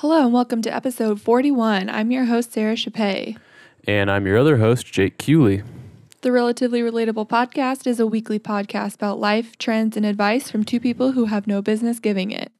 Hello 0.00 0.24
and 0.24 0.32
welcome 0.32 0.62
to 0.62 0.74
episode 0.74 1.20
41. 1.20 1.90
I'm 1.90 2.10
your 2.10 2.24
host, 2.24 2.52
Sara 2.54 2.74
Chappé. 2.74 3.36
And 3.86 4.10
I'm 4.10 4.26
your 4.26 4.38
other 4.38 4.56
host, 4.56 4.86
Jake 4.86 5.18
Cooley. 5.18 5.62
The 6.22 6.32
Relatively 6.32 6.80
Relatable 6.80 7.28
podcast 7.28 7.86
is 7.86 8.00
a 8.00 8.06
weekly 8.06 8.38
podcast 8.38 8.94
about 8.94 9.18
life, 9.20 9.58
trends, 9.58 9.98
and 9.98 10.06
advice 10.06 10.50
from 10.50 10.64
two 10.64 10.80
people 10.80 11.12
who 11.12 11.26
have 11.26 11.46
no 11.46 11.60
business 11.60 11.98
giving 11.98 12.30
it. 12.30 12.50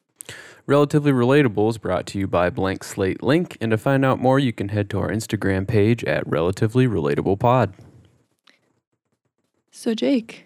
Relatively 0.67 1.13
Relatable 1.13 1.71
is 1.71 1.79
brought 1.79 2.05
to 2.09 2.19
you 2.19 2.27
by 2.27 2.51
Blank 2.51 2.85
Slate 2.85 3.23
Link. 3.23 3.57
And 3.59 3.71
to 3.71 3.79
find 3.79 4.05
out 4.05 4.21
more, 4.21 4.39
you 4.39 4.53
can 4.53 4.69
head 4.69 4.91
to 4.91 4.99
our 4.99 5.09
Instagram 5.09 5.67
page 5.67 6.05
at 6.05 6.27
Relatively 6.29 6.87
Relatable 6.87 7.39
Pod. 7.39 7.73
So, 9.71 9.95
Jake, 9.95 10.45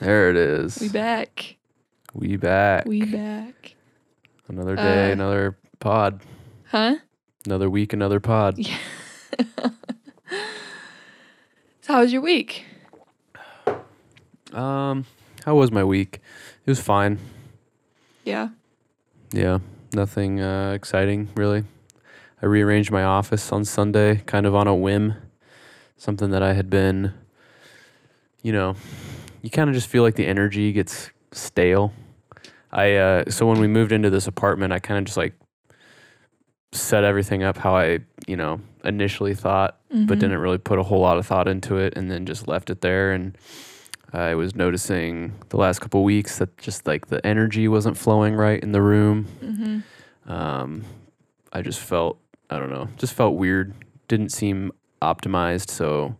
There 0.00 0.28
it 0.28 0.36
is. 0.36 0.78
we 0.82 0.90
back. 0.90 1.56
We 2.12 2.36
back. 2.36 2.84
We 2.84 3.06
back. 3.06 3.74
Another 4.48 4.76
day, 4.76 5.10
Uh, 5.10 5.12
another 5.12 5.56
pod. 5.80 6.22
Huh? 6.70 6.96
Another 7.46 7.70
week, 7.70 7.92
another 7.92 8.20
pod. 8.20 8.58
Yeah. 8.58 8.78
So, 11.80 11.94
how 11.94 12.00
was 12.00 12.12
your 12.12 12.20
week? 12.20 12.66
Um, 14.52 15.06
how 15.46 15.54
was 15.54 15.72
my 15.72 15.82
week? 15.82 16.20
It 16.66 16.70
was 16.70 16.80
fine. 16.82 17.18
Yeah. 18.26 18.50
Yeah, 19.32 19.60
nothing 19.94 20.38
uh, 20.38 20.72
exciting 20.72 21.30
really. 21.34 21.64
I 22.42 22.46
rearranged 22.46 22.90
my 22.90 23.04
office 23.04 23.50
on 23.52 23.64
Sunday, 23.64 24.16
kind 24.26 24.44
of 24.44 24.54
on 24.54 24.66
a 24.66 24.74
whim. 24.74 25.14
Something 25.96 26.28
that 26.32 26.42
I 26.42 26.52
had 26.52 26.68
been, 26.68 27.14
you 28.42 28.52
know, 28.52 28.76
you 29.40 29.48
kind 29.48 29.70
of 29.70 29.74
just 29.74 29.88
feel 29.88 30.02
like 30.02 30.16
the 30.16 30.26
energy 30.26 30.72
gets 30.72 31.10
stale. 31.32 31.94
I 32.70 32.96
uh, 32.96 33.30
so 33.30 33.46
when 33.46 33.60
we 33.60 33.66
moved 33.66 33.92
into 33.92 34.10
this 34.10 34.26
apartment, 34.26 34.74
I 34.74 34.78
kind 34.78 34.98
of 34.98 35.06
just 35.06 35.16
like 35.16 35.32
set 36.72 37.04
everything 37.04 37.42
up 37.42 37.56
how 37.56 37.76
I, 37.76 38.00
you 38.26 38.36
know, 38.36 38.60
initially 38.84 39.34
thought, 39.34 39.78
but 39.90 39.96
Mhm. 40.16 40.20
didn't 40.20 40.38
really 40.38 40.58
put 40.58 40.78
a 40.78 40.82
whole 40.82 41.00
lot 41.00 41.16
of 41.16 41.26
thought 41.26 41.48
into 41.48 41.76
it, 41.76 41.94
and 41.96 42.10
then 42.10 42.26
just 42.26 42.46
left 42.48 42.70
it 42.70 42.80
there. 42.82 43.12
And 43.12 43.36
I 44.12 44.34
was 44.34 44.54
noticing 44.54 45.32
the 45.48 45.56
last 45.56 45.80
couple 45.80 46.02
weeks 46.04 46.38
that 46.38 46.56
just 46.58 46.86
like 46.86 47.06
the 47.08 47.24
energy 47.26 47.68
wasn't 47.68 47.96
flowing 47.96 48.34
right 48.34 48.62
in 48.62 48.72
the 48.72 48.82
room. 48.82 49.26
Mhm. 49.42 49.82
Um, 50.30 50.84
I 51.52 51.62
just 51.62 51.80
felt, 51.80 52.18
I 52.50 52.58
don't 52.58 52.70
know, 52.70 52.88
just 52.98 53.14
felt 53.14 53.34
weird. 53.36 53.72
Didn't 54.08 54.30
seem 54.30 54.72
optimized. 55.02 55.70
So 55.70 56.16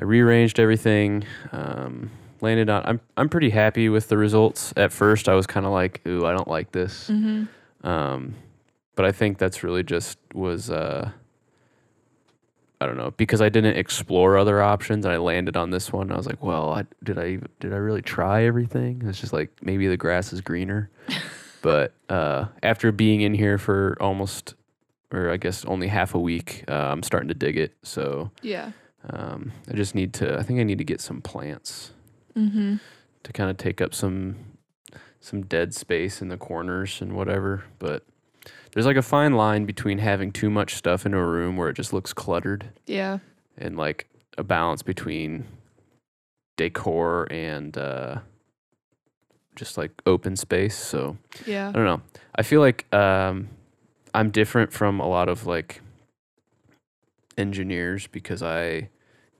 I 0.00 0.04
rearranged 0.04 0.58
everything. 0.58 1.24
Um, 1.52 2.10
landed 2.40 2.68
on. 2.68 2.82
I'm 2.84 3.00
I'm 3.16 3.28
pretty 3.28 3.50
happy 3.50 3.88
with 3.88 4.08
the 4.08 4.16
results. 4.18 4.72
At 4.76 4.92
first, 4.92 5.28
I 5.28 5.34
was 5.34 5.46
kind 5.46 5.64
of 5.66 5.72
like, 5.72 6.00
ooh, 6.06 6.26
I 6.26 6.32
don't 6.32 6.48
like 6.48 6.72
this. 6.72 7.08
Mhm. 7.10 7.48
Um, 7.84 8.34
but 8.94 9.04
I 9.04 9.12
think 9.12 9.38
that's 9.38 9.62
really 9.62 9.82
just 9.82 10.18
was. 10.34 10.70
Uh, 10.70 11.10
I 12.80 12.86
don't 12.86 12.96
know 12.96 13.12
because 13.16 13.40
I 13.40 13.48
didn't 13.48 13.76
explore 13.76 14.36
other 14.36 14.60
options 14.60 15.06
and 15.06 15.14
I 15.14 15.16
landed 15.16 15.56
on 15.56 15.70
this 15.70 15.92
one. 15.92 16.10
I 16.12 16.16
was 16.16 16.26
like, 16.26 16.42
well, 16.42 16.70
I, 16.70 16.84
did 17.02 17.18
I 17.18 17.28
even, 17.28 17.48
did 17.60 17.72
I 17.72 17.76
really 17.76 18.02
try 18.02 18.44
everything? 18.44 19.02
It's 19.06 19.18
just 19.20 19.32
like 19.32 19.50
maybe 19.62 19.86
the 19.86 19.96
grass 19.96 20.32
is 20.32 20.40
greener. 20.42 20.90
but 21.62 21.94
uh, 22.10 22.46
after 22.62 22.92
being 22.92 23.22
in 23.22 23.32
here 23.32 23.56
for 23.58 23.96
almost, 24.00 24.54
or 25.12 25.30
I 25.30 25.38
guess 25.38 25.64
only 25.64 25.86
half 25.88 26.14
a 26.14 26.18
week, 26.20 26.64
uh, 26.68 26.72
I'm 26.74 27.02
starting 27.02 27.28
to 27.28 27.34
dig 27.34 27.56
it. 27.56 27.74
So 27.84 28.30
Yeah. 28.42 28.72
um, 29.08 29.52
I 29.70 29.74
just 29.74 29.94
need 29.94 30.12
to. 30.14 30.36
I 30.38 30.42
think 30.42 30.60
I 30.60 30.64
need 30.64 30.78
to 30.78 30.84
get 30.84 31.00
some 31.00 31.22
plants 31.22 31.92
Mhm. 32.36 32.80
to 33.22 33.32
kind 33.32 33.50
of 33.50 33.56
take 33.56 33.80
up 33.80 33.94
some 33.94 34.36
some 35.20 35.42
dead 35.42 35.72
space 35.72 36.20
in 36.20 36.28
the 36.28 36.36
corners 36.36 37.00
and 37.00 37.14
whatever. 37.16 37.64
But 37.78 38.02
there's 38.74 38.86
like 38.86 38.96
a 38.96 39.02
fine 39.02 39.32
line 39.34 39.64
between 39.64 39.98
having 39.98 40.30
too 40.32 40.50
much 40.50 40.74
stuff 40.74 41.06
in 41.06 41.14
a 41.14 41.24
room 41.24 41.56
where 41.56 41.68
it 41.70 41.74
just 41.74 41.92
looks 41.92 42.12
cluttered 42.12 42.68
Yeah. 42.86 43.18
and 43.56 43.76
like 43.78 44.06
a 44.36 44.42
balance 44.44 44.82
between 44.82 45.44
decor 46.56 47.26
and 47.32 47.76
uh, 47.78 48.18
just 49.56 49.78
like 49.78 49.92
open 50.06 50.36
space. 50.36 50.76
So 50.76 51.16
Yeah. 51.46 51.68
I 51.68 51.72
don't 51.72 51.84
know. 51.84 52.02
I 52.34 52.42
feel 52.42 52.60
like 52.60 52.92
um, 52.92 53.48
I'm 54.12 54.30
different 54.30 54.72
from 54.72 55.00
a 55.00 55.08
lot 55.08 55.28
of 55.28 55.46
like 55.46 55.80
engineers 57.36 58.06
because 58.06 58.42
I 58.42 58.88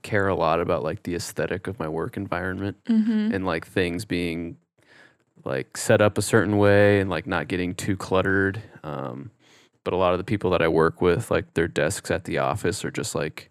care 0.01 0.27
a 0.27 0.35
lot 0.35 0.59
about 0.59 0.83
like 0.83 1.03
the 1.03 1.15
aesthetic 1.15 1.67
of 1.67 1.79
my 1.79 1.87
work 1.87 2.15
environment 2.17 2.77
Mhm. 2.87 3.33
and 3.33 3.45
like 3.45 3.65
things 3.65 4.05
being 4.05 4.57
like 5.43 5.77
set 5.77 6.01
up 6.01 6.17
a 6.17 6.21
certain 6.21 6.57
way 6.57 6.99
and 6.99 7.09
like 7.09 7.25
not 7.27 7.47
getting 7.47 7.73
too 7.73 7.95
cluttered. 7.97 8.61
Um, 8.83 9.31
but 9.85 9.93
a 9.93 9.97
lot 9.97 10.11
of 10.13 10.17
the 10.17 10.25
people 10.25 10.49
that 10.51 10.61
I 10.61 10.67
work 10.67 11.01
with, 11.01 11.31
like 11.31 11.53
their 11.53 11.69
desks 11.69 12.11
at 12.11 12.25
the 12.25 12.39
office 12.39 12.83
are 12.83 12.91
just 12.91 13.15
like 13.15 13.49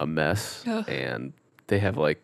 a 0.00 0.06
mess 0.06 0.64
Ugh. 0.66 0.88
and 0.88 1.34
they 1.66 1.80
have 1.80 1.98
like 1.98 2.22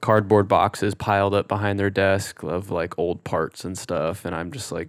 cardboard 0.00 0.48
boxes 0.48 0.94
piled 0.94 1.34
up 1.34 1.48
behind 1.48 1.78
their 1.78 1.90
desk 1.90 2.42
of 2.42 2.70
like 2.70 2.98
old 2.98 3.24
parts 3.24 3.64
and 3.64 3.76
stuff. 3.76 4.24
And 4.24 4.34
I'm 4.34 4.50
just 4.52 4.72
like, 4.72 4.88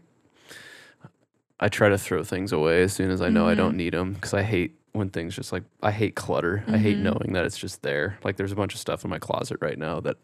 I 1.59 1.67
try 1.67 1.89
to 1.89 1.97
throw 1.97 2.23
things 2.23 2.51
away 2.53 2.83
as 2.83 2.94
soon 2.94 3.11
as 3.11 3.22
I 3.22 3.27
know 3.29 3.47
I 3.47 3.55
don't 3.55 3.75
need 3.75 3.94
them 3.94 4.13
because 4.13 4.33
I 4.33 4.44
hate 4.44 4.75
when 4.94 5.09
things 5.09 5.35
just 5.35 5.51
like 5.51 5.63
I 5.83 5.91
hate 5.91 6.16
clutter. 6.16 6.63
I 6.67 6.77
hate 6.77 6.97
Mhm. 6.97 7.01
knowing 7.01 7.33
that 7.33 7.44
it's 7.45 7.57
just 7.57 7.81
there. 7.81 8.17
Like 8.23 8.38
there's 8.38 8.51
a 8.51 8.56
bunch 8.56 8.73
of 8.73 8.79
stuff 8.79 9.03
in 9.03 9.09
my 9.09 9.19
closet 9.19 9.57
right 9.61 9.77
now 9.77 10.00
that 10.01 10.17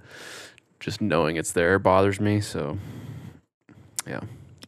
just 0.80 1.02
knowing 1.02 1.36
it's 1.36 1.52
there 1.52 1.78
bothers 1.80 2.20
me. 2.20 2.40
So 2.40 2.78
yeah. 4.08 4.22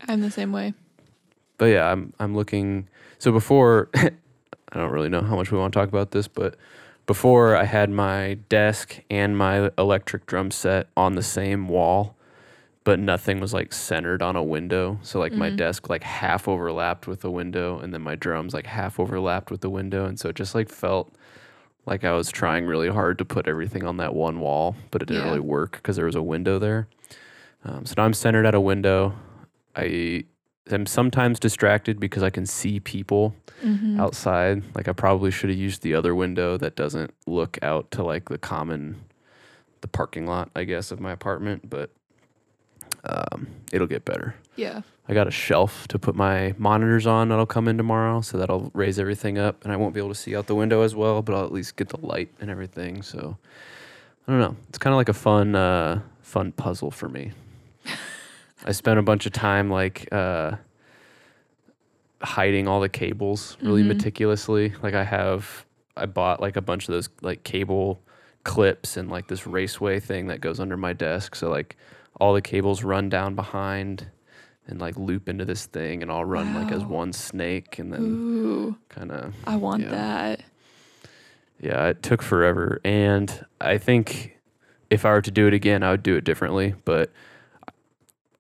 I'm 0.07 0.21
the 0.21 0.31
same 0.31 0.51
way. 0.51 0.73
But 1.57 1.66
yeah, 1.66 1.91
I'm 1.91 2.13
I'm 2.19 2.35
looking 2.35 2.88
so 3.19 3.31
before 3.31 3.90
I 3.95 4.12
don't 4.73 4.91
really 4.91 5.09
know 5.09 5.22
how 5.22 5.35
much 5.35 5.51
we 5.51 5.57
want 5.57 5.73
to 5.73 5.79
talk 5.79 5.90
about 5.90 6.12
this, 6.12 6.28
but 6.28 6.56
before 7.06 7.56
I 7.56 7.63
had 7.63 7.90
my 7.90 8.35
desk 8.50 9.00
and 9.09 9.38
my 9.38 9.72
electric 9.78 10.25
drum 10.25 10.51
set 10.51 10.88
on 10.97 11.16
the 11.16 11.23
same 11.23 11.69
wall, 11.69 12.16
but 12.84 13.00
nothing 13.00 13.40
was 13.40 13.53
like 13.53 13.72
centered 13.73 14.22
on 14.22 14.35
a 14.35 14.44
window. 14.44 15.00
So 15.03 15.19
like 15.19 15.34
my 15.34 15.50
Mhm. 15.50 15.56
desk 15.57 15.90
like 15.90 16.03
half 16.03 16.47
overlapped 16.47 17.07
with 17.07 17.22
the 17.22 17.31
window 17.31 17.79
and 17.79 17.94
then 17.94 18.01
my 18.01 18.16
drums 18.16 18.53
like 18.53 18.68
half 18.68 19.00
overlapped 19.00 19.51
with 19.51 19.62
the 19.62 19.69
window 19.69 20.06
and 20.06 20.19
so 20.19 20.29
it 20.29 20.35
just 20.35 20.53
like 20.53 20.69
felt 20.69 21.13
like 21.85 22.03
I 22.03 22.12
was 22.12 22.29
trying 22.29 22.66
really 22.66 22.89
hard 22.89 23.18
to 23.19 23.25
put 23.25 23.47
everything 23.47 23.85
on 23.85 23.95
that 23.97 24.13
one 24.13 24.41
wall, 24.41 24.75
but 24.91 25.01
it 25.01 25.06
didn't 25.07 25.24
Yeah. 25.24 25.29
really 25.29 25.39
work 25.39 25.72
because 25.78 25.95
there 25.95 26.06
was 26.06 26.16
a 26.16 26.22
window 26.22 26.59
there. 26.59 26.88
Um, 27.63 27.85
so 27.85 27.94
now 27.97 28.03
I'm 28.03 28.13
centered 28.13 28.45
at 28.45 28.53
a 28.53 28.59
window. 28.59 29.13
I 29.75 30.25
am 30.72 30.85
sometimes 30.85 31.39
distracted 31.39 32.00
because 32.00 32.23
I 32.23 32.29
can 32.29 32.45
see 32.45 32.79
people 32.79 33.35
Mhm. 33.63 34.00
outside. 34.00 34.63
Like 34.75 34.88
I 34.88 34.94
probably 34.94 35.31
should 35.31 35.50
have 35.50 35.57
used 35.59 35.81
the 35.81 35.94
other 35.95 36.13
window 36.16 36.57
that 36.57 36.75
doesn't 36.75 37.13
look 37.25 37.57
out 37.61 37.89
to 37.91 38.03
like 38.03 38.29
the 38.29 38.38
common, 38.38 38.97
the 39.81 39.88
parking 39.88 40.25
lot, 40.27 40.50
I 40.56 40.63
guess, 40.63 40.91
of 40.91 41.00
my 41.00 41.11
apartment. 41.11 41.69
But 41.69 41.89
um, 43.03 43.47
it'll 43.72 43.88
get 43.88 44.03
better. 44.06 44.35
Yeah. 44.56 44.81
I 45.07 45.13
got 45.13 45.27
a 45.27 45.31
shelf 45.31 45.88
to 45.89 46.00
put 46.00 46.16
my 46.16 46.53
monitors 46.57 47.07
on 47.07 47.29
that'll 47.29 47.45
come 47.45 47.67
in 47.69 47.77
tomorrow, 47.77 48.19
so 48.22 48.38
that'll 48.38 48.72
raise 48.73 49.00
everything 49.00 49.38
up, 49.38 49.63
and 49.63 49.72
I 49.72 49.77
won't 49.77 49.94
be 49.94 50.00
able 50.01 50.09
to 50.09 50.16
see 50.16 50.35
out 50.35 50.47
the 50.47 50.56
window 50.56 50.81
as 50.81 50.94
well, 50.95 51.22
but 51.22 51.33
I'll 51.33 51.45
at 51.45 51.51
least 51.53 51.77
get 51.77 51.89
the 51.89 52.00
light 52.06 52.29
and 52.41 52.50
everything. 52.50 53.01
So 53.03 53.38
I 54.27 54.31
don't 54.31 54.41
know. 54.41 54.56
It's 54.67 54.77
kind 54.77 54.94
of 54.94 54.97
like 54.97 55.07
a 55.09 55.13
fun, 55.13 55.56
uh, 55.56 56.01
fun 56.22 56.51
puzzle 56.51 56.91
for 56.91 57.07
me. 57.07 57.31
I 58.67 58.72
spent 58.73 59.00
a 59.00 59.01
bunch 59.01 59.25
of 59.25 59.31
time 59.31 59.69
like 59.72 60.07
uh, 60.11 60.57
hiding 62.22 62.67
all 62.67 62.81
the 62.81 62.89
cables 62.89 63.57
really 63.61 63.83
Mhm. 63.83 63.88
meticulously. 63.88 64.73
Like 64.83 64.94
I 64.94 65.03
have, 65.03 65.66
I 65.95 66.05
bought 66.05 66.41
like 66.41 66.57
a 66.57 66.61
bunch 66.61 66.88
of 66.88 66.94
those 66.94 67.09
like 67.22 67.44
cable 67.44 68.01
clips 68.44 68.97
and 68.97 69.09
like 69.09 69.27
this 69.27 69.47
raceway 69.47 70.00
thing 70.00 70.27
that 70.27 70.41
goes 70.41 70.59
under 70.59 70.75
my 70.77 70.94
desk. 70.94 71.35
So 71.35 71.50
like 71.50 71.77
all 72.19 72.33
the 72.33 72.41
cables 72.41 72.83
run 72.83 73.07
down 73.09 73.35
behind 73.35 74.07
and 74.67 74.81
like 74.81 74.97
loop 74.97 75.29
into 75.29 75.45
this 75.45 75.66
thing, 75.66 76.01
and 76.01 76.11
I'll 76.11 76.25
run 76.25 76.53
like 76.53 76.73
as 76.73 76.83
one 76.83 77.13
snake, 77.13 77.79
and 77.79 77.94
then 77.94 78.75
kind 78.89 79.12
of 79.13 79.33
I 79.45 79.56
want 79.56 79.83
yeah. 79.83 79.89
that. 79.91 80.41
yeah, 81.62 81.86
it 81.88 82.03
took 82.03 82.21
forever. 82.21 82.81
And 82.83 83.45
I 83.62 83.77
think 83.77 84.38
if 84.89 85.06
I 85.06 85.12
were 85.12 85.21
to 85.21 85.31
do 85.31 85.47
it 85.47 85.53
again, 85.53 85.83
I 85.83 85.91
would 85.91 86.03
do 86.03 86.18
it 86.18 86.25
differently. 86.25 86.75
But 86.83 87.12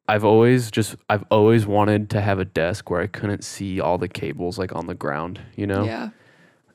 I've 0.07 0.23
always 0.23 0.71
just, 0.71 0.95
I've 1.09 1.25
always 1.29 1.65
wanted 1.65 2.09
to 2.11 2.21
have 2.21 2.39
a 2.39 2.45
desk 2.45 2.89
where 2.89 3.01
I 3.01 3.07
couldn't 3.07 3.43
see 3.43 3.79
all 3.81 3.97
the 3.97 4.07
cables 4.07 4.57
like 4.57 4.73
on 4.73 4.87
the 4.87 4.93
ground, 4.95 5.39
you 5.55 5.67
know? 5.67 5.83
Yeah. 5.85 6.09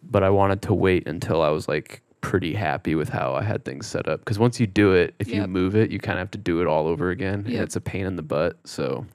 But 0.02 0.22
I 0.22 0.30
wanted 0.30 0.62
to 0.62 0.74
wait 0.74 1.06
until 1.08 1.40
I 1.40 1.48
was 1.48 1.68
like 1.68 2.02
pretty 2.20 2.54
happy 2.54 2.94
with 2.94 3.08
how 3.08 3.34
I 3.34 3.42
had 3.42 3.64
things 3.64 3.86
set 3.86 4.08
up. 4.08 4.20
Because 4.20 4.38
once 4.38 4.60
you 4.60 4.66
do 4.66 4.92
it, 4.92 5.14
if 5.18 5.28
you 5.32 5.46
move 5.46 5.74
it, 5.76 5.90
you 5.90 5.98
kind 5.98 6.18
of 6.18 6.22
have 6.24 6.30
to 6.32 6.38
do 6.38 6.60
it 6.60 6.66
all 6.66 6.86
over 6.86 7.10
again. 7.10 7.44
And 7.46 7.54
it's 7.62 7.76
a 7.76 7.80
pain 7.80 8.04
in 8.06 8.16
the 8.16 8.22
butt. 8.22 8.58
So 8.64 9.06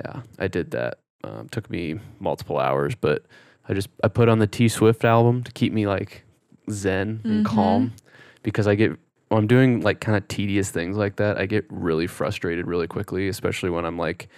yeah, 0.00 0.22
I 0.38 0.46
did 0.48 0.70
that. 0.72 0.98
Um, 1.24 1.48
took 1.48 1.70
me 1.70 1.98
multiple 2.20 2.58
hours, 2.58 2.94
but 2.94 3.24
I 3.68 3.72
just 3.74 3.88
I 4.02 4.08
put 4.08 4.28
on 4.28 4.38
the 4.40 4.46
T 4.46 4.68
Swift 4.68 5.04
album 5.04 5.42
to 5.44 5.52
keep 5.52 5.72
me 5.72 5.86
like 5.86 6.22
zen 6.70 7.20
and 7.24 7.44
Mhm. 7.44 7.48
calm 7.50 7.92
because 8.42 8.66
I 8.66 8.74
get 8.74 8.92
when 9.34 9.42
I'm 9.42 9.46
doing 9.48 9.80
like 9.80 10.00
kind 10.00 10.16
of 10.16 10.26
tedious 10.28 10.70
things 10.70 10.96
like 10.96 11.16
that, 11.16 11.38
I 11.38 11.46
get 11.46 11.66
really 11.68 12.06
frustrated 12.06 12.66
really 12.68 12.86
quickly, 12.86 13.28
especially 13.28 13.68
when 13.70 13.84
I'm 13.84 13.98
like 13.98 14.28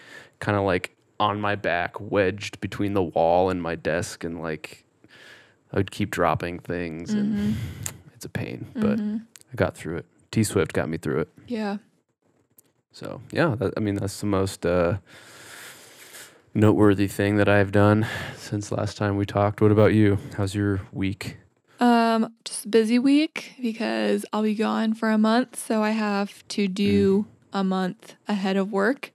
kind 0.41 0.57
of 0.57 0.65
like 0.65 0.97
on 1.21 1.39
my 1.41 1.55
back, 1.55 2.01
wedged 2.01 2.61
between 2.61 2.95
the 2.95 3.03
wall 3.03 3.51
and 3.51 3.63
my 3.63 3.75
desk, 3.75 4.25
and 4.25 4.41
like 4.41 4.85
I 5.73 5.77
would 5.77 5.91
keep 5.91 6.11
dropping 6.11 6.61
things, 6.61 7.13
and 7.13 7.57
it's 8.15 8.25
a 8.25 8.29
pain. 8.31 8.67
But 8.75 8.99
Mhm. 8.99 9.21
I 9.53 9.55
got 9.57 9.77
through 9.77 9.99
it. 9.99 10.07
T 10.31 10.43
Swift 10.45 10.73
got 10.73 10.89
me 10.89 10.97
through 10.97 11.21
it. 11.21 11.29
yeah. 11.47 11.77
So 12.93 13.21
yeah, 13.31 13.55
that, 13.57 13.75
I 13.77 13.81
mean 13.81 13.97
that's 13.97 14.19
the 14.21 14.27
most 14.27 14.65
uh, 14.65 14.97
noteworthy 16.55 17.07
thing 17.07 17.37
that 17.37 17.49
I've 17.51 17.71
done 17.71 18.07
since 18.37 18.73
last 18.73 18.97
time 18.97 19.19
we 19.19 19.27
talked. 19.27 19.61
What 19.61 19.71
about 19.73 19.93
you? 19.93 20.17
How's 20.39 20.55
your 20.55 20.81
week? 20.93 21.37
Um, 21.79 22.33
just 22.45 22.65
a 22.65 22.69
busy 22.69 22.99
week 22.99 23.55
because 23.61 24.25
I'll 24.33 24.43
be 24.43 24.55
gone 24.55 24.95
for 24.95 25.11
a 25.11 25.19
month, 25.19 25.57
so 25.59 25.83
I 25.83 25.91
have 25.91 26.47
to 26.49 26.69
do 26.69 27.27
a 27.53 27.63
month 27.63 28.15
ahead 28.29 28.57
of 28.57 28.73
work. 28.73 29.13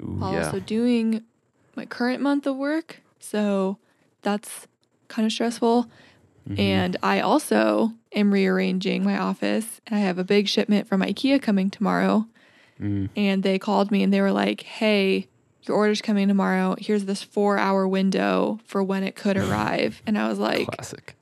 Ooh, 0.00 0.16
while 0.18 0.32
yeah. 0.32 0.46
also 0.46 0.60
doing 0.60 1.22
my 1.76 1.84
current 1.86 2.20
month 2.20 2.46
of 2.46 2.56
work. 2.56 3.02
So 3.18 3.78
that's 4.22 4.66
kind 5.08 5.26
of 5.26 5.32
stressful. 5.32 5.86
Mhm. 6.48 6.58
And 6.58 6.96
I 7.02 7.20
also 7.20 7.92
am 8.12 8.32
rearranging 8.32 9.04
my 9.04 9.18
office. 9.18 9.80
And 9.86 9.96
I 9.96 10.00
have 10.00 10.18
a 10.18 10.24
big 10.24 10.48
shipment 10.48 10.88
from 10.88 11.02
IKEA 11.02 11.40
coming 11.40 11.70
tomorrow. 11.70 12.26
Mm, 12.80 13.10
And 13.16 13.42
they 13.42 13.58
called 13.58 13.90
me 13.90 14.02
and 14.02 14.12
they 14.12 14.20
were 14.20 14.32
like, 14.32 14.62
hey, 14.62 15.28
your 15.62 15.76
order's 15.76 16.02
coming 16.02 16.26
tomorrow. 16.26 16.74
Here's 16.78 17.04
this 17.04 17.22
four 17.22 17.58
hour 17.58 17.86
window 17.86 18.58
for 18.64 18.82
when 18.82 19.04
it 19.04 19.14
could 19.14 19.36
arrive. 19.38 20.02
And 20.06 20.18
I 20.18 20.28
was 20.28 20.38
like, 20.38 20.66
classic. 20.66 21.14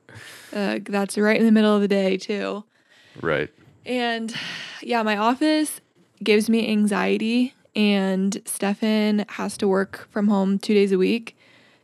Uh, 0.53 0.79
that's 0.83 1.17
right 1.17 1.37
in 1.39 1.45
the 1.45 1.51
middle 1.51 1.75
of 1.75 1.81
the 1.81 1.87
day, 1.87 2.17
too. 2.17 2.63
Right. 3.21 3.49
And 3.85 4.33
yeah, 4.81 5.03
my 5.03 5.17
office 5.17 5.81
gives 6.23 6.49
me 6.49 6.69
anxiety, 6.69 7.53
and 7.75 8.41
Stefan 8.45 9.25
has 9.29 9.57
to 9.57 9.67
work 9.67 10.07
from 10.11 10.27
home 10.27 10.59
two 10.59 10.73
days 10.73 10.91
a 10.91 10.97
week. 10.97 11.35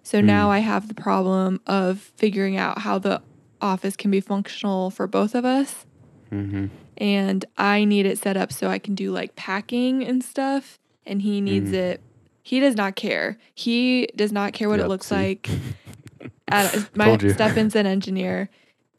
So 0.03 0.21
now 0.21 0.47
Mm. 0.47 0.51
I 0.51 0.59
have 0.59 0.87
the 0.87 0.93
problem 0.93 1.59
of 1.67 1.99
figuring 2.15 2.55
out 2.55 2.79
how 2.79 2.97
the 2.99 3.21
office 3.61 3.95
can 3.97 4.11
be 4.11 4.21
functional 4.21 4.89
for 4.89 5.07
both 5.07 5.33
of 5.35 5.43
us. 5.43 5.85
Mm-hmm. 6.31 6.67
And 6.97 7.45
I 7.57 7.83
need 7.85 8.05
it 8.05 8.17
set 8.17 8.37
up 8.37 8.51
so 8.53 8.69
I 8.69 8.79
can 8.79 8.95
do 8.95 9.11
like 9.11 9.35
packing 9.35 10.03
and 10.05 10.23
stuff. 10.23 10.77
And 11.05 11.21
he 11.21 11.41
needs 11.41 11.71
Mhm. 11.71 11.73
it. 11.73 12.01
He 12.43 12.59
does 12.59 12.75
not 12.75 12.95
care. 12.95 13.37
He 13.53 14.07
does 14.15 14.31
not 14.31 14.53
care 14.53 14.69
what 14.69 14.79
it 14.79 14.87
looks 14.87 15.07
see? 15.07 15.15
like. 15.15 15.49
At, 16.49 16.95
my 16.95 17.05
Told. 17.17 17.31
Stefan's 17.31 17.75
an 17.75 17.85
engineer, 17.85 18.49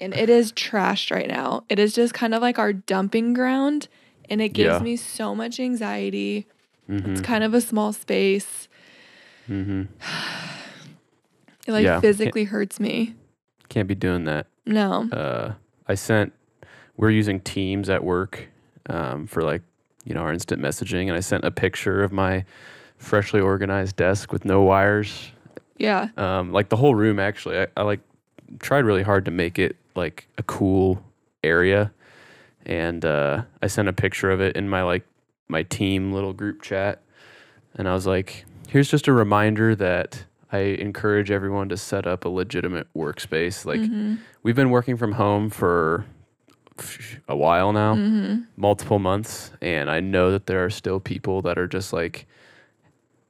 and 0.01 0.15
it 0.15 0.29
is 0.29 0.53
trashed 0.53 1.11
right 1.15 1.29
now. 1.29 1.65
It 1.69 1.79
is 1.79 1.95
just 1.95 2.13
kind 2.15 2.35
of 2.35 2.43
like 2.43 2.59
our 2.59 2.73
dumping 2.73 3.33
ground, 3.35 3.89
and 4.29 4.41
it 4.43 4.51
gives 4.51 4.75
Yeah. 4.75 4.79
me 4.81 4.97
so 4.97 5.35
much 5.35 5.59
anxiety. 5.59 6.47
Mm-hmm. 6.91 7.13
It's 7.13 7.21
kind 7.21 7.45
of 7.45 7.55
a 7.55 7.61
small 7.61 7.93
space. 7.93 8.69
mm-hmm. 9.49 9.83
It 11.67 11.73
like 11.73 11.85
Yeah. 11.85 11.93
Can't- 11.95 12.03
physically 12.03 12.45
hurts 12.45 12.81
me. 12.81 13.15
Can't 13.69 13.89
be 13.89 13.95
doing 13.95 14.25
that. 14.25 14.47
No. 14.65 15.09
Uh, 15.13 15.53
I 15.87 15.95
sent. 15.95 16.33
We're 16.97 17.11
using 17.11 17.41
Teams 17.41 17.89
at 17.91 18.03
work 18.03 18.49
um, 18.89 19.27
for 19.27 19.43
like 19.43 19.63
you 20.05 20.15
know 20.15 20.21
our 20.21 20.33
instant 20.33 20.63
messaging, 20.63 21.09
and 21.09 21.13
I 21.13 21.21
sent 21.21 21.45
a 21.45 21.51
picture 21.51 22.03
of 22.03 22.13
my 22.13 22.45
freshly 22.97 23.41
organized 23.41 23.97
desk 23.97 24.33
with 24.33 24.45
no 24.45 24.63
wires 24.63 25.31
Yeah. 25.79 26.09
um, 26.17 26.53
like 26.53 26.69
the 26.69 26.77
whole 26.77 26.95
room 26.95 27.19
actually 27.19 27.59
I, 27.59 27.67
I 27.77 27.83
like 27.83 28.01
tried 28.61 28.85
really 28.85 29.03
hard 29.03 29.25
to 29.27 29.31
make 29.31 29.59
it 29.59 29.77
like 29.95 30.27
a 30.39 30.43
cool 30.43 31.03
area 31.45 31.93
and 32.67 33.05
uh, 33.05 33.43
i 33.63 33.67
sent 33.67 33.89
a 33.89 33.93
picture 33.93 34.31
of 34.31 34.41
it 34.41 34.57
in 34.57 34.69
my 34.69 34.83
like 34.83 35.05
my 35.49 35.63
team 35.63 36.13
little 36.13 36.33
group 36.33 36.63
chat 36.63 37.01
and 37.75 37.89
i 37.89 37.95
was 37.95 38.07
like 38.07 38.45
here's 38.69 38.91
just 38.91 39.07
a 39.09 39.13
reminder 39.13 39.75
that 39.75 40.25
i 40.53 40.59
encourage 40.59 41.31
everyone 41.31 41.69
to 41.69 41.77
set 41.77 42.07
up 42.07 42.25
a 42.25 42.29
legitimate 42.29 42.87
workspace 42.97 43.65
like 43.65 43.81
Mhm. 43.81 44.19
we've 44.43 44.57
been 44.57 44.71
working 44.71 44.97
from 44.97 45.13
home 45.13 45.49
for 45.51 46.05
a 47.29 47.37
while 47.37 47.73
now 47.73 47.97
Mhm. 47.97 48.45
multiple 48.57 48.99
months 48.99 49.51
and 49.61 49.91
i 49.91 50.01
know 50.01 50.31
that 50.31 50.47
there 50.47 50.65
are 50.65 50.71
still 50.71 51.01
people 51.01 51.43
that 51.43 51.59
are 51.59 51.67
just 51.67 51.93
like 51.93 52.27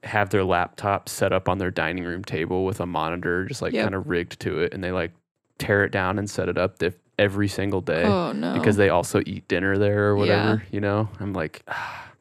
have 0.04 0.30
their 0.30 0.44
laptop 0.44 1.08
set 1.08 1.32
up 1.32 1.48
on 1.48 1.58
their 1.58 1.70
dining 1.70 2.04
room 2.04 2.22
table 2.24 2.64
with 2.64 2.80
a 2.80 2.86
monitor 2.86 3.44
just 3.46 3.60
like 3.62 3.72
Yep. 3.72 3.82
kind 3.84 3.94
of 3.94 4.08
rigged 4.08 4.38
to 4.40 4.60
it 4.60 4.72
and 4.72 4.82
they 4.84 4.92
like 4.92 5.10
tear 5.58 5.84
it 5.84 5.90
down 5.90 6.18
and 6.18 6.30
set 6.30 6.48
it 6.48 6.56
up 6.56 6.78
diff- 6.78 6.98
every 7.18 7.48
single 7.48 7.80
day 7.80 8.04
Oh 8.04 8.30
no. 8.32 8.54
because 8.54 8.76
they 8.76 8.90
also 8.90 9.20
eat 9.26 9.48
dinner 9.48 9.76
there 9.76 10.12
or 10.12 10.16
Yeah. 10.16 10.20
whatever 10.20 10.62
you 10.70 10.80
know 10.80 11.08
i'm 11.18 11.32
like 11.32 11.62
ah, 11.66 12.12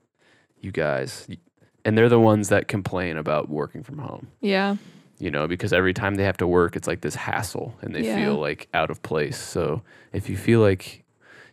you 0.60 0.72
guys 0.72 1.28
and 1.86 1.96
they're 1.98 2.10
the 2.10 2.20
ones 2.20 2.50
that 2.50 2.68
complain 2.68 3.16
about 3.16 3.48
working 3.50 3.84
from 3.84 4.00
home 4.00 4.28
yeah. 4.42 4.76
you 5.20 5.30
know, 5.32 5.48
because 5.48 5.72
every 5.72 5.94
time 5.94 6.16
they 6.16 6.24
have 6.24 6.38
to 6.38 6.46
work, 6.48 6.76
it's 6.76 6.88
like 6.88 7.02
this 7.02 7.16
hassle 7.16 7.76
and 7.82 7.96
they 7.96 8.02
Yeah. 8.06 8.16
feel 8.24 8.36
like 8.36 8.68
out 8.74 8.92
of 8.92 9.02
place. 9.02 9.36
So 9.38 9.82
if 10.14 10.30
you 10.30 10.38
feel 10.38 10.60
like 10.60 11.04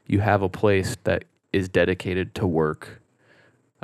you 0.06 0.20
have 0.20 0.42
a 0.42 0.48
place 0.50 0.96
that 1.04 1.24
is 1.52 1.68
dedicated 1.70 2.34
to 2.34 2.46
work, 2.46 3.00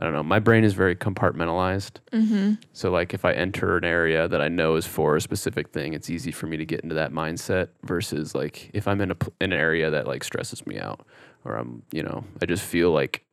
I 0.01 0.05
don't 0.05 0.15
know, 0.15 0.23
my 0.23 0.39
brain 0.39 0.65
is 0.65 0.73
very 0.73 0.97
compartmentalized. 0.97 1.99
Mm-hmm. 2.11 2.55
So, 2.73 2.91
like, 2.91 3.13
if 3.13 3.27
I 3.27 3.33
enter 3.35 3.77
an 3.77 3.85
area 3.85 4.27
that 4.29 4.41
I 4.41 4.49
know 4.49 4.77
is 4.77 4.87
for 4.87 5.17
a 5.17 5.21
specific 5.21 5.69
thing, 5.69 5.93
it's 5.93 6.09
easy 6.09 6.33
for 6.33 6.47
me 6.47 6.57
to 6.57 6.65
get 6.65 6.81
into 6.81 6.95
that 6.95 7.13
mindset 7.13 7.69
versus 7.83 8.35
like 8.35 8.71
if 8.73 8.89
I'm 8.89 9.03
in 9.03 9.11
a 9.11 9.15
pl- 9.15 9.35
an 9.43 9.53
area 9.53 9.91
that 9.91 10.07
like 10.07 10.25
stresses 10.25 10.67
me 10.67 10.79
out 10.79 11.07
or 11.45 11.57
I'm, 11.57 11.83
you 11.93 12.03
know, 12.03 12.25
I 12.41 12.47
just 12.47 12.63
feel 12.65 12.93
like 12.93 13.25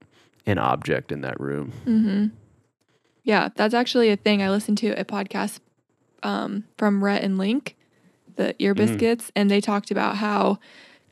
an 0.46 0.58
object 0.58 1.14
in 1.14 1.22
that 1.22 1.40
room. 1.40 1.72
Mm-hmm. 1.86 2.26
Yeah, 3.24 3.50
that's 3.56 3.74
actually 3.74 4.10
a 4.10 4.18
thing. 4.18 4.42
I 4.42 4.50
listened 4.50 4.78
to 4.80 4.90
a 5.00 5.06
podcast 5.06 5.60
um, 6.24 6.66
from 6.78 7.04
Rhett 7.04 7.24
and 7.24 7.38
Link, 7.38 7.78
the 8.36 8.62
Ear 8.62 8.74
Mm. 8.74 8.78
Biscuits, 8.78 9.32
and 9.36 9.50
they 9.50 9.62
talked 9.62 9.90
about 9.90 10.18
how 10.18 10.60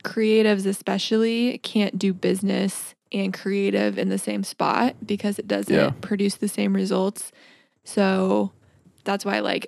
creatives, 0.04 0.66
especially, 0.66 1.58
can't 1.58 1.98
do 1.98 2.12
business 2.12 2.94
and 3.12 3.32
creative 3.32 3.98
in 3.98 4.08
the 4.08 4.18
same 4.18 4.42
spot 4.44 4.96
because 5.04 5.38
it 5.38 5.46
doesn't 5.46 5.74
Yeah. 5.74 5.90
produce 6.00 6.34
the 6.36 6.48
same 6.48 6.74
results. 6.74 7.30
So 7.84 8.52
that's 9.04 9.24
why, 9.24 9.40
like, 9.40 9.66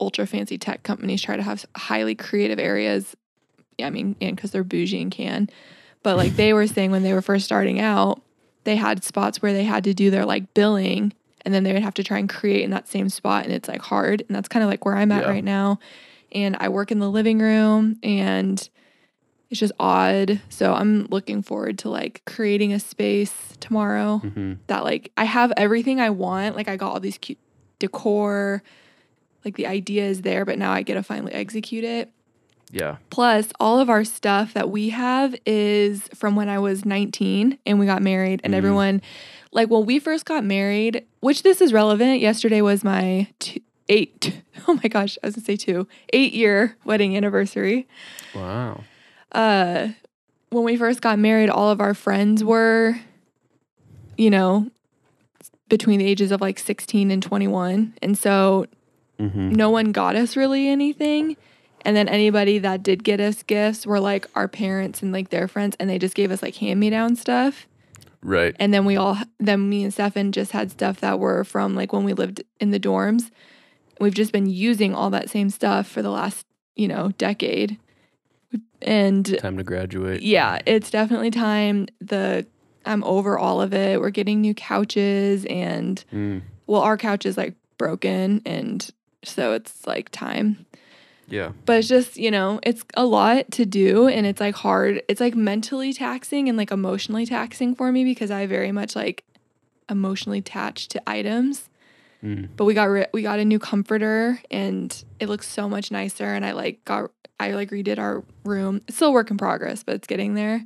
ultra 0.00 0.26
fancy 0.26 0.58
tech 0.58 0.82
companies 0.82 1.22
try 1.22 1.36
to 1.36 1.42
have 1.42 1.64
highly 1.76 2.14
creative 2.14 2.58
areas. 2.58 3.16
Yeah, 3.78 3.86
I 3.86 3.90
mean, 3.90 4.16
and 4.20 4.34
because 4.34 4.50
they're 4.50 4.64
bougie 4.64 5.00
and 5.02 5.10
can. 5.10 5.48
But 6.02 6.16
like 6.16 6.36
they 6.36 6.52
were 6.54 6.66
saying 6.66 6.90
when 6.90 7.02
they 7.02 7.12
were 7.12 7.20
first 7.22 7.44
starting 7.44 7.78
out, 7.80 8.20
they 8.64 8.76
had 8.76 9.04
spots 9.04 9.40
where 9.42 9.52
they 9.52 9.64
had 9.64 9.84
to 9.84 9.94
do 9.94 10.10
their 10.10 10.24
like 10.24 10.54
billing 10.54 11.12
and 11.44 11.52
then 11.54 11.62
they 11.64 11.72
would 11.74 11.82
have 11.82 11.94
to 11.94 12.04
try 12.04 12.18
and 12.18 12.28
create 12.28 12.62
in 12.64 12.70
that 12.70 12.88
same 12.88 13.08
spot 13.10 13.44
and 13.44 13.52
it's 13.54 13.68
like 13.68 13.80
hard 13.82 14.22
and 14.26 14.34
that's 14.36 14.48
kind 14.48 14.62
of 14.62 14.68
like 14.70 14.84
where 14.84 14.96
I'm 14.96 15.12
at 15.12 15.24
Yeah. 15.24 15.30
right 15.30 15.44
now 15.44 15.78
and 16.32 16.56
I 16.60 16.68
work 16.70 16.90
in 16.90 16.98
the 16.98 17.10
living 17.10 17.38
room 17.38 17.98
and 18.02 18.68
it's 19.50 19.60
just 19.60 19.72
odd 19.80 20.40
so 20.48 20.72
I'm 20.74 21.06
looking 21.06 21.42
forward 21.42 21.78
to 21.80 21.88
like 21.90 22.22
creating 22.26 22.72
a 22.72 22.80
space 22.80 23.32
tomorrow 23.60 24.18
hmm 24.18 24.54
that 24.68 24.84
like 24.84 25.10
I 25.16 25.24
have 25.24 25.52
everything 25.56 26.00
I 26.00 26.10
want 26.10 26.54
like 26.56 26.68
I 26.68 26.76
got 26.76 26.92
all 26.92 27.00
these 27.00 27.18
cute 27.18 27.38
decor 27.80 28.62
like 29.44 29.56
the 29.56 29.66
idea 29.66 30.04
is 30.04 30.22
there 30.22 30.44
but 30.44 30.58
now 30.58 30.70
I 30.72 30.82
get 30.82 30.94
to 30.94 31.02
finally 31.02 31.32
execute 31.32 31.82
it 31.84 32.10
Yeah. 32.72 32.96
Plus, 33.10 33.48
all 33.58 33.80
of 33.80 33.90
our 33.90 34.04
stuff 34.04 34.54
that 34.54 34.70
we 34.70 34.90
have 34.90 35.34
is 35.44 36.06
from 36.14 36.36
when 36.36 36.48
I 36.48 36.60
was 36.60 36.84
19 36.84 37.58
and 37.66 37.80
we 37.80 37.86
got 37.86 38.00
married, 38.00 38.40
and 38.44 38.54
Mhm. 38.54 38.58
everyone, 38.58 39.02
like 39.50 39.68
when 39.68 39.84
we 39.86 39.98
first 39.98 40.24
got 40.24 40.44
married, 40.44 41.04
which 41.18 41.42
this 41.42 41.60
is 41.60 41.72
relevant. 41.72 42.20
Yesterday 42.20 42.62
was 42.62 42.84
my 42.84 43.26
two, 43.40 43.58
eight, 43.88 44.42
oh 44.68 44.74
my 44.80 44.88
gosh, 44.88 45.18
I 45.20 45.26
was 45.26 45.34
gonna 45.34 45.44
say 45.46 45.56
two, 45.56 45.88
eight 46.12 46.32
year 46.32 46.76
wedding 46.84 47.16
anniversary. 47.16 47.88
Wow. 48.36 48.84
Uh, 49.32 49.88
when 50.50 50.64
we 50.64 50.76
first 50.76 51.00
got 51.00 51.18
married, 51.18 51.48
all 51.50 51.70
of 51.70 51.80
our 51.80 51.94
friends 51.94 52.42
were, 52.42 52.98
you 54.16 54.30
know, 54.30 54.70
between 55.68 55.98
the 55.98 56.06
ages 56.06 56.32
of 56.32 56.40
like 56.40 56.58
16 56.58 57.10
and 57.10 57.22
21. 57.22 57.94
And 58.02 58.18
so 58.18 58.66
hmm 59.18 59.50
no 59.50 59.68
one 59.70 59.92
got 59.92 60.16
us 60.16 60.36
really 60.36 60.68
anything. 60.68 61.36
And 61.82 61.96
then 61.96 62.08
anybody 62.08 62.58
that 62.58 62.82
did 62.82 63.04
get 63.04 63.20
us 63.20 63.42
gifts 63.42 63.86
were 63.86 64.00
like 64.00 64.26
our 64.34 64.48
parents 64.48 65.02
and 65.02 65.12
like 65.12 65.30
their 65.30 65.48
friends, 65.48 65.76
and 65.78 65.88
they 65.88 65.98
just 65.98 66.14
gave 66.14 66.30
us 66.30 66.42
like 66.42 66.56
hand 66.56 66.80
me 66.80 66.90
down 66.90 67.16
stuff. 67.16 67.66
Right. 68.22 68.54
And 68.58 68.72
then 68.74 68.84
we 68.84 68.96
all, 68.96 69.16
then 69.38 69.68
me 69.68 69.84
and 69.84 69.92
Stefan 69.92 70.32
just 70.32 70.52
had 70.52 70.70
stuff 70.70 71.00
that 71.00 71.18
were 71.18 71.42
from 71.44 71.74
like 71.74 71.92
when 71.92 72.04
we 72.04 72.12
lived 72.12 72.42
in 72.60 72.70
the 72.70 72.80
dorms. 72.80 73.30
We've 73.98 74.14
just 74.14 74.32
been 74.32 74.46
using 74.46 74.94
all 74.94 75.10
that 75.10 75.30
same 75.30 75.48
stuff 75.50 75.86
for 75.86 76.02
the 76.02 76.10
last, 76.10 76.46
you 76.76 76.88
know, 76.88 77.12
decade. 77.16 77.78
And 78.82 79.38
Time 79.38 79.56
to 79.58 79.64
graduate. 79.64 80.22
yeah, 80.22 80.58
it's 80.66 80.90
definitely 80.90 81.30
time. 81.30 81.86
The 82.00 82.46
I'm 82.86 83.04
over 83.04 83.38
all 83.38 83.60
of 83.60 83.74
it. 83.74 84.00
We're 84.00 84.10
getting 84.10 84.40
new 84.40 84.54
couches 84.54 85.44
and 85.46 86.02
Mm. 86.12 86.42
well, 86.66 86.80
our 86.80 86.96
couch 86.96 87.26
is 87.26 87.36
like 87.36 87.54
broken 87.78 88.40
and 88.46 88.88
so 89.22 89.52
it's 89.52 89.86
like 89.86 90.08
time. 90.10 90.64
Yeah. 91.28 91.52
But 91.64 91.78
it's 91.78 91.88
just, 91.88 92.16
you 92.16 92.30
know, 92.30 92.58
it's 92.64 92.82
a 92.96 93.04
lot 93.04 93.50
to 93.52 93.64
do 93.66 94.08
and 94.08 94.26
it's 94.26 94.40
like 94.40 94.54
hard. 94.56 95.02
It's 95.08 95.20
like 95.20 95.36
mentally 95.36 95.92
taxing 95.92 96.48
and 96.48 96.58
like 96.58 96.70
emotionally 96.72 97.24
taxing 97.26 97.74
for 97.74 97.92
me 97.92 98.02
because 98.04 98.30
I 98.32 98.46
very 98.46 98.72
much 98.72 98.96
like 98.96 99.24
emotionally 99.88 100.38
attached 100.38 100.90
to 100.92 101.02
items. 101.08 101.68
Mm. 102.22 102.48
But 102.56 102.64
we 102.66 102.74
got 102.74 102.84
ri- 102.84 103.06
we 103.12 103.22
got 103.22 103.38
a 103.38 103.44
new 103.44 103.58
comforter 103.58 104.38
and 104.50 105.04
it 105.18 105.28
looks 105.28 105.48
so 105.48 105.68
much 105.68 105.90
nicer. 105.90 106.26
And 106.26 106.44
I 106.44 106.52
like 106.52 106.84
got 106.84 107.10
I 107.38 107.52
like 107.52 107.70
redid 107.70 107.98
our 107.98 108.22
room. 108.44 108.82
It's 108.86 108.96
still 108.96 109.08
a 109.08 109.12
work 109.12 109.30
in 109.30 109.38
progress, 109.38 109.82
but 109.82 109.94
it's 109.94 110.06
getting 110.06 110.34
there. 110.34 110.64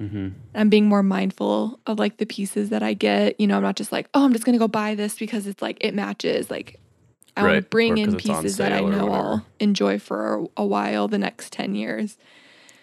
Mm-hmm. 0.00 0.28
I'm 0.54 0.68
being 0.68 0.86
more 0.86 1.02
mindful 1.02 1.80
of 1.86 1.98
like 1.98 2.18
the 2.18 2.26
pieces 2.26 2.70
that 2.70 2.82
I 2.82 2.92
get. 2.94 3.40
You 3.40 3.46
know, 3.46 3.56
I'm 3.56 3.62
not 3.62 3.76
just 3.76 3.92
like, 3.92 4.08
oh, 4.14 4.24
I'm 4.24 4.32
just 4.32 4.44
gonna 4.44 4.58
go 4.58 4.68
buy 4.68 4.94
this 4.94 5.14
because 5.16 5.46
it's 5.46 5.62
like 5.62 5.78
it 5.80 5.94
matches. 5.94 6.50
Like 6.50 6.78
I 7.36 7.42
want 7.44 7.54
to 7.56 7.62
bring 7.62 7.92
or 7.94 7.96
in 7.96 8.04
'cause 8.06 8.14
it's 8.14 8.28
on 8.28 8.42
pieces 8.42 8.56
that 8.58 8.72
I 8.72 8.80
know. 8.80 9.10
I'll 9.12 9.46
enjoy 9.60 9.98
for 9.98 10.40
a, 10.40 10.46
a 10.58 10.66
while, 10.66 11.08
the 11.08 11.18
next 11.18 11.52
ten 11.52 11.74
years. 11.74 12.18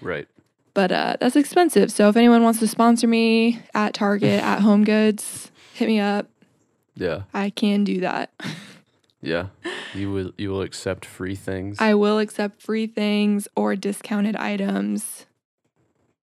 Right. 0.02 0.28
But 0.74 0.92
uh, 0.92 1.18
that's 1.20 1.36
expensive. 1.36 1.92
So 1.92 2.10
if 2.10 2.16
anyone 2.16 2.42
wants 2.42 2.60
to 2.60 2.68
sponsor 2.68 3.06
me 3.08 3.60
at 3.74 3.94
Target, 3.94 4.42
at 4.42 4.62
Home 4.62 4.84
Goods, 4.84 5.52
hit 5.74 5.88
me 5.88 6.00
up. 6.00 6.28
Yeah. 7.00 7.24
I 7.34 7.50
can 7.50 7.84
do 7.84 8.02
that. 8.02 8.32
Yeah. 9.22 9.48
You 9.96 10.12
will 10.12 10.32
you 10.38 10.52
will 10.52 10.62
accept 10.62 11.04
free 11.04 11.34
things. 11.34 11.78
I 11.80 11.96
will 11.96 12.20
accept 12.20 12.62
free 12.62 12.86
things 12.86 13.48
or 13.56 13.76
discounted 13.76 14.36
items 14.36 15.26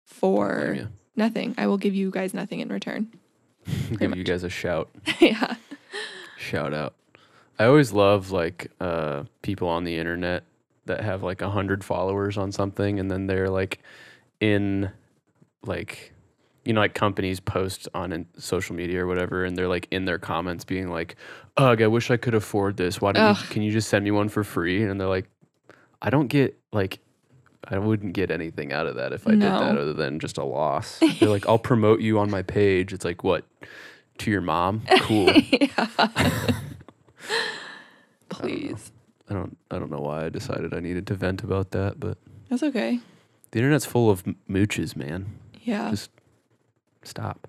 for 0.05 0.73
Yeah. 0.77 0.85
nothing. 1.15 1.55
I 1.57 1.65
will 1.65 1.77
give 1.79 1.95
you 1.95 2.11
guys 2.11 2.35
nothing 2.35 2.59
in 2.59 2.69
return. 2.69 3.07
Give 3.97 4.15
you 4.15 4.23
guys 4.23 4.43
a 4.43 4.49
shout. 4.49 4.89
yeah. 5.19 5.55
Shout 6.37 6.71
out. 6.73 6.93
I 7.57 7.65
always 7.65 7.91
love 7.93 8.29
like 8.29 8.71
uh 8.79 9.23
people 9.41 9.67
on 9.67 9.83
the 9.83 9.97
internet 9.97 10.43
that 10.85 11.01
have 11.01 11.23
like 11.23 11.41
a 11.41 11.49
hundred 11.49 11.83
followers 11.83 12.37
on 12.37 12.51
something 12.51 12.99
and 12.99 13.09
then 13.09 13.25
they're 13.25 13.49
like 13.49 13.79
in 14.39 14.91
like 15.65 16.13
you 16.67 16.73
know 16.73 16.81
like 16.81 16.93
companies 16.93 17.39
post 17.39 17.87
on 17.93 18.11
in 18.11 18.25
social 18.37 18.75
media 18.75 19.03
or 19.03 19.07
whatever 19.07 19.45
and 19.45 19.57
they're 19.57 19.67
like 19.67 19.87
in 19.91 20.05
their 20.05 20.17
comments 20.19 20.65
being 20.65 20.89
like 20.89 21.15
ugh 21.57 21.81
i 21.81 21.87
wish 21.87 22.11
i 22.11 22.17
could 22.17 22.35
afford 22.35 22.77
this 22.77 22.99
why 23.01 23.11
don't 23.11 23.39
you, 23.39 23.47
can 23.47 23.61
you 23.61 23.71
just 23.71 23.87
send 23.89 24.03
me 24.03 24.11
one 24.11 24.29
for 24.29 24.43
free 24.43 24.83
and 24.83 24.99
they're 24.99 25.07
like 25.07 25.29
i 26.01 26.09
don't 26.09 26.27
get 26.27 26.57
like 26.73 26.99
i 27.69 27.77
wouldn't 27.77 28.13
get 28.13 28.29
anything 28.31 28.73
out 28.73 28.85
of 28.85 28.95
that 28.95 29.13
if 29.13 29.27
i 29.27 29.31
did 29.31 29.41
that 29.41 29.77
other 29.77 29.93
than 29.93 30.19
just 30.19 30.37
a 30.37 30.43
loss 30.43 30.99
they're 31.19 31.29
like 31.29 31.47
i'll 31.47 31.57
promote 31.59 32.01
you 32.01 32.19
on 32.19 32.29
my 32.29 32.41
page 32.41 32.91
it's 32.93 33.05
like 33.05 33.23
what 33.23 33.45
to 34.17 34.29
your 34.31 34.41
mom 34.41 34.81
cool. 35.01 35.31
Please. 38.29 38.91
I 39.29 39.33
don't 39.33 39.57
I 39.71 39.79
don't 39.79 39.91
know 39.91 39.99
why 39.99 40.25
I 40.25 40.29
decided 40.29 40.73
I 40.73 40.79
needed 40.79 41.07
to 41.07 41.13
vent 41.15 41.43
about 41.43 41.71
that, 41.71 41.99
but 41.99 42.17
That's 42.49 42.63
okay. 42.63 42.99
the 43.51 43.59
internet's 43.59 43.85
full 43.85 44.09
of 44.09 44.23
mooches, 44.49 44.95
man. 44.95 45.37
Yeah. 45.61 45.89
Just 45.89 46.11
stop. 47.07 47.47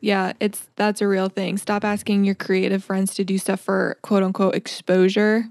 Yeah, 0.00 0.32
it's 0.40 0.68
that's 0.76 1.00
a 1.00 1.08
real 1.08 1.28
thing. 1.28 1.58
Stop 1.58 1.84
asking 1.84 2.24
your 2.24 2.34
creative 2.36 2.84
friends 2.84 3.14
to 3.14 3.24
do 3.24 3.36
stuff 3.38 3.60
for 3.60 3.98
quote 4.02 4.22
unquote 4.22 4.54
exposure. 4.54 5.46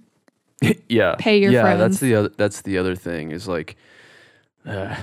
yeah. 0.89 1.15
Pay 1.19 1.39
your 1.39 1.51
friends. 1.51 1.53
yeah, 1.53 1.61
friends. 1.61 1.79
that's 1.79 1.99
the 1.99 2.15
other 2.15 2.29
that's 2.29 2.61
the 2.61 2.77
other 2.77 2.95
thing 2.95 3.31
is 3.31 3.47
like 3.47 3.75
uh, 4.65 4.95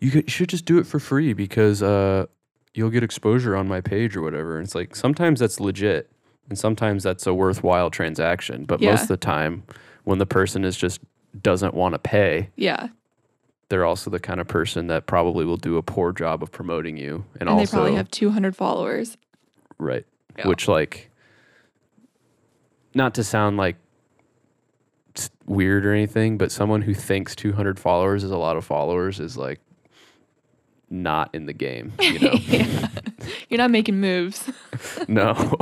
you 0.00 0.10
could, 0.10 0.30
should 0.30 0.48
just 0.48 0.64
do 0.66 0.78
it 0.78 0.86
for 0.86 0.98
free 0.98 1.32
because 1.32 1.82
uh, 1.82 2.26
you'll 2.74 2.90
get 2.90 3.02
exposure 3.02 3.56
on 3.56 3.66
my 3.68 3.80
page 3.80 4.16
or 4.16 4.22
whatever. 4.22 4.56
And 4.58 4.64
it's 4.66 4.74
like 4.74 4.94
sometimes 4.94 5.40
that's 5.40 5.60
legit 5.60 6.10
and 6.50 6.58
sometimes 6.58 7.02
that's 7.02 7.26
a 7.26 7.32
worthwhile 7.34 7.90
transaction, 7.90 8.64
but 8.64 8.80
Yeah. 8.82 8.90
most 8.90 9.02
of 9.02 9.08
the 9.08 9.16
time 9.16 9.62
when 10.04 10.18
the 10.18 10.26
person 10.26 10.62
is 10.64 10.76
just 10.76 11.00
doesn't 11.42 11.72
want 11.74 11.94
to 11.94 11.98
pay, 11.98 12.50
Yeah. 12.56 12.88
They're 13.74 13.84
also 13.84 14.08
the 14.08 14.20
kind 14.20 14.40
of 14.40 14.46
person 14.46 14.86
that 14.86 15.04
probably 15.04 15.44
will 15.44 15.56
do 15.56 15.76
a 15.78 15.82
poor 15.82 16.12
job 16.12 16.44
of 16.44 16.52
promoting 16.52 16.96
you 16.96 17.24
and, 17.40 17.48
And, 17.48 17.58
they 17.58 17.66
probably 17.66 17.96
have 17.96 18.08
200 18.08 18.54
followers. 18.54 19.16
Right. 19.78 20.06
Yeah. 20.38 20.46
Which, 20.46 20.68
like, 20.68 21.10
not 22.94 23.14
to 23.14 23.24
sound 23.24 23.56
like 23.56 23.74
weird 25.46 25.84
or 25.84 25.92
anything, 25.92 26.38
but 26.38 26.52
someone 26.52 26.82
who 26.82 26.94
thinks 26.94 27.34
200 27.34 27.80
followers 27.80 28.22
is 28.22 28.30
a 28.30 28.36
lot 28.36 28.56
of 28.56 28.64
followers 28.64 29.18
is 29.18 29.36
like 29.36 29.58
not 30.88 31.34
in 31.34 31.46
the 31.46 31.52
game. 31.52 31.94
You 31.98 32.20
know? 32.20 32.32
yeah. 32.46 32.86
You're 33.48 33.58
not 33.58 33.72
making 33.72 34.00
moves. 34.00 34.52
no. 35.08 35.58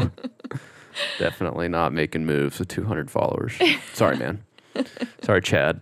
Definitely 1.19 1.69
not 1.69 1.95
making 1.95 2.27
moves 2.27 2.59
with 2.59 2.69
200 2.69 3.11
followers. 3.11 3.55
Sorry, 3.95 4.19
man. 4.19 4.45
Sorry, 5.23 5.41
Chad. 5.41 5.81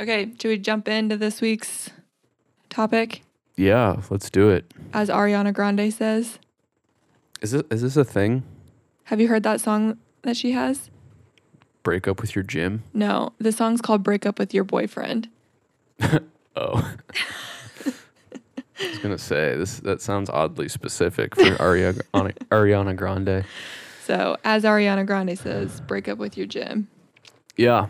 Okay, 0.00 0.32
should 0.40 0.48
we 0.48 0.58
jump 0.58 0.88
into 0.88 1.16
this 1.16 1.40
week's 1.40 1.90
topic? 2.68 3.22
Yeah, 3.56 4.02
let's 4.10 4.28
do 4.28 4.50
it. 4.50 4.70
As 4.92 5.08
Ariana 5.08 5.52
Grande 5.54 5.92
says. 5.92 6.38
Is 7.40 7.52
this, 7.52 7.62
is 7.70 7.82
this 7.82 7.96
a 7.96 8.04
thing? 8.04 8.42
Have 9.04 9.20
you 9.20 9.28
heard 9.28 9.42
that 9.44 9.60
song 9.60 9.98
that 10.22 10.36
she 10.36 10.52
has? 10.52 10.90
Break 11.82 12.06
up 12.08 12.20
with 12.20 12.34
your 12.34 12.42
gym? 12.42 12.82
No, 12.92 13.32
the 13.38 13.52
song's 13.52 13.80
called 13.80 14.02
Break 14.02 14.26
Up 14.26 14.38
with 14.38 14.52
Your 14.52 14.64
Boyfriend. 14.64 15.28
Oh. 16.58 16.94
I 18.80 18.88
was 18.88 18.98
gonna 19.02 19.18
say 19.18 19.54
this. 19.56 19.80
That 19.80 20.00
sounds 20.00 20.30
oddly 20.30 20.68
specific 20.68 21.34
for 21.34 21.42
Ariana, 21.58 22.00
Ariana 22.50 22.96
Grande. 22.96 23.44
So, 24.04 24.38
as 24.42 24.64
Ariana 24.64 25.06
Grande 25.06 25.38
says, 25.38 25.82
break 25.82 26.08
up 26.08 26.16
with 26.16 26.36
your 26.38 26.46
gym. 26.46 26.88
Yeah, 27.58 27.88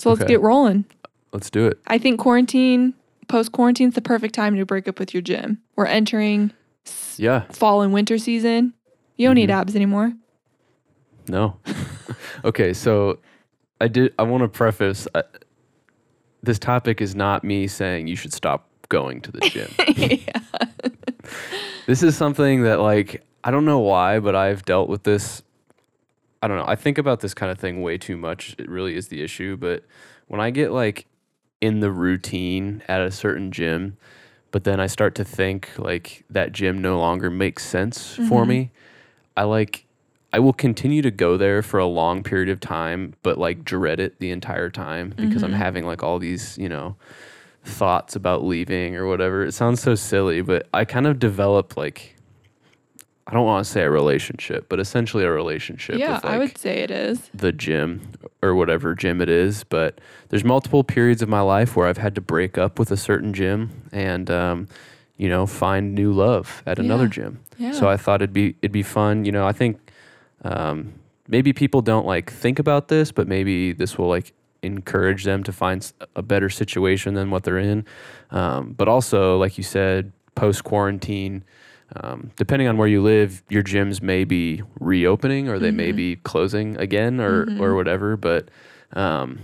So, 0.00 0.10
let's 0.10 0.22
Okay. 0.22 0.32
get 0.32 0.40
rolling. 0.40 0.84
let's 1.32 1.50
do 1.50 1.66
it. 1.66 1.78
I 1.86 1.98
think 1.98 2.18
quarantine, 2.18 2.94
post 3.28 3.52
quarantine's 3.52 3.94
the 3.94 4.00
perfect 4.00 4.34
time 4.34 4.56
to 4.56 4.64
break 4.66 4.88
up 4.88 4.98
with 4.98 5.14
your 5.14 5.20
gym. 5.22 5.58
We're 5.76 5.86
entering 5.86 6.50
s- 6.86 7.16
Yeah. 7.18 7.42
fall 7.52 7.82
and 7.82 7.92
winter 7.92 8.18
season. 8.18 8.72
You 9.16 9.28
don't 9.28 9.36
need 9.36 9.50
Mhm. 9.50 9.54
abs 9.54 9.76
anymore. 9.76 10.12
No. 11.28 11.56
okay, 12.44 12.72
so 12.72 13.18
I 13.80 13.86
did. 13.88 14.12
I 14.18 14.22
want 14.24 14.42
to 14.42 14.48
preface. 14.48 15.06
I, 15.14 15.22
this 16.42 16.58
topic 16.58 17.00
is 17.00 17.14
not 17.14 17.44
me 17.44 17.66
saying 17.68 18.06
you 18.08 18.16
should 18.16 18.32
stop 18.32 18.66
going 18.88 19.20
to 19.20 19.30
the 19.30 19.40
gym. 19.40 19.70
yeah. 19.96 20.40
this 21.86 22.02
is 22.02 22.16
something 22.16 22.62
that 22.62 22.80
like 22.80 23.22
I 23.44 23.50
don't 23.50 23.64
know 23.64 23.78
why, 23.80 24.18
but 24.20 24.34
I've 24.34 24.64
dealt 24.64 24.88
with 24.88 25.02
this. 25.04 25.42
I 26.42 26.48
don't 26.48 26.56
know. 26.56 26.64
I 26.66 26.76
think 26.76 26.96
about 26.98 27.20
this 27.20 27.34
kind 27.34 27.52
of 27.52 27.58
thing 27.58 27.82
way 27.82 27.98
too 27.98 28.16
much. 28.16 28.54
It 28.58 28.68
really 28.68 28.96
is 28.96 29.08
the 29.08 29.22
issue. 29.22 29.56
But 29.56 29.84
when 30.28 30.40
I 30.40 30.50
get 30.50 30.72
like 30.72 31.06
in 31.60 31.80
the 31.80 31.90
routine 31.90 32.82
at 32.88 33.02
a 33.02 33.10
certain 33.10 33.52
gym, 33.52 33.96
but 34.50 34.64
then 34.64 34.80
I 34.80 34.86
start 34.86 35.14
to 35.16 35.24
think 35.24 35.68
like 35.76 36.24
that 36.30 36.52
gym 36.52 36.80
no 36.80 36.98
longer 36.98 37.30
makes 37.30 37.64
sense 37.64 38.14
for 38.14 38.44
Mhm. 38.44 38.48
me, 38.48 38.70
I 39.36 39.44
like 39.44 39.84
I 40.32 40.38
will 40.38 40.52
continue 40.52 41.02
to 41.02 41.10
go 41.10 41.36
there 41.36 41.60
for 41.60 41.80
a 41.80 41.86
long 41.86 42.22
period 42.22 42.48
of 42.48 42.60
time, 42.60 43.14
but 43.24 43.36
like 43.36 43.64
dread 43.64 43.98
it 43.98 44.20
the 44.20 44.30
entire 44.30 44.70
time 44.70 45.12
because 45.18 45.42
I'm 45.42 45.50
Mhm. 45.50 45.56
having 45.56 45.84
like 45.84 46.04
all 46.04 46.20
these, 46.20 46.56
you 46.56 46.68
know, 46.68 46.94
thoughts 47.64 48.14
about 48.14 48.44
leaving 48.44 48.94
or 48.96 49.06
whatever. 49.08 49.44
It 49.44 49.52
sounds 49.52 49.80
so 49.82 49.96
silly, 49.96 50.40
but 50.40 50.68
I 50.72 50.84
kind 50.84 51.08
of 51.08 51.18
develop 51.18 51.76
like 51.76 52.14
I 53.26 53.32
don't 53.34 53.46
want 53.46 53.64
to 53.64 53.70
say 53.70 53.82
a 53.82 53.90
relationship, 53.90 54.68
but 54.68 54.80
essentially 54.80 55.22
a 55.24 55.30
relationship 55.30 55.98
Yeah, 55.98 56.14
with 56.16 56.24
like 56.24 56.32
I 56.32 56.38
would 56.38 56.58
say 56.58 56.78
it 56.78 56.90
is. 56.90 57.30
the 57.32 57.52
gym 57.52 58.12
or 58.42 58.54
whatever 58.54 58.94
gym 58.94 59.20
it 59.20 59.28
is. 59.28 59.62
But 59.62 60.00
there's 60.30 60.42
multiple 60.44 60.82
periods 60.82 61.22
of 61.22 61.28
my 61.28 61.40
life 61.40 61.76
where 61.76 61.86
I've 61.86 61.98
had 61.98 62.14
to 62.16 62.20
break 62.20 62.58
up 62.58 62.78
with 62.78 62.90
a 62.90 62.96
certain 62.96 63.32
gym 63.32 63.70
and 63.92 64.30
um, 64.30 64.68
you 65.16 65.28
know, 65.28 65.46
find 65.46 65.94
new 65.94 66.12
love 66.12 66.62
at 66.66 66.78
another 66.78 67.06
gym. 67.06 67.38
Yeah. 67.58 67.72
So 67.72 67.88
I 67.88 67.96
thought 67.96 68.22
it'd 68.22 68.32
be 68.32 68.56
it'd 68.62 68.72
be 68.72 68.82
fun. 68.82 69.24
You 69.24 69.32
know, 69.32 69.46
I 69.46 69.52
think 69.52 69.78
um, 70.42 70.94
maybe 71.28 71.52
people 71.52 71.82
don't 71.82 72.06
like 72.06 72.32
think 72.32 72.58
about 72.58 72.88
this, 72.88 73.12
but 73.12 73.28
maybe 73.28 73.72
this 73.72 73.96
will 73.98 74.08
like 74.08 74.32
encourage 74.62 75.24
them 75.24 75.42
to 75.44 75.52
find 75.52 75.92
a 76.16 76.22
better 76.22 76.48
situation 76.50 77.14
than 77.14 77.30
what 77.30 77.44
they're 77.44 77.58
in. 77.58 77.84
Um, 78.30 78.72
but 78.72 78.88
also, 78.88 79.38
like 79.38 79.56
you 79.58 79.64
said, 79.64 80.12
post 80.34 80.64
quarantine, 80.64 81.44
um, 81.96 82.30
depending 82.36 82.68
on 82.68 82.76
where 82.76 82.88
you 82.88 83.02
live, 83.02 83.42
your 83.48 83.62
gyms 83.62 84.00
may 84.02 84.24
be 84.24 84.62
reopening 84.78 85.48
or 85.48 85.58
they 85.58 85.70
may 85.70 85.92
Mhm. 85.92 85.96
be 85.96 86.16
closing 86.16 86.76
again 86.78 87.20
or 87.20 87.42
or 87.42 87.70
Mhm. 87.70 87.76
whatever. 87.76 88.16
But 88.16 88.48
um, 88.92 89.38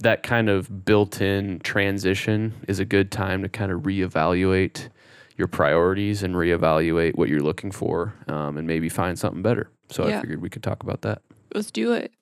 that 0.00 0.22
kind 0.22 0.48
of 0.48 0.84
built-in 0.84 1.60
transition 1.60 2.54
is 2.66 2.80
a 2.80 2.84
good 2.84 3.10
time 3.10 3.42
to 3.42 3.48
kind 3.48 3.70
of 3.70 3.82
reevaluate 3.82 4.88
your 5.36 5.46
priorities 5.48 6.22
and 6.22 6.34
reevaluate 6.34 7.14
what 7.16 7.28
you're 7.28 7.40
looking 7.42 7.70
for 7.70 8.14
um, 8.28 8.56
and 8.58 8.66
maybe 8.66 8.88
find 8.88 9.18
something 9.18 9.42
better. 9.42 9.68
So 9.90 10.04
I 10.04 10.20
figured 10.20 10.40
we 10.42 10.50
could 10.50 10.62
talk 10.62 10.82
about 10.82 11.02
that. 11.02 11.22
Let's 11.54 11.70
do 11.70 11.92
it. 11.92 12.12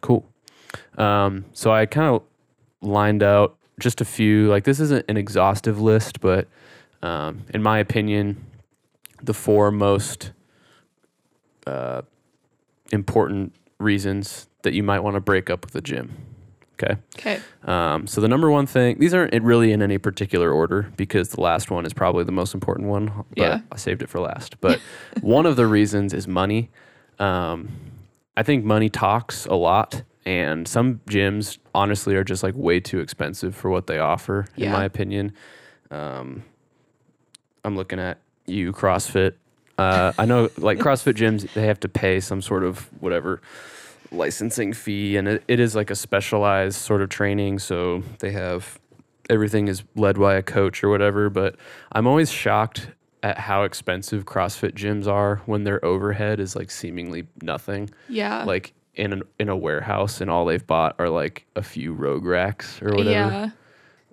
Cool. 0.00 0.26
Um, 0.98 1.44
so 1.52 1.70
I 1.72 1.86
kind 1.86 2.08
of 2.14 2.22
lined 2.80 3.22
out 3.22 3.56
just 3.78 4.00
a 4.00 4.04
few, 4.04 4.48
like, 4.48 4.64
this 4.64 4.80
isn't 4.80 5.04
an 5.08 5.16
exhaustive 5.16 5.80
list, 5.80 6.20
but 6.20 6.48
um, 7.02 7.42
in 7.54 7.62
my 7.62 7.78
opinion, 7.78 8.44
the 9.22 9.34
four 9.34 9.70
most 9.70 10.32
uh, 11.66 12.02
important 12.92 13.54
reasons 13.78 14.48
that 14.62 14.74
you 14.74 14.82
might 14.82 15.00
want 15.00 15.14
to 15.14 15.20
break 15.20 15.50
up 15.50 15.64
with 15.64 15.74
a 15.74 15.80
gym. 15.80 16.12
Okay. 16.82 16.96
Okay. 17.16 17.40
Um, 17.64 18.06
so 18.06 18.20
the 18.20 18.28
number 18.28 18.50
one 18.50 18.66
thing, 18.66 18.98
these 18.98 19.14
aren't 19.14 19.32
really 19.42 19.72
in 19.72 19.82
any 19.82 19.98
particular 19.98 20.50
order 20.50 20.90
because 20.96 21.28
the 21.28 21.40
last 21.40 21.70
one 21.70 21.86
is 21.86 21.92
probably 21.92 22.24
the 22.24 22.32
most 22.32 22.54
important 22.54 22.88
one. 22.88 23.24
But 23.36 23.38
Yeah. 23.38 23.60
I 23.70 23.76
saved 23.76 24.02
it 24.02 24.08
for 24.08 24.18
last. 24.20 24.60
But 24.60 24.80
one 25.20 25.46
of 25.46 25.54
the 25.56 25.66
reasons 25.66 26.12
is 26.12 26.26
money. 26.26 26.70
Um, 27.20 27.68
I 28.36 28.42
think 28.42 28.64
money 28.64 28.88
talks 28.88 29.46
a 29.46 29.54
lot, 29.54 30.02
and 30.24 30.66
some 30.66 31.00
gyms 31.08 31.58
honestly 31.74 32.16
are 32.16 32.24
just 32.24 32.42
like 32.42 32.54
way 32.56 32.80
too 32.80 32.98
expensive 32.98 33.54
for 33.54 33.70
what 33.70 33.86
they 33.86 33.98
offer, 33.98 34.46
in 34.56 34.72
my 34.72 34.84
opinion. 34.84 35.32
Um, 35.90 36.42
I'm 37.64 37.76
looking 37.76 38.00
at 38.00 38.18
you, 38.46 38.72
CrossFit. 38.72 39.34
Uh, 39.78 40.12
I 40.18 40.26
know 40.26 40.50
like 40.58 40.78
CrossFit 40.78 41.14
gyms, 41.14 41.52
they 41.54 41.66
have 41.66 41.80
to 41.80 41.88
pay 41.88 42.20
some 42.20 42.42
sort 42.42 42.62
of 42.64 42.88
whatever 43.00 43.40
licensing 44.10 44.72
fee, 44.72 45.16
and 45.16 45.26
it, 45.26 45.44
it 45.48 45.60
is 45.60 45.74
like 45.74 45.90
a 45.90 45.96
specialized 45.96 46.76
sort 46.80 47.02
of 47.02 47.08
training. 47.08 47.58
So 47.58 48.02
they 48.18 48.32
have 48.32 48.78
everything 49.30 49.68
is 49.68 49.82
led 49.96 50.18
by 50.18 50.34
a 50.34 50.42
coach 50.42 50.84
or 50.84 50.88
whatever. 50.88 51.30
But 51.30 51.56
I'm 51.92 52.06
always 52.06 52.30
shocked 52.30 52.88
at 53.22 53.38
how 53.38 53.62
expensive 53.62 54.24
CrossFit 54.24 54.72
gyms 54.72 55.06
are 55.06 55.36
when 55.46 55.64
their 55.64 55.84
overhead 55.84 56.40
is 56.40 56.56
like 56.56 56.70
seemingly 56.70 57.26
nothing. 57.40 57.90
Yeah. 58.08 58.44
Like 58.44 58.72
in 58.94 59.12
an, 59.12 59.22
in 59.38 59.48
a 59.48 59.56
warehouse, 59.56 60.20
and 60.20 60.30
all 60.30 60.44
they've 60.44 60.66
bought 60.66 60.96
are 60.98 61.08
like 61.08 61.46
a 61.56 61.62
few 61.62 61.92
rogue 61.92 62.24
racks 62.24 62.80
or 62.82 62.90
whatever 62.90 63.10
yeah. 63.10 63.50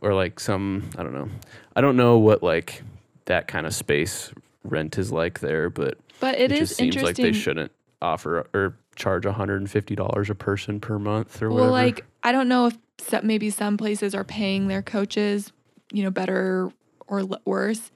or 0.02 0.14
like 0.14 0.40
some 0.40 0.90
I 0.98 1.04
don't 1.04 1.14
know. 1.14 1.30
I 1.76 1.82
don't 1.82 1.98
know 1.98 2.18
what 2.18 2.42
like 2.44 2.82
that 3.30 3.48
kind 3.48 3.66
of 3.66 3.74
space 3.74 4.32
rent 4.64 4.98
is 4.98 5.12
like 5.12 5.40
there, 5.40 5.70
but 5.70 5.98
But 6.20 6.36
it, 6.36 6.52
it 6.52 6.62
is 6.62 6.76
seems 6.76 6.96
like 6.98 7.16
they 7.16 7.32
shouldn't 7.32 7.72
offer 8.02 8.48
or 8.54 8.76
charge 8.96 9.24
$150 9.24 10.30
a 10.30 10.36
person 10.36 10.80
per 10.82 11.00
month 11.00 11.42
or 11.42 11.50
whatever. 11.50 11.62
well, 11.64 11.72
whatever. 11.72 11.88
like 11.88 12.06
I 12.24 12.32
don't 12.32 12.48
know 12.50 12.68
if 12.68 13.24
maybe 13.24 13.50
some 13.50 13.78
places 13.78 14.14
are 14.14 14.24
paying 14.26 14.68
their 14.68 14.82
coaches, 14.82 15.54
you 15.94 16.04
know, 16.04 16.10
better 16.12 16.72
or 17.08 17.24
worse, 17.46 17.92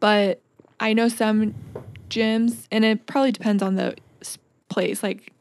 but 0.00 0.40
I 0.80 0.92
know 0.94 1.08
some 1.08 1.54
gyms, 2.10 2.66
and 2.72 2.84
it 2.84 3.06
probably 3.06 3.30
depends 3.32 3.62
on 3.62 3.74
the 3.76 3.94
place. 4.68 5.02
Like 5.02 5.32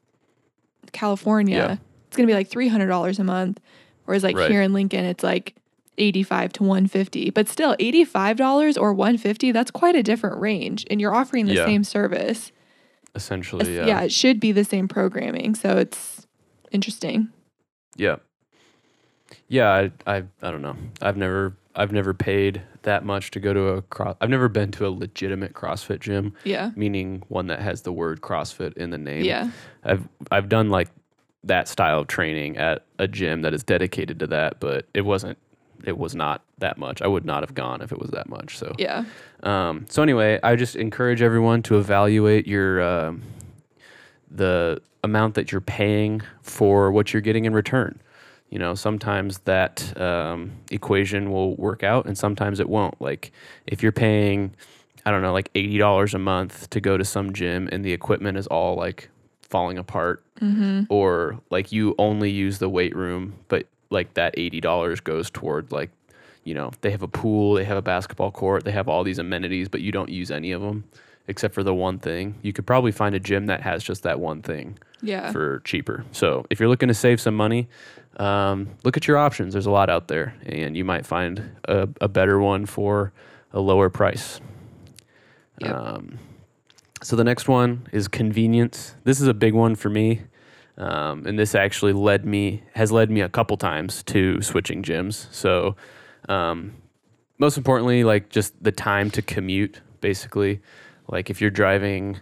California, 0.91 1.55
Yeah. 1.57 1.77
it's 2.07 2.17
gonna 2.17 2.27
be 2.27 2.33
like 2.33 2.47
three 2.49 2.67
hundred 2.67 2.87
dollars 2.87 3.17
a 3.19 3.23
month, 3.23 3.59
whereas 4.05 4.23
like 4.23 4.35
Right. 4.35 4.49
here 4.51 4.61
in 4.61 4.73
Lincoln, 4.73 5.05
it's 5.05 5.23
like 5.23 5.55
eighty-five 5.97 6.53
to 6.53 6.63
one 6.63 6.87
fifty. 6.87 7.29
But 7.29 7.47
still, 7.47 7.75
eighty-five 7.79 8.37
dollars 8.37 8.77
or 8.77 8.93
one 8.93 9.17
fifty, 9.17 9.51
that's 9.51 9.71
quite 9.71 9.95
a 9.95 10.03
different 10.03 10.39
range, 10.39 10.85
and 10.89 10.99
you're 11.01 11.13
offering 11.15 11.45
the 11.47 11.53
Yeah. 11.55 11.65
same 11.65 11.83
service. 11.83 12.51
essentially 13.15 13.75
yeah. 13.75 13.85
yeah. 13.87 14.01
it 14.01 14.11
should 14.11 14.39
be 14.39 14.51
the 14.51 14.63
same 14.63 14.87
programming. 14.87 15.55
So 15.55 15.77
it's 15.77 16.27
interesting. 16.71 17.29
Yeah. 17.95 18.17
Yeah, 19.47 19.69
I, 19.71 19.91
I 20.05 20.23
I 20.41 20.51
don't 20.51 20.61
know. 20.61 20.75
I've 21.01 21.17
never 21.17 21.55
I've 21.75 21.91
never 21.91 22.13
paid 22.13 22.61
that 22.83 23.03
much 23.05 23.31
to 23.31 23.39
go 23.39 23.53
to 23.53 23.67
a 23.69 23.81
cross 23.83 24.15
I've 24.21 24.29
never 24.29 24.47
been 24.49 24.71
to 24.71 24.87
a 24.87 24.89
legitimate 24.89 25.53
CrossFit 25.53 25.99
gym, 25.99 26.33
Yeah. 26.43 26.71
meaning 26.75 27.23
one 27.27 27.47
that 27.47 27.59
has 27.59 27.81
the 27.81 27.91
word 27.91 28.21
CrossFit 28.21 28.77
in 28.77 28.89
the 28.91 28.97
name. 28.97 29.23
Yeah. 29.25 29.49
I've 29.83 30.07
I've 30.31 30.47
done 30.49 30.69
like 30.69 30.89
that 31.43 31.67
style 31.67 32.01
of 32.01 32.07
training 32.07 32.57
at 32.57 32.85
a 32.99 33.07
gym 33.07 33.41
that 33.41 33.53
is 33.53 33.63
dedicated 33.63 34.19
to 34.19 34.27
that, 34.27 34.59
but 34.59 34.85
it 34.93 35.01
wasn't 35.01 35.37
it 35.85 35.97
was 35.97 36.15
not 36.15 36.41
that 36.57 36.77
much. 36.77 37.01
I 37.01 37.07
would 37.07 37.25
not 37.25 37.43
have 37.43 37.53
gone 37.53 37.81
if 37.81 37.91
it 37.91 37.99
was 37.99 38.09
that 38.11 38.27
much. 38.29 38.57
So 38.57 38.73
Yeah. 38.77 39.05
um, 39.43 39.85
so 39.89 40.01
anyway, 40.03 40.39
I 40.43 40.55
just 40.55 40.75
encourage 40.75 41.21
everyone 41.21 41.61
to 41.63 41.77
evaluate 41.77 42.47
your 42.47 42.81
um, 42.81 43.21
the 44.29 44.81
amount 45.03 45.35
that 45.35 45.51
you're 45.51 45.61
paying 45.61 46.21
for 46.41 46.91
what 46.91 47.13
you're 47.13 47.21
getting 47.21 47.45
in 47.45 47.53
return. 47.53 47.99
You 48.49 48.59
know, 48.59 48.75
sometimes 48.75 49.39
that 49.39 49.99
um, 49.99 50.51
equation 50.71 51.31
will 51.31 51.55
work 51.57 51.83
out, 51.83 52.05
and 52.05 52.17
sometimes 52.17 52.59
it 52.59 52.69
won't. 52.69 52.99
Like 53.01 53.31
if 53.65 53.83
you're 53.83 53.91
paying, 53.91 54.53
I 55.05 55.11
don't 55.11 55.21
know, 55.21 55.33
like 55.33 55.49
eighty 55.53 55.77
dollars 55.77 56.13
a 56.13 56.19
month 56.19 56.69
to 56.69 56.79
go 56.79 56.97
to 56.97 57.03
some 57.03 57.33
gym, 57.33 57.67
and 57.71 57.83
the 57.83 57.91
equipment 57.91 58.37
is 58.37 58.47
all 58.47 58.75
like 58.75 59.09
falling 59.41 59.77
apart, 59.77 60.23
Mm-hmm. 60.41 60.83
or 60.89 61.39
like 61.49 61.71
you 61.71 61.95
only 61.97 62.29
use 62.29 62.59
the 62.59 62.69
weight 62.69 62.95
room, 62.95 63.33
but 63.47 63.65
like 63.89 64.13
that 64.15 64.33
eighty 64.37 64.59
dollars 64.61 64.99
goes 64.99 65.29
toward 65.29 65.71
like, 65.71 65.89
you 66.43 66.53
know, 66.53 66.71
they 66.81 66.91
have 66.91 67.01
a 67.03 67.07
pool, 67.07 67.53
they 67.55 67.65
have 67.65 67.77
a 67.77 67.81
basketball 67.81 68.31
court, 68.31 68.63
they 68.65 68.71
have 68.71 68.87
all 68.87 69.03
these 69.03 69.19
amenities, 69.19 69.67
but 69.69 69.81
you 69.81 69.91
don't 69.91 70.09
use 70.09 70.31
any 70.31 70.51
of 70.51 70.61
them 70.61 70.83
except 71.29 71.53
for 71.53 71.61
the 71.63 71.73
one 71.73 71.99
thing. 71.99 72.35
You 72.41 72.53
could 72.53 72.65
probably 72.65 72.91
find 72.93 73.13
a 73.13 73.19
gym 73.19 73.47
that 73.47 73.59
has 73.61 73.83
just 73.83 74.03
that 74.03 74.17
one 74.19 74.41
thing 74.41 74.77
Yeah. 75.01 75.31
for 75.33 75.59
cheaper. 75.65 76.05
So 76.13 76.45
if 76.49 76.57
you're 76.59 76.69
looking 76.69 76.87
to 76.87 76.93
save 76.93 77.19
some 77.19 77.35
money, 77.35 77.67
um, 78.15 78.69
look 78.85 78.95
at 78.95 79.07
your 79.09 79.17
options. 79.17 79.51
There's 79.53 79.65
a 79.65 79.71
lot 79.71 79.89
out 79.89 80.07
there, 80.07 80.35
and 80.45 80.77
you 80.77 80.85
might 80.85 81.05
find 81.05 81.51
a, 81.65 81.89
a 81.99 82.07
better 82.07 82.39
one 82.39 82.65
for 82.65 83.11
a 83.51 83.59
lower 83.59 83.89
price. 83.89 84.39
Yep. 85.59 85.75
Um, 85.75 86.19
so 87.03 87.15
the 87.17 87.23
next 87.25 87.47
one 87.49 87.87
is 87.91 88.07
convenience. 88.07 88.95
This 89.03 89.19
is 89.19 89.27
a 89.27 89.33
big 89.33 89.53
one 89.53 89.75
for 89.75 89.89
me, 89.89 90.21
um, 90.77 91.25
and 91.25 91.37
this 91.39 91.55
actually 91.55 91.93
led 91.93 92.25
me 92.25 92.63
has 92.73 92.91
led 92.91 93.09
me 93.09 93.21
a 93.21 93.29
couple 93.29 93.57
times 93.57 94.03
to 94.03 94.41
switching 94.41 94.83
gyms. 94.83 95.27
So 95.33 95.75
um, 96.29 96.73
most 97.37 97.57
importantly, 97.57 98.03
like 98.03 98.29
just 98.29 98.61
the 98.63 98.71
time 98.71 99.09
to 99.11 99.21
commute. 99.21 99.81
Basically, 100.01 100.61
like 101.07 101.29
if 101.29 101.41
you're 101.41 101.49
driving 101.51 102.19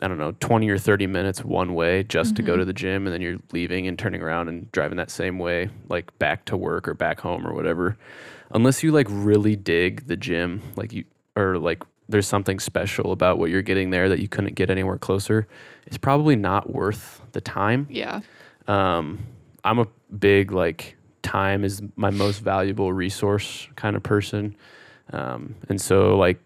I 0.00 0.08
don't 0.08 0.18
know, 0.18 0.32
20 0.40 0.68
or 0.68 0.78
30 0.78 1.06
minutes 1.06 1.44
one 1.44 1.74
way 1.74 2.02
just 2.02 2.34
to 2.34 2.42
go 2.42 2.54
Mhm. 2.54 2.58
to 2.58 2.64
the 2.64 2.72
gym 2.72 3.06
and 3.06 3.14
then 3.14 3.20
you're 3.20 3.38
leaving 3.52 3.86
and 3.86 3.96
turning 3.96 4.20
around 4.20 4.48
and 4.48 4.70
driving 4.72 4.96
that 4.96 5.12
same 5.12 5.38
way 5.38 5.68
like 5.88 6.16
back 6.18 6.44
to 6.46 6.56
work 6.56 6.88
or 6.88 6.94
back 6.94 7.20
home 7.20 7.46
or 7.46 7.54
whatever. 7.54 7.96
Unless 8.50 8.82
you 8.82 8.90
like 8.90 9.06
really 9.08 9.54
dig 9.54 10.08
the 10.08 10.16
gym, 10.16 10.60
like 10.74 10.92
you 10.92 11.04
or 11.36 11.56
like 11.58 11.82
there's 12.08 12.26
something 12.26 12.58
special 12.58 13.12
about 13.12 13.38
what 13.38 13.50
you're 13.50 13.62
getting 13.62 13.90
there 13.90 14.08
that 14.08 14.18
you 14.18 14.28
couldn't 14.28 14.54
get 14.54 14.70
anywhere 14.70 14.98
closer, 14.98 15.46
it's 15.86 15.98
probably 15.98 16.36
not 16.36 16.70
worth 16.70 17.20
the 17.32 17.40
time. 17.40 17.86
Yeah. 17.90 18.20
Um, 18.68 19.20
I'm 19.64 19.78
a 19.78 19.86
big 20.18 20.52
like 20.52 20.96
time 21.22 21.64
is 21.64 21.82
my 21.96 22.10
most 22.10 22.40
valuable 22.40 22.92
resource 22.92 23.68
kind 23.76 23.96
of 23.96 24.02
person, 24.02 24.56
um, 25.12 25.54
and 25.68 25.80
so 25.80 26.16
like 26.16 26.38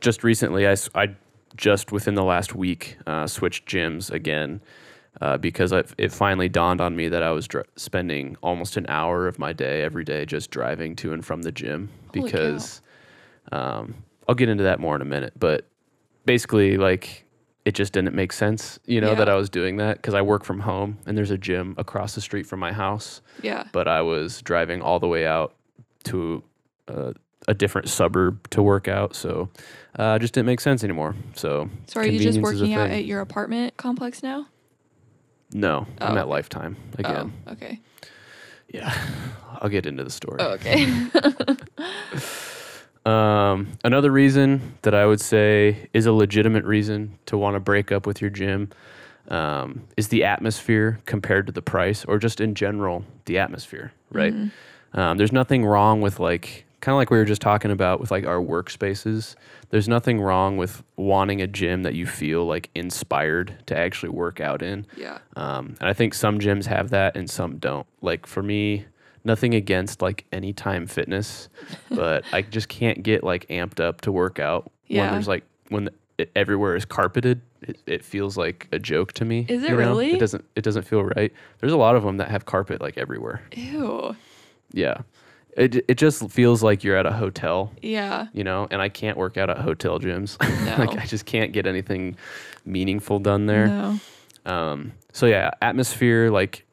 just 0.00 0.24
recently, 0.24 0.66
I, 0.66 0.76
I 0.94 1.14
just 1.56 1.92
within 1.92 2.14
the 2.14 2.24
last 2.24 2.54
week 2.54 2.96
uh, 3.06 3.26
switched 3.26 3.66
gyms 3.66 4.10
again 4.10 4.60
uh, 5.20 5.36
because 5.36 5.72
i 5.72 5.82
it 5.98 6.12
finally 6.12 6.48
dawned 6.48 6.80
on 6.80 6.96
me 6.96 7.08
that 7.08 7.22
I 7.22 7.30
was 7.32 7.46
dr- 7.48 7.66
spending 7.76 8.36
almost 8.42 8.76
an 8.76 8.86
hour 8.88 9.26
of 9.26 9.38
my 9.38 9.52
day 9.52 9.82
every 9.82 10.04
day 10.04 10.24
just 10.24 10.50
driving 10.50 10.96
to 10.96 11.12
and 11.12 11.24
from 11.24 11.42
the 11.42 11.52
gym 11.52 11.90
Holy 12.14 12.24
because 12.24 12.80
um, 13.52 13.94
I'll 14.30 14.34
get 14.36 14.48
into 14.48 14.62
that 14.62 14.78
more 14.78 14.94
in 14.94 15.02
a 15.02 15.04
minute, 15.06 15.32
but 15.36 15.66
basically 16.24 16.76
like 16.76 17.24
it 17.64 17.72
just 17.74 17.92
didn't 17.92 18.14
make 18.14 18.32
sense, 18.32 18.78
you 18.86 19.00
know, 19.00 19.16
that 19.16 19.28
I 19.28 19.34
was 19.34 19.50
doing 19.50 19.78
that 19.78 19.96
because 19.96 20.14
I 20.14 20.22
work 20.22 20.44
from 20.44 20.60
home 20.60 20.98
and 21.04 21.18
there's 21.18 21.32
a 21.32 21.36
gym 21.36 21.74
across 21.78 22.14
the 22.14 22.20
street 22.20 22.46
from 22.46 22.60
my 22.60 22.72
house, 22.72 23.22
Yeah. 23.42 23.64
but 23.72 23.88
I 23.88 24.02
was 24.02 24.40
driving 24.42 24.82
all 24.82 25.00
the 25.00 25.08
way 25.08 25.26
out 25.26 25.56
to 26.04 26.44
uh, 26.86 27.12
a 27.48 27.54
different 27.54 27.88
suburb 27.88 28.48
to 28.50 28.62
work 28.62 28.86
out, 28.86 29.16
so 29.16 29.48
uh, 29.98 30.16
just 30.20 30.32
didn't 30.34 30.46
make 30.46 30.60
sense 30.60 30.84
anymore. 30.84 31.16
So 31.34 31.68
So 31.88 31.98
are 32.00 32.04
you 32.06 32.12
just 32.12 32.38
convenience 32.38 32.52
is 32.52 32.60
a 32.60 32.64
working 32.64 32.74
out 32.74 32.90
at 32.90 33.04
your 33.06 33.20
apartment 33.22 33.76
complex 33.78 34.22
now? 34.22 34.46
no, 35.52 35.88
I'm 36.00 36.16
Oh, 36.16 36.20
at. 36.20 36.28
Lifetime 36.28 36.76
again. 36.98 37.32
Oh, 37.48 37.52
okay. 37.54 37.80
Yeah, 38.72 38.94
I'll 39.60 39.68
get 39.68 39.86
into 39.86 40.04
the 40.04 40.10
story. 40.10 40.36
Oh, 40.40 40.52
okay. 40.52 40.86
Um, 43.06 43.68
another 43.82 44.10
reason 44.10 44.74
that 44.82 44.94
I 44.94 45.06
would 45.06 45.20
say 45.20 45.88
is 45.94 46.06
a 46.06 46.12
legitimate 46.12 46.64
reason 46.64 47.18
to 47.26 47.38
want 47.38 47.54
to 47.54 47.60
break 47.60 47.90
up 47.92 48.06
with 48.06 48.20
your 48.20 48.30
gym 48.30 48.70
um, 49.28 49.82
is 49.96 50.08
the 50.08 50.24
atmosphere 50.24 51.00
compared 51.06 51.46
to 51.46 51.52
the 51.52 51.62
price, 51.62 52.04
or 52.04 52.18
just 52.18 52.40
in 52.40 52.54
general, 52.54 53.04
the 53.26 53.38
atmosphere, 53.38 53.92
right? 54.10 54.34
Mhm. 54.34 54.50
Um, 54.92 55.18
there's 55.18 55.32
nothing 55.32 55.64
wrong 55.64 56.00
with 56.00 56.18
like, 56.18 56.64
kind 56.80 56.94
of 56.94 56.96
like 56.96 57.10
we 57.10 57.16
were 57.18 57.24
just 57.24 57.40
talking 57.42 57.70
about 57.70 58.00
with 58.00 58.10
like 58.10 58.26
our 58.26 58.40
workspaces. 58.40 59.36
There's 59.70 59.88
nothing 59.88 60.20
wrong 60.20 60.56
with 60.56 60.82
wanting 60.96 61.40
a 61.40 61.46
gym 61.46 61.84
that 61.84 61.94
you 61.94 62.06
feel 62.06 62.44
like 62.44 62.70
inspired 62.74 63.54
to 63.66 63.76
actually 63.78 64.08
work 64.08 64.40
out 64.40 64.62
in. 64.62 64.84
Yeah. 64.96 65.18
Um, 65.36 65.76
and 65.80 65.88
I 65.88 65.92
think 65.92 66.12
some 66.12 66.40
gyms 66.40 66.66
have 66.66 66.90
that 66.90 67.16
and 67.16 67.30
some 67.30 67.58
don't. 67.58 67.86
Like 68.02 68.26
for 68.26 68.42
me, 68.42 68.86
nothing 69.24 69.54
against 69.54 70.02
like 70.02 70.24
anytime 70.32 70.86
fitness, 70.86 71.48
but 71.90 72.24
I 72.32 72.42
just 72.42 72.68
can't 72.68 73.02
get 73.02 73.22
like 73.24 73.46
amped 73.48 73.80
up 73.80 74.00
to 74.02 74.12
work 74.12 74.38
out 74.38 74.70
when 74.88 75.12
there's 75.12 75.28
like 75.28 75.44
when 75.68 75.84
the, 75.84 75.92
it, 76.18 76.30
everywhere 76.36 76.76
is 76.76 76.84
carpeted. 76.84 77.40
It, 77.62 77.78
it 77.86 78.04
feels 78.04 78.36
like 78.36 78.68
a 78.72 78.78
joke 78.78 79.12
to 79.14 79.24
me. 79.24 79.46
Is 79.48 79.62
it 79.62 79.70
you 79.70 79.76
know? 79.76 79.76
really? 79.76 80.12
It 80.12 80.20
doesn't. 80.20 80.44
It 80.56 80.62
doesn't 80.62 80.82
feel 80.84 81.02
right. 81.02 81.32
There's 81.58 81.72
a 81.72 81.76
lot 81.76 81.96
of 81.96 82.02
them 82.02 82.16
that 82.18 82.28
have 82.28 82.46
carpet 82.46 82.80
like 82.80 82.96
everywhere. 82.98 83.42
Ew. 83.52 84.16
Yeah, 84.72 84.98
it 85.56 85.84
it 85.88 85.96
just 85.96 86.30
feels 86.30 86.62
like 86.62 86.84
you're 86.84 86.96
at 86.96 87.06
a 87.06 87.12
hotel. 87.12 87.72
Yeah. 87.82 88.28
You 88.32 88.44
know, 88.44 88.68
and 88.70 88.80
I 88.80 88.88
can't 88.88 89.16
work 89.16 89.36
out 89.36 89.50
at 89.50 89.58
hotel 89.58 89.98
gyms. 89.98 90.36
No. 90.60 90.76
like 90.76 90.96
I 90.98 91.06
just 91.06 91.24
can't 91.24 91.52
get 91.52 91.66
anything 91.66 92.16
meaningful 92.64 93.18
done 93.18 93.46
there. 93.46 93.66
No. 93.66 94.00
Um, 94.46 94.92
so 95.12 95.26
yeah, 95.26 95.50
atmosphere 95.60 96.30
like 96.30 96.64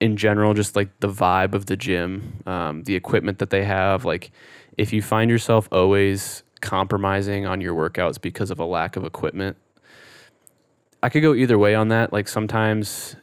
in 0.00 0.16
general, 0.16 0.54
just 0.54 0.74
like 0.76 0.88
the 1.00 1.08
vibe 1.08 1.54
of 1.54 1.66
the 1.66 1.76
gym, 1.76 2.42
um, 2.46 2.84
the 2.84 2.94
equipment 2.94 3.38
that 3.38 3.50
they 3.50 3.64
have. 3.64 4.04
Like, 4.04 4.30
if 4.78 4.92
you 4.92 5.02
find 5.02 5.30
yourself 5.30 5.68
always 5.70 6.42
compromising 6.60 7.46
on 7.46 7.60
your 7.60 7.74
workouts 7.74 8.20
because 8.20 8.50
of 8.50 8.58
a 8.58 8.64
lack 8.64 8.96
of 8.96 9.04
equipment, 9.04 9.56
I 11.02 11.08
could 11.08 11.22
go 11.22 11.34
either 11.34 11.58
way 11.58 11.74
on 11.74 11.88
that. 11.88 12.12
Like, 12.12 12.28
sometimes 12.28 13.16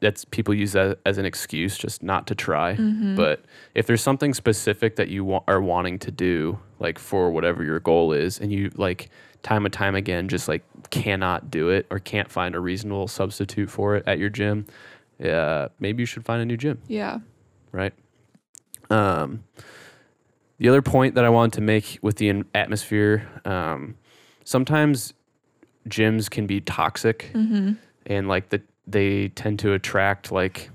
that's 0.00 0.24
people 0.24 0.52
use 0.52 0.72
that 0.72 0.98
as 1.06 1.18
an 1.18 1.24
excuse 1.24 1.78
just 1.78 2.02
not 2.02 2.26
to 2.26 2.34
try. 2.34 2.74
Mhm. 2.74 3.14
But 3.14 3.44
if 3.74 3.86
there's 3.86 4.00
something 4.00 4.34
specific 4.34 4.96
that 4.96 5.08
you 5.08 5.24
wa- 5.24 5.44
are 5.46 5.60
wanting 5.60 6.00
to 6.00 6.10
do, 6.10 6.58
like 6.80 6.98
for 6.98 7.30
whatever 7.30 7.62
your 7.62 7.78
goal 7.78 8.12
is, 8.12 8.40
and 8.40 8.52
you 8.52 8.70
like 8.74 9.10
time 9.44 9.64
and 9.64 9.72
time 9.72 9.94
again 9.94 10.28
just 10.28 10.48
like 10.48 10.62
cannot 10.90 11.50
do 11.52 11.68
it 11.68 11.86
or 11.90 11.98
can't 12.00 12.30
find 12.30 12.54
a 12.56 12.60
reasonable 12.60 13.06
substitute 13.06 13.70
for 13.70 13.94
it 13.94 14.02
at 14.08 14.18
your 14.18 14.28
gym, 14.28 14.66
uh, 15.22 15.68
maybe 15.78 16.02
you 16.02 16.06
should 16.06 16.24
find 16.24 16.42
a 16.42 16.44
new 16.44 16.56
gym, 16.56 16.80
yeah. 16.88 17.18
right? 17.70 17.92
Um, 18.90 19.44
the 20.58 20.68
other 20.68 20.82
point 20.82 21.14
that 21.14 21.24
I 21.24 21.28
wanted 21.28 21.54
to 21.54 21.60
make 21.60 21.98
with 22.02 22.16
the 22.16 22.44
atmosphere, 22.54 23.28
um, 23.44 23.96
sometimes 24.44 25.14
gyms 25.88 26.30
can 26.30 26.46
be 26.46 26.60
toxic 26.60 27.30
Mm-hmm. 27.34 27.72
and 28.06 28.28
like 28.28 28.50
the 28.50 28.60
they 28.86 29.28
tend 29.28 29.58
to 29.60 29.72
attract 29.72 30.30
like 30.30 30.70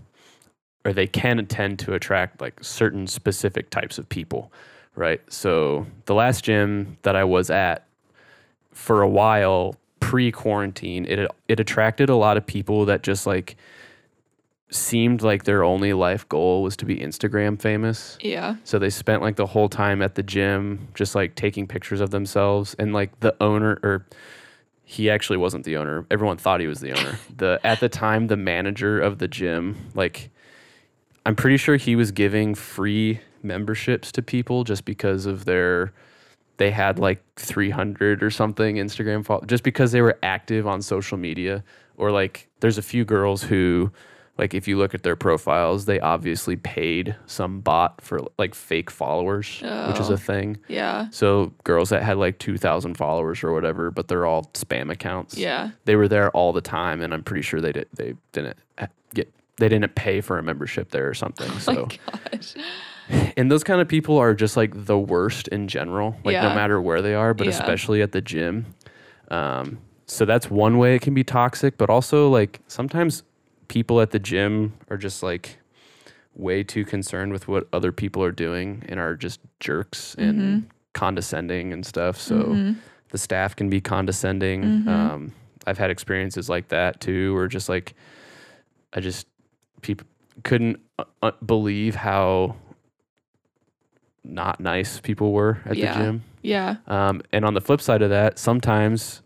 or 0.86 0.94
they 0.94 1.08
can 1.08 1.46
tend 1.46 1.80
to 1.80 1.94
attract 1.94 2.42
like 2.42 2.62
certain 2.64 3.08
specific 3.08 3.70
types 3.70 3.98
of 3.98 4.08
people 4.10 4.52
right 4.96 5.22
so 5.32 5.86
the 6.06 6.14
last 6.14 6.44
gym 6.44 6.98
that 7.04 7.16
i 7.16 7.24
was 7.24 7.50
at 7.50 7.86
for 8.72 9.02
a 9.02 9.08
while 9.08 9.76
pre-quarantine 10.02 11.06
it 11.06 11.30
it 11.48 11.60
attracted 11.60 12.10
a 12.10 12.16
lot 12.16 12.38
of 12.38 12.46
people 12.46 12.86
that 12.86 13.04
just 13.04 13.26
like 13.26 13.56
seemed 14.70 15.22
like 15.22 15.46
their 15.46 15.64
only 15.64 15.94
life 15.94 16.28
goal 16.28 16.62
was 16.62 16.76
to 16.76 16.86
be 16.86 16.98
instagram 16.98 17.60
famous 17.62 18.18
Yeah. 18.22 18.56
so 18.66 18.78
they 18.80 18.90
spent 18.90 19.22
like 19.22 19.38
the 19.38 19.46
whole 19.46 19.70
time 19.70 20.02
at 20.02 20.16
the 20.16 20.24
gym 20.24 20.90
just 20.94 21.16
like 21.16 21.36
taking 21.36 21.68
pictures 21.68 22.02
of 22.02 22.12
themselves 22.12 22.76
and 22.78 22.92
like 22.94 23.18
the 23.22 23.34
owner 23.42 23.80
or 23.84 24.06
he 24.90 25.10
actually 25.10 25.36
wasn't 25.36 25.66
the 25.66 25.76
owner. 25.76 26.06
Everyone 26.10 26.38
thought 26.38 26.62
he 26.62 26.68
was 26.68 26.80
the 26.80 26.92
owner. 26.98 27.20
The 27.36 27.60
at 27.66 27.82
the 27.82 27.90
time 27.90 28.28
the 28.28 28.38
manager 28.38 29.00
of 29.02 29.18
the 29.20 29.28
gym 29.28 29.76
like 29.96 30.30
I'm 31.26 31.36
pretty 31.36 31.58
sure 31.58 31.76
he 31.76 31.96
was 31.98 32.12
giving 32.12 32.56
free 32.56 33.20
memberships 33.44 34.12
to 34.14 34.22
people 34.22 34.64
just 34.64 34.86
because 34.86 35.26
of 35.26 35.44
their 35.46 35.92
they 36.58 36.72
had 36.72 37.00
like 37.00 37.22
300 37.36 38.24
or 38.24 38.30
something 38.32 38.78
Instagram 38.78 39.26
follow 39.26 39.44
just 39.46 39.64
because 39.64 39.92
they 39.92 40.02
were 40.02 40.18
active 40.24 40.66
on 40.68 40.82
social 40.82 41.18
media 41.18 41.64
or 41.98 42.12
like 42.12 42.48
there's 42.62 42.78
a 42.78 42.82
few 42.82 43.04
girls 43.06 43.44
who 43.44 43.92
like 44.38 44.54
if 44.54 44.68
you 44.68 44.78
look 44.78 44.94
at 44.94 45.04
their 45.04 45.16
profiles 45.16 45.86
they 45.86 46.00
obviously 46.00 46.56
paid 46.56 47.16
some 47.26 47.60
bot 47.62 48.00
for 48.02 48.20
like 48.38 48.54
fake 48.56 48.90
followers 48.92 49.60
which 49.62 50.00
is 50.00 50.10
Oh. 50.10 50.14
a 50.14 50.18
thing 50.18 50.58
Yeah. 50.68 51.08
so 51.12 51.54
girls 51.64 51.90
that 51.90 52.04
had 52.04 52.18
like 52.18 52.40
2000 52.40 52.96
followers 52.96 53.44
or 53.44 53.54
whatever 53.54 53.92
but 53.92 54.08
they're 54.08 54.26
all 54.26 54.46
spam 54.54 54.92
accounts 54.92 55.38
Yeah. 55.38 55.72
they 55.86 55.96
were 55.96 56.08
there 56.08 56.30
all 56.32 56.54
the 56.54 56.62
time 56.62 57.02
and 57.02 57.14
i'm 57.14 57.24
pretty 57.24 57.42
sure 57.44 57.62
they 57.62 57.72
did 57.72 57.88
they 57.94 58.14
didn't 58.32 58.58
get 59.14 59.32
they 59.58 59.70
didn't 59.70 59.96
pay 59.96 60.22
for 60.22 60.38
a 60.38 60.44
membership 60.44 60.92
there 60.92 61.08
or 61.08 61.14
something 61.14 61.50
Oh 61.56 61.60
so 61.60 61.74
my 61.74 61.98
gosh. 62.32 62.54
and 63.38 63.50
those 63.50 63.64
kind 63.64 63.80
of 63.82 63.88
people 63.88 64.18
are 64.18 64.34
just 64.36 64.58
like 64.58 64.72
the 64.86 64.98
worst 65.00 65.48
in 65.48 65.68
general 65.68 66.16
like 66.24 66.42
no 66.42 66.54
matter 66.54 66.82
where 66.82 67.02
they 67.02 67.14
are 67.16 67.34
but 67.34 67.48
Yeah. 67.48 67.54
especially 67.54 68.02
at 68.02 68.12
the 68.12 68.22
gym 68.22 68.66
um, 69.30 69.80
so 70.06 70.24
that's 70.26 70.50
one 70.50 70.78
way 70.78 70.96
it 70.96 71.02
can 71.02 71.14
be 71.14 71.24
toxic 71.24 71.78
but 71.78 71.90
also 71.90 72.30
like 72.30 72.60
sometimes 72.68 73.24
people 73.68 74.00
at 74.02 74.12
the 74.12 74.20
gym 74.20 74.74
are 74.90 74.98
just 74.98 75.22
like 75.24 75.58
way 76.36 76.64
too 76.64 76.86
concerned 76.86 77.32
with 77.34 77.48
what 77.48 77.68
other 77.74 77.92
people 77.92 78.24
are 78.24 78.32
doing 78.32 78.84
and 78.88 79.00
are 79.00 79.16
just 79.16 79.40
jerks 79.60 80.16
and 80.20 80.40
Mhm. 80.40 80.64
condescending 80.94 81.74
and 81.74 81.86
stuff 81.86 82.18
so 82.20 82.36
Mhm. 82.36 82.76
the 83.10 83.18
staff 83.18 83.56
can 83.56 83.70
be 83.70 83.82
condescending. 83.82 84.84
Mhm. 84.84 84.88
Um, 84.88 85.32
I've 85.66 85.78
had 85.78 85.90
experiences 85.90 86.50
like 86.50 86.68
that 86.70 87.00
too, 87.02 87.34
where 87.36 87.48
just 87.48 87.70
like 87.70 87.94
I 88.94 89.00
just 89.00 89.28
people 89.82 90.08
couldn't 90.44 90.80
uh, 91.00 91.04
uh, 91.22 91.32
believe 91.46 91.96
how 91.96 92.56
not 94.24 94.60
nice 94.60 95.00
people 95.00 95.32
were 95.34 95.60
at 95.66 95.76
Yeah. 95.78 95.94
the 95.94 96.00
gym. 96.04 96.24
Yeah. 96.42 96.76
Um, 96.88 97.22
and 97.32 97.46
on 97.46 97.54
the 97.54 97.62
flip 97.62 97.82
side 97.82 98.02
of 98.02 98.10
that, 98.10 98.38
sometimes 98.40 99.22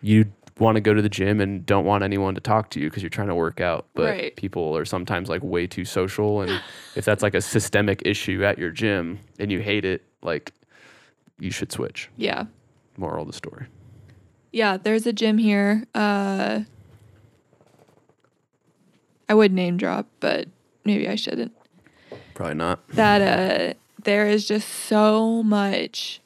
you 0.00 0.26
want 0.58 0.76
to 0.76 0.80
go 0.80 0.94
to 0.94 1.02
the 1.02 1.08
gym 1.08 1.40
and 1.40 1.66
don't 1.66 1.84
want 1.84 2.04
anyone 2.04 2.34
to 2.36 2.40
talk 2.40 2.70
to 2.70 2.80
you 2.80 2.88
because 2.88 3.02
you're 3.02 3.10
trying 3.10 3.28
to 3.28 3.34
work 3.34 3.60
out. 3.60 3.86
But 3.94 4.10
Right. 4.10 4.36
people 4.36 4.76
are 4.76 4.84
sometimes 4.84 5.28
like 5.28 5.42
way 5.42 5.66
too 5.66 5.84
social, 5.84 6.40
and 6.42 6.60
if 6.94 7.04
that's 7.04 7.22
like 7.22 7.34
a 7.34 7.40
systemic 7.40 8.02
issue 8.04 8.44
at 8.44 8.58
your 8.58 8.70
gym 8.70 9.18
and 9.38 9.50
you 9.50 9.60
hate 9.60 9.84
it, 9.84 10.04
like 10.22 10.52
you 11.40 11.50
should 11.50 11.72
switch. 11.72 12.08
Yeah. 12.16 12.44
Moral 12.96 13.22
of 13.22 13.26
the 13.26 13.32
story. 13.32 13.66
Yeah, 14.52 14.76
there's 14.76 15.06
a 15.06 15.12
gym 15.12 15.38
here. 15.38 15.84
Uh 15.94 16.60
I 19.28 19.34
would 19.34 19.52
name 19.52 19.76
drop, 19.76 20.06
but 20.20 20.48
maybe 20.84 21.08
I 21.08 21.14
shouldn't. 21.16 21.52
Probably 22.34 22.54
not. 22.54 22.86
That 22.90 23.22
uh 23.22 23.74
there 24.04 24.26
is 24.28 24.46
just 24.46 24.68
so 24.68 25.42
much 25.42 26.20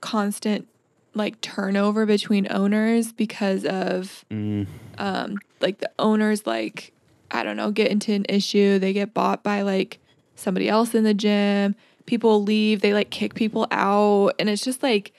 constant 0.00 0.68
like 1.14 1.40
turnover 1.40 2.06
between 2.06 2.46
owners 2.50 3.12
because 3.12 3.64
of 3.64 4.24
Mm, 4.30 4.66
um 4.98 5.38
like 5.60 5.78
the 5.78 5.90
owners 5.98 6.46
like 6.46 6.92
I 7.30 7.42
don't 7.42 7.56
know, 7.56 7.70
get 7.70 7.90
into 7.90 8.12
an 8.12 8.24
issue, 8.28 8.78
they 8.78 8.92
get 8.92 9.12
bought 9.12 9.42
by 9.42 9.60
like 9.62 9.98
somebody 10.34 10.68
else 10.68 10.94
in 10.94 11.04
the 11.04 11.12
gym, 11.12 11.74
people 12.06 12.42
leave, 12.42 12.80
they 12.80 12.94
like 12.94 13.10
kick 13.10 13.34
people 13.34 13.66
out 13.70 14.32
and 14.38 14.48
it's 14.48 14.64
just 14.64 14.82
like 14.82 15.12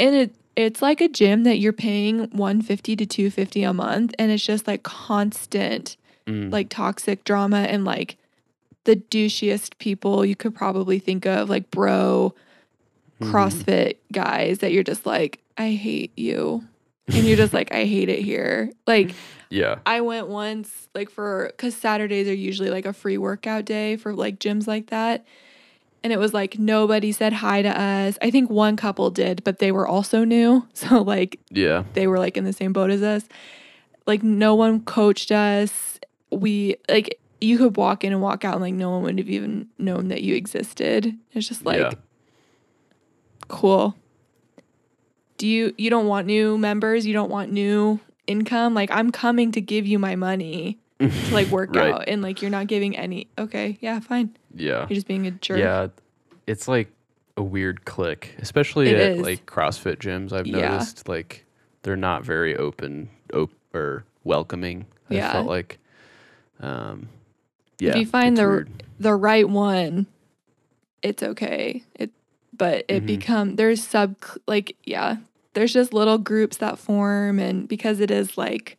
and 0.00 0.14
it 0.14 0.34
it's 0.56 0.82
like 0.82 1.00
a 1.00 1.08
gym 1.08 1.44
that 1.44 1.58
you're 1.58 1.72
paying 1.72 2.30
150 2.30 2.96
to 2.96 3.06
250 3.06 3.62
a 3.62 3.72
month 3.72 4.14
and 4.18 4.30
it's 4.32 4.44
just 4.44 4.66
like 4.66 4.82
constant 4.82 5.96
mm, 6.26 6.50
like 6.52 6.68
toxic 6.68 7.24
drama 7.24 7.58
and 7.58 7.84
like 7.84 8.16
the 8.84 8.96
douchiest 8.96 9.78
people 9.78 10.24
you 10.24 10.34
could 10.34 10.54
probably 10.54 10.98
think 10.98 11.26
of 11.26 11.48
like 11.48 11.70
bro 11.70 12.34
mhm. 13.20 13.30
CrossFit 13.30 13.96
guys 14.12 14.58
that 14.58 14.72
you're 14.72 14.82
just 14.84 15.06
like, 15.06 15.40
I 15.56 15.72
hate 15.72 16.12
you. 16.16 16.64
And 17.08 17.24
you're 17.24 17.36
just 17.38 17.54
like, 17.54 17.72
I 17.72 17.84
hate 17.86 18.08
it 18.08 18.20
here. 18.22 18.70
Like, 18.86 19.12
Yeah. 19.50 19.76
I 19.86 20.02
went 20.02 20.28
once, 20.28 20.88
like, 20.94 21.08
for, 21.10 21.46
because 21.56 21.74
Saturdays 21.74 22.28
are 22.28 22.34
usually 22.34 22.68
like 22.68 22.84
a 22.84 22.92
free 22.92 23.16
workout 23.16 23.64
day 23.64 23.96
for 23.96 24.12
like 24.14 24.38
gyms 24.38 24.66
like 24.66 24.90
that. 24.90 25.24
And 26.04 26.12
it 26.12 26.18
was 26.18 26.34
like, 26.34 26.58
nobody 26.58 27.12
said 27.12 27.32
hi 27.32 27.62
to 27.62 27.80
us. 27.80 28.18
I 28.20 28.30
think 28.30 28.50
one 28.50 28.76
couple 28.76 29.10
did, 29.10 29.42
but 29.44 29.58
they 29.58 29.72
were 29.72 29.88
also 29.88 30.22
new. 30.24 30.66
So, 30.74 31.02
like, 31.02 31.40
Yeah. 31.50 31.84
they 31.94 32.06
were 32.06 32.18
like 32.18 32.36
in 32.36 32.44
the 32.44 32.52
same 32.52 32.74
boat 32.74 32.90
as 32.90 33.02
us. 33.02 33.24
Like, 34.06 34.22
no 34.22 34.54
one 34.54 34.80
coached 34.82 35.32
us. 35.32 35.98
We, 36.30 36.76
like, 36.90 37.18
you 37.40 37.56
could 37.56 37.76
walk 37.78 38.04
in 38.04 38.12
and 38.12 38.20
walk 38.20 38.44
out, 38.44 38.52
and 38.54 38.62
like, 38.62 38.74
no 38.74 38.90
one 38.90 39.02
would 39.04 39.18
have 39.18 39.30
even 39.30 39.68
known 39.78 40.08
that 40.08 40.22
you 40.22 40.34
existed. 40.34 41.16
It's 41.32 41.48
just 41.48 41.64
like, 41.64 41.78
yeah. 41.78 41.92
Cool 43.48 43.94
do 45.38 45.46
you 45.46 45.72
you 45.78 45.88
don't 45.88 46.06
want 46.08 46.26
new 46.26 46.58
members 46.58 47.06
you 47.06 47.12
don't 47.12 47.30
want 47.30 47.52
new 47.52 48.00
income 48.26 48.74
like 48.74 48.90
i'm 48.90 49.12
coming 49.12 49.52
to 49.52 49.60
give 49.60 49.86
you 49.86 49.96
my 49.98 50.16
money 50.16 50.76
to 50.98 51.08
like 51.32 51.46
work 51.52 51.72
Right. 51.76 51.92
out 51.94 52.04
and 52.08 52.22
like 52.22 52.42
you're 52.42 52.50
not 52.50 52.66
giving 52.66 52.96
any 52.96 53.28
okay 53.38 53.78
yeah 53.80 54.00
fine 54.00 54.36
Yeah. 54.54 54.80
you're 54.88 54.96
just 54.96 55.06
being 55.06 55.26
a 55.26 55.30
jerk 55.30 55.58
Yeah. 55.58 55.88
It's 56.48 56.66
like 56.66 56.90
a 57.36 57.42
weird 57.42 57.84
clique, 57.84 58.34
especially 58.40 58.88
It 58.88 58.96
at 58.98 59.12
is. 59.12 59.20
like 59.20 59.44
CrossFit 59.46 59.98
gyms. 59.98 60.32
I've 60.32 60.46
Yeah. 60.46 60.70
noticed 60.70 61.06
like 61.08 61.44
they're 61.82 61.94
not 61.94 62.24
very 62.24 62.56
open, 62.56 63.10
op- 63.34 63.52
or 63.74 64.04
welcoming. 64.24 64.86
I 65.10 65.14
Yeah. 65.14 65.32
felt 65.32 65.46
like, 65.46 65.78
um, 66.58 67.10
yeah. 67.78 67.90
if 67.90 67.96
you 67.96 68.06
find 68.06 68.36
the 68.36 68.42
weird. 68.48 68.82
the 68.98 69.14
right 69.14 69.48
one 69.48 70.06
it's 71.02 71.22
okay 71.22 71.84
it 71.94 72.10
but 72.58 72.84
it 72.88 73.02
Mhm. 73.04 73.06
become 73.06 73.56
there's 73.56 73.82
sub 73.82 74.14
like 74.46 74.76
yeah 74.84 75.16
there's 75.54 75.72
just 75.72 75.94
little 75.94 76.18
groups 76.18 76.56
that 76.58 76.78
form 76.78 77.38
and 77.38 77.66
because 77.68 78.00
it 78.00 78.10
is 78.10 78.36
like 78.36 78.76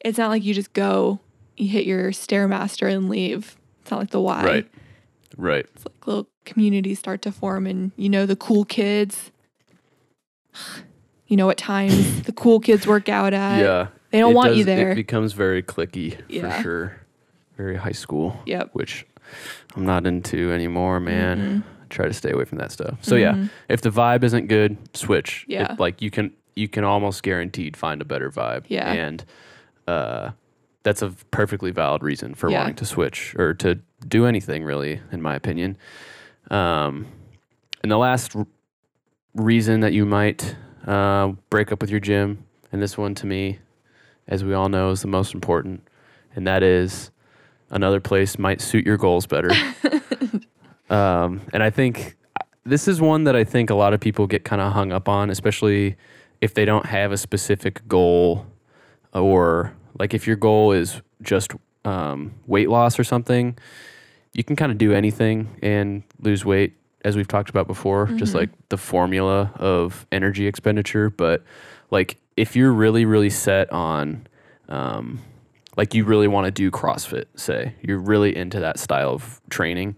it's 0.00 0.18
not 0.18 0.28
like 0.30 0.42
you 0.44 0.52
just 0.54 0.72
go 0.72 1.20
you 1.56 1.68
hit 1.68 1.86
your 1.86 2.10
stairmaster 2.10 2.90
and 2.92 3.08
leave 3.08 3.56
it's 3.82 3.90
not 3.90 4.00
like 4.00 4.10
the 4.10 4.20
y 4.20 4.44
right, 4.44 4.68
right, 5.36 5.66
it's 5.74 5.84
like 5.86 6.06
little 6.06 6.26
communities 6.44 6.98
start 6.98 7.22
to 7.22 7.30
form 7.32 7.66
and 7.66 7.92
you 7.96 8.08
know 8.08 8.26
the 8.26 8.36
cool 8.36 8.64
kids 8.64 9.30
you 11.26 11.36
know 11.36 11.46
what 11.46 11.56
times 11.58 12.22
the 12.28 12.32
cool 12.32 12.60
kids 12.60 12.86
work 12.86 13.08
out 13.08 13.32
at 13.32 13.58
yeah. 13.60 13.88
they 14.10 14.18
don't 14.18 14.34
want 14.34 14.56
you 14.56 14.64
there 14.64 14.92
It 14.92 14.96
becomes 14.96 15.32
very 15.32 15.62
cliquey 15.62 16.18
Yeah. 16.28 16.56
for 16.56 16.62
sure. 16.62 17.00
Very 17.56 17.76
high 17.76 17.92
school, 17.92 18.36
yep 18.46 18.70
which 18.72 19.06
I'm 19.76 19.86
not 19.86 20.06
into 20.08 20.50
anymore, 20.52 20.98
man. 20.98 21.62
Mhm. 21.64 21.73
Try 21.94 22.06
to 22.08 22.12
stay 22.12 22.30
away 22.32 22.44
from 22.44 22.58
that 22.58 22.72
stuff. 22.72 22.98
So 23.02 23.14
yeah, 23.14 23.32
Mhm. 23.34 23.50
if 23.68 23.80
the 23.80 23.90
vibe 23.90 24.24
isn't 24.24 24.48
good, 24.48 24.76
switch. 24.96 25.46
If, 25.48 25.78
like 25.78 26.02
you 26.02 26.10
can 26.10 26.32
you 26.56 26.68
can 26.68 26.84
almost 26.84 27.22
guaranteed 27.22 27.76
find 27.76 28.02
a 28.02 28.04
better 28.04 28.30
vibe. 28.30 28.64
Yeah. 28.68 28.92
And 28.92 29.24
uh 29.86 30.30
that's 30.82 31.02
a 31.02 31.10
perfectly 31.30 31.70
valid 31.70 32.02
reason 32.02 32.34
for 32.34 32.50
Yeah. 32.50 32.58
wanting 32.60 32.74
to 32.76 32.84
switch 32.84 33.34
or 33.38 33.54
to 33.54 33.78
do 34.06 34.26
anything 34.26 34.64
really, 34.64 35.00
in 35.12 35.22
my 35.22 35.34
opinion. 35.34 35.76
Um, 36.50 37.06
and 37.82 37.90
the 37.90 37.96
last 37.96 38.36
r- 38.36 38.46
reason 39.34 39.80
that 39.80 39.92
you 39.94 40.04
might 40.04 40.56
uh, 40.86 41.28
break 41.48 41.72
up 41.72 41.80
with 41.80 41.90
your 41.90 42.00
gym, 42.00 42.44
and 42.70 42.82
this 42.82 42.98
one 42.98 43.14
to 43.14 43.26
me, 43.26 43.60
as 44.28 44.44
we 44.44 44.52
all 44.52 44.68
know, 44.68 44.90
is 44.90 45.00
the 45.00 45.08
most 45.08 45.32
important, 45.32 45.88
and 46.36 46.46
that 46.46 46.62
is 46.62 47.10
another 47.70 47.98
place 48.00 48.38
might 48.38 48.60
suit 48.60 48.84
your 48.84 48.98
goals 48.98 49.26
better. 49.26 49.50
um, 50.90 51.40
and 51.52 51.62
I 51.62 51.70
think 51.70 52.16
this 52.64 52.88
is 52.88 53.00
one 53.00 53.24
that 53.24 53.36
I 53.36 53.44
think 53.44 53.70
a 53.70 53.74
lot 53.74 53.92
of 53.94 54.00
people 54.00 54.26
get 54.26 54.44
kind 54.44 54.60
of 54.62 54.72
hung 54.72 54.92
up 54.92 55.08
on, 55.08 55.30
especially 55.30 55.96
if 56.40 56.54
they 56.54 56.64
don't 56.64 56.86
have 56.86 57.12
a 57.12 57.16
specific 57.16 57.86
goal 57.88 58.46
or 59.12 59.72
like 59.98 60.14
if 60.14 60.26
your 60.26 60.36
goal 60.36 60.72
is 60.72 61.00
just 61.22 61.52
um, 61.84 62.32
weight 62.46 62.68
loss 62.68 62.98
or 62.98 63.04
something, 63.04 63.56
you 64.32 64.42
can 64.44 64.56
kind 64.56 64.72
of 64.72 64.78
do 64.78 64.92
anything 64.92 65.48
and 65.62 66.02
lose 66.20 66.44
weight, 66.44 66.74
as 67.04 67.16
we've 67.16 67.28
talked 67.28 67.50
about 67.50 67.66
before, 67.66 68.06
just 68.16 68.32
Mhm. 68.32 68.40
like 68.40 68.50
the 68.70 68.76
formula 68.76 69.52
of 69.56 70.06
energy 70.10 70.46
expenditure. 70.46 71.10
But 71.10 71.42
like 71.90 72.16
if 72.36 72.56
you're 72.56 72.72
really, 72.72 73.04
really 73.04 73.30
set 73.30 73.70
on, 73.72 74.26
um, 74.68 75.20
like 75.76 75.94
you 75.94 76.04
really 76.04 76.28
want 76.28 76.46
to 76.46 76.50
do 76.50 76.70
CrossFit, 76.70 77.26
say 77.36 77.74
you're 77.82 77.98
really 77.98 78.34
into 78.34 78.58
that 78.60 78.78
style 78.78 79.10
of 79.10 79.40
training, 79.50 79.96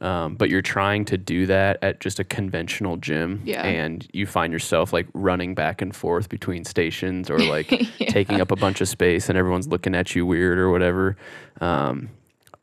um, 0.00 0.34
but 0.36 0.50
you're 0.50 0.62
trying 0.62 1.04
to 1.06 1.16
do 1.18 1.46
that 1.46 1.78
at 1.82 2.00
just 2.00 2.18
a 2.18 2.24
conventional 2.24 2.96
gym, 2.96 3.42
Yeah. 3.44 3.62
and 3.64 4.06
you 4.12 4.26
find 4.26 4.52
yourself 4.52 4.92
like 4.92 5.06
running 5.14 5.54
back 5.54 5.80
and 5.82 5.94
forth 5.96 6.28
between 6.28 6.64
stations 6.64 7.30
or 7.30 7.38
like 7.38 7.70
Yeah. 7.98 8.08
taking 8.10 8.40
up 8.40 8.50
a 8.50 8.56
bunch 8.56 8.80
of 8.80 8.88
space 8.88 9.28
and 9.28 9.38
everyone's 9.38 9.68
looking 9.68 9.94
at 9.94 10.14
you 10.14 10.26
weird 10.26 10.58
or 10.58 10.70
whatever. 10.70 11.16
Um, 11.60 12.10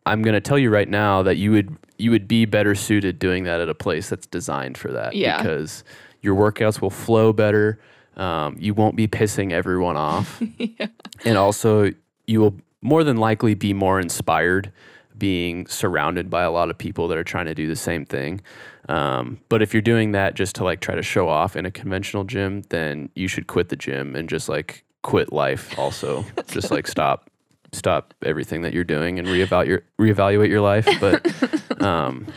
I'm 0.06 0.22
gonna 0.22 0.42
tell 0.42 0.60
you 0.60 0.70
right 0.70 0.90
now 0.90 1.24
that 1.24 1.38
you 1.38 1.52
would 1.52 1.76
you 1.98 2.12
would 2.12 2.28
be 2.28 2.46
better 2.46 2.76
suited 2.76 3.20
doing 3.20 3.44
that 3.46 3.62
at 3.62 3.70
a 3.70 3.74
place 3.76 4.10
that's 4.10 4.28
designed 4.28 4.78
for 4.78 4.92
that. 4.92 5.16
Yeah. 5.16 5.38
Because 5.42 5.84
your 6.22 6.36
workouts 6.36 6.82
will 6.82 6.90
flow 6.90 7.32
better. 7.34 7.80
Um, 8.18 8.56
you 8.60 8.74
won't 8.74 8.96
be 8.96 9.08
pissing 9.08 9.52
everyone 9.52 9.98
off, 9.98 10.42
and 11.26 11.38
also 11.38 11.92
you 12.28 12.40
will 12.42 12.56
more 12.82 13.04
than 13.04 13.18
likely 13.18 13.54
be 13.56 13.74
more 13.74 14.00
inspired 14.00 14.72
being 15.18 15.68
surrounded 15.68 16.30
by 16.30 16.44
a 16.44 16.52
lot 16.52 16.70
of 16.70 16.78
people 16.78 17.08
that 17.08 17.18
are 17.18 17.24
trying 17.24 17.46
to 17.46 17.56
do 17.56 17.68
the 17.68 17.76
same 17.76 18.06
thing. 18.06 18.42
Um, 18.90 19.40
but 19.50 19.62
if 19.62 19.74
you're 19.74 19.82
doing 19.82 20.12
that 20.12 20.34
just 20.34 20.56
to 20.56 20.64
like 20.64 20.82
try 20.82 20.96
to 20.96 21.04
show 21.04 21.30
off 21.30 21.56
in 21.56 21.66
a 21.66 21.72
conventional 21.72 22.24
gym, 22.24 22.64
then 22.70 23.10
you 23.16 23.28
should 23.28 23.48
quit 23.48 23.70
the 23.70 23.76
gym 23.76 24.16
and 24.16 24.28
just 24.28 24.50
like 24.50 24.84
quit 25.02 25.32
life 25.32 25.78
also. 25.78 26.26
just 26.48 26.72
like 26.72 26.88
stop 26.88 27.30
stop 27.72 28.14
everything 28.24 28.62
that 28.62 28.74
you're 28.74 28.84
doing 28.84 29.18
and 29.18 29.28
reevaluate 29.28 29.68
your 29.68 29.84
reevaluate 30.00 30.50
your 30.50 30.62
life. 30.62 30.88
But 31.00 31.82
um, 31.82 32.28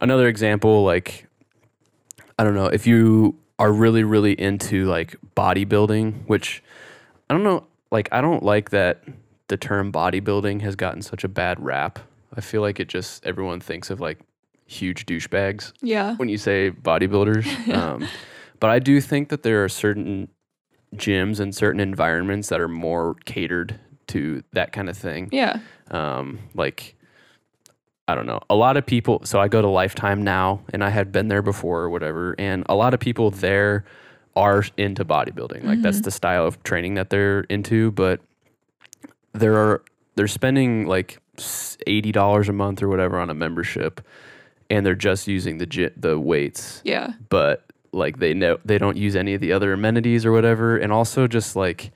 another 0.00 0.28
example, 0.28 0.84
like 0.84 1.26
I 2.38 2.44
don't 2.44 2.54
know, 2.54 2.66
if 2.66 2.86
you 2.86 3.36
are 3.58 3.72
really, 3.72 4.04
really 4.04 4.40
into 4.40 4.84
like 4.86 5.16
bodybuilding, 5.36 6.26
which 6.26 6.62
I 7.28 7.34
don't 7.34 7.42
know, 7.42 7.66
like 7.90 8.08
I 8.12 8.20
don't 8.20 8.42
like 8.42 8.70
that 8.70 9.02
the 9.48 9.56
term 9.56 9.90
bodybuilding 9.92 10.60
has 10.62 10.76
gotten 10.76 11.02
such 11.02 11.24
a 11.24 11.28
bad 11.28 11.58
rap. 11.60 11.98
I 12.34 12.40
feel 12.40 12.60
like 12.60 12.78
it 12.80 12.88
just 12.88 13.24
everyone 13.26 13.60
thinks 13.60 13.90
of 13.90 14.00
like 14.00 14.18
huge 14.66 15.06
douchebags 15.06 15.72
Yeah. 15.80 16.14
when 16.16 16.28
you 16.28 16.36
say 16.38 16.70
bodybuilders. 16.70 17.46
um, 17.74 18.06
but 18.60 18.70
I 18.70 18.78
do 18.78 19.00
think 19.00 19.28
that 19.30 19.42
there 19.42 19.64
are 19.64 19.68
certain 19.68 20.28
gyms 20.94 21.40
and 21.40 21.54
certain 21.54 21.80
environments 21.80 22.48
that 22.48 22.60
are 22.60 22.68
more 22.68 23.14
catered 23.24 23.78
to 24.08 24.42
that 24.52 24.72
kind 24.72 24.88
of 24.88 24.96
thing. 24.96 25.28
Yeah. 25.32 25.60
Um, 25.90 26.38
like, 26.54 26.94
I 28.06 28.14
don't 28.14 28.26
know. 28.26 28.40
A 28.48 28.54
lot 28.54 28.76
of 28.78 28.86
people, 28.86 29.20
so 29.24 29.38
I 29.38 29.48
go 29.48 29.60
to 29.60 29.68
Lifetime 29.68 30.22
now, 30.22 30.60
and 30.72 30.82
I 30.82 30.88
had 30.90 31.12
been 31.12 31.28
there 31.28 31.42
before 31.42 31.80
or 31.82 31.90
whatever, 31.90 32.34
and 32.38 32.64
a 32.68 32.74
lot 32.74 32.94
of 32.94 33.00
people 33.00 33.30
there 33.30 33.84
are 34.34 34.64
into 34.78 35.04
bodybuilding. 35.04 35.64
Like, 35.64 35.82
that's 35.82 36.00
Mhm. 36.00 36.04
the 36.04 36.10
style 36.10 36.46
of 36.46 36.62
training 36.62 36.94
that 36.94 37.10
they're 37.10 37.40
into, 37.50 37.90
but 37.90 38.20
there 39.38 39.56
are, 39.56 39.82
they're 40.16 40.28
spending 40.28 40.86
like 40.86 41.20
$80 41.36 42.48
a 42.48 42.52
month 42.52 42.82
or 42.82 42.88
whatever 42.88 43.18
on 43.18 43.30
a 43.30 43.34
membership, 43.34 44.00
and 44.68 44.84
they're 44.84 44.94
just 44.94 45.26
using 45.28 45.58
the, 45.58 45.66
gy- 45.66 45.90
the 45.96 46.18
weights. 46.18 46.82
Yeah. 46.84 47.12
but 47.28 47.64
like 47.90 48.18
they 48.18 48.34
know 48.34 48.58
they 48.66 48.76
don't 48.76 48.98
use 48.98 49.16
any 49.16 49.32
of 49.32 49.40
the 49.40 49.50
other 49.50 49.72
amenities 49.72 50.26
or 50.26 50.30
whatever 50.30 50.76
and 50.76 50.92
also 50.92 51.26
just 51.26 51.56
like 51.56 51.90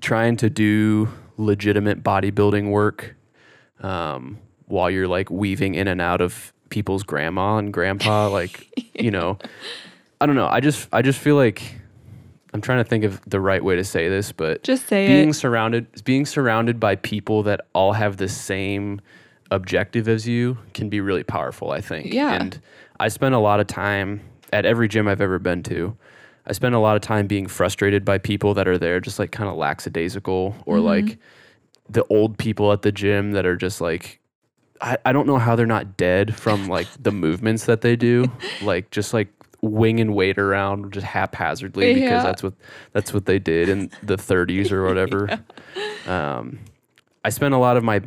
trying 0.00 0.34
to 0.34 0.48
do 0.48 1.10
legitimate 1.36 2.02
bodybuilding 2.02 2.70
work 2.70 3.14
um, 3.80 4.38
while 4.64 4.90
you're 4.90 5.06
like 5.06 5.30
weaving 5.30 5.74
in 5.74 5.88
and 5.88 6.00
out 6.00 6.22
of 6.22 6.54
people's 6.70 7.02
grandma 7.02 7.58
and 7.58 7.70
grandpa 7.70 8.28
like 8.30 8.66
you 8.94 9.10
know? 9.10 9.38
I 10.22 10.26
don't 10.26 10.36
know. 10.36 10.48
I 10.48 10.60
just 10.60 10.88
i 10.90 11.02
just 11.02 11.18
feel 11.18 11.36
like 11.36 11.78
i'm 12.54 12.60
trying 12.60 12.82
to 12.82 12.88
think 12.88 13.04
of 13.04 13.20
the 13.26 13.40
right 13.40 13.62
way 13.62 13.76
to 13.76 13.84
say 13.84 14.08
this 14.08 14.32
but 14.32 14.62
Just 14.62 14.86
say 14.86 15.06
being 15.06 15.30
it. 15.30 15.34
surrounded 15.34 15.86
being 16.04 16.24
surrounded 16.24 16.80
by 16.80 16.96
people 16.96 17.42
that 17.42 17.60
all 17.74 17.92
have 17.92 18.16
the 18.16 18.28
same 18.28 19.00
objective 19.50 20.08
as 20.08 20.26
you 20.26 20.56
can 20.72 20.88
be 20.88 21.00
really 21.00 21.22
powerful 21.24 21.70
i 21.72 21.80
think 21.80 22.12
Yeah. 22.14 22.32
and 22.34 22.60
i 22.98 23.08
spend 23.08 23.34
a 23.34 23.38
lot 23.38 23.60
of 23.60 23.66
time 23.66 24.20
at 24.52 24.64
every 24.64 24.88
gym 24.88 25.06
i've 25.08 25.20
ever 25.20 25.38
been 25.38 25.62
to 25.64 25.96
i 26.46 26.52
spend 26.52 26.74
a 26.74 26.78
lot 26.78 26.96
of 26.96 27.02
time 27.02 27.26
being 27.26 27.46
frustrated 27.46 28.04
by 28.04 28.18
people 28.18 28.54
that 28.54 28.66
are 28.68 28.78
there 28.78 29.00
just 29.00 29.18
like 29.18 29.32
kind 29.32 29.50
of 29.50 29.56
lackadaisical 29.56 30.56
or 30.66 30.78
Mhm. 30.78 30.84
like 30.84 31.18
the 31.90 32.04
old 32.08 32.38
people 32.38 32.72
at 32.72 32.82
the 32.82 32.92
gym 32.92 33.32
that 33.32 33.44
are 33.44 33.56
just 33.56 33.80
like 33.80 34.20
I, 34.80 34.96
I 35.06 35.12
don't 35.12 35.26
know 35.26 35.38
how 35.38 35.54
they're 35.54 35.66
not 35.66 35.96
dead 35.96 36.34
from 36.34 36.68
like 36.68 36.86
the 37.00 37.12
movements 37.12 37.66
that 37.66 37.80
they 37.82 37.94
do 37.96 38.30
like 38.62 38.90
just 38.90 39.12
like 39.14 39.28
winging 39.64 40.14
weight 40.14 40.38
around 40.38 40.92
just 40.92 41.06
haphazardly 41.06 41.88
Yeah. 41.92 41.94
because 42.00 42.22
that's 42.24 42.42
what 42.42 42.52
that's 42.92 43.12
what 43.14 43.26
they 43.26 43.38
did 43.38 43.68
in 43.68 43.90
the 44.02 44.16
30s 44.16 44.70
or 44.72 44.84
whatever 44.86 45.40
um, 46.06 46.58
I 47.24 47.30
spent 47.30 47.54
a 47.54 47.58
lot 47.58 47.76
of 47.76 47.84
my 47.84 48.02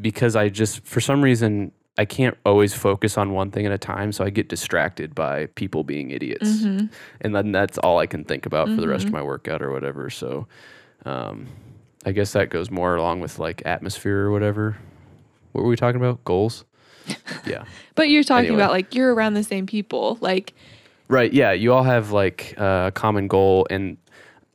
because 0.00 0.34
I 0.36 0.48
just 0.48 0.84
for 0.84 1.00
some 1.00 1.22
reason 1.22 1.72
I 1.98 2.06
can't 2.06 2.38
always 2.46 2.72
focus 2.72 3.18
on 3.18 3.32
one 3.32 3.50
thing 3.50 3.66
at 3.66 3.72
a 3.72 3.76
time, 3.76 4.12
so 4.12 4.24
I 4.24 4.30
get 4.30 4.48
distracted 4.48 5.14
by 5.14 5.44
people 5.56 5.84
being 5.84 6.10
idiots, 6.10 6.62
Mhm. 6.62 6.90
and 7.20 7.34
then 7.36 7.52
that's 7.52 7.76
all 7.76 7.98
I 7.98 8.06
can 8.06 8.24
think 8.24 8.46
about 8.46 8.68
for 8.68 8.80
the 8.80 8.88
rest 8.88 9.04
of 9.04 9.10
Mhm. 9.10 9.14
my 9.14 9.22
workout 9.22 9.60
or 9.60 9.70
whatever. 9.70 10.08
So, 10.08 10.46
um, 11.04 11.48
I 12.06 12.12
guess 12.12 12.32
that 12.32 12.48
goes 12.48 12.70
more 12.70 12.96
along 12.96 13.20
with 13.20 13.38
like 13.38 13.60
atmosphere 13.66 14.20
or 14.20 14.30
whatever. 14.32 14.78
What 15.52 15.64
were 15.64 15.68
we 15.68 15.76
talking 15.76 16.00
about? 16.00 16.24
Goals. 16.24 16.64
yeah. 17.46 17.64
But 17.94 18.08
you're 18.08 18.22
talking 18.24 18.46
Anyway. 18.46 18.62
about 18.62 18.70
like 18.72 18.94
you're 18.94 19.12
around 19.14 19.34
the 19.34 19.42
same 19.44 19.66
people. 19.66 20.16
Like 20.22 20.54
Right. 21.12 21.32
Yeah. 21.32 21.52
You 21.52 21.72
all 21.74 21.82
have 21.82 22.10
like 22.10 22.54
a 22.56 22.90
common 22.94 23.28
goal 23.28 23.66
and 23.70 23.98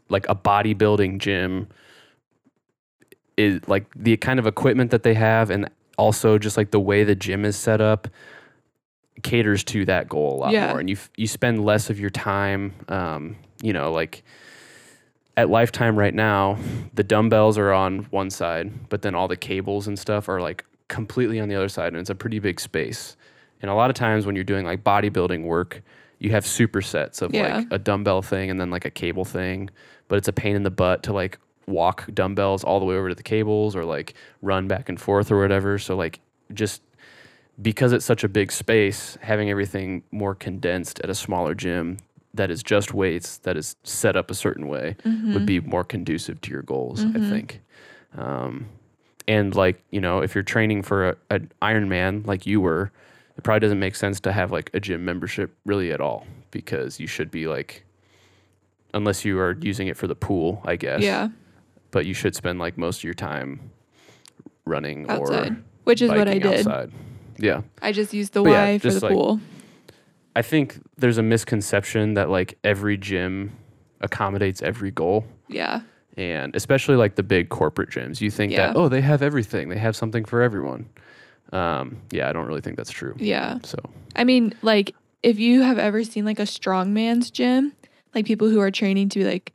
like 0.09 0.25
a 0.27 0.35
bodybuilding 0.35 1.19
gym 1.19 1.67
is 3.37 3.59
like 3.67 3.85
the 3.95 4.17
kind 4.17 4.39
of 4.39 4.47
equipment 4.47 4.89
that 4.91 5.03
they 5.03 5.13
have 5.13 5.51
and 5.51 5.69
also 5.97 6.39
just 6.39 6.57
like 6.57 6.71
the 6.71 6.79
way 6.79 7.03
the 7.03 7.13
gym 7.15 7.45
is 7.45 7.55
set 7.55 7.79
up 7.79 8.07
caters 9.23 9.63
to 9.65 9.85
that 9.85 10.09
goal 10.09 10.35
a 10.35 10.37
lot 10.37 10.51
Yeah. 10.51 10.69
more 10.71 10.79
and 10.79 10.89
you 10.89 10.95
f- 10.95 11.11
you 11.17 11.27
spend 11.27 11.63
less 11.63 11.89
of 11.89 11.99
your 11.99 12.09
time 12.11 12.73
um 12.87 13.35
you 13.61 13.73
know 13.73 13.91
like 13.91 14.23
at 15.35 15.49
lifetime 15.49 15.97
right 15.97 16.13
now 16.13 16.57
the 16.93 17.03
dumbbells 17.03 17.57
are 17.57 17.71
on 17.73 17.99
one 18.11 18.29
side 18.29 18.71
but 18.89 19.01
then 19.01 19.13
all 19.15 19.27
the 19.27 19.35
cables 19.37 19.87
and 19.87 19.97
stuff 19.97 20.29
are 20.29 20.39
like 20.41 20.65
completely 20.87 21.39
on 21.39 21.49
the 21.49 21.55
other 21.55 21.69
side 21.69 21.87
and 21.93 21.97
it's 21.97 22.09
a 22.11 22.15
pretty 22.15 22.39
big 22.39 22.59
space 22.59 23.17
and 23.61 23.69
a 23.71 23.73
lot 23.73 23.89
of 23.89 23.95
times 23.95 24.25
when 24.25 24.35
you're 24.35 24.43
doing 24.43 24.65
like 24.65 24.83
bodybuilding 24.83 25.43
work 25.43 25.81
you 26.19 26.31
have 26.31 26.43
supersets 26.45 27.21
of 27.21 27.33
Yeah. 27.33 27.57
like 27.57 27.67
a 27.71 27.77
dumbbell 27.77 28.21
thing 28.21 28.49
and 28.49 28.59
then 28.59 28.69
like 28.69 28.85
a 28.85 28.89
cable 28.91 29.25
thing 29.25 29.69
but 30.07 30.17
it's 30.17 30.27
a 30.27 30.33
pain 30.33 30.55
in 30.55 30.63
the 30.63 30.71
butt 30.71 31.03
to 31.03 31.13
like 31.13 31.37
walk 31.67 32.07
dumbbells 32.13 32.63
all 32.63 32.79
the 32.79 32.85
way 32.85 32.95
over 32.95 33.09
to 33.09 33.15
the 33.15 33.23
cables 33.23 33.75
or 33.75 33.83
like 33.85 34.13
run 34.41 34.67
back 34.67 34.87
and 34.89 34.99
forth 35.01 35.31
or 35.31 35.39
whatever 35.39 35.77
so 35.77 35.95
like 35.95 36.19
just 36.53 36.81
because 37.61 37.91
it's 37.91 38.05
such 38.05 38.23
a 38.23 38.29
big 38.29 38.51
space 38.51 39.17
having 39.21 39.49
everything 39.49 40.03
more 40.11 40.33
condensed 40.35 40.99
at 41.01 41.09
a 41.09 41.15
smaller 41.15 41.53
gym 41.53 41.97
that 42.33 42.51
is 42.51 42.61
just 42.63 42.93
weights 42.93 43.37
that 43.39 43.57
is 43.57 43.75
set 43.83 44.15
up 44.15 44.29
a 44.31 44.35
certain 44.35 44.67
way 44.67 44.95
mm-hmm. 45.03 45.33
would 45.33 45.45
be 45.45 45.59
more 45.59 45.83
conducive 45.83 46.39
to 46.41 46.51
your 46.51 46.61
goals, 46.61 47.01
I 47.03 47.07
Mhm. 47.07 47.29
think. 47.29 47.61
Um, 48.15 48.67
and 49.27 49.55
like 49.55 49.81
you 49.91 49.99
know, 49.99 50.19
if 50.21 50.35
you're 50.35 50.43
training 50.43 50.83
for 50.83 51.09
a, 51.09 51.15
an 51.31 51.51
Ironman 51.61 52.25
like 52.27 52.45
you 52.45 52.61
were, 52.61 52.91
it 53.37 53.43
probably 53.43 53.59
doesn't 53.59 53.79
make 53.79 53.95
sense 53.95 54.19
to 54.21 54.31
have 54.31 54.51
like 54.51 54.69
a 54.73 54.79
gym 54.79 55.05
membership 55.05 55.55
really 55.65 55.91
at 55.91 56.01
all 56.01 56.25
because 56.51 56.99
you 56.99 57.07
should 57.07 57.29
be 57.31 57.47
like, 57.47 57.83
unless 58.93 59.23
you 59.25 59.39
are 59.39 59.57
using 59.61 59.87
it 59.87 59.97
for 59.97 60.07
the 60.07 60.15
pool, 60.15 60.61
I 60.65 60.75
guess. 60.75 61.01
yeah, 61.01 61.29
But 61.91 62.05
you 62.05 62.13
should 62.13 62.35
spend 62.35 62.57
like 62.59 62.77
most 62.77 62.99
of 62.99 63.03
your 63.03 63.13
time 63.13 63.71
running 64.65 65.09
outside, 65.09 65.51
or 65.51 65.57
which 65.83 66.01
is 66.01 66.09
what 66.09 66.27
I 66.27 66.39
did. 66.39 66.67
outside. 66.67 66.91
Yeah. 67.37 67.61
I 67.81 67.91
just 67.91 68.13
used 68.13 68.33
the 68.33 68.41
But 68.43 68.49
yeah, 68.51 68.63
Y 68.65 68.79
for 68.79 68.91
the 68.91 68.99
like- 69.05 69.11
pool. 69.13 69.39
I 70.35 70.41
think 70.43 70.79
there's 70.97 71.17
a 71.17 71.23
misconception 71.23 72.13
that 72.13 72.29
like 72.29 72.57
every 72.63 72.95
gym 72.97 73.51
accommodates 74.01 74.61
every 74.61 74.91
goal. 74.91 75.25
Yeah, 75.47 75.81
And 76.15 76.55
especially 76.55 76.95
like 76.95 77.15
the 77.15 77.23
big 77.23 77.49
corporate 77.49 77.89
gyms, 77.89 78.21
you 78.21 78.29
think 78.31 78.51
Yeah. 78.51 78.67
that 78.67 78.75
oh 78.75 78.87
they 78.89 79.01
have 79.01 79.21
everything, 79.23 79.69
they 79.69 79.77
have 79.79 79.95
something 79.95 80.25
for 80.25 80.41
everyone. 80.41 80.89
Um, 81.53 81.97
yeah, 82.11 82.29
I 82.29 82.33
don't 82.33 82.45
really 82.45 82.61
think 82.61 82.77
that's 82.77 82.91
true. 82.91 83.15
Yeah. 83.17 83.59
So 83.63 83.77
I 84.15 84.23
mean, 84.23 84.53
like, 84.61 84.95
if 85.23 85.39
you 85.39 85.61
have 85.61 85.77
ever 85.77 86.03
seen 86.03 86.25
like 86.25 86.39
a 86.39 86.43
strongman's 86.43 87.31
gym, 87.31 87.73
like 88.13 88.25
people 88.25 88.49
who 88.49 88.59
are 88.59 88.71
training 88.71 89.09
to 89.09 89.19
be 89.19 89.25
like 89.25 89.53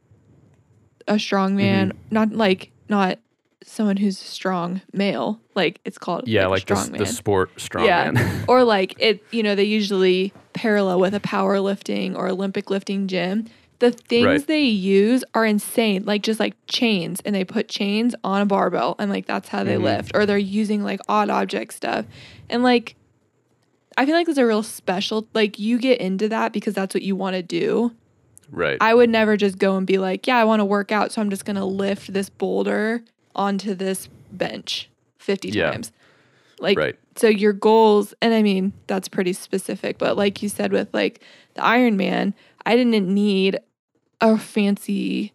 a 1.08 1.14
strongman, 1.14 1.88
Mm-hmm. 1.88 1.98
not 2.10 2.32
like 2.32 2.70
not 2.88 3.18
someone 3.64 3.96
who's 3.96 4.18
strong 4.18 4.80
male, 4.92 5.40
like 5.54 5.80
it's 5.84 5.98
called 5.98 6.26
yeah, 6.28 6.46
like, 6.46 6.68
like 6.68 6.90
the, 6.92 6.98
the 6.98 7.06
sport 7.06 7.54
strongman. 7.56 8.16
Yeah. 8.16 8.44
or 8.48 8.64
like 8.64 8.94
it, 8.98 9.24
you 9.30 9.42
know, 9.42 9.54
they 9.54 9.64
usually 9.64 10.32
parallel 10.52 11.00
with 11.00 11.14
a 11.14 11.20
powerlifting 11.20 12.16
or 12.16 12.28
Olympic 12.28 12.70
lifting 12.70 13.06
gym. 13.08 13.46
The 13.82 13.90
things 13.90 14.24
Right. 14.26 14.46
they 14.46 14.62
use 14.62 15.24
are 15.34 15.44
insane, 15.44 16.04
like 16.04 16.22
just 16.22 16.38
like 16.38 16.54
chains, 16.68 17.20
and 17.24 17.34
they 17.34 17.42
put 17.44 17.66
chains 17.68 18.14
on 18.22 18.40
a 18.42 18.46
barbell, 18.46 18.94
and 19.00 19.10
like 19.10 19.26
that's 19.26 19.48
how 19.48 19.64
they 19.64 19.74
Mhm. 19.74 19.82
lift. 19.82 20.12
Or 20.14 20.24
they're 20.24 20.38
using 20.38 20.84
like 20.84 21.00
odd 21.08 21.28
object 21.30 21.74
stuff, 21.74 22.06
and 22.48 22.62
like 22.62 22.94
I 23.96 24.06
feel 24.06 24.14
like 24.14 24.26
there's 24.26 24.38
a 24.38 24.46
real 24.46 24.62
special 24.62 25.26
like 25.34 25.58
you 25.58 25.78
get 25.78 26.00
into 26.00 26.28
that 26.28 26.52
because 26.52 26.74
that's 26.74 26.94
what 26.94 27.02
you 27.02 27.16
want 27.16 27.34
to 27.34 27.42
do. 27.42 27.90
right. 28.52 28.76
I 28.80 28.94
would 28.94 29.10
never 29.10 29.36
just 29.36 29.58
go 29.58 29.76
and 29.76 29.84
be 29.86 29.98
like, 29.98 30.26
yeah, 30.28 30.36
I 30.38 30.44
want 30.44 30.60
to 30.60 30.64
work 30.64 30.92
out, 30.92 31.10
so 31.10 31.20
I'm 31.20 31.30
just 31.30 31.44
gonna 31.44 31.66
lift 31.66 32.12
this 32.12 32.28
boulder 32.30 33.02
onto 33.34 33.74
this 33.74 34.08
bench 34.30 34.88
50 35.18 35.48
Yeah. 35.48 35.72
times. 35.72 35.90
Like 36.60 36.78
right. 36.78 36.96
so 37.16 37.26
your 37.26 37.52
goals 37.52 38.14
and 38.22 38.32
i 38.32 38.42
mean 38.42 38.72
that's 38.86 39.08
pretty 39.08 39.32
specific 39.32 39.98
but 39.98 40.16
like 40.16 40.40
you 40.44 40.48
said 40.48 40.70
with 40.72 40.88
like 40.94 41.20
the 41.54 41.64
iron 41.64 41.96
man 41.96 42.34
i 42.64 42.76
didn't 42.76 43.08
need 43.12 43.58
a 44.22 44.38
fancy 44.38 45.32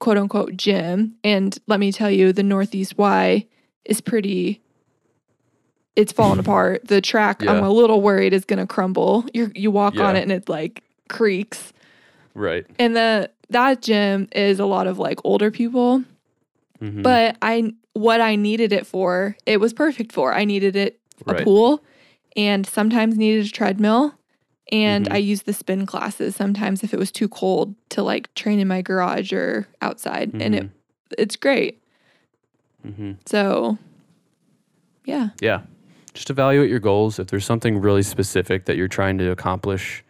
quote 0.00 0.16
unquote 0.18 0.56
gym 0.56 1.14
and 1.22 1.58
let 1.68 1.78
me 1.78 1.92
tell 1.92 2.10
you 2.10 2.32
the 2.32 2.42
northeast 2.42 2.96
y 2.98 3.46
is 3.84 4.00
pretty 4.00 4.60
it's 5.96 6.12
falling 6.12 6.38
apart 6.38 6.86
the 6.88 7.00
track 7.00 7.42
i'm 7.46 7.62
a 7.62 7.70
little 7.70 8.00
worried 8.00 8.32
is 8.32 8.44
going 8.44 8.58
to 8.58 8.66
crumble 8.66 9.24
you 9.34 9.52
you 9.54 9.70
walk 9.70 10.00
on 10.00 10.16
it 10.16 10.22
and 10.22 10.32
it 10.32 10.48
like 10.48 10.82
creaks 11.08 11.72
Right. 12.34 12.64
and 12.78 12.96
the 12.96 13.30
that 13.50 13.82
gym 13.82 14.28
is 14.32 14.58
a 14.60 14.64
lot 14.66 14.86
of 14.86 14.98
like 14.98 15.18
older 15.24 15.50
people 15.50 16.02
Mhm. 16.80 17.02
but 17.02 17.36
I 17.42 17.74
what 17.92 18.20
I 18.22 18.36
needed 18.36 18.72
it 18.72 18.86
for, 18.86 19.36
it 19.44 19.58
was 19.60 19.74
perfect 19.74 20.12
for. 20.12 20.32
I 20.32 20.44
needed 20.44 20.76
it 20.76 20.98
a 21.26 21.32
Right. 21.34 21.44
pool 21.44 21.84
and 22.36 22.64
sometimes 22.64 23.18
needed 23.18 23.44
a 23.44 23.50
treadmill. 23.50 24.14
And 24.72 25.06
Mhm. 25.06 25.12
I 25.14 25.16
used 25.18 25.46
the 25.46 25.52
spin 25.52 25.84
classes 25.86 26.36
sometimes 26.36 26.82
if 26.84 26.92
it 26.94 26.98
was 26.98 27.10
too 27.10 27.28
cold 27.28 27.74
to 27.90 28.02
like 28.02 28.32
train 28.34 28.58
in 28.60 28.68
my 28.68 28.82
garage 28.82 29.32
or 29.32 29.66
outside. 29.82 30.32
And 30.40 30.54
it 30.54 30.70
it's 31.18 31.36
great. 31.36 31.82
hmm 32.82 33.12
So 33.26 33.78
yeah. 35.04 35.30
Yeah. 35.40 35.62
Just 36.14 36.30
evaluate 36.30 36.70
your 36.70 36.78
goals. 36.80 37.18
If 37.18 37.28
there's 37.28 37.44
something 37.44 37.80
really 37.80 38.02
specific 38.02 38.66
that 38.66 38.76
you're 38.76 38.88
trying 38.88 39.18
to 39.18 39.30
accomplish, 39.30 40.04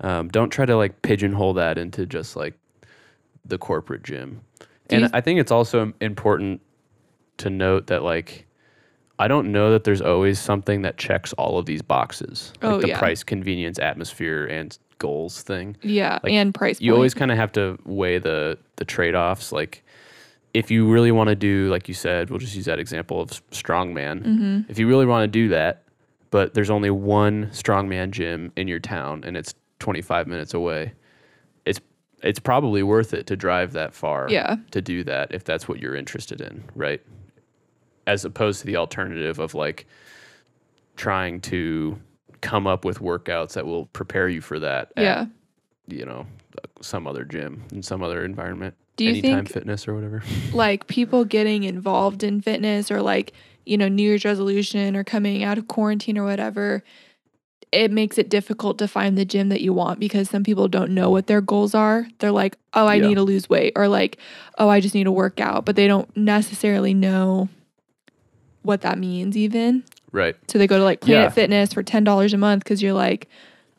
um, 0.00 0.28
don't 0.28 0.50
try 0.50 0.66
to 0.66 0.76
like 0.76 1.02
pigeonhole 1.02 1.54
that 1.54 1.78
into 1.78 2.06
just 2.06 2.36
like 2.36 2.54
the 3.44 3.58
corporate 3.58 4.02
gym. 4.02 4.40
Do 4.88 4.96
and 4.96 5.02
you- 5.04 5.10
I 5.12 5.20
think 5.20 5.40
it's 5.40 5.52
also 5.52 5.92
important 6.00 6.60
to 7.38 7.50
note 7.50 7.86
that 7.88 8.02
like 8.02 8.46
I 9.18 9.28
don't 9.28 9.52
know 9.52 9.70
that 9.70 9.84
there's 9.84 10.00
always 10.00 10.40
something 10.40 10.82
that 10.82 10.96
checks 10.98 11.32
all 11.34 11.58
of 11.58 11.66
these 11.66 11.82
boxes. 11.82 12.52
Like 12.62 12.72
Oh, 12.72 12.80
the 12.80 12.88
yeah. 12.88 12.98
price, 12.98 13.22
convenience, 13.22 13.78
atmosphere, 13.78 14.44
and 14.46 14.76
goals 14.98 15.42
thing. 15.42 15.76
Yeah. 15.82 16.18
Like, 16.22 16.32
and 16.32 16.52
price 16.54 16.80
you 16.80 16.90
point. 16.90 16.96
always 16.96 17.14
kind 17.14 17.30
of 17.30 17.36
have 17.36 17.52
to 17.52 17.78
weigh 17.84 18.18
the 18.18 18.58
the 18.76 18.84
trade-offs 18.84 19.52
like 19.52 19.84
if 20.52 20.70
you 20.70 20.88
really 20.90 21.10
want 21.12 21.28
to 21.28 21.34
do 21.36 21.68
like 21.68 21.86
you 21.88 21.94
said 21.94 22.30
we'll 22.30 22.38
just 22.40 22.54
use 22.56 22.64
that 22.64 22.78
example 22.78 23.20
of 23.20 23.30
strongman 23.50 24.24
hmm 24.24 24.60
if 24.68 24.78
you 24.78 24.86
really 24.88 25.06
want 25.06 25.22
to 25.22 25.28
do 25.28 25.48
that 25.48 25.82
but 26.30 26.54
there's 26.54 26.70
only 26.70 26.90
one 26.90 27.46
strongman 27.52 28.10
gym 28.10 28.50
in 28.56 28.66
your 28.68 28.80
town 28.80 29.22
and 29.24 29.36
it's 29.36 29.54
25 29.80 30.26
minutes 30.26 30.54
away 30.54 30.92
it's 31.66 31.80
it's 32.22 32.38
probably 32.40 32.82
worth 32.82 33.14
it 33.14 33.26
to 33.28 33.36
drive 33.36 33.72
that 33.72 33.94
far 33.94 34.26
Yeah. 34.30 34.56
to 34.72 34.80
do 34.80 35.04
that 35.04 35.32
if 35.34 35.44
that's 35.44 35.68
what 35.68 35.78
you're 35.80 35.94
interested 35.96 36.40
in 36.40 36.64
right 36.74 37.00
as 38.06 38.24
opposed 38.24 38.60
to 38.60 38.66
the 38.66 38.76
alternative 38.76 39.38
of 39.38 39.54
like 39.54 39.86
trying 40.96 41.40
to 41.40 41.98
come 42.40 42.66
up 42.66 42.84
with 42.84 42.98
workouts 43.00 43.54
that 43.54 43.66
will 43.66 43.86
prepare 43.86 44.28
you 44.28 44.40
for 44.40 44.58
that 44.60 44.92
at 44.96 45.02
Yeah. 45.02 45.26
you 45.88 46.04
know, 46.04 46.26
some 46.80 47.06
other 47.06 47.24
gym 47.24 47.62
in 47.72 47.82
some 47.82 48.02
other 48.02 48.24
environment. 48.24 48.74
Do 48.96 49.04
you 49.04 49.10
Anytime 49.10 49.38
think 49.46 49.50
fitness 49.52 49.88
or 49.88 49.94
whatever. 49.94 50.22
like 50.52 50.86
people 50.86 51.24
getting 51.24 51.64
involved 51.64 52.22
in 52.22 52.40
fitness 52.40 52.90
or 52.90 53.02
like 53.02 53.32
you 53.66 53.76
know 53.78 53.88
new 53.88 54.02
year's 54.02 54.24
resolution 54.24 54.94
or 54.94 55.02
coming 55.02 55.42
out 55.42 55.56
of 55.58 55.66
quarantine 55.68 56.18
or 56.18 56.24
whatever 56.24 56.84
it 57.72 57.90
makes 57.90 58.18
it 58.18 58.28
difficult 58.28 58.78
to 58.78 58.86
find 58.86 59.18
the 59.18 59.24
gym 59.24 59.48
that 59.48 59.60
you 59.62 59.72
want 59.72 59.98
because 59.98 60.30
some 60.30 60.44
people 60.44 60.68
don't 60.68 60.90
know 60.92 61.10
what 61.10 61.26
their 61.26 61.40
goals 61.40 61.74
are 61.74 62.06
they're 62.18 62.30
like 62.30 62.56
oh 62.74 62.86
i 62.86 62.96
Yeah. 62.96 63.08
need 63.08 63.14
to 63.16 63.22
lose 63.22 63.48
weight 63.48 63.72
or 63.74 63.88
like 63.88 64.18
oh 64.58 64.68
i 64.68 64.78
just 64.80 64.94
need 64.94 65.04
to 65.04 65.10
work 65.10 65.40
out 65.40 65.64
but 65.64 65.74
they 65.76 65.88
don't 65.88 66.14
necessarily 66.16 66.92
know 66.94 67.48
what 68.64 68.80
that 68.82 68.98
means 68.98 69.36
even 69.36 69.84
Right. 70.12 70.34
so 70.48 70.58
they 70.58 70.66
go 70.66 70.78
to 70.78 70.84
like 70.84 71.00
planet 71.00 71.22
Yeah. 71.24 71.28
fitness 71.30 71.72
for 71.72 71.82
$10 71.82 72.32
a 72.32 72.36
month 72.36 72.64
because 72.64 72.82
you're 72.82 72.92
like 72.92 73.28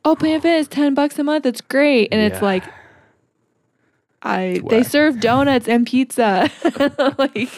oh 0.06 0.15
planet 0.15 0.41
fitness 0.41 0.67
10 0.67 0.93
bucks 0.93 1.17
a 1.19 1.24
month 1.24 1.43
that's 1.43 1.62
great 1.62 2.10
and 2.12 2.21
it's 2.21 2.41
like 2.41 2.63
I 4.21 4.41
It's 4.41 4.69
they 4.69 4.84
serve 4.84 5.19
donuts 5.19 5.67
and 5.67 5.86
pizza. 5.86 6.50
like 7.17 7.50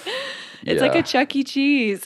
it's 0.64 0.82
like 0.82 0.96
a 0.96 1.04
Chuck 1.04 1.34
E. 1.36 1.44
Cheese. 1.44 2.04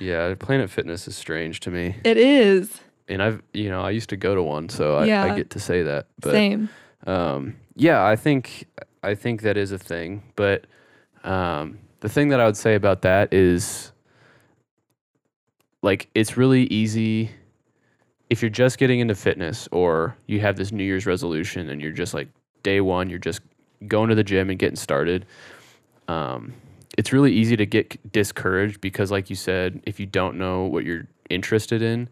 Yeah, 0.00 0.34
Planet 0.34 0.68
Fitness 0.70 1.06
is 1.06 1.16
strange 1.16 1.60
to 1.60 1.70
me. 1.70 1.96
It 2.04 2.16
is. 2.16 2.80
And 3.08 3.22
I've, 3.22 3.40
you 3.52 3.68
know, 3.68 3.82
I 3.82 3.90
used 3.90 4.08
to 4.10 4.16
go 4.16 4.34
to 4.34 4.42
one, 4.42 4.68
so 4.68 4.96
I, 4.96 5.30
I 5.32 5.36
get 5.36 5.50
to 5.50 5.60
say 5.60 5.82
that. 5.84 6.06
But 6.20 6.32
Same. 6.32 6.68
um, 7.06 7.54
yeah, 7.76 8.04
I 8.04 8.16
think 8.16 8.66
I 9.04 9.14
think 9.14 9.42
that 9.42 9.56
is 9.56 9.70
a 9.70 9.78
thing. 9.78 10.22
But 10.34 10.66
um, 11.22 11.78
the 12.00 12.08
thing 12.08 12.30
that 12.30 12.40
I 12.40 12.46
would 12.46 12.56
say 12.56 12.74
about 12.74 13.02
that 13.02 13.32
is 13.32 13.92
like 15.82 16.08
it's 16.14 16.36
really 16.36 16.64
easy 16.64 17.30
if 18.30 18.42
you're 18.42 18.50
just 18.50 18.78
getting 18.78 18.98
into 19.00 19.14
fitness 19.14 19.68
or 19.70 20.16
you 20.26 20.40
have 20.40 20.56
this 20.56 20.72
New 20.72 20.82
Year's 20.84 21.06
resolution 21.06 21.70
and 21.70 21.80
you're 21.80 21.92
just 21.92 22.12
like 22.12 22.28
day 22.64 22.80
one, 22.80 23.08
you're 23.08 23.18
just 23.20 23.40
going 23.86 24.08
to 24.08 24.14
the 24.16 24.24
gym 24.24 24.50
and 24.50 24.58
getting 24.58 24.74
started. 24.76 25.24
Um, 26.08 26.52
it's 26.98 27.12
really 27.12 27.32
easy 27.32 27.56
to 27.56 27.66
get 27.66 28.12
discouraged 28.12 28.80
because, 28.80 29.10
like 29.10 29.28
you 29.30 29.36
said, 29.36 29.80
if 29.86 30.00
you 30.00 30.06
don't 30.06 30.38
know 30.38 30.64
what 30.64 30.84
you're 30.84 31.06
interested 31.30 31.82
in, 31.82 32.08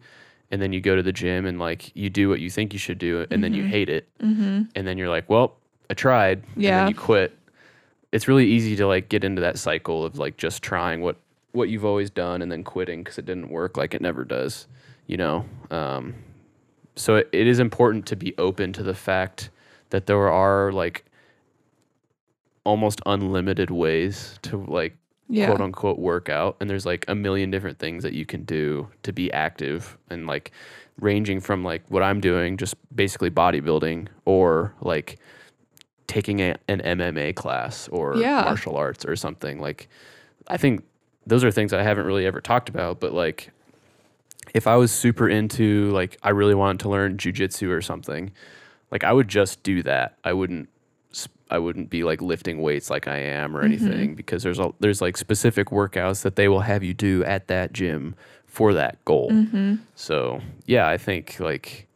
and 0.51 0.61
then 0.61 0.71
you 0.71 0.79
go 0.79 0.95
to 0.95 1.01
the 1.03 1.11
gym 1.11 1.45
and 1.45 1.59
like 1.59 1.93
you 1.95 2.09
do 2.09 2.29
what 2.29 2.39
you 2.39 2.49
think 2.49 2.71
you 2.71 2.79
should 2.79 2.99
do, 2.99 3.25
and 3.31 3.43
then 3.43 3.53
you 3.53 3.63
Mhm. 3.63 3.67
hate 3.67 3.89
it, 3.89 4.07
Mm-hmm. 4.21 4.61
and 4.75 4.87
then 4.87 4.97
you're 4.97 5.09
like, 5.09 5.27
well, 5.29 5.57
I 5.89 5.95
tried, 5.95 6.43
and 6.55 6.63
Yeah. 6.63 6.79
then 6.81 6.87
you 6.89 6.95
quit. 6.95 7.37
It's 8.11 8.27
really 8.27 8.45
easy 8.45 8.75
to 8.77 8.85
like 8.87 9.09
get 9.09 9.23
into 9.23 9.41
that 9.41 9.57
cycle 9.57 10.05
of 10.05 10.17
like 10.17 10.37
just 10.37 10.61
trying 10.61 11.01
what 11.01 11.17
what 11.55 11.69
you've 11.69 11.85
always 11.85 12.09
done 12.09 12.41
and 12.41 12.51
then 12.51 12.63
quitting 12.63 13.01
because 13.03 13.17
it 13.17 13.25
didn't 13.25 13.49
work 13.49 13.77
like 13.77 13.93
it 13.93 14.01
never 14.01 14.23
does, 14.23 14.67
you 15.07 15.17
know. 15.17 15.45
Um, 15.71 16.15
so 16.95 17.15
it, 17.15 17.29
it 17.31 17.47
is 17.47 17.59
important 17.59 18.05
to 18.07 18.15
be 18.15 18.33
open 18.37 18.73
to 18.73 18.83
the 18.83 18.93
fact 18.93 19.49
that 19.89 20.05
there 20.05 20.29
are 20.29 20.71
like 20.71 21.05
almost 22.63 22.99
unlimited 23.05 23.69
ways 23.69 24.39
to 24.43 24.57
like 24.57 24.95
Yeah. 25.29 25.47
quote 25.47 25.61
unquote 25.61 25.99
workout 25.99 26.57
and 26.59 26.69
there's 26.69 26.85
like 26.85 27.05
a 27.07 27.15
million 27.15 27.51
different 27.51 27.79
things 27.79 28.03
that 28.03 28.13
you 28.13 28.25
can 28.25 28.43
do 28.43 28.87
to 29.03 29.13
be 29.13 29.31
active 29.31 29.97
and 30.09 30.25
like 30.27 30.51
ranging 30.99 31.39
from 31.39 31.63
like 31.63 31.83
what 31.89 32.01
I'm 32.03 32.19
doing 32.21 32.57
just 32.57 32.75
basically 32.95 33.29
bodybuilding 33.29 34.07
or 34.25 34.73
like 34.81 35.19
taking 36.07 36.39
a, 36.41 36.55
an 36.67 36.79
MMA 36.81 37.35
class 37.35 37.87
or 37.89 38.15
Yeah. 38.17 38.41
martial 38.43 38.77
arts 38.77 39.05
or 39.05 39.15
something 39.15 39.59
like 39.59 39.87
I 40.47 40.57
think 40.57 40.83
those 41.25 41.43
are 41.43 41.51
things 41.51 41.73
I 41.73 41.81
haven't 41.83 42.05
really 42.05 42.25
ever 42.25 42.41
talked 42.41 42.69
about 42.69 42.99
but 42.99 43.13
like 43.13 43.51
if 44.53 44.67
I 44.67 44.75
was 44.75 44.91
super 44.91 45.27
into 45.27 45.91
like 45.91 46.17
I 46.23 46.29
really 46.29 46.55
wanted 46.55 46.79
to 46.81 46.89
learn 46.89 47.17
jujitsu 47.17 47.69
or 47.69 47.81
something 47.81 48.31
like 48.91 49.03
I 49.03 49.11
would 49.11 49.27
just 49.27 49.63
do 49.63 49.83
that 49.83 50.17
I 50.23 50.33
wouldn't 50.33 50.69
I 51.49 51.59
wouldn't 51.59 51.89
be 51.91 52.03
like 52.03 52.21
lifting 52.21 52.61
weights 52.61 52.89
like 52.89 53.07
I 53.07 53.17
am 53.17 53.55
or 53.55 53.61
Mhm. 53.61 53.65
anything 53.65 54.15
because 54.15 54.41
there's 54.43 54.59
a 54.59 54.71
there's 54.79 55.01
like 55.01 55.15
specific 55.17 55.67
workouts 55.69 56.23
that 56.23 56.35
they 56.35 56.47
will 56.47 56.61
have 56.61 56.83
you 56.83 56.93
do 56.93 57.23
at 57.23 57.47
that 57.47 57.71
gym 57.71 58.15
for 58.47 58.73
that 58.73 59.03
goal. 59.05 59.29
Mm-hmm. 59.31 59.75
So, 59.95 60.39
yeah, 60.65 60.87
I 60.87 60.97
think 60.97 61.39
like 61.39 61.87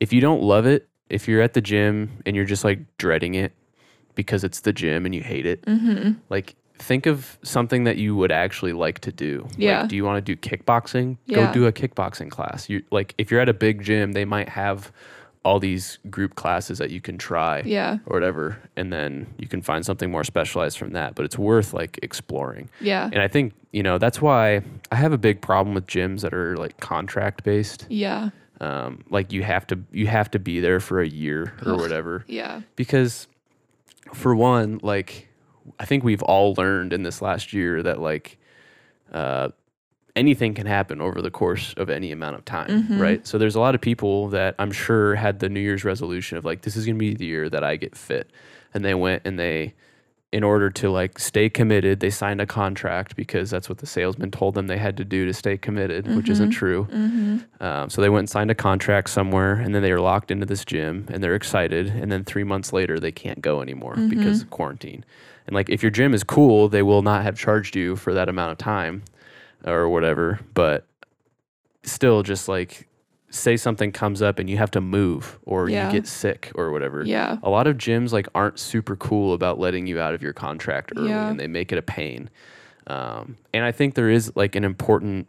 if 0.00 0.12
you 0.12 0.20
don't 0.20 0.42
love 0.42 0.64
it, 0.64 0.88
if 1.10 1.28
you're 1.28 1.42
at 1.42 1.52
the 1.54 1.60
gym 1.60 2.22
and 2.24 2.34
you're 2.36 2.44
just 2.46 2.64
like 2.64 2.78
dreading 2.96 3.34
it 3.34 3.52
because 4.14 4.42
it's 4.44 4.60
the 4.60 4.72
gym 4.72 5.04
and 5.04 5.14
you 5.14 5.22
hate 5.22 5.44
it, 5.44 5.62
Mm-hmm. 5.66 6.12
like 6.30 6.54
think 6.78 7.06
of 7.06 7.38
something 7.42 7.84
that 7.84 7.96
you 7.96 8.16
would 8.16 8.32
actually 8.32 8.72
like 8.72 8.98
to 9.00 9.12
do. 9.12 9.46
Yeah. 9.56 9.80
Like, 9.82 9.90
do 9.90 9.96
you 9.96 10.04
want 10.04 10.24
to 10.24 10.34
do 10.34 10.40
kickboxing? 10.40 11.16
Yeah. 11.26 11.46
Go 11.46 11.52
do 11.52 11.66
a 11.66 11.72
kickboxing 11.72 12.30
class. 12.30 12.68
You 12.68 12.82
like 12.90 13.14
if 13.18 13.30
you're 13.30 13.40
at 13.40 13.48
a 13.48 13.54
big 13.54 13.82
gym, 13.82 14.12
they 14.12 14.24
might 14.24 14.48
have 14.48 14.90
all 15.44 15.60
these 15.60 15.98
group 16.08 16.36
classes 16.36 16.78
that 16.78 16.88
you 16.90 17.02
can 17.02 17.18
try 17.18 17.60
Yeah. 17.66 17.98
or 18.06 18.14
whatever, 18.16 18.58
and 18.76 18.90
then 18.90 19.26
you 19.38 19.46
can 19.46 19.60
find 19.60 19.84
something 19.84 20.10
more 20.10 20.24
specialized 20.24 20.78
from 20.78 20.92
that. 20.92 21.14
But 21.14 21.26
it's 21.26 21.36
worth 21.38 21.74
like 21.74 21.98
exploring. 22.02 22.70
Yeah. 22.80 23.04
And 23.12 23.20
I 23.20 23.28
think, 23.28 23.52
you 23.70 23.82
know, 23.82 23.98
that's 23.98 24.22
why 24.22 24.62
I 24.90 24.96
have 24.96 25.12
a 25.12 25.18
big 25.18 25.42
problem 25.42 25.74
with 25.74 25.86
gyms 25.86 26.22
that 26.22 26.32
are 26.32 26.56
like 26.56 26.78
contract 26.80 27.44
based. 27.44 27.86
Yeah. 27.90 28.30
Um, 28.62 29.04
like 29.10 29.32
you 29.32 29.42
have 29.42 29.66
to 29.66 29.78
you 29.92 30.06
have 30.06 30.30
to 30.30 30.38
be 30.38 30.60
there 30.60 30.80
for 30.80 31.00
a 31.02 31.06
year 31.08 31.52
or 31.66 31.74
Ugh. 31.74 31.80
whatever. 31.80 32.24
Yeah. 32.26 32.62
Because 32.74 33.26
for 34.14 34.34
one, 34.34 34.80
like 34.82 35.28
I 35.80 35.84
think 35.84 36.04
we've 36.04 36.22
all 36.22 36.54
learned 36.54 36.92
in 36.92 37.02
this 37.02 37.20
last 37.22 37.52
year 37.52 37.82
that 37.82 38.00
like 38.00 38.38
uh 39.12 39.48
anything 40.16 40.54
can 40.54 40.66
happen 40.66 41.00
over 41.00 41.20
the 41.20 41.30
course 41.30 41.74
of 41.76 41.90
any 41.90 42.12
amount 42.12 42.36
of 42.36 42.44
time, 42.44 42.84
Mhm. 42.84 43.00
right? 43.00 43.26
So 43.26 43.36
there's 43.36 43.56
a 43.56 43.60
lot 43.60 43.74
of 43.74 43.80
people 43.80 44.28
that 44.28 44.54
I'm 44.60 44.70
sure 44.70 45.16
had 45.16 45.40
the 45.40 45.48
New 45.48 45.58
Year's 45.60 45.84
resolution 45.84 46.38
of 46.38 46.44
like 46.44 46.62
this 46.62 46.76
is 46.76 46.86
going 46.86 46.94
to 46.94 46.98
be 47.00 47.14
the 47.14 47.24
year 47.26 47.48
that 47.48 47.64
I 47.64 47.74
get 47.76 47.96
fit. 47.96 48.30
And 48.72 48.84
they 48.84 48.94
went 48.94 49.22
and 49.24 49.38
they 49.40 49.74
in 50.32 50.42
order 50.44 50.68
to 50.68 50.88
like 50.90 51.18
stay 51.18 51.48
committed, 51.48 51.98
they 52.00 52.10
signed 52.10 52.40
a 52.40 52.46
contract 52.46 53.14
because 53.16 53.50
that's 53.50 53.68
what 53.68 53.78
the 53.78 53.86
salesman 53.86 54.30
told 54.32 54.54
them 54.54 54.66
they 54.68 54.78
had 54.78 54.96
to 54.96 55.04
do 55.04 55.26
to 55.26 55.32
stay 55.32 55.56
committed, 55.56 56.06
which 56.16 56.28
isn't 56.28 56.50
Mhm. 56.50 56.54
true. 56.54 56.88
Mm-hmm. 56.92 57.38
Um, 57.64 57.88
so 57.90 58.00
they 58.02 58.08
went 58.08 58.20
and 58.20 58.30
signed 58.30 58.50
a 58.50 58.54
contract 58.56 59.10
somewhere, 59.10 59.54
and 59.54 59.72
then 59.74 59.82
they 59.82 59.92
are 59.92 60.00
locked 60.00 60.32
into 60.32 60.44
this 60.44 60.64
gym, 60.64 61.06
and 61.08 61.22
they're 61.22 61.36
excited. 61.36 61.86
And 61.88 62.10
then 62.10 62.24
three 62.24 62.42
months 62.42 62.72
later, 62.72 62.98
they 62.98 63.12
can't 63.12 63.42
go 63.42 63.62
anymore 63.62 63.94
because 64.08 64.42
of 64.42 64.50
quarantine. 64.50 65.04
And 65.46 65.54
like, 65.54 65.68
if 65.68 65.82
your 65.82 65.90
gym 65.90 66.14
is 66.14 66.24
cool, 66.24 66.68
they 66.68 66.82
will 66.82 67.02
not 67.02 67.22
have 67.22 67.36
charged 67.36 67.76
you 67.76 67.96
for 67.96 68.14
that 68.14 68.28
amount 68.28 68.52
of 68.52 68.58
time, 68.58 69.02
or 69.64 69.88
whatever. 69.88 70.40
But 70.54 70.86
still, 71.82 72.22
just 72.22 72.48
like, 72.48 72.88
say 73.30 73.56
something 73.56 73.90
comes 73.92 74.22
up 74.22 74.38
and 74.38 74.48
you 74.48 74.56
have 74.56 74.70
to 74.70 74.80
move, 74.80 75.38
or 75.44 75.68
Yeah. 75.68 75.86
you 75.88 75.92
get 76.00 76.06
sick, 76.06 76.50
or 76.54 76.70
whatever. 76.70 77.02
Yeah. 77.04 77.38
A 77.42 77.50
lot 77.50 77.66
of 77.66 77.76
gyms 77.76 78.12
like 78.12 78.28
aren't 78.34 78.58
super 78.58 78.94
cool 78.96 79.34
about 79.34 79.58
letting 79.58 79.86
you 79.86 80.00
out 80.00 80.14
of 80.14 80.22
your 80.22 80.32
contract 80.32 80.92
early, 80.96 81.08
Yeah. 81.10 81.28
and 81.30 81.38
they 81.40 81.48
make 81.48 81.72
it 81.72 81.78
a 81.78 81.82
pain. 81.82 82.30
Um, 82.86 83.36
and 83.52 83.64
I 83.64 83.72
think 83.72 83.94
there 83.94 84.08
is 84.10 84.30
like 84.36 84.54
an 84.56 84.62
important, 84.64 85.26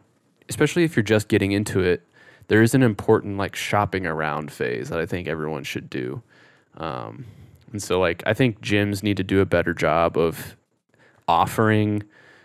especially 0.48 0.84
if 0.84 0.94
you're 0.96 1.02
just 1.02 1.26
getting 1.28 1.52
into 1.52 1.80
it, 1.80 2.02
there 2.48 2.62
is 2.62 2.74
an 2.74 2.82
important 2.82 3.38
like 3.38 3.56
shopping 3.56 4.06
around 4.06 4.52
phase 4.52 4.88
that 4.90 5.00
I 5.00 5.04
think 5.06 5.26
everyone 5.26 5.64
should 5.64 5.90
do. 5.90 6.22
Um, 6.76 7.24
and 7.76 7.82
so 7.82 8.00
like 8.00 8.22
I 8.24 8.32
think 8.32 8.62
gyms 8.62 9.02
need 9.02 9.18
to 9.18 9.22
do 9.22 9.40
a 9.40 9.44
better 9.44 9.74
job 9.74 10.16
of 10.16 10.56
offering, 11.28 12.02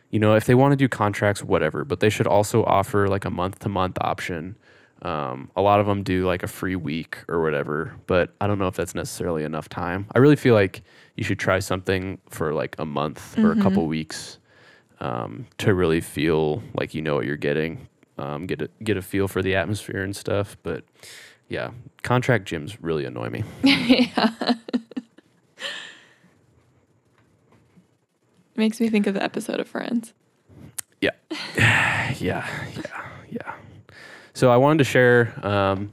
you 0.09 0.19
know, 0.19 0.35
if 0.35 0.45
they 0.45 0.55
want 0.55 0.73
to 0.73 0.75
do 0.75 0.89
contracts, 0.89 1.41
whatever, 1.41 1.85
but 1.85 2.01
they 2.01 2.09
should 2.09 2.27
also 2.27 2.65
offer 2.65 3.07
like 3.07 3.23
a 3.23 3.29
month 3.29 3.59
to 3.59 3.69
month 3.69 3.97
option. 4.01 4.57
Um, 5.03 5.49
a 5.55 5.61
lot 5.61 5.79
of 5.79 5.85
them 5.87 6.03
do 6.03 6.25
like 6.27 6.43
a 6.43 6.47
free 6.47 6.75
week 6.75 7.17
or 7.29 7.41
whatever, 7.41 7.93
but 8.07 8.33
I 8.41 8.45
don't 8.47 8.59
know 8.59 8.67
if 8.67 8.75
that's 8.75 8.93
necessarily 8.93 9.43
enough 9.45 9.69
time. 9.69 10.05
I 10.13 10.19
really 10.19 10.35
feel 10.35 10.53
like 10.53 10.83
you 11.15 11.23
should 11.23 11.39
try 11.39 11.59
something 11.59 12.19
for 12.29 12.53
like 12.53 12.75
a 12.77 12.85
month 12.85 13.37
or 13.37 13.51
a 13.53 13.55
Mhm. 13.55 13.61
couple 13.61 13.87
weeks 13.87 14.37
um, 14.99 15.47
to 15.59 15.73
really 15.73 16.01
feel 16.01 16.61
like 16.75 16.93
you 16.93 17.01
know 17.01 17.15
what 17.15 17.25
you're 17.25 17.37
getting, 17.37 17.87
um, 18.17 18.45
get 18.47 18.61
a, 18.61 18.69
get 18.83 18.97
a 18.97 19.01
feel 19.01 19.27
for 19.29 19.41
the 19.41 19.55
atmosphere 19.55 20.03
and 20.03 20.13
stuff. 20.15 20.57
But 20.61 20.83
yeah, 21.49 21.71
contract 22.03 22.47
gyms 22.47 22.77
really 22.81 23.05
annoy 23.05 23.29
me. 23.29 23.43
yeah. 23.63 24.53
Makes 28.55 28.79
me 28.79 28.89
think 28.89 29.07
of 29.07 29.13
the 29.13 29.23
episode 29.23 29.59
of 29.59 29.67
Friends. 29.67 30.13
yeah, 31.01 31.11
yeah, 31.57 32.13
yeah. 32.19 32.47
Yeah. 33.29 33.53
So 34.33 34.51
I 34.51 34.57
wanted 34.57 34.79
to 34.79 34.83
share 34.83 35.33
um, 35.45 35.91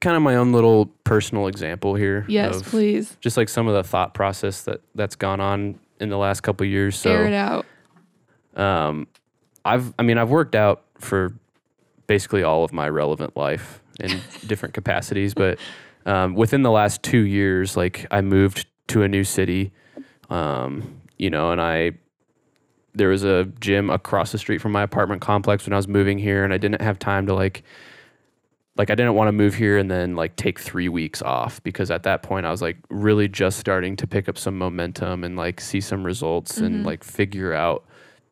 kind 0.00 0.16
of 0.16 0.22
my 0.22 0.36
own 0.36 0.52
little 0.52 0.86
personal 1.04 1.46
example 1.46 1.94
here. 1.94 2.24
Yes, 2.28 2.62
please. 2.62 3.16
Just 3.20 3.36
like 3.36 3.48
some 3.48 3.68
of 3.68 3.74
the 3.74 3.84
thought 3.84 4.14
process 4.14 4.62
that 4.62 4.80
that's 4.94 5.16
gone 5.16 5.40
on 5.40 5.78
in 6.00 6.08
the 6.08 6.16
last 6.18 6.40
couple 6.40 6.66
years. 6.66 6.98
So 6.98 7.10
Air 7.10 7.26
it 7.26 7.34
out. 7.34 7.66
um, 8.56 9.06
I've, 9.64 9.94
I 9.98 10.02
mean, 10.02 10.18
I've 10.18 10.30
worked 10.30 10.54
out 10.54 10.82
for 10.98 11.34
basically 12.08 12.42
all 12.42 12.64
of 12.64 12.72
my 12.72 12.88
relevant 12.88 13.36
life 13.36 13.80
in 14.00 14.20
different 14.46 14.74
capacities, 14.74 15.34
but 15.34 15.58
um, 16.04 16.34
within 16.34 16.62
the 16.62 16.70
last 16.70 17.02
two 17.02 17.20
years, 17.20 17.76
like 17.76 18.06
I 18.10 18.22
moved 18.22 18.66
to 18.88 19.02
a 19.02 19.08
new 19.08 19.22
city, 19.24 19.72
um, 20.30 21.00
you 21.22 21.30
know, 21.30 21.52
and 21.52 21.60
I, 21.60 21.92
there 22.94 23.08
was 23.08 23.22
a 23.22 23.44
gym 23.60 23.90
across 23.90 24.32
the 24.32 24.38
street 24.38 24.58
from 24.60 24.72
my 24.72 24.82
apartment 24.82 25.22
complex 25.22 25.64
when 25.64 25.72
I 25.72 25.76
was 25.76 25.86
moving 25.86 26.18
here, 26.18 26.42
and 26.42 26.52
I 26.52 26.58
didn't 26.58 26.82
have 26.82 26.98
time 26.98 27.26
to 27.28 27.34
like, 27.34 27.62
like 28.76 28.90
I 28.90 28.96
didn't 28.96 29.14
want 29.14 29.28
to 29.28 29.32
move 29.32 29.54
here 29.54 29.78
and 29.78 29.88
then 29.88 30.16
like 30.16 30.34
take 30.34 30.58
three 30.58 30.88
weeks 30.88 31.22
off 31.22 31.62
because 31.62 31.92
at 31.92 32.02
that 32.02 32.22
point 32.24 32.44
I 32.44 32.50
was 32.50 32.60
like 32.60 32.78
really 32.90 33.28
just 33.28 33.60
starting 33.60 33.94
to 33.96 34.06
pick 34.06 34.28
up 34.28 34.36
some 34.36 34.58
momentum 34.58 35.22
and 35.22 35.36
like 35.36 35.60
see 35.60 35.80
some 35.80 36.02
results 36.04 36.58
Mhm. 36.58 36.66
and 36.66 36.84
like 36.86 37.04
figure 37.04 37.52
out 37.52 37.84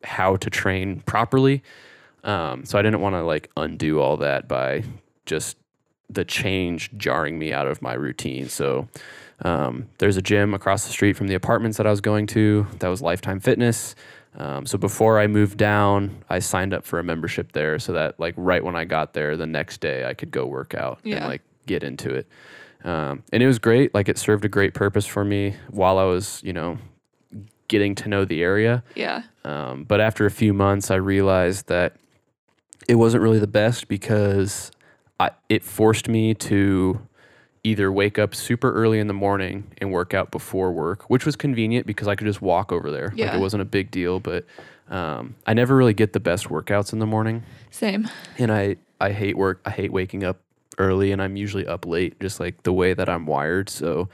how 0.03 0.35
to 0.35 0.49
train 0.49 0.99
properly. 1.01 1.63
Um, 2.25 2.65
so 2.65 2.77
I 2.77 2.81
didn't 2.81 2.99
want 3.01 3.13
to 3.15 3.23
like 3.23 3.49
undo 3.55 4.01
all 4.01 4.17
that 4.17 4.47
by 4.47 4.83
just 5.25 5.57
the 6.13 6.25
change 6.25 6.91
jarring 6.97 7.39
me 7.39 7.53
out 7.53 7.67
of 7.67 7.81
my 7.81 7.93
routine. 7.93 8.49
So 8.49 8.87
um, 9.43 9.87
there's 9.97 10.17
a 10.17 10.21
gym 10.21 10.53
across 10.53 10.85
the 10.85 10.91
street 10.91 11.13
from 11.13 11.27
the 11.27 11.35
apartments 11.35 11.77
that 11.77 11.87
I 11.87 11.89
was 11.89 12.01
going 12.01 12.27
to. 12.27 12.67
That 12.79 12.89
was 12.89 13.01
Lifetime 13.01 13.39
Fitness. 13.39 13.95
Um, 14.37 14.65
so 14.65 14.77
before 14.77 15.19
I 15.19 15.27
moved 15.27 15.57
down, 15.57 16.23
I 16.29 16.39
signed 16.39 16.73
up 16.73 16.85
for 16.85 16.99
a 16.99 17.03
membership 17.03 17.51
there, 17.51 17.79
so 17.79 17.93
that 17.93 18.19
like 18.19 18.33
right 18.37 18.63
when 18.63 18.75
I 18.75 18.85
got 18.85 19.13
there, 19.13 19.35
the 19.35 19.47
next 19.47 19.81
day 19.81 20.05
I 20.05 20.13
could 20.13 20.31
go 20.31 20.45
work 20.45 20.73
out 20.73 20.99
and 21.03 21.25
like 21.25 21.41
get 21.65 21.83
into 21.83 22.13
it. 22.13 22.27
Um, 22.83 23.23
and 23.33 23.43
it 23.43 23.47
was 23.47 23.59
great. 23.59 23.93
Like 23.93 24.09
it 24.09 24.17
served 24.17 24.45
a 24.45 24.49
great 24.49 24.73
purpose 24.73 25.05
for 25.05 25.25
me 25.25 25.55
while 25.69 25.97
I 25.97 26.05
was, 26.05 26.41
you 26.43 26.53
know, 26.53 26.77
getting 27.67 27.93
to 27.95 28.09
know 28.09 28.25
the 28.25 28.41
area. 28.41 28.83
Yeah. 28.95 29.23
Um, 29.43 29.83
but 29.83 30.01
after 30.01 30.25
a 30.25 30.31
few 30.31 30.53
months, 30.53 30.91
I 30.91 30.95
realized 30.95 31.67
that 31.67 31.95
it 32.87 32.95
wasn't 32.95 33.23
really 33.23 33.39
the 33.39 33.47
best 33.47 33.87
because 33.87 34.71
I, 35.21 35.31
it 35.49 35.63
forced 35.63 36.07
me 36.07 36.33
to 36.35 36.99
either 37.63 37.91
wake 37.91 38.17
up 38.17 38.33
super 38.33 38.71
early 38.73 38.99
in 38.99 39.07
the 39.07 39.13
morning 39.13 39.71
and 39.77 39.91
work 39.91 40.13
out 40.13 40.31
before 40.31 40.71
work, 40.71 41.03
which 41.09 41.25
was 41.25 41.35
convenient 41.35 41.85
because 41.85 42.07
I 42.07 42.15
could 42.15 42.25
just 42.25 42.41
walk 42.41 42.71
over 42.71 42.89
there. 42.89 43.09
Like 43.09 43.17
Yeah. 43.17 43.35
it 43.35 43.39
wasn't 43.39 43.61
a 43.61 43.65
big 43.65 43.91
deal, 43.91 44.19
but 44.19 44.45
um, 44.89 45.35
I 45.45 45.53
never 45.53 45.75
really 45.75 45.93
get 45.93 46.13
the 46.13 46.19
best 46.19 46.45
workouts 46.49 46.91
in 46.91 46.99
the 46.99 47.05
morning, 47.05 47.43
Same. 47.69 48.09
and 48.39 48.51
I 48.51 48.77
I 48.99 49.11
hate 49.11 49.37
work. 49.37 49.61
I 49.65 49.69
hate 49.69 49.91
waking 49.93 50.23
up 50.23 50.37
early, 50.77 51.11
and 51.11 51.21
I'm 51.21 51.35
usually 51.37 51.65
up 51.67 51.85
late, 51.85 52.19
just 52.19 52.39
like 52.39 52.63
the 52.63 52.73
way 52.73 52.93
that 52.93 53.07
I'm 53.07 53.25
wired. 53.25 53.69
So 53.69 54.09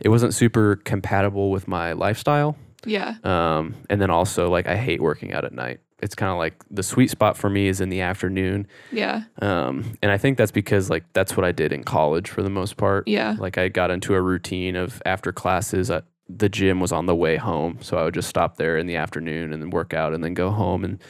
it 0.00 0.08
wasn't 0.08 0.32
super 0.34 0.76
compatible 0.76 1.50
with 1.50 1.66
my 1.68 1.92
lifestyle. 1.92 2.56
Yeah. 2.84 3.16
Um, 3.24 3.74
and 3.90 4.00
then 4.00 4.10
also 4.10 4.48
like 4.48 4.66
I 4.68 4.76
hate 4.76 5.00
working 5.02 5.32
out 5.34 5.44
at 5.44 5.52
night. 5.52 5.80
It's 6.00 6.14
kind 6.14 6.30
of 6.30 6.38
like 6.38 6.62
the 6.70 6.82
sweet 6.82 7.10
spot 7.10 7.36
for 7.36 7.48
me 7.48 7.68
is 7.68 7.80
in 7.80 7.88
the 7.88 8.02
afternoon. 8.02 8.66
Yeah. 8.92 9.22
Um, 9.40 9.96
and 10.02 10.12
I 10.12 10.18
think 10.18 10.36
that's 10.36 10.50
because 10.50 10.90
like 10.90 11.04
that's 11.14 11.36
what 11.36 11.44
I 11.44 11.52
did 11.52 11.72
in 11.72 11.84
college 11.84 12.28
for 12.28 12.42
the 12.42 12.50
most 12.50 12.76
part. 12.76 13.08
Yeah. 13.08 13.36
Like 13.38 13.56
I 13.56 13.68
got 13.68 13.90
into 13.90 14.14
a 14.14 14.20
routine 14.20 14.76
of 14.76 15.02
after 15.06 15.32
classes, 15.32 15.90
uh, 15.90 16.02
the 16.28 16.48
gym 16.48 16.80
was 16.80 16.92
on 16.92 17.06
the 17.06 17.14
way 17.14 17.36
home, 17.36 17.78
so 17.80 17.96
I 17.96 18.04
would 18.04 18.14
just 18.14 18.28
stop 18.28 18.56
there 18.56 18.76
in 18.76 18.86
the 18.86 18.96
afternoon 18.96 19.52
and 19.52 19.62
then 19.62 19.70
work 19.70 19.94
out, 19.94 20.12
and 20.12 20.24
then 20.24 20.34
go 20.34 20.50
home 20.50 20.84
and 20.84 21.00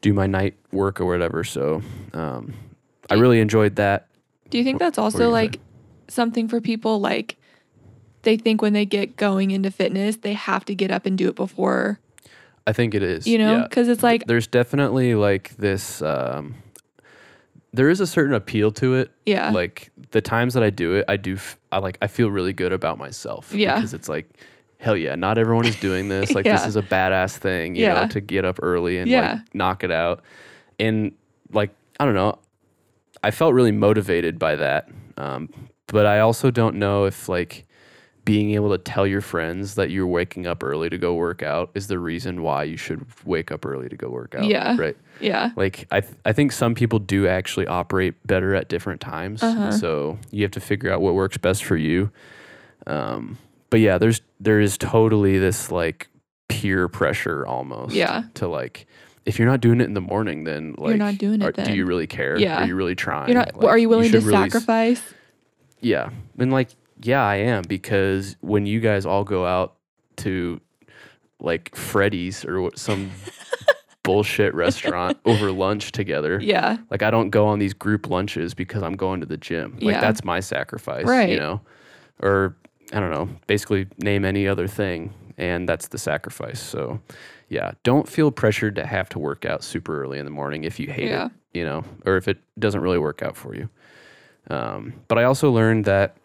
do 0.00 0.14
my 0.14 0.26
night 0.26 0.56
work 0.72 1.00
or 1.00 1.06
whatever. 1.06 1.44
So 1.44 1.82
um, 2.14 2.54
I 3.10 3.14
really 3.14 3.40
enjoyed 3.40 3.76
that. 3.76 4.06
Do 4.48 4.58
you 4.58 4.64
think 4.64 4.78
that's 4.78 4.98
also 4.98 5.18
say? 5.18 5.26
like 5.26 5.60
something 6.08 6.48
for 6.48 6.60
people 6.60 7.00
like 7.00 7.36
they 8.22 8.36
think 8.36 8.62
when 8.62 8.72
they 8.72 8.84
get 8.84 9.16
going 9.16 9.50
into 9.50 9.70
fitness, 9.70 10.16
they 10.16 10.34
have 10.34 10.64
to 10.66 10.74
get 10.74 10.90
up 10.90 11.06
and 11.06 11.16
do 11.16 11.28
it 11.28 11.36
before, 11.36 11.98
I 12.66 12.72
think 12.72 12.94
it 12.94 13.02
is. 13.02 13.26
you 13.26 13.38
know? 13.38 13.58
Yeah. 13.58 13.62
Because 13.64 13.88
it's 13.88 14.02
like, 14.02 14.26
There's 14.26 14.46
definitely 14.46 15.14
like 15.14 15.56
this. 15.56 16.02
Um, 16.02 16.54
there 17.72 17.88
is 17.88 18.00
a 18.00 18.06
certain 18.06 18.34
appeal 18.34 18.70
to 18.72 18.94
it. 18.94 19.10
yeah. 19.26 19.50
like 19.50 19.90
the 20.10 20.20
times 20.20 20.54
that 20.54 20.62
I 20.62 20.70
do 20.70 20.94
it, 20.94 21.04
I 21.08 21.16
do 21.16 21.34
f- 21.34 21.56
I 21.70 21.78
like 21.78 21.98
I 22.02 22.06
feel 22.08 22.28
really 22.30 22.52
good 22.52 22.72
about 22.72 22.98
myself. 22.98 23.52
Yeah. 23.54 23.76
Because 23.76 23.94
it's 23.94 24.08
like, 24.08 24.28
hell 24.78 24.96
yeah, 24.96 25.14
not 25.14 25.38
everyone 25.38 25.66
is 25.66 25.76
doing 25.76 26.08
this. 26.14 26.32
Like 26.32 26.44
Yeah. 26.46 26.56
this 26.56 26.66
is 26.66 26.76
a 26.76 26.82
badass 26.82 27.36
thing, 27.36 27.76
you 27.76 27.82
Yeah. 27.84 28.02
know, 28.02 28.08
to 28.08 28.20
get 28.20 28.44
up 28.44 28.58
early 28.62 28.98
and 28.98 29.08
Yeah. 29.08 29.34
like 29.34 29.54
knock 29.54 29.84
it 29.84 29.90
out. 29.92 30.22
And 30.80 31.12
like, 31.52 31.70
I 32.00 32.04
don't 32.04 32.14
know. 32.14 32.38
I 33.22 33.30
felt 33.30 33.54
really 33.54 33.72
motivated 33.72 34.38
by 34.38 34.56
that. 34.56 34.88
Um, 35.16 35.50
but 35.86 36.06
I 36.06 36.20
also 36.20 36.50
don't 36.50 36.76
know 36.76 37.04
if 37.04 37.28
like 37.28 37.66
being 38.30 38.52
able 38.52 38.70
to 38.70 38.78
tell 38.78 39.08
your 39.08 39.20
friends 39.20 39.74
that 39.74 39.90
you're 39.90 40.06
waking 40.06 40.46
up 40.46 40.62
early 40.62 40.88
to 40.88 40.96
go 40.96 41.14
work 41.14 41.42
out 41.42 41.68
is 41.74 41.88
the 41.88 41.98
reason 41.98 42.42
why 42.42 42.62
you 42.62 42.76
should 42.76 43.04
wake 43.24 43.50
up 43.50 43.66
early 43.66 43.88
to 43.88 43.96
go 43.96 44.08
work 44.08 44.36
out. 44.36 44.44
Yeah. 44.44 44.76
Right. 44.78 44.96
yeah. 45.20 45.50
Like 45.56 45.88
I, 45.90 46.00
th- 46.00 46.14
I 46.24 46.32
think 46.32 46.52
some 46.52 46.76
people 46.76 47.00
do 47.00 47.26
actually 47.26 47.66
operate 47.66 48.14
better 48.28 48.54
at 48.54 48.68
different 48.68 49.00
times. 49.00 49.42
Uh-huh. 49.42 49.72
So 49.72 50.16
you 50.30 50.42
have 50.44 50.52
to 50.52 50.60
figure 50.60 50.92
out 50.92 51.00
what 51.00 51.14
works 51.14 51.38
best 51.38 51.64
for 51.64 51.76
you. 51.76 52.12
Um, 52.86 53.36
but 53.68 53.80
yeah, 53.80 53.98
there's 53.98 54.20
there 54.38 54.60
is 54.60 54.78
totally 54.78 55.38
this 55.40 55.72
like 55.72 56.06
peer 56.46 56.86
pressure 56.86 57.44
almost. 57.44 57.94
Yeah. 57.96 58.22
To 58.34 58.46
like, 58.46 58.86
if 59.26 59.40
you're 59.40 59.48
not 59.48 59.60
doing 59.60 59.80
it 59.80 59.84
in 59.84 59.94
the 59.94 60.00
morning, 60.00 60.44
then 60.44 60.76
like 60.78 60.90
you're 60.90 60.98
not 60.98 61.18
doing 61.18 61.42
it 61.42 61.58
are-. 61.58 61.64
Do 61.64 61.72
you 61.74 61.84
really 61.84 62.06
care? 62.06 62.38
Yeah. 62.38 62.62
Are 62.62 62.66
you 62.66 62.76
really 62.76 62.94
trying? 62.94 63.28
You're 63.28 63.38
not, 63.38 63.56
Like, 63.56 63.66
are 63.66 63.78
you 63.78 63.88
willing 63.88 64.12
to 64.12 64.20
should 64.20 64.22
really 64.22 64.44
s- 64.44 64.52
sacrifice? 64.52 65.02
Yeah. 65.80 66.10
And 66.38 66.52
like, 66.52 66.68
yeah, 67.02 67.22
I 67.24 67.36
am 67.36 67.62
because 67.68 68.36
when 68.40 68.66
you 68.66 68.80
guys 68.80 69.06
all 69.06 69.24
go 69.24 69.46
out 69.46 69.76
to 70.16 70.60
like 71.40 71.74
Freddy's 71.74 72.44
or 72.44 72.70
some 72.76 73.10
bullshit 74.02 74.54
restaurant 74.54 75.18
over 75.24 75.50
lunch 75.52 75.92
together, 75.92 76.38
Yeah. 76.42 76.78
like 76.90 77.02
I 77.02 77.10
don't 77.10 77.30
go 77.30 77.46
on 77.46 77.58
these 77.58 77.74
group 77.74 78.08
lunches 78.08 78.54
because 78.54 78.82
I'm 78.82 78.94
going 78.96 79.20
to 79.20 79.26
the 79.26 79.36
gym. 79.36 79.74
Like 79.80 79.94
Yeah. 79.94 80.00
that's 80.00 80.24
my 80.24 80.40
sacrifice, 80.40 81.04
Right. 81.06 81.30
you 81.30 81.38
know? 81.38 81.60
Or 82.22 82.56
I 82.92 83.00
don't 83.00 83.10
know, 83.10 83.28
basically 83.46 83.86
name 83.98 84.24
any 84.24 84.48
other 84.48 84.66
thing 84.66 85.12
and 85.38 85.68
that's 85.68 85.88
the 85.88 85.98
sacrifice. 85.98 86.60
So, 86.60 87.00
yeah, 87.48 87.72
don't 87.82 88.06
feel 88.08 88.30
pressured 88.30 88.74
to 88.76 88.84
have 88.86 89.08
to 89.10 89.18
work 89.18 89.44
out 89.46 89.62
super 89.64 90.02
early 90.02 90.18
in 90.18 90.24
the 90.24 90.30
morning 90.30 90.64
if 90.64 90.78
you 90.78 90.88
hate 90.88 91.08
Yeah. 91.10 91.26
it, 91.26 91.32
you 91.54 91.64
know, 91.64 91.84
or 92.04 92.16
if 92.16 92.28
it 92.28 92.38
doesn't 92.58 92.80
really 92.80 92.98
work 92.98 93.22
out 93.22 93.36
for 93.36 93.54
you. 93.54 93.68
Um, 94.50 94.94
but 95.08 95.18
I 95.18 95.24
also 95.24 95.50
learned 95.50 95.84
that 95.84 96.16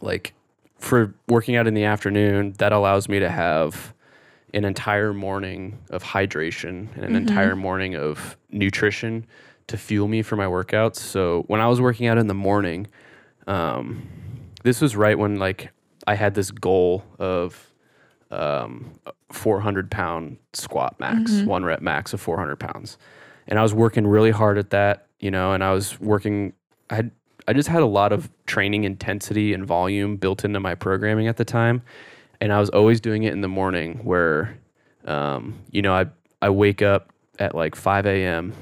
like 0.00 0.34
for 0.78 1.14
working 1.28 1.56
out 1.56 1.66
in 1.66 1.74
the 1.74 1.84
afternoon, 1.84 2.54
that 2.58 2.72
allows 2.72 3.08
me 3.08 3.18
to 3.18 3.28
have 3.28 3.94
an 4.54 4.64
entire 4.64 5.12
morning 5.12 5.78
of 5.90 6.02
hydration 6.02 6.94
and 6.94 7.04
an 7.04 7.16
entire 7.16 7.54
morning 7.54 7.94
of 7.96 8.36
nutrition 8.50 9.26
to 9.66 9.76
fuel 9.76 10.08
me 10.08 10.22
for 10.22 10.36
my 10.36 10.46
workouts. 10.46 10.96
So 10.96 11.44
when 11.48 11.60
I 11.60 11.66
was 11.66 11.80
working 11.80 12.06
out 12.06 12.16
in 12.16 12.26
the 12.26 12.34
morning, 12.34 12.86
um, 13.46 14.08
this 14.62 14.80
was 14.80 14.96
right 14.96 15.18
when 15.18 15.36
like 15.38 15.70
I 16.06 16.14
had 16.14 16.34
this 16.34 16.50
goal 16.50 17.04
of 17.18 17.70
um, 18.30 18.92
400 19.32 19.90
pound 19.90 20.38
squat 20.54 20.98
max, 20.98 21.32
one 21.46 21.64
rep 21.64 21.82
max 21.82 22.12
of 22.14 22.20
400 22.20 22.56
pounds, 22.56 22.96
and 23.46 23.58
I 23.58 23.62
was 23.62 23.74
working 23.74 24.06
really 24.06 24.30
hard 24.30 24.56
at 24.58 24.70
that, 24.70 25.06
you 25.20 25.30
know, 25.30 25.52
and 25.52 25.62
I 25.62 25.72
was 25.72 26.00
working. 26.00 26.54
I 26.90 26.96
had 26.96 27.10
I 27.48 27.54
just 27.54 27.68
had 27.68 27.82
a 27.82 27.86
lot 27.86 28.12
of 28.12 28.28
training 28.46 28.84
intensity 28.84 29.54
and 29.54 29.64
volume 29.66 30.16
built 30.16 30.44
into 30.44 30.60
my 30.60 30.74
programming 30.74 31.28
at 31.28 31.38
the 31.38 31.46
time, 31.46 31.80
and 32.42 32.52
I 32.52 32.60
was 32.60 32.68
always 32.68 33.00
doing 33.00 33.22
it 33.22 33.32
in 33.32 33.40
the 33.40 33.48
morning 33.48 34.00
where, 34.04 34.58
um, 35.06 35.58
you 35.70 35.80
know, 35.80 35.94
I 35.94 36.06
I 36.42 36.50
wake 36.50 36.82
up 36.82 37.10
at 37.38 37.54
like 37.54 37.74
5 37.74 38.04
a.m. 38.06 38.52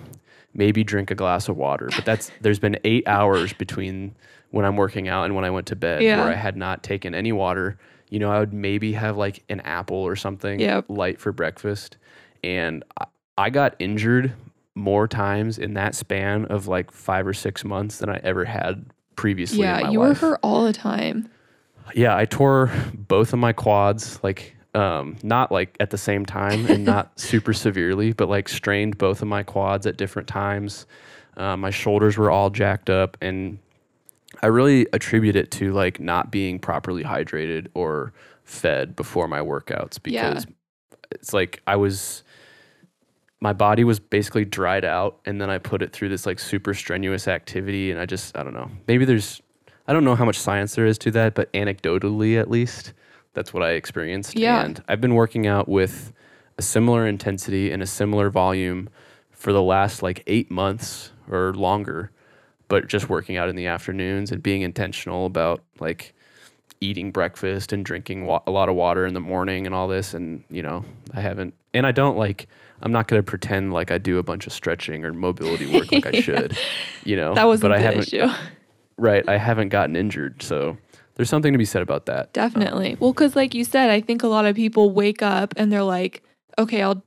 Maybe 0.55 0.84
drink 0.84 1.11
a 1.11 1.14
glass 1.16 1.49
of 1.49 1.57
water, 1.57 1.91
but 1.91 2.05
that's 2.05 2.30
there's 2.41 2.61
been 2.61 2.78
eight 2.84 3.07
hours 3.09 3.53
between 3.53 4.14
when 4.53 4.64
I'm 4.64 4.76
working 4.76 5.09
out 5.09 5.24
and 5.24 5.34
when 5.34 5.45
I 5.45 5.51
went 5.51 5.66
to 5.66 5.76
bed 5.76 6.03
Yeah. 6.03 6.20
where 6.20 6.30
I 6.30 6.34
had 6.34 6.57
not 6.57 6.82
taken 6.84 7.12
any 7.14 7.32
water. 7.32 7.78
You 8.09 8.20
know, 8.20 8.30
I 8.30 8.39
would 8.39 8.53
maybe 8.55 8.93
have 8.93 9.16
like 9.16 9.43
an 9.49 9.61
apple 9.62 9.97
or 9.99 10.14
something 10.14 10.61
Yep. 10.61 10.84
light 10.89 11.20
for 11.20 11.32
breakfast, 11.32 11.97
and 12.45 12.84
I, 13.01 13.07
I 13.37 13.51
got 13.51 13.74
injured 13.80 14.32
more 14.77 15.09
times 15.09 15.59
in 15.59 15.74
that 15.74 15.95
span 15.97 16.45
of 16.45 16.68
like 16.68 16.91
five 16.93 17.27
or 17.27 17.33
six 17.35 17.64
months 17.64 17.99
than 17.99 18.09
I 18.11 18.20
ever 18.22 18.45
had 18.45 18.85
previously. 19.16 19.59
in 19.62 19.64
Yeah. 19.64 19.91
You 19.91 19.99
were 20.01 20.09
life. 20.11 20.18
hurt 20.20 20.41
all 20.43 20.64
the 20.64 20.72
time. 20.72 21.29
Yeah, 21.95 22.16
I 22.16 22.24
tore 22.27 22.70
both 22.95 23.33
of 23.33 23.39
my 23.39 23.53
quads, 23.53 24.20
like 24.22 24.55
um, 24.74 25.16
not 25.22 25.51
like 25.51 25.77
at 25.81 25.91
the 25.91 25.99
same 25.99 26.27
time 26.27 26.66
and 26.66 26.85
not 26.95 27.18
super 27.18 27.53
severely, 27.53 28.12
but 28.12 28.29
like 28.29 28.49
strained 28.49 28.99
both 28.99 29.22
of 29.22 29.29
my 29.29 29.43
quads 29.43 29.87
at 29.87 29.97
different 29.97 30.29
times. 30.29 30.87
Uh, 31.37 31.57
my 31.57 31.70
shoulders 31.70 32.16
were 32.18 32.31
all 32.31 32.51
jacked 32.51 32.91
up, 32.91 33.16
and 33.22 33.59
I 34.43 34.47
really 34.49 34.87
attribute 34.93 35.37
it 35.37 35.51
to 35.53 35.72
like 35.72 36.01
not 36.01 36.31
being 36.31 36.59
properly 36.59 37.03
hydrated 37.05 37.68
or 37.74 38.12
fed 38.45 38.95
before 38.97 39.27
my 39.29 39.41
workouts 39.41 39.99
Yeah. 40.05 40.29
because 40.31 40.47
it's 41.12 41.33
like 41.33 41.62
I 41.66 41.77
was 41.77 42.22
my 43.41 43.53
body 43.53 43.84
was 43.84 44.01
basically 44.01 44.45
dried 44.45 44.84
out 44.84 45.18
and 45.26 45.41
then 45.41 45.51
I 45.51 45.59
put 45.59 45.82
it 45.82 45.93
through 45.93 46.09
this 46.09 46.26
like 46.26 46.39
super 46.39 46.72
strenuous 46.74 47.28
activity 47.28 47.91
and 47.91 48.01
I 48.01 48.07
just 48.07 48.37
I 48.37 48.43
don't 48.43 48.55
know. 48.55 48.70
Maybe 48.87 49.05
there's 49.05 49.43
I 49.87 49.93
don't 49.93 50.05
know 50.05 50.14
how 50.14 50.24
much 50.24 50.39
science 50.39 50.74
there 50.74 50.87
is 50.87 50.99
to 50.99 51.11
that, 51.12 51.34
but 51.34 51.53
anecdotally 51.53 52.39
at 52.39 52.51
least, 52.51 52.93
that's 53.34 53.53
what 53.53 53.62
I 53.62 53.72
experienced. 53.72 54.37
Yeah. 54.37 54.64
And 54.64 54.82
I've 54.89 55.01
been 55.01 55.14
working 55.14 55.47
out 55.47 55.68
with 55.68 56.12
a 56.59 56.62
similar 56.62 57.07
intensity 57.07 57.70
and 57.70 57.82
a 57.82 57.87
similar 57.87 58.30
volume 58.30 58.89
for 59.30 59.53
the 59.53 59.62
last 59.62 60.03
like 60.03 60.22
eight 60.26 60.51
months 60.51 61.12
or 61.30 61.53
longer, 61.55 62.11
but 62.68 62.89
just 62.89 63.09
working 63.09 63.37
out 63.37 63.49
in 63.49 63.57
the 63.57 63.66
afternoons 63.66 64.32
and 64.32 64.43
being 64.43 64.62
intentional 64.62 65.26
about 65.26 65.62
like 65.78 66.14
eating 66.80 67.11
breakfast 67.12 67.72
and 67.72 67.84
drinking 67.84 68.26
wa- 68.26 68.43
a 68.47 68.51
lot 68.51 68.68
of 68.68 68.74
water 68.74 69.07
in 69.07 69.14
the 69.14 69.20
morning 69.20 69.66
and 69.66 69.74
all 69.74 69.87
this. 69.87 70.14
And, 70.14 70.43
you 70.51 70.62
know, 70.62 70.84
I 71.14 71.20
haven't, 71.20 71.55
and 71.74 71.87
I 71.87 71.93
don't 71.93 72.16
like, 72.16 72.49
I'm 72.83 72.93
not 72.93 73.09
going 73.09 73.18
to 73.20 73.22
pretend 73.24 73.72
like 73.72 73.91
I 73.91 73.99
do 73.99 74.18
a 74.18 74.22
bunch 74.22 74.47
of 74.47 74.53
stretching 74.53 75.05
or 75.05 75.12
mobility 75.12 75.66
work 75.72 75.91
like 75.93 76.07
I 76.07 76.11
Yeah. 76.14 76.20
should, 76.20 76.59
you 77.05 77.16
know, 77.16 77.35
That 77.35 77.47
wasn't 77.47 77.70
but 77.70 77.72
I 77.72 77.81
haven't, 77.81 78.12
issue. 78.12 78.27
right. 78.99 79.27
I 79.29 79.39
haven't 79.39 79.70
gotten 79.70 79.97
injured. 79.97 80.43
So 80.43 80.77
there's 81.14 81.29
something 81.31 81.53
to 81.53 81.59
be 81.59 81.64
said 81.64 81.83
about 81.83 82.07
that. 82.07 82.33
Definitely. 82.33 82.97
Well, 83.01 83.12
because 83.12 83.35
like 83.37 83.55
you 83.55 83.64
said, 83.64 83.91
I 83.91 84.01
think 84.01 84.22
a 84.22 84.29
lot 84.29 84.45
of 84.47 84.55
people 84.57 84.91
wake 84.91 85.22
up 85.22 85.55
and 85.57 85.72
they're 85.72 85.83
like, 85.83 86.22
okay, 86.59 86.83
I'll 86.83 87.03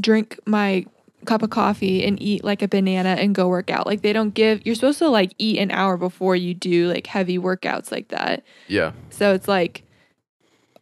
drink 0.00 0.38
my 0.46 0.86
cup 1.24 1.42
of 1.42 1.50
coffee 1.50 2.04
and 2.04 2.20
eat 2.20 2.42
like 2.42 2.62
a 2.62 2.66
banana 2.68 3.10
and 3.10 3.32
go 3.32 3.46
work 3.48 3.70
out. 3.70 3.86
Like 3.86 4.02
they 4.02 4.12
don't 4.12 4.34
give, 4.34 4.66
you're 4.66 4.74
supposed 4.74 4.98
to 4.98 5.08
like 5.08 5.32
eat 5.38 5.58
an 5.58 5.70
hour 5.70 5.96
before 5.96 6.34
you 6.34 6.52
do 6.52 6.88
like 6.88 7.06
heavy 7.06 7.38
workouts 7.38 7.92
like 7.92 8.08
that. 8.08 8.42
Yeah. 8.66 8.90
So 9.10 9.32
it's 9.32 9.46
like, 9.46 9.84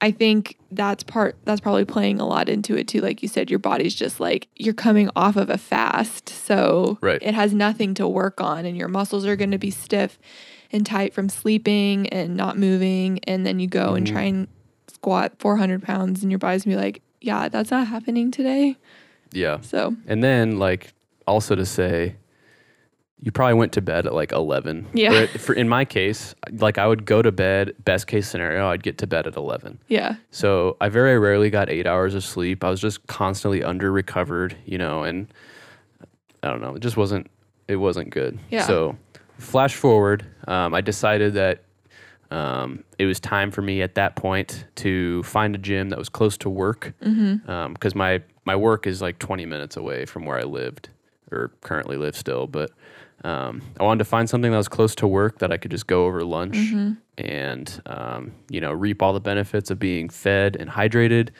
I 0.02 0.10
think 0.10 0.56
that's 0.70 1.02
part, 1.02 1.36
that's 1.44 1.60
probably 1.60 1.84
playing 1.84 2.20
a 2.20 2.26
lot 2.26 2.48
into 2.48 2.76
it 2.76 2.88
too. 2.88 3.00
Like 3.00 3.22
you 3.22 3.28
said, 3.28 3.50
your 3.50 3.58
body's 3.58 3.94
just 3.94 4.18
like, 4.18 4.48
you're 4.56 4.72
coming 4.74 5.10
off 5.14 5.36
of 5.36 5.50
a 5.50 5.58
fast. 5.58 6.28
So 6.28 6.98
Right. 7.02 7.18
it 7.22 7.34
has 7.34 7.52
nothing 7.52 7.92
to 7.94 8.08
work 8.08 8.40
on 8.40 8.64
and 8.64 8.76
your 8.76 8.88
muscles 8.88 9.26
are 9.26 9.36
going 9.36 9.50
to 9.50 9.58
be 9.58 9.70
stiff 9.70 10.18
and 10.72 10.86
tight 10.86 11.12
from 11.12 11.28
sleeping 11.28 12.08
and 12.08 12.36
not 12.36 12.56
moving. 12.56 13.18
And 13.24 13.44
then 13.44 13.58
you 13.60 13.66
go 13.66 13.94
and 13.94 14.06
Mhm. 14.06 14.10
try 14.12 14.22
and 14.22 14.48
squat 14.92 15.32
400 15.38 15.82
pounds 15.82 16.22
and 16.22 16.30
your 16.32 16.38
body's 16.38 16.64
gonna 16.64 16.76
be 16.76 16.82
like, 16.82 17.02
yeah, 17.20 17.48
that's 17.48 17.70
not 17.70 17.86
happening 17.88 18.30
today. 18.30 18.76
Yeah. 19.32 19.60
So 19.60 19.96
And 20.06 20.22
then 20.24 20.58
like 20.58 20.92
also 21.26 21.54
to 21.54 21.66
say, 21.66 22.16
you 23.22 23.30
probably 23.30 23.54
went 23.54 23.72
to 23.72 23.82
bed 23.82 24.06
at 24.06 24.14
like 24.14 24.32
11. 24.32 24.88
Yeah. 24.94 25.12
Or 25.12 25.26
For 25.26 25.52
in 25.52 25.68
my 25.68 25.84
case, 25.84 26.34
like 26.52 26.78
I 26.78 26.86
would 26.86 27.04
go 27.04 27.20
to 27.20 27.30
bed, 27.30 27.74
best 27.84 28.06
case 28.06 28.28
scenario, 28.28 28.68
I'd 28.68 28.82
get 28.82 28.98
to 28.98 29.06
bed 29.06 29.26
at 29.26 29.36
11. 29.36 29.78
yeah, 29.88 30.16
So 30.30 30.76
I 30.80 30.88
very 30.88 31.18
rarely 31.18 31.50
got 31.50 31.68
eight 31.68 31.86
hours 31.86 32.14
of 32.14 32.24
sleep. 32.24 32.64
I 32.64 32.70
was 32.70 32.80
just 32.80 33.06
constantly 33.06 33.62
under 33.62 33.92
recovered, 33.92 34.56
you 34.64 34.78
know, 34.78 35.02
and 35.04 35.32
I 36.42 36.48
don't 36.48 36.62
know, 36.62 36.74
it 36.74 36.80
just 36.80 36.96
wasn't, 36.96 37.30
it 37.68 37.76
wasn't 37.76 38.10
good. 38.10 38.38
Yeah. 38.50 38.66
So 38.66 38.96
flash 39.38 39.74
forward, 39.74 40.24
um, 40.48 40.72
I 40.72 40.80
decided 40.80 41.34
that 41.34 41.64
um, 42.30 42.84
it 42.98 43.06
was 43.06 43.20
time 43.20 43.50
for 43.50 43.60
me 43.60 43.82
at 43.82 43.96
that 43.96 44.16
point 44.16 44.64
to 44.76 45.22
find 45.24 45.54
a 45.54 45.58
gym 45.58 45.90
that 45.90 45.98
was 45.98 46.08
close 46.08 46.38
to 46.38 46.48
work 46.48 46.94
mm-hmm. 47.02 47.72
because 47.72 47.94
my 47.94 48.22
my 48.44 48.54
work 48.54 48.86
is 48.86 49.02
like 49.02 49.18
20 49.18 49.46
minutes 49.46 49.76
away 49.76 50.06
from 50.06 50.24
where 50.24 50.38
I 50.38 50.44
lived 50.44 50.90
or 51.30 51.50
currently 51.60 51.96
live 51.96 52.16
still. 52.16 52.46
But 52.46 52.70
um, 53.24 53.62
I 53.78 53.82
wanted 53.84 53.98
to 53.98 54.04
find 54.04 54.28
something 54.28 54.50
that 54.50 54.56
was 54.56 54.68
close 54.68 54.94
to 54.96 55.06
work 55.06 55.38
that 55.40 55.52
I 55.52 55.56
could 55.56 55.70
just 55.70 55.86
go 55.86 56.06
over 56.06 56.24
lunch 56.24 56.56
Mm-hmm. 56.56 56.92
and 57.18 57.82
um, 57.86 58.32
you 58.48 58.60
know 58.60 58.72
reap 58.72 59.02
all 59.02 59.12
the 59.12 59.20
benefits 59.20 59.70
of 59.70 59.78
being 59.78 60.08
fed 60.08 60.56
and 60.56 60.70
hydrated. 60.70 61.30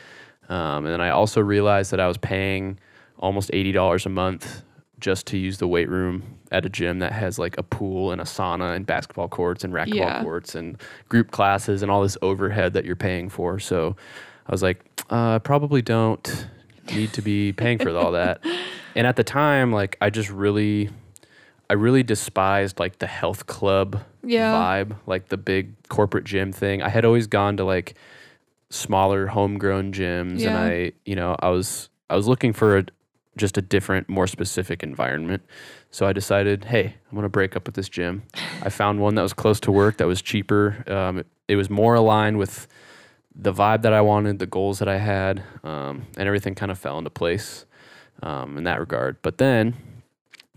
Um, 0.48 0.84
and 0.84 0.88
then 0.88 1.00
I 1.00 1.10
also 1.10 1.40
realized 1.40 1.90
that 1.92 2.00
I 2.00 2.06
was 2.08 2.18
paying 2.18 2.78
almost 3.18 3.50
eighty 3.52 3.72
dollars 3.72 4.04
a 4.06 4.08
month 4.10 4.62
just 4.98 5.26
to 5.28 5.38
use 5.38 5.56
the 5.58 5.66
weight 5.68 5.88
room 5.88 6.22
at 6.52 6.66
a 6.66 6.68
gym 6.68 6.98
that 6.98 7.12
has 7.12 7.38
like 7.38 7.56
a 7.56 7.62
pool 7.62 8.12
and 8.12 8.20
a 8.20 8.24
sauna 8.24 8.76
and 8.76 8.84
basketball 8.84 9.28
courts 9.28 9.64
and 9.64 9.72
racquetball 9.72 9.94
Yeah. 9.94 10.22
courts 10.22 10.54
and 10.54 10.76
group 11.08 11.30
classes 11.30 11.82
and 11.82 11.90
all 11.90 12.02
this 12.02 12.18
overhead 12.20 12.74
that 12.74 12.84
you're 12.84 12.96
paying 12.96 13.30
for. 13.30 13.58
So 13.60 13.96
I 14.46 14.52
was 14.52 14.62
like, 14.62 14.84
uh, 15.08 15.38
probably 15.38 15.80
don't 15.80 16.46
need 16.92 17.14
to 17.14 17.22
be 17.22 17.52
paying 17.52 17.78
for 17.78 17.96
all 17.96 18.12
that. 18.12 18.44
And 18.96 19.06
at 19.06 19.14
the 19.14 19.22
time, 19.22 19.72
like 19.72 19.96
I 20.00 20.10
just 20.10 20.28
really, 20.30 20.90
I 21.70 21.74
really 21.74 22.02
despised 22.02 22.80
like 22.80 22.98
the 22.98 23.06
health 23.06 23.46
club 23.46 24.02
Yeah. 24.24 24.52
vibe, 24.52 24.96
like 25.06 25.28
the 25.28 25.36
big 25.36 25.72
corporate 25.88 26.24
gym 26.24 26.52
thing. 26.52 26.82
I 26.82 26.88
had 26.88 27.04
always 27.04 27.28
gone 27.28 27.56
to 27.58 27.64
like 27.64 27.94
smaller 28.70 29.28
homegrown 29.28 29.92
gyms, 29.92 30.44
and 30.48 30.56
I, 30.58 30.92
you 31.04 31.14
know, 31.14 31.36
I 31.38 31.50
was 31.50 31.88
I 32.10 32.16
was 32.16 32.26
looking 32.26 32.52
for 32.52 32.78
a 32.78 32.84
just 33.36 33.56
a 33.56 33.62
different, 33.62 34.08
more 34.08 34.26
specific 34.26 34.82
environment. 34.82 35.42
So 35.92 36.06
I 36.06 36.12
decided, 36.12 36.64
hey, 36.64 36.96
I'm 37.08 37.14
gonna 37.16 37.28
break 37.28 37.54
up 37.54 37.66
with 37.66 37.76
this 37.76 37.88
gym. 37.88 38.24
I 38.62 38.68
found 38.68 38.98
one 39.00 39.14
that 39.14 39.22
was 39.22 39.32
close 39.32 39.60
to 39.60 39.70
work, 39.72 39.96
that 39.98 40.08
was 40.08 40.20
cheaper. 40.20 40.84
Um, 40.88 41.18
it, 41.18 41.26
it 41.46 41.56
was 41.56 41.70
more 41.70 41.94
aligned 41.94 42.38
with 42.38 42.66
the 43.34 43.52
vibe 43.52 43.82
that 43.82 43.92
I 43.92 44.00
wanted, 44.00 44.40
the 44.40 44.46
goals 44.46 44.80
that 44.80 44.88
I 44.88 44.98
had, 44.98 45.44
um, 45.62 46.06
and 46.18 46.26
everything 46.26 46.56
kind 46.56 46.72
of 46.72 46.78
fell 46.80 46.98
into 46.98 47.10
place 47.10 47.64
um, 48.24 48.58
in 48.58 48.64
that 48.64 48.80
regard. 48.80 49.22
But 49.22 49.38
then, 49.38 49.76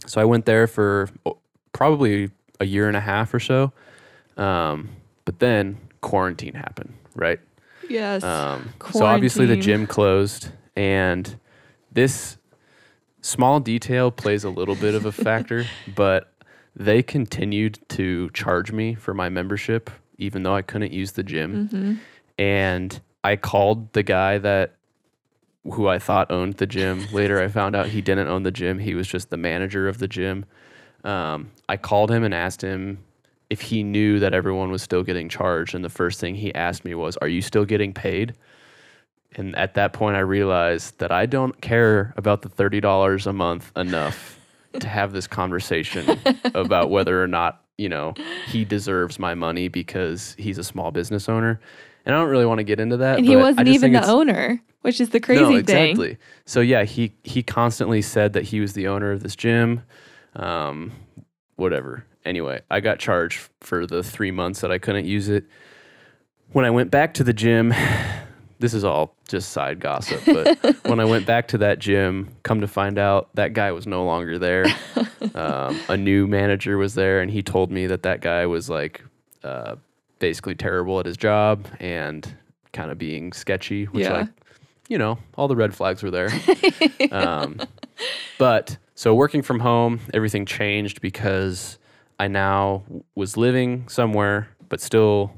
so 0.05 0.21
I 0.21 0.25
went 0.25 0.45
there 0.45 0.67
for 0.67 1.09
oh, 1.25 1.37
probably 1.71 2.29
a 2.59 2.65
year 2.65 2.87
and 2.87 2.97
a 2.97 3.01
half 3.01 3.33
or 3.33 3.39
so. 3.39 3.71
Um, 4.37 4.89
but 5.25 5.39
then 5.39 5.77
quarantine 6.01 6.53
happened, 6.53 6.93
right? 7.15 7.39
Yes. 7.89 8.23
Um, 8.23 8.73
so 8.91 9.05
obviously 9.05 9.45
the 9.45 9.57
gym 9.57 9.87
closed, 9.87 10.49
and 10.75 11.37
this 11.91 12.37
small 13.21 13.59
detail 13.59 14.11
plays 14.11 14.43
a 14.43 14.49
little 14.49 14.75
bit 14.75 14.95
of 14.95 15.05
a 15.05 15.11
factor, 15.11 15.65
but 15.95 16.31
they 16.75 17.03
continued 17.03 17.79
to 17.89 18.29
charge 18.31 18.71
me 18.71 18.95
for 18.95 19.13
my 19.13 19.29
membership, 19.29 19.89
even 20.17 20.43
though 20.43 20.55
I 20.55 20.61
couldn't 20.61 20.91
use 20.91 21.11
the 21.11 21.23
gym. 21.23 21.67
Mm-hmm. 21.67 21.93
And 22.39 23.01
I 23.23 23.35
called 23.35 23.93
the 23.93 24.03
guy 24.03 24.37
that 24.39 24.75
who 25.71 25.87
I 25.87 25.99
thought 25.99 26.31
owned 26.31 26.55
the 26.55 26.67
gym. 26.67 27.05
Later, 27.11 27.41
I 27.41 27.47
found 27.47 27.75
out 27.75 27.87
he 27.87 28.01
didn't 28.01 28.27
own 28.27 28.43
the 28.43 28.51
gym. 28.51 28.79
He 28.79 28.95
was 28.95 29.07
just 29.07 29.29
the 29.29 29.37
manager 29.37 29.87
of 29.87 29.97
the 29.99 30.07
gym. 30.07 30.45
Um, 31.03 31.51
I 31.69 31.77
called 31.77 32.11
him 32.11 32.23
and 32.23 32.33
asked 32.33 32.61
him 32.61 32.99
if 33.49 33.61
he 33.61 33.83
knew 33.83 34.19
that 34.19 34.33
everyone 34.33 34.71
was 34.71 34.81
still 34.81 35.03
getting 35.03 35.29
charged. 35.29 35.75
And 35.75 35.83
the 35.83 35.89
first 35.89 36.19
thing 36.19 36.35
he 36.35 36.53
asked 36.53 36.83
me 36.83 36.95
was, 36.95 37.17
Are 37.17 37.27
you 37.27 37.41
still 37.41 37.65
getting 37.65 37.93
paid? 37.93 38.33
And 39.35 39.55
at 39.55 39.73
that 39.75 39.93
point, 39.93 40.15
I 40.15 40.19
realized 40.19 40.99
that 40.99 41.11
I 41.11 41.25
don't 41.25 41.59
care 41.61 42.13
about 42.17 42.41
the 42.41 42.49
$30 42.49 43.25
a 43.25 43.33
month 43.33 43.71
enough 43.75 44.39
to 44.79 44.87
have 44.87 45.11
this 45.11 45.27
conversation 45.27 46.19
about 46.53 46.89
whether 46.89 47.21
or 47.21 47.27
not, 47.27 47.63
you 47.77 47.89
know, 47.89 48.13
he 48.47 48.65
deserves 48.65 49.17
my 49.17 49.33
money 49.33 49.67
because 49.67 50.35
he's 50.37 50.57
a 50.57 50.63
small 50.63 50.91
business 50.91 51.29
owner. 51.29 51.59
And 52.05 52.13
I 52.15 52.19
don't 52.19 52.29
really 52.29 52.45
want 52.45 52.59
to 52.59 52.63
get 52.63 52.79
into 52.79 52.97
that. 52.97 53.17
And 53.17 53.25
he 53.25 53.35
wasn't 53.35 53.67
even 53.67 53.93
the 53.93 54.05
owner, 54.05 54.61
which 54.81 54.99
is 54.99 55.09
the 55.09 55.19
crazy 55.19 55.41
no, 55.41 55.49
thing. 55.49 55.57
exactly. 55.91 56.17
So 56.45 56.59
yeah, 56.59 56.83
he 56.83 57.13
he 57.23 57.43
constantly 57.43 58.01
said 58.01 58.33
that 58.33 58.43
he 58.43 58.59
was 58.59 58.73
the 58.73 58.87
owner 58.87 59.11
of 59.11 59.23
this 59.23 59.35
gym. 59.35 59.83
Um, 60.35 60.91
whatever. 61.55 62.05
Anyway, 62.25 62.61
I 62.69 62.79
got 62.79 62.99
charged 62.99 63.49
for 63.61 63.85
the 63.85 64.03
three 64.03 64.31
months 64.31 64.61
that 64.61 64.71
I 64.71 64.77
couldn't 64.77 65.05
use 65.05 65.29
it. 65.29 65.45
When 66.51 66.65
I 66.65 66.69
went 66.69 66.91
back 66.91 67.13
to 67.15 67.23
the 67.23 67.33
gym, 67.33 67.73
this 68.59 68.73
is 68.73 68.83
all 68.83 69.15
just 69.27 69.49
side 69.51 69.79
gossip, 69.79 70.21
but 70.25 70.77
when 70.85 70.99
I 70.99 71.05
went 71.05 71.25
back 71.25 71.47
to 71.49 71.57
that 71.59 71.79
gym, 71.79 72.29
come 72.43 72.61
to 72.61 72.67
find 72.67 72.97
out 72.97 73.29
that 73.35 73.53
guy 73.53 73.71
was 73.71 73.87
no 73.87 74.05
longer 74.05 74.37
there. 74.37 74.65
Um, 75.35 75.79
a 75.87 75.95
new 75.95 76.27
manager 76.27 76.77
was 76.77 76.95
there, 76.95 77.21
and 77.21 77.31
he 77.31 77.41
told 77.41 77.71
me 77.71 77.87
that 77.87 78.03
that 78.03 78.19
guy 78.19 78.45
was 78.45 78.69
like 78.69 79.03
uh, 79.41 79.77
basically 80.23 80.55
terrible 80.55 81.01
at 81.01 81.05
his 81.05 81.17
job 81.17 81.67
and 81.81 82.37
kind 82.71 82.89
of 82.91 82.97
being 82.97 83.33
sketchy, 83.33 83.83
which 83.85 84.05
Yeah. 84.05 84.13
like 84.13 84.29
you 84.87 84.97
know, 84.97 85.17
all 85.37 85.47
the 85.49 85.55
red 85.55 85.73
flags 85.75 86.01
were 86.01 86.11
there. 86.11 86.29
um, 87.11 87.61
but 88.37 88.77
so 88.95 89.13
working 89.13 89.41
from 89.41 89.59
home, 89.59 89.99
everything 90.13 90.45
changed 90.45 91.01
because 91.01 91.77
I 92.19 92.27
now 92.29 92.83
was 93.15 93.35
living 93.35 93.87
somewhere, 93.89 94.47
but 94.69 94.79
still 94.79 95.31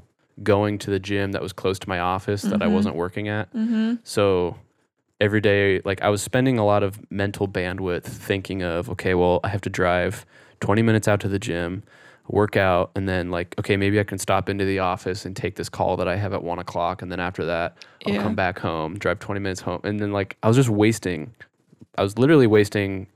going 0.44 0.78
to 0.78 0.90
the 0.90 0.98
gym 1.00 1.32
that 1.32 1.42
was 1.42 1.52
close 1.52 1.78
to 1.80 1.88
my 1.88 1.98
office 1.98 2.42
that 2.42 2.62
I 2.62 2.66
Mhm. 2.66 2.72
wasn't 2.72 2.94
working 2.94 3.26
at. 3.28 3.52
Mm-hmm. 3.54 3.94
So 4.04 4.56
every 5.20 5.40
day, 5.40 5.80
like 5.84 6.00
I 6.02 6.10
was 6.10 6.22
spending 6.22 6.58
a 6.58 6.64
lot 6.64 6.82
of 6.84 7.00
mental 7.10 7.48
bandwidth 7.48 8.04
thinking 8.04 8.62
of, 8.62 8.88
okay, 8.90 9.14
well, 9.14 9.40
I 9.42 9.48
have 9.48 9.62
to 9.62 9.70
drive 9.70 10.24
20 10.60 10.82
minutes 10.82 11.08
out 11.08 11.20
to 11.20 11.28
the 11.28 11.38
gym, 11.40 11.82
work 12.28 12.56
out, 12.56 12.90
and 12.94 13.08
then 13.08 13.30
like, 13.30 13.54
okay, 13.58 13.76
maybe 13.76 14.00
I 14.00 14.04
can 14.04 14.18
stop 14.18 14.48
into 14.48 14.64
the 14.64 14.78
office 14.80 15.24
and 15.24 15.34
take 15.36 15.56
this 15.56 15.68
call 15.68 15.96
that 15.98 16.08
I 16.08 16.16
have 16.16 16.32
at 16.32 16.42
one 16.42 16.58
o'clock. 16.58 17.02
And 17.02 17.10
then 17.12 17.20
after 17.20 17.44
that, 17.46 17.76
I'll 18.06 18.14
Yeah. 18.14 18.22
come 18.22 18.34
back 18.34 18.58
home, 18.58 18.98
drive 18.98 19.18
20 19.20 19.40
minutes 19.40 19.60
home. 19.60 19.80
And 19.84 20.00
then 20.00 20.12
like, 20.12 20.36
I 20.42 20.48
was 20.48 20.56
just 20.56 20.68
wasting, 20.68 21.34
I 21.96 22.02
was 22.02 22.18
literally 22.18 22.46
wasting 22.46 23.06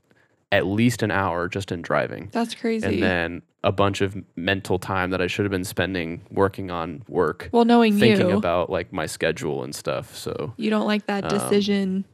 at 0.51 0.65
least 0.65 1.01
an 1.01 1.11
hour 1.11 1.47
just 1.47 1.71
in 1.71 1.81
driving. 1.81 2.29
That's 2.31 2.53
crazy. 2.55 2.85
And 2.85 3.01
then 3.01 3.41
a 3.63 3.71
bunch 3.71 4.01
of 4.01 4.17
mental 4.35 4.79
time 4.79 5.11
that 5.11 5.21
I 5.21 5.27
should 5.27 5.45
have 5.45 5.51
been 5.51 5.63
spending 5.63 6.21
working 6.31 6.71
on 6.71 7.03
work, 7.07 7.47
well, 7.51 7.63
knowing 7.63 7.97
thinking 7.97 8.29
you, 8.29 8.37
about 8.37 8.69
like 8.69 8.91
my 8.91 9.05
schedule 9.05 9.63
and 9.63 9.73
stuff. 9.73 10.15
So 10.15 10.53
you 10.57 10.69
don't 10.69 10.87
like 10.87 11.05
that 11.05 11.23
um, 11.25 11.29
decision. 11.37 12.05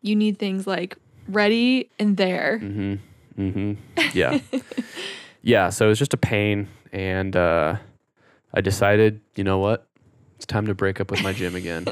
you 0.00 0.14
need 0.16 0.38
things 0.38 0.66
like 0.66 0.96
ready 1.28 1.90
and 1.98 2.16
there. 2.16 2.60
Mm-hmm. 2.62 3.42
Mm-hmm. 3.42 3.72
Yeah. 4.14 4.38
yeah. 5.42 5.70
So 5.70 5.86
it 5.86 5.88
was 5.88 5.98
just 5.98 6.14
a 6.14 6.18
pain. 6.18 6.68
And 6.92 7.36
uh, 7.36 7.76
I 8.54 8.60
decided, 8.60 9.20
you 9.36 9.44
know 9.44 9.58
what? 9.58 9.86
It's 10.36 10.46
time 10.46 10.66
to 10.66 10.74
break 10.74 11.00
up 11.00 11.10
with 11.10 11.22
my 11.22 11.32
gym 11.32 11.54
again. 11.54 11.86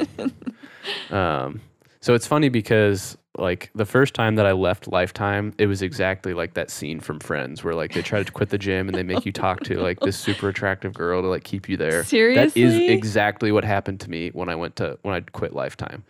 um, 1.10 1.60
so 2.00 2.14
it's 2.14 2.26
funny 2.26 2.48
because 2.48 3.18
like 3.36 3.70
the 3.74 3.86
first 3.86 4.14
time 4.14 4.34
that 4.36 4.46
I 4.46 4.52
left 4.52 4.88
Lifetime, 4.88 5.54
it 5.58 5.66
was 5.66 5.82
exactly 5.82 6.34
like 6.34 6.54
that 6.54 6.70
scene 6.70 7.00
from 7.00 7.20
Friends 7.20 7.62
where 7.62 7.74
like 7.74 7.92
they 7.92 8.02
try 8.02 8.22
to 8.22 8.32
quit 8.32 8.50
the 8.50 8.58
gym 8.58 8.88
and 8.88 8.96
they 8.96 9.02
make 9.02 9.24
you 9.24 9.32
talk 9.32 9.60
to 9.64 9.78
like 9.78 10.00
this 10.00 10.18
super 10.18 10.48
attractive 10.48 10.94
girl 10.94 11.22
to 11.22 11.28
like 11.28 11.44
keep 11.44 11.68
you 11.68 11.76
there. 11.76 12.04
Seriously? 12.04 12.62
That 12.62 12.68
is 12.68 12.90
exactly 12.90 13.52
what 13.52 13.64
happened 13.64 14.00
to 14.00 14.10
me 14.10 14.30
when 14.30 14.48
I 14.48 14.56
went 14.56 14.76
to 14.76 14.98
when 15.02 15.14
I 15.14 15.20
quit 15.20 15.52
Lifetime. 15.52 16.04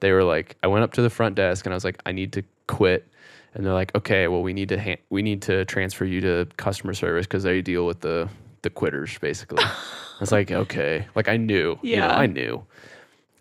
They 0.00 0.12
were 0.12 0.24
like, 0.24 0.56
I 0.62 0.66
went 0.66 0.84
up 0.84 0.92
to 0.94 1.02
the 1.02 1.10
front 1.10 1.36
desk 1.36 1.64
and 1.64 1.72
I 1.72 1.76
was 1.76 1.84
like, 1.84 2.00
I 2.04 2.12
need 2.12 2.32
to 2.34 2.42
quit. 2.66 3.08
And 3.54 3.64
they're 3.64 3.72
like, 3.72 3.94
okay, 3.94 4.26
well, 4.28 4.42
we 4.42 4.52
need 4.52 4.68
to 4.70 4.80
ha- 4.80 5.00
we 5.10 5.22
need 5.22 5.42
to 5.42 5.64
transfer 5.64 6.04
you 6.04 6.20
to 6.22 6.46
customer 6.56 6.92
service 6.92 7.24
because 7.26 7.44
they 7.44 7.62
deal 7.62 7.86
with 7.86 8.00
the 8.00 8.28
the 8.62 8.70
quitters 8.70 9.16
basically. 9.18 9.62
I 9.64 10.16
was 10.20 10.32
like, 10.32 10.50
okay, 10.50 11.06
like 11.14 11.28
I 11.28 11.36
knew, 11.36 11.78
you 11.82 11.96
know, 11.96 12.06
Yeah. 12.06 12.16
I 12.16 12.26
knew. 12.26 12.64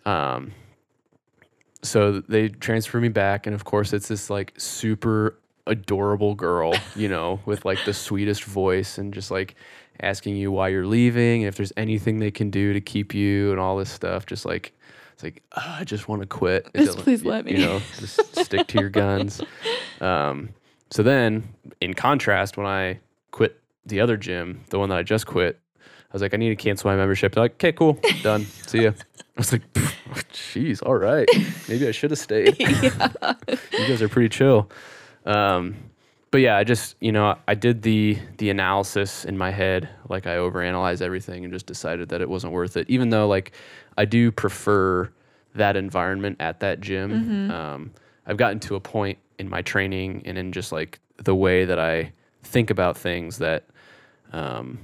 Um, 0.05 0.51
so 1.81 2.19
they 2.21 2.49
transfer 2.49 2.99
me 2.99 3.09
back, 3.09 3.45
and 3.45 3.53
of 3.53 3.63
course, 3.65 3.93
it's 3.93 4.07
this 4.07 4.29
like 4.29 4.53
super 4.57 5.37
adorable 5.67 6.35
girl, 6.35 6.73
you 6.95 7.07
know, 7.07 7.39
with 7.45 7.65
like 7.65 7.79
the 7.85 7.93
sweetest 7.93 8.43
voice 8.43 8.97
and 8.97 9.13
just 9.13 9.31
like 9.31 9.55
asking 10.01 10.35
you 10.35 10.51
why 10.51 10.67
you're 10.69 10.87
leaving 10.87 11.43
and 11.43 11.47
if 11.47 11.55
there's 11.55 11.73
anything 11.77 12.19
they 12.19 12.31
can 12.31 12.49
do 12.49 12.73
to 12.73 12.81
keep 12.81 13.13
you 13.13 13.51
and 13.51 13.59
all 13.59 13.77
this 13.77 13.89
stuff. 13.89 14.25
Just 14.25 14.45
like 14.45 14.73
it's 15.23 15.35
like 15.35 15.43
"Ah, 15.55 15.79
I 15.79 15.83
just 15.83 16.07
want 16.07 16.21
to 16.21 16.27
quit. 16.27 16.67
It 16.73 16.79
Just 16.79 16.87
doesn't- 16.87 17.03
please 17.03 17.23
let 17.23 17.45
me. 17.45 17.53
You 17.53 17.57
know, 17.59 17.81
just 17.99 18.35
stick 18.45 18.67
to 18.67 18.79
your 18.79 18.89
guns. 19.03 19.41
Um, 20.01 20.49
so 20.91 21.03
then, 21.03 21.43
in 21.81 21.93
contrast, 21.93 22.57
when 22.57 22.65
I 22.67 22.99
quit 23.31 23.59
the 23.85 23.99
other 24.01 24.17
gym, 24.17 24.61
the 24.69 24.79
one 24.79 24.89
that 24.89 24.97
I 24.97 25.03
just 25.03 25.25
quit, 25.25 25.59
I 25.79 26.13
was 26.13 26.21
like, 26.21 26.33
I 26.33 26.37
need 26.37 26.49
to 26.49 26.55
cancel 26.55 26.89
my 26.89 26.95
membership. 26.95 27.33
They're 27.33 27.43
like, 27.43 27.53
okay, 27.53 27.71
cool, 27.71 27.99
done. 28.21 28.45
See 28.67 28.83
ya. 28.83 28.91
I 28.91 29.39
was 29.39 29.51
like, 29.51 29.73
jeez, 30.31 30.83
all 30.85 30.95
right. 30.95 31.27
Maybe 31.67 31.87
I 31.87 31.91
should 31.91 32.11
have 32.11 32.19
stayed. 32.19 32.55
yeah. 32.59 33.09
you 33.49 33.87
guys 33.87 34.01
are 34.01 34.09
pretty 34.09 34.29
chill. 34.29 34.69
Um, 35.25 35.75
but 36.29 36.41
yeah, 36.41 36.57
I 36.57 36.63
just 36.63 36.95
you 36.99 37.11
know 37.11 37.37
I 37.47 37.53
did 37.55 37.81
the 37.83 38.17
the 38.39 38.49
analysis 38.49 39.23
in 39.25 39.37
my 39.37 39.51
head, 39.51 39.87
like 40.09 40.25
I 40.27 40.35
overanalyzed 40.37 41.01
everything 41.01 41.43
and 41.43 41.53
just 41.53 41.65
decided 41.67 42.09
that 42.09 42.21
it 42.21 42.29
wasn't 42.29 42.53
worth 42.53 42.75
it. 42.77 42.89
Even 42.89 43.09
though 43.09 43.27
like 43.27 43.51
I 43.97 44.05
do 44.05 44.31
prefer 44.31 45.11
that 45.55 45.75
environment 45.75 46.37
at 46.39 46.59
that 46.61 46.81
gym. 46.81 47.11
Mhm. 47.49 47.51
Um, 47.51 47.91
I've 48.25 48.37
gotten 48.37 48.59
to 48.61 48.75
a 48.75 48.79
point 48.79 49.19
in 49.37 49.49
my 49.49 49.61
training 49.61 50.21
and 50.25 50.37
in 50.37 50.51
just 50.51 50.71
like 50.71 50.99
the 51.17 51.35
way 51.35 51.65
that 51.65 51.79
I 51.79 52.11
think 52.43 52.69
about 52.69 52.97
things 52.97 53.37
that 53.37 53.65
um, 54.31 54.79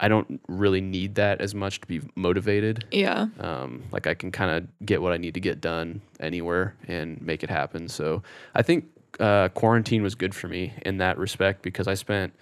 I 0.00 0.08
don't 0.08 0.40
really 0.48 0.80
need 0.80 1.14
that 1.16 1.40
as 1.40 1.54
much 1.54 1.80
to 1.80 1.86
be 1.86 2.00
motivated. 2.14 2.84
Yeah. 2.90 3.26
Um, 3.38 3.82
like 3.92 4.06
I 4.06 4.14
can 4.14 4.32
kind 4.32 4.50
of 4.50 4.86
get 4.86 5.02
what 5.02 5.12
I 5.12 5.16
need 5.18 5.34
to 5.34 5.40
get 5.40 5.60
done 5.60 6.00
anywhere 6.20 6.74
and 6.88 7.20
make 7.20 7.42
it 7.42 7.50
happen. 7.50 7.88
So 7.88 8.22
I 8.54 8.62
think 8.62 8.86
uh, 9.20 9.48
quarantine 9.50 10.02
was 10.02 10.14
good 10.14 10.34
for 10.34 10.48
me 10.48 10.72
in 10.82 10.98
that 10.98 11.18
respect 11.18 11.62
because 11.62 11.86
I 11.86 11.94
spent 11.94 12.32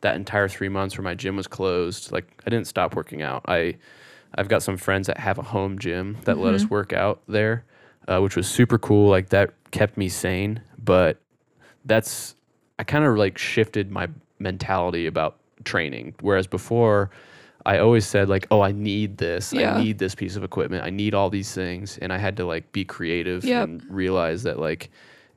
that 0.00 0.16
entire 0.16 0.48
three 0.48 0.68
months 0.68 0.96
where 0.96 1.04
my 1.04 1.14
gym 1.14 1.36
was 1.36 1.46
closed. 1.46 2.10
Like 2.12 2.26
I 2.46 2.50
didn't 2.50 2.66
stop 2.66 2.94
working 2.96 3.20
out. 3.22 3.44
I 3.46 3.76
I've 4.34 4.48
got 4.48 4.62
some 4.62 4.76
friends 4.76 5.06
that 5.08 5.18
have 5.18 5.38
a 5.38 5.42
home 5.42 5.78
gym 5.78 6.16
that 6.24 6.38
let 6.38 6.54
us 6.54 6.64
work 6.66 6.92
out 6.92 7.20
there, 7.28 7.64
uh, 8.08 8.20
which 8.20 8.34
was 8.36 8.48
super 8.48 8.78
cool. 8.78 9.08
Like 9.10 9.28
that 9.30 9.52
kept 9.70 9.96
me 9.96 10.08
sane. 10.08 10.60
But 10.82 11.18
that's 11.84 12.34
I 12.78 12.84
kind 12.84 13.04
of 13.04 13.16
like 13.16 13.38
shifted 13.38 13.90
my 13.90 14.08
mentality 14.38 15.06
about 15.06 15.36
training. 15.64 16.14
Whereas 16.20 16.46
before, 16.46 17.10
I 17.66 17.78
always 17.78 18.06
said 18.06 18.28
like, 18.28 18.46
"Oh, 18.50 18.60
I 18.60 18.72
need 18.72 19.18
this. 19.18 19.52
Yeah. 19.52 19.76
I 19.76 19.82
need 19.82 19.98
this 19.98 20.14
piece 20.14 20.34
of 20.36 20.42
equipment. 20.44 20.84
I 20.84 20.90
need 20.90 21.14
all 21.14 21.30
these 21.30 21.52
things," 21.54 21.98
and 21.98 22.12
I 22.12 22.18
had 22.18 22.36
to 22.38 22.44
like 22.44 22.72
be 22.72 22.84
creative 22.84 23.44
Yep. 23.44 23.64
and 23.68 23.84
realize 23.90 24.42
that 24.44 24.58
like 24.58 24.90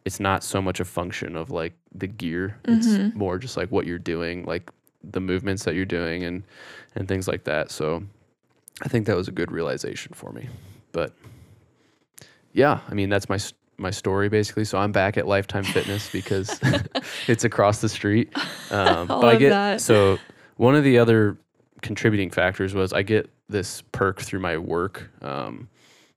it's 0.05 0.19
not 0.19 0.43
so 0.43 0.61
much 0.61 0.79
a 0.79 0.85
function 0.85 1.35
of 1.35 1.51
like 1.51 1.73
the 1.93 2.07
gear. 2.07 2.57
Mhm. 2.65 2.77
It's 3.09 3.15
more 3.15 3.37
just 3.37 3.57
like 3.57 3.69
what 3.71 3.85
you're 3.85 3.99
doing, 3.99 4.45
like 4.45 4.71
the 5.03 5.19
movements 5.19 5.65
that 5.65 5.75
you're 5.75 5.85
doing, 5.85 6.23
and 6.23 6.43
and 6.95 7.07
things 7.07 7.27
like 7.27 7.43
that. 7.43 7.69
So 7.71 8.03
I 8.81 8.87
think 8.87 9.05
that 9.07 9.15
was 9.15 9.27
a 9.27 9.31
good 9.31 9.51
realization 9.51 10.13
for 10.13 10.31
me. 10.31 10.49
But 10.91 11.13
yeah, 12.53 12.79
I 12.89 12.93
mean 12.93 13.09
that's 13.09 13.29
my 13.29 13.39
my 13.77 13.91
story 13.91 14.29
basically. 14.29 14.65
So 14.65 14.77
I'm 14.77 14.91
back 14.91 15.17
at 15.17 15.27
Lifetime 15.27 15.63
Fitness 15.63 16.09
because 16.11 16.59
it's 17.27 17.43
across 17.43 17.81
the 17.81 17.89
street. 17.89 18.31
Um, 18.71 19.07
but 19.07 19.25
I 19.25 19.35
get 19.35 19.49
that. 19.49 19.81
so 19.81 20.17
one 20.57 20.75
of 20.75 20.83
the 20.83 20.97
other 20.99 21.37
contributing 21.81 22.29
factors 22.29 22.73
was 22.73 22.93
I 22.93 23.03
get 23.03 23.29
this 23.49 23.81
perk 23.91 24.21
through 24.21 24.39
my 24.39 24.57
work, 24.57 25.09
um, 25.21 25.67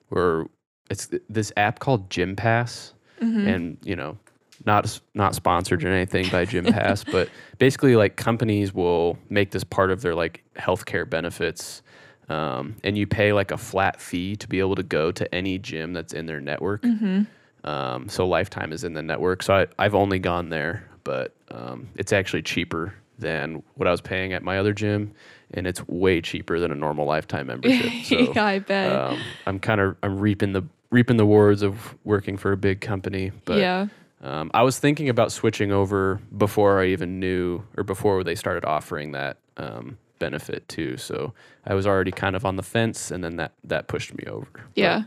where 0.09 0.47
it's 0.89 1.09
th- 1.09 1.23
this 1.29 1.53
app 1.57 1.79
called 1.81 2.09
Gympass, 2.09 2.93
Mhm. 3.21 3.47
and 3.55 3.79
you 3.83 3.97
know, 3.97 4.17
not 4.65 4.99
not 5.15 5.35
sponsored 5.35 5.85
or 5.85 5.89
anything 5.89 6.29
by 6.31 6.47
Gympass, 6.47 7.05
but 7.11 7.29
basically 7.59 7.97
like 7.97 8.17
companies 8.17 8.73
will 8.73 9.19
make 9.29 9.51
this 9.51 9.65
part 9.65 9.91
of 9.91 10.01
their 10.03 10.15
like 10.15 10.43
healthcare 10.57 11.09
benefits. 11.09 11.83
Um, 12.29 12.77
and 12.85 12.99
you 12.99 13.07
pay 13.07 13.33
like 13.33 13.51
a 13.51 13.57
flat 13.57 14.01
fee 14.01 14.37
to 14.37 14.49
be 14.49 14.61
able 14.61 14.75
to 14.75 14.83
go 14.83 15.11
to 15.13 15.35
any 15.35 15.59
gym 15.59 15.93
that's 15.95 16.13
in 16.13 16.27
their 16.27 16.41
network. 16.41 16.83
Mhm. 16.83 17.27
Um, 17.65 18.09
so 18.09 18.27
Lifetime 18.27 18.73
is 18.73 18.85
in 18.85 18.93
the 18.93 19.03
network. 19.03 19.43
So 19.43 19.55
I, 19.55 19.67
I've 19.79 19.95
only 19.95 20.19
gone 20.19 20.49
there, 20.51 20.85
but 21.05 21.35
um, 21.51 21.89
it's 21.97 22.13
actually 22.13 22.43
cheaper 22.43 22.95
than 23.19 23.63
what 23.75 23.89
I 23.89 23.91
was 23.91 24.01
paying 24.01 24.33
at 24.33 24.43
my 24.43 24.59
other 24.59 24.73
gym, 24.73 25.13
and 25.53 25.67
it's 25.67 25.87
way 25.89 26.21
cheaper 26.21 26.61
than 26.61 26.71
a 26.71 26.75
normal 26.75 27.07
lifetime 27.07 27.47
membership. 27.49 27.93
So 28.05 28.19
yeah, 28.33 28.45
I 28.45 28.59
bet. 28.61 28.93
um, 28.93 29.19
I'm 29.47 29.59
kind 29.59 29.81
of 29.81 29.97
I'm 30.03 30.19
reaping 30.19 30.53
the 30.53 30.63
reaping 30.91 31.17
the 31.17 31.25
rewards 31.25 31.63
of 31.63 31.97
working 32.05 32.37
for 32.37 32.53
a 32.53 32.57
big 32.57 32.81
company. 32.81 33.33
But 33.45 33.59
yeah. 33.59 33.87
um, 34.23 34.51
I 34.55 34.63
was 34.63 34.79
thinking 34.79 35.09
about 35.09 35.33
switching 35.33 35.73
over 35.73 36.21
before 36.37 36.81
I 36.81 36.87
even 36.87 37.21
knew 37.21 37.63
or 37.77 37.85
before 37.85 38.23
they 38.25 38.35
started 38.35 38.65
offering 38.65 39.13
that 39.13 39.39
um, 39.57 39.99
benefit 40.19 40.69
too. 40.69 40.97
So 40.97 41.33
I 41.67 41.75
was 41.75 41.87
already 41.87 42.11
kind 42.13 42.35
of 42.37 42.45
on 42.45 42.57
the 42.57 42.63
fence, 42.63 43.11
and 43.11 43.23
then 43.23 43.37
that 43.37 43.53
that 43.65 43.89
pushed 43.89 44.15
me 44.17 44.25
over. 44.27 44.47
But- 44.53 44.63
Yeah. 44.75 45.03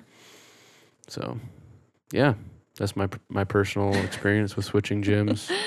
so, 1.07 1.39
yeah, 2.11 2.33
that's 2.77 2.95
my 2.95 3.07
my 3.29 3.43
personal 3.43 3.93
experience 4.03 4.55
with 4.55 4.65
switching 4.65 5.03
gyms. 5.03 5.49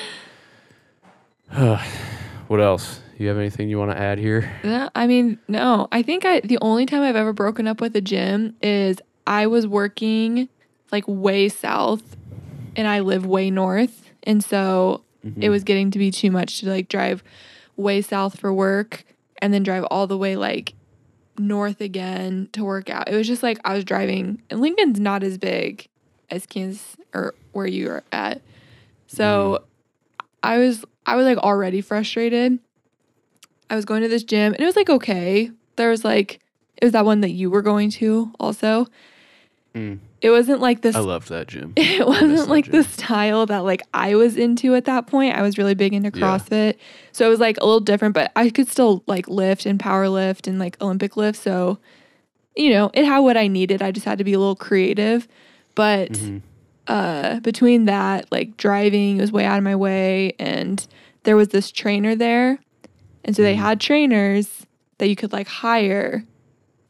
what 2.48 2.60
else? 2.60 3.00
You 3.18 3.28
have 3.28 3.38
anything 3.38 3.68
you 3.68 3.78
want 3.78 3.92
to 3.92 3.98
add 3.98 4.18
here? 4.18 4.50
No, 4.64 4.90
I 4.94 5.06
mean, 5.06 5.38
no. 5.46 5.86
I 5.92 6.02
think 6.02 6.24
I 6.24 6.40
the 6.40 6.58
only 6.60 6.84
time 6.86 7.02
I've 7.02 7.14
ever 7.16 7.32
broken 7.32 7.66
up 7.68 7.80
with 7.80 7.94
a 7.94 8.00
gym 8.00 8.56
is 8.60 8.98
I 9.26 9.46
was 9.46 9.66
working 9.66 10.48
like 10.90 11.04
way 11.06 11.48
south 11.48 12.16
and 12.76 12.88
I 12.88 13.00
live 13.00 13.24
way 13.26 13.50
north. 13.50 14.10
And 14.24 14.42
so 14.42 15.02
Mm-hmm. 15.24 15.42
it 15.42 15.48
was 15.48 15.64
getting 15.64 15.90
to 15.90 15.98
be 15.98 16.10
too 16.10 16.30
much 16.30 16.60
to 16.60 16.68
like 16.68 16.86
drive 16.90 17.24
way 17.78 18.02
south 18.02 18.38
for 18.38 18.52
work 18.52 19.04
and 19.38 19.52
then 19.52 19.62
drive 19.62 19.84
all 19.90 20.06
the 20.06 20.18
way 20.18 20.36
like 20.36 20.74
north 21.38 21.80
again 21.80 22.48
to 22.52 22.64
work 22.64 22.90
out. 22.90 23.08
It 23.08 23.16
was 23.16 23.26
just 23.26 23.42
like 23.42 23.58
I 23.64 23.74
was 23.74 23.84
driving 23.84 24.42
and 24.50 24.60
Lincoln's 24.60 25.00
not 25.00 25.22
as 25.22 25.38
big 25.38 25.88
as 26.30 26.46
Kansas 26.46 26.96
or 27.12 27.34
where 27.52 27.66
you 27.66 27.90
are 27.90 28.04
at. 28.12 28.42
So 29.06 29.58
mm-hmm. 29.60 30.26
I 30.42 30.58
was 30.58 30.84
I 31.06 31.16
was 31.16 31.26
like 31.26 31.38
already 31.38 31.80
frustrated. 31.80 32.58
I 33.70 33.76
was 33.76 33.84
going 33.84 34.02
to 34.02 34.08
this 34.08 34.24
gym 34.24 34.52
and 34.52 34.60
it 34.60 34.66
was 34.66 34.76
like 34.76 34.90
okay. 34.90 35.50
There 35.76 35.90
was 35.90 36.04
like 36.04 36.40
it 36.76 36.84
was 36.84 36.92
that 36.92 37.04
one 37.04 37.20
that 37.20 37.30
you 37.30 37.50
were 37.50 37.62
going 37.62 37.90
to 37.90 38.32
also. 38.38 38.86
Mm. 39.74 39.98
It 40.20 40.30
wasn't 40.30 40.60
like 40.60 40.80
this 40.82 40.94
I 40.96 41.00
loved 41.00 41.28
that 41.30 41.48
gym. 41.48 41.72
it 41.76 42.06
wasn't 42.06 42.48
like 42.48 42.70
the 42.70 42.84
style 42.84 43.44
that 43.46 43.58
like 43.64 43.82
I 43.92 44.14
was 44.14 44.36
into 44.36 44.74
at 44.74 44.84
that 44.86 45.06
point. 45.06 45.36
I 45.36 45.42
was 45.42 45.58
really 45.58 45.74
big 45.74 45.92
into 45.92 46.16
Yeah. 46.16 46.24
CrossFit. 46.24 46.76
So 47.12 47.26
it 47.26 47.28
was 47.28 47.40
like 47.40 47.56
a 47.58 47.64
little 47.64 47.80
different, 47.80 48.14
but 48.14 48.30
I 48.36 48.50
could 48.50 48.68
still 48.68 49.02
like 49.06 49.28
lift 49.28 49.66
and 49.66 49.78
power 49.78 50.08
lift 50.08 50.46
and 50.46 50.58
like 50.58 50.80
Olympic 50.80 51.16
lift. 51.16 51.38
So, 51.42 51.78
you 52.56 52.70
know, 52.70 52.90
it 52.94 53.04
had 53.04 53.18
what 53.18 53.36
I 53.36 53.48
needed. 53.48 53.82
I 53.82 53.90
just 53.90 54.06
had 54.06 54.18
to 54.18 54.24
be 54.24 54.32
a 54.32 54.38
little 54.38 54.56
creative. 54.56 55.26
But 55.74 56.12
Mhm. 56.12 56.42
uh 56.86 57.40
between 57.40 57.86
that, 57.86 58.30
like 58.30 58.56
driving 58.56 59.18
was 59.18 59.32
way 59.32 59.44
out 59.44 59.58
of 59.58 59.64
my 59.64 59.74
way 59.76 60.34
and 60.38 60.86
there 61.24 61.36
was 61.36 61.48
this 61.48 61.70
trainer 61.72 62.14
there. 62.14 62.58
And 63.24 63.34
so 63.34 63.42
they 63.42 63.54
Mhm. 63.56 63.58
had 63.58 63.80
trainers 63.80 64.66
that 64.98 65.08
you 65.08 65.16
could 65.16 65.32
like 65.32 65.48
hire. 65.48 66.24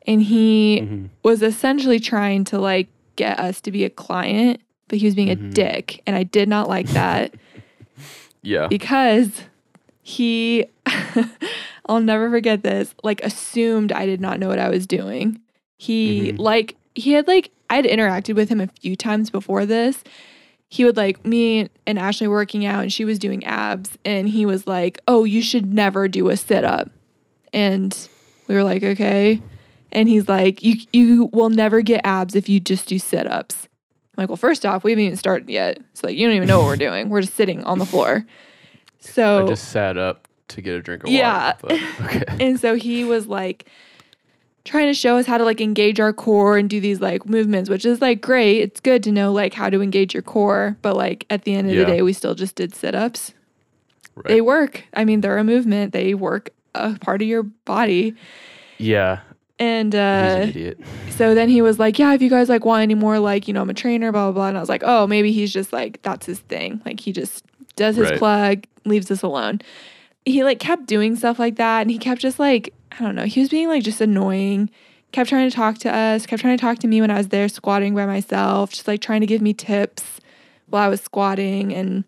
And 0.07 0.23
he 0.23 0.81
Mhm. 0.83 1.09
was 1.23 1.43
essentially 1.43 1.99
trying 2.01 2.45
to 2.45 2.59
like 2.59 2.89
get 3.17 3.39
us 3.39 3.61
to 3.63 3.71
be 3.71 3.85
a 3.85 3.91
client, 3.91 4.61
but 4.89 4.99
he 4.99 5.07
was 5.07 5.15
being 5.15 5.31
a 5.31 5.37
Mhm. 5.37 5.55
dick. 5.55 6.03
And 6.07 6.15
I 6.17 6.23
did 6.25 6.49
not 6.49 6.69
like 6.69 6.89
that 6.89 7.35
Yeah. 8.43 8.67
because 8.69 9.43
he, 10.03 10.67
I'll 11.87 12.01
never 12.01 12.29
forget 12.31 12.63
this, 12.63 12.95
like 13.03 13.23
assumed 13.25 13.93
I 13.93 14.07
did 14.07 14.21
not 14.21 14.39
know 14.41 14.49
what 14.49 14.59
I 14.59 14.69
was 14.69 14.87
doing. 14.87 15.41
He, 15.79 16.33
Mhm. 16.33 16.39
like, 16.39 16.77
he 16.95 17.13
had 17.13 17.27
like, 17.27 17.51
I 17.71 17.77
had 17.77 17.85
interacted 17.87 18.35
with 18.35 18.49
him 18.49 18.61
a 18.61 18.69
few 18.81 18.97
times 18.97 19.31
before 19.31 19.65
this. 19.67 20.03
He 20.69 20.85
would 20.85 20.97
like 20.97 21.25
me 21.25 21.69
and 21.87 21.99
Ashley 21.99 22.27
working 22.29 22.67
out 22.67 22.83
and 22.83 22.93
she 22.93 23.05
was 23.05 23.19
doing 23.19 23.45
abs 23.45 23.97
and 24.05 24.29
he 24.29 24.45
was 24.45 24.67
like, 24.67 24.99
"Oh, 25.07 25.25
you 25.25 25.41
should 25.41 25.73
never 25.73 26.09
do 26.09 26.29
a 26.31 26.37
sit 26.37 26.65
up." 26.65 26.91
And 27.53 27.97
we 28.49 28.55
were 28.55 28.65
like, 28.65 28.83
"Okay." 28.83 29.41
And 29.95 30.09
he's 30.09 30.29
like, 30.29 30.63
"You 30.63 30.77
you 30.93 31.31
will 31.33 31.51
never 31.51 31.81
get 31.83 32.01
abs 32.05 32.35
if 32.35 32.49
you 32.49 32.61
just 32.61 32.89
do 32.89 32.99
sit 32.99 33.27
ups." 33.27 33.69
I'm 34.17 34.23
like, 34.23 34.29
"Well, 34.29 34.37
first 34.37 34.65
off, 34.67 34.85
we 34.85 34.93
haven't 34.93 35.05
even 35.05 35.17
started 35.17 35.49
yet. 35.49 35.79
So 35.95 36.07
like, 36.09 36.17
you 36.17 36.27
don't 36.27 36.37
even 36.37 36.49
know 36.49 36.59
what 36.59 36.67
we're 36.67 36.77
doing. 36.77 37.09
We're 37.09 37.21
just 37.23 37.35
sitting 37.35 37.63
on 37.65 37.79
the 37.79 37.87
floor." 37.87 38.25
So 39.01 39.45
I 39.45 39.49
just 39.49 39.69
sat 39.71 39.97
up 39.99 40.27
to 40.49 40.61
get 40.63 40.75
a 40.77 40.83
drink 40.83 41.05
of 41.05 41.11
Yeah. 41.11 41.55
water. 41.63 41.79
But, 41.99 42.07
okay. 42.07 42.25
and 42.45 42.59
so 42.61 42.75
he 42.75 43.05
was 43.05 43.27
like 43.27 43.67
trying 44.65 44.87
to 44.87 44.95
show 44.95 45.19
us 45.19 45.27
how 45.27 45.37
to 45.37 45.45
like 45.45 45.61
engage 45.61 46.01
our 46.01 46.13
core 46.13 46.57
and 46.57 46.71
do 46.71 46.81
these 46.81 47.01
like 47.01 47.27
movements, 47.29 47.69
which 47.69 47.85
is 47.85 48.01
like 48.01 48.21
great. 48.23 48.61
It's 48.61 48.81
good 48.81 49.03
to 49.05 49.13
know 49.13 49.31
like 49.33 49.53
how 49.53 49.69
to 49.69 49.83
engage 49.83 50.15
your 50.15 50.23
core, 50.23 50.77
but 50.81 50.97
like 50.97 51.27
at 51.29 51.45
the 51.45 51.55
end 51.55 51.69
of 51.69 51.75
Yeah. 51.75 51.81
the 51.85 51.87
day, 51.87 52.03
we 52.03 52.13
still 52.15 52.35
just 52.35 52.55
did 52.57 52.75
sit-ups. 52.75 53.35
Right. 54.15 54.27
They 54.27 54.41
work. 54.41 54.85
I 54.95 55.05
mean, 55.05 55.21
they're 55.21 55.37
a 55.39 55.45
movement. 55.45 55.93
They 55.93 56.15
work 56.15 56.51
a 56.75 56.95
part 56.99 57.21
of 57.21 57.29
your 57.29 57.43
body. 57.43 58.15
yeah. 58.79 59.21
And 59.65 59.93
He's 59.93 60.01
an 60.01 60.43
uh 60.43 60.47
idiot. 60.49 60.79
so 61.11 61.35
then 61.35 61.49
he 61.49 61.63
was 61.63 61.79
like, 61.79 61.99
"Yeah, 61.99 62.13
if 62.15 62.23
you 62.23 62.31
guys 62.31 62.49
like 62.49 62.65
want 62.65 62.83
any 62.83 62.95
more 62.95 63.19
like, 63.19 63.47
you 63.49 63.55
know, 63.55 63.63
I'm 63.63 63.71
a 63.71 63.75
trainer, 63.75 64.11
blah 64.13 64.27
blah 64.27 64.33
blah." 64.33 64.49
And 64.49 64.57
I 64.57 64.61
was 64.61 64.69
like, 64.69 64.83
"Oh, 64.85 65.07
maybe 65.07 65.33
he's 65.33 65.53
just 65.53 65.73
like 65.73 66.01
that's 66.03 66.27
his 66.27 66.41
thing. 66.41 66.81
Like 66.85 67.01
he 67.01 67.13
just 67.13 67.45
does 67.77 67.97
his 67.97 68.09
Right. 68.11 68.19
plug, 68.19 68.65
leaves 68.85 69.11
us 69.11 69.23
alone." 69.23 69.61
He 70.25 70.43
like 70.43 70.59
kept 70.59 70.87
doing 70.87 71.17
stuff 71.17 71.39
like 71.39 71.57
that 71.57 71.83
and 71.83 71.91
he 71.91 71.99
kept 71.99 72.21
just 72.21 72.39
like, 72.39 72.73
I 72.93 73.03
don't 73.05 73.15
know, 73.15 73.25
he 73.25 73.41
was 73.41 73.51
being 73.51 73.69
like 73.69 73.83
just 73.83 74.01
annoying. 74.01 74.71
Kept 75.13 75.29
trying 75.29 75.49
to 75.49 75.55
talk 75.55 75.79
to 75.79 75.95
us, 75.95 76.27
kept 76.27 76.41
trying 76.43 76.57
to 76.57 76.61
talk 76.61 76.79
to 76.81 76.89
me 76.89 77.01
when 77.01 77.11
I 77.11 77.19
was 77.19 77.29
there 77.29 77.49
squatting 77.49 77.95
by 77.95 78.07
myself, 78.07 78.71
just 78.73 78.89
like 78.89 79.01
trying 79.01 79.21
to 79.21 79.27
give 79.27 79.43
me 79.43 79.53
tips 79.55 80.19
while 80.67 80.83
I 80.83 80.89
was 80.89 81.01
squatting 81.03 81.73
and 81.75 82.05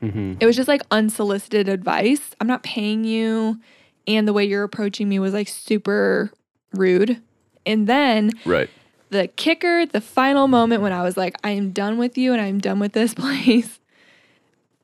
hmm 0.00 0.34
it 0.40 0.46
was 0.46 0.56
just 0.56 0.68
like 0.68 0.80
unsolicited 0.90 1.68
advice. 1.68 2.30
I'm 2.40 2.46
not 2.48 2.62
paying 2.62 3.04
you 3.04 3.60
and 4.08 4.26
the 4.26 4.32
way 4.32 4.44
you're 4.46 4.64
approaching 4.64 5.06
me 5.08 5.18
was 5.18 5.34
like 5.34 5.46
super 5.48 6.32
rude. 6.72 7.20
And 7.66 7.86
then 7.86 8.30
Right. 8.44 8.70
the 9.10 9.26
kicker, 9.28 9.86
the 9.86 10.00
final 10.00 10.48
moment 10.48 10.82
when 10.82 10.92
I 10.92 11.02
was 11.02 11.16
like, 11.16 11.36
I 11.44 11.50
am 11.50 11.70
done 11.72 11.98
with 11.98 12.16
you 12.16 12.32
and 12.32 12.40
I'm 12.40 12.58
done 12.58 12.78
with 12.78 12.92
this 12.92 13.14
place. 13.22 13.78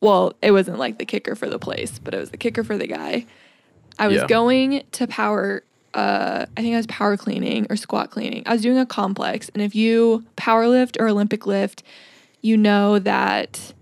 Well, 0.01 0.35
it 0.43 0.51
wasn't 0.53 0.79
like 0.79 0.99
the 0.99 1.07
kicker 1.07 1.35
for 1.35 1.49
the 1.49 1.59
place, 1.59 1.99
but 1.99 2.15
it 2.15 2.19
was 2.19 2.31
the 2.31 2.37
kicker 2.37 2.63
for 2.63 2.77
the 2.77 2.87
guy. 2.87 3.27
I 3.99 4.09
was 4.09 4.21
Yeah. 4.21 4.27
going 4.27 4.83
to 4.93 5.07
power, 5.07 5.63
uh, 5.95 6.45
I 6.57 6.61
think 6.61 6.75
I 6.75 6.77
was 6.77 6.87
power 6.87 7.17
cleaning 7.17 7.67
or 7.71 7.77
squat 7.77 8.11
cleaning. 8.11 8.43
I 8.47 8.53
was 8.53 8.61
doing 8.63 8.79
a 8.79 8.85
complex. 8.87 9.49
And 9.55 9.63
if 9.63 9.75
you 9.75 10.25
power 10.37 10.69
lift 10.69 10.99
or 11.01 11.09
Olympic 11.09 11.47
lift, 11.47 11.83
you 12.43 12.57
know 12.59 12.99
that 12.99 13.73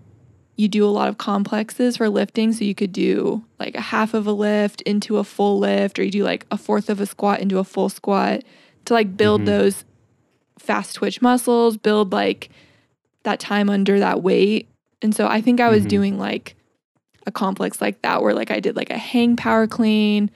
you 0.57 0.67
do 0.67 0.85
a 0.85 0.89
lot 0.89 1.09
of 1.09 1.17
complexes 1.17 1.97
for 1.97 2.07
lifting. 2.09 2.53
So 2.53 2.63
you 2.63 2.73
could 2.75 2.91
do 2.93 3.43
like 3.59 3.75
a 3.75 3.81
half 3.81 4.13
of 4.13 4.25
a 4.25 4.31
lift 4.31 4.81
into 4.83 5.17
a 5.17 5.23
full 5.23 5.59
lift, 5.59 5.99
or 5.99 6.03
you 6.03 6.11
do 6.11 6.23
like 6.23 6.45
a 6.51 6.57
fourth 6.57 6.89
of 6.89 7.01
a 7.01 7.05
squat 7.05 7.39
into 7.41 7.57
a 7.59 7.63
full 7.63 7.89
squat 7.89 8.41
to 8.85 8.93
like 8.93 9.17
build 9.17 9.41
Mhm. 9.41 9.45
those 9.45 9.83
fast 10.57 10.95
twitch 10.95 11.21
muscles, 11.21 11.77
build 11.77 12.13
like 12.13 12.49
that 13.23 13.39
time 13.39 13.69
under 13.69 13.99
that 13.99 14.23
weight. 14.23 14.67
And 15.01 15.13
so 15.13 15.27
I 15.27 15.41
think 15.41 15.59
I 15.59 15.69
was 15.69 15.83
Mhm. 15.85 15.89
doing 15.89 16.17
like 16.17 16.55
a 17.27 17.31
complex 17.31 17.81
like 17.81 18.01
that 18.03 18.21
where 18.21 18.33
like 18.33 18.51
I 18.51 18.59
did 18.59 18.75
like 18.75 18.89
a 18.91 18.97
hang 18.97 19.35
power 19.35 19.67
clean, 19.67 20.29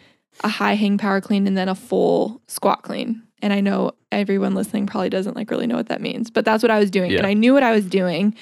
a 0.43 0.49
high 0.49 0.73
hang 0.73 0.97
power 0.97 1.21
clean, 1.21 1.47
and 1.47 1.55
then 1.55 1.69
a 1.69 1.75
full 1.75 2.41
squat 2.47 2.81
clean. 2.83 3.21
And 3.41 3.53
I 3.53 3.61
know 3.61 3.91
everyone 4.11 4.53
listening 4.55 4.85
probably 4.85 5.09
doesn't 5.09 5.35
like 5.35 5.49
really 5.49 5.67
know 5.67 5.75
what 5.77 5.87
that 5.87 6.01
means, 6.01 6.29
but 6.29 6.43
that's 6.43 6.61
what 6.63 6.71
I 6.71 6.79
was 6.79 6.91
doing. 6.91 7.11
Yeah. 7.11 7.19
And 7.19 7.27
I 7.27 7.33
knew 7.33 7.53
what 7.53 7.63
I 7.63 7.71
was 7.71 7.85
doing 7.85 8.35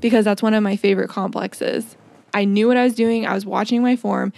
because 0.00 0.24
that's 0.24 0.42
one 0.42 0.54
of 0.54 0.62
my 0.62 0.76
favorite 0.76 1.08
complexes. 1.08 1.96
I 2.34 2.44
knew 2.44 2.68
what 2.68 2.76
I 2.76 2.84
was 2.84 2.94
doing. 2.94 3.26
I 3.26 3.34
was 3.34 3.46
watching 3.46 3.82
my 3.82 3.96
form. 3.96 4.32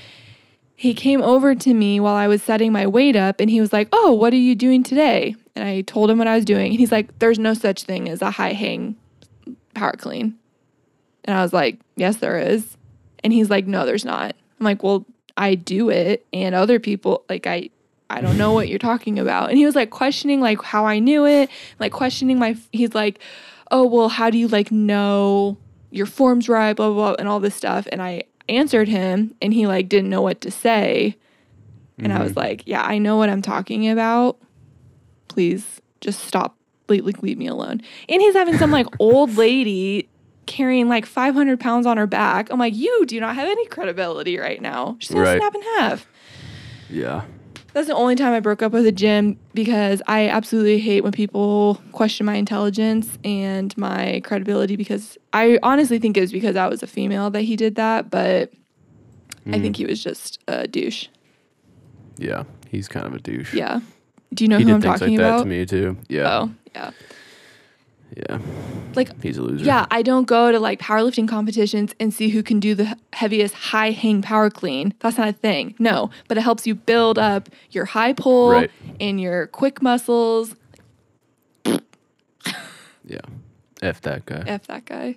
He 0.77 0.95
came 0.95 1.21
over 1.21 1.55
to 1.55 1.75
me 1.75 2.01
while 2.01 2.15
I 2.15 2.29
was 2.29 2.43
setting 2.43 2.73
my 2.73 2.87
weight 2.87 3.17
up 3.17 3.41
and 3.41 3.51
he 3.51 3.61
was 3.61 3.73
like, 3.73 3.89
Oh, 3.93 4.13
what 4.13 4.33
are 4.33 4.37
you 4.37 4.55
doing 4.55 4.83
today? 4.83 5.35
And 5.55 5.65
I 5.65 5.83
told 5.83 6.11
him 6.11 6.19
what 6.19 6.29
I 6.29 6.37
was 6.37 6.45
doing. 6.45 6.71
And 6.71 6.79
he's 6.79 6.93
like, 6.93 7.19
There's 7.19 7.39
no 7.39 7.55
such 7.55 7.83
thing 7.83 8.09
as 8.09 8.23
a 8.23 8.31
high 8.31 8.53
hang 8.55 8.97
power 9.75 9.93
clean. 9.93 10.39
And 11.25 11.37
I 11.37 11.43
was 11.43 11.53
like, 11.53 11.79
Yes, 11.97 12.17
there 12.17 12.39
is. 12.39 12.77
And 13.23 13.33
he's 13.33 13.51
like, 13.51 13.67
No, 13.67 13.85
there's 13.85 14.05
not. 14.05 14.35
I'm 14.59 14.65
like, 14.65 14.83
Well, 14.83 15.05
I 15.37 15.55
do 15.55 15.91
it. 15.91 16.27
And 16.33 16.55
other 16.55 16.79
people, 16.79 17.25
like, 17.29 17.47
I, 17.47 17.71
I 18.09 18.21
don't 18.21 18.39
know 18.39 18.53
what 18.53 18.69
you're 18.69 18.79
talking 18.79 19.19
about. 19.19 19.51
And 19.51 19.59
he 19.59 19.65
was 19.65 19.77
like 19.77 19.91
questioning 19.91 20.41
like 20.41 20.63
how 20.63 20.85
I 20.85 20.99
knew 20.99 21.27
it, 21.27 21.49
like 21.79 21.93
questioning 21.93 22.39
my 22.39 22.57
he's 22.73 22.95
like, 22.95 23.21
"Oh, 23.71 23.87
well, 23.87 24.09
how 24.09 24.31
do 24.31 24.39
you 24.39 24.49
like 24.49 24.71
know 24.71 25.59
your 25.91 26.07
form's 26.07 26.49
right, 26.49 26.75
blah 26.75 26.89
blah, 26.89 26.95
blah 26.95 27.17
and 27.19 27.29
all 27.29 27.41
this 27.41 27.55
stuff." 27.55 27.87
And 27.93 28.03
I 28.03 28.25
answered 28.49 28.89
him 28.89 29.35
and 29.41 29.55
he 29.55 29.67
like 29.67 29.89
didn't 29.89 30.11
know 30.11 30.23
what 30.23 30.41
to 30.43 30.51
say. 30.51 31.17
And 31.99 32.13
I 32.13 32.23
was 32.23 32.31
mm-hmm. 32.31 32.41
like, 32.41 32.63
"Yeah, 32.67 32.83
I 32.83 32.99
know 32.99 33.17
what 33.17 33.29
I'm 33.29 33.43
talking 33.43 33.89
about. 33.89 34.39
Please 35.29 35.81
just 36.01 36.21
stop. 36.25 36.57
Leave, 36.89 37.05
like, 37.05 37.23
leave 37.23 37.39
me 37.39 37.47
alone." 37.47 37.83
And 38.09 38.23
he's 38.23 38.35
having 38.35 38.57
some 38.57 38.71
like 38.71 38.87
old 38.99 39.37
lady 39.37 40.09
carrying 40.47 40.89
like 40.89 41.05
500 41.05 41.61
pounds 41.61 41.87
on 41.87 41.99
her 41.99 42.07
back. 42.07 42.51
I'm 42.51 42.59
like, 42.59 42.75
"You 42.75 43.05
do 43.07 43.21
not 43.21 43.35
have 43.35 43.49
any 43.49 43.67
credibility 43.67 44.39
right 44.39 44.61
now. 44.63 44.97
She's 44.99 45.11
gonna 45.11 45.25
Right. 45.25 45.39
snap 45.39 45.55
in 45.55 45.63
half." 45.79 46.07
Yeah. 46.89 47.25
That's 47.73 47.87
the 47.87 47.95
only 47.95 48.17
time 48.17 48.33
I 48.33 48.41
broke 48.41 48.63
up 48.63 48.73
with 48.73 48.87
a 48.87 48.93
gym 48.93 49.39
because 49.55 50.03
I 50.07 50.29
absolutely 50.29 50.81
hate 50.81 51.03
when 51.03 51.13
people 51.13 51.81
question 51.93 52.27
my 52.27 52.35
intelligence 52.35 53.19
and 53.25 53.77
my 53.79 54.21
credibility 54.25 54.77
because 54.77 55.17
I 55.33 55.59
honestly 55.63 55.99
think 55.99 56.17
it 56.17 56.21
was 56.21 56.33
because 56.33 56.57
I 56.57 56.67
was 56.67 56.83
a 56.83 56.87
female 56.87 57.31
that 57.31 57.43
he 57.43 57.57
did 57.57 57.77
that, 57.77 58.11
but 58.11 58.53
I 59.47 59.59
think 59.59 59.77
mm. 59.77 59.79
he 59.79 59.87
was 59.87 60.03
just 60.03 60.41
a 60.49 60.67
douche. 60.67 61.07
Yeah, 62.17 62.45
he's 62.69 62.89
kind 62.89 63.07
of 63.07 63.15
a 63.15 63.19
douche. 63.19 63.55
Yeah. 63.55 63.81
Do 64.35 64.45
you 64.45 64.49
know 64.49 64.59
he 64.59 64.65
who 64.65 64.69
did 64.69 64.75
I'm 64.75 64.99
talking 64.99 65.17
like 65.17 65.19
that 65.19 65.29
about? 65.29 65.43
to 65.43 65.49
me 65.49 65.67
too. 65.67 65.97
Yeah, 66.09 66.41
Oh, 66.41 66.51
yeah. 66.75 66.91
Yeah. 68.17 68.39
Like 68.95 69.23
He's 69.23 69.39
a 69.39 69.43
loser. 69.43 69.65
Yeah, 69.65 69.87
I 69.91 70.03
don't 70.03 70.25
go 70.27 70.51
to 70.51 70.59
like 70.59 70.81
powerlifting 70.81 71.29
competitions 71.29 71.95
and 72.01 72.13
see 72.13 72.31
who 72.31 72.43
can 72.43 72.59
do 72.61 72.75
the 72.75 72.97
heaviest 73.13 73.55
high 73.55 73.93
hang 73.93 74.21
power 74.23 74.51
clean. 74.51 74.95
That's 75.01 75.17
not 75.17 75.29
a 75.29 75.33
thing. 75.33 75.75
No, 75.79 76.11
but 76.29 76.37
it 76.37 76.41
helps 76.43 76.67
you 76.67 76.75
build 76.75 77.19
up 77.19 77.49
your 77.71 77.85
high 77.85 78.13
pull 78.13 78.51
Right. 78.51 78.71
and 78.99 79.21
your 79.21 79.47
quick 79.47 79.81
muscles. 79.81 80.57
yeah. 83.05 83.21
F 83.83 84.01
that 84.03 84.27
guy. 84.27 84.43
F 84.47 84.67
that 84.67 84.85
guy. 84.85 85.17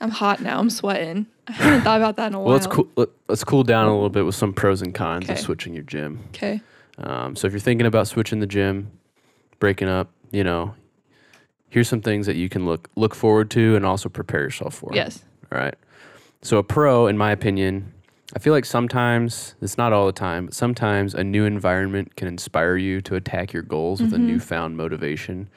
I'm 0.00 0.10
hot 0.10 0.40
now. 0.40 0.58
I'm 0.58 0.70
sweating. 0.70 1.26
I 1.48 1.52
haven't 1.52 1.82
thought 1.82 1.96
about 2.00 2.16
that 2.16 2.26
in 2.28 2.34
a 2.34 2.38
while. 2.38 2.46
Well, 2.46 2.54
let's 2.54 2.66
cool. 2.66 2.88
Let, 2.96 3.08
let's 3.28 3.44
cool 3.44 3.62
down 3.64 3.86
a 3.86 3.92
little 3.94 4.10
bit 4.10 4.24
with 4.26 4.34
some 4.34 4.52
pros 4.52 4.82
and 4.82 4.94
cons 4.94 5.28
of 5.30 5.38
switching 5.38 5.72
your 5.74 5.84
gym. 5.84 6.22
Okay. 6.28 6.60
Um, 6.98 7.34
so 7.36 7.46
if 7.46 7.52
you're 7.52 7.60
thinking 7.60 7.86
about 7.86 8.06
switching 8.08 8.40
the 8.40 8.46
gym, 8.46 8.90
breaking 9.58 9.88
up, 9.88 10.10
you 10.30 10.44
know, 10.44 10.74
here's 11.68 11.88
some 11.88 12.00
things 12.00 12.26
that 12.26 12.36
you 12.36 12.48
can 12.48 12.64
look 12.66 12.88
look 12.96 13.14
forward 13.14 13.50
to 13.52 13.76
and 13.76 13.84
also 13.84 14.08
prepare 14.08 14.40
yourself 14.42 14.74
for. 14.74 14.90
Yes. 14.94 15.24
All 15.52 15.58
right. 15.58 15.74
So 16.42 16.58
a 16.58 16.62
pro, 16.62 17.06
in 17.06 17.16
my 17.18 17.30
opinion, 17.32 17.92
I 18.34 18.38
feel 18.38 18.52
like 18.52 18.64
sometimes 18.64 19.54
it's 19.62 19.78
not 19.78 19.92
all 19.92 20.06
the 20.06 20.12
time, 20.12 20.46
but 20.46 20.54
sometimes 20.54 21.14
a 21.14 21.24
new 21.24 21.44
environment 21.44 22.16
can 22.16 22.28
inspire 22.28 22.76
you 22.76 23.00
to 23.02 23.14
attack 23.14 23.52
your 23.52 23.62
goals 23.62 24.00
with 24.00 24.12
a 24.12 24.16
Mm-hmm. 24.16 24.26
newfound 24.26 24.76
motivation. 24.76 25.48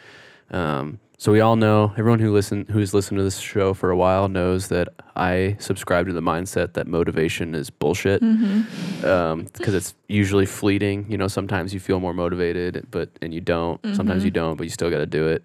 Um, 0.52 1.00
so 1.18 1.32
we 1.34 1.42
all 1.42 1.58
know, 1.58 1.92
everyone 1.98 2.20
who 2.20 2.32
listen 2.32 2.66
who's 2.72 2.94
listened 2.94 3.18
to 3.18 3.24
this 3.24 3.40
show 3.40 3.74
for 3.74 3.92
a 3.92 3.98
while 3.98 4.30
knows 4.30 4.70
that 4.70 4.88
I 5.18 5.58
subscribe 5.60 6.08
to 6.08 6.14
the 6.14 6.22
mindset 6.22 6.74
that 6.74 6.88
motivation 6.88 7.54
is 7.56 7.70
bullshit 7.70 8.22
Mm-hmm. 8.22 9.06
um, 9.06 9.44
because 9.54 9.74
it's 9.76 9.94
usually 10.08 10.46
fleeting. 10.46 11.06
You 11.10 11.18
know, 11.18 11.28
sometimes 11.28 11.74
you 11.74 11.80
feel 11.82 12.00
more 12.00 12.14
motivated, 12.14 12.88
but 12.90 13.10
and 13.22 13.34
you 13.34 13.42
don't. 13.42 13.80
Sometimes 13.96 14.20
Mm-hmm. 14.20 14.26
you 14.26 14.32
don't, 14.32 14.56
but 14.56 14.64
you 14.64 14.70
still 14.70 14.90
got 14.90 15.00
to 15.00 15.06
do 15.06 15.28
it. 15.28 15.44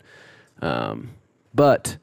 Um, 0.62 1.10
but 1.54 1.98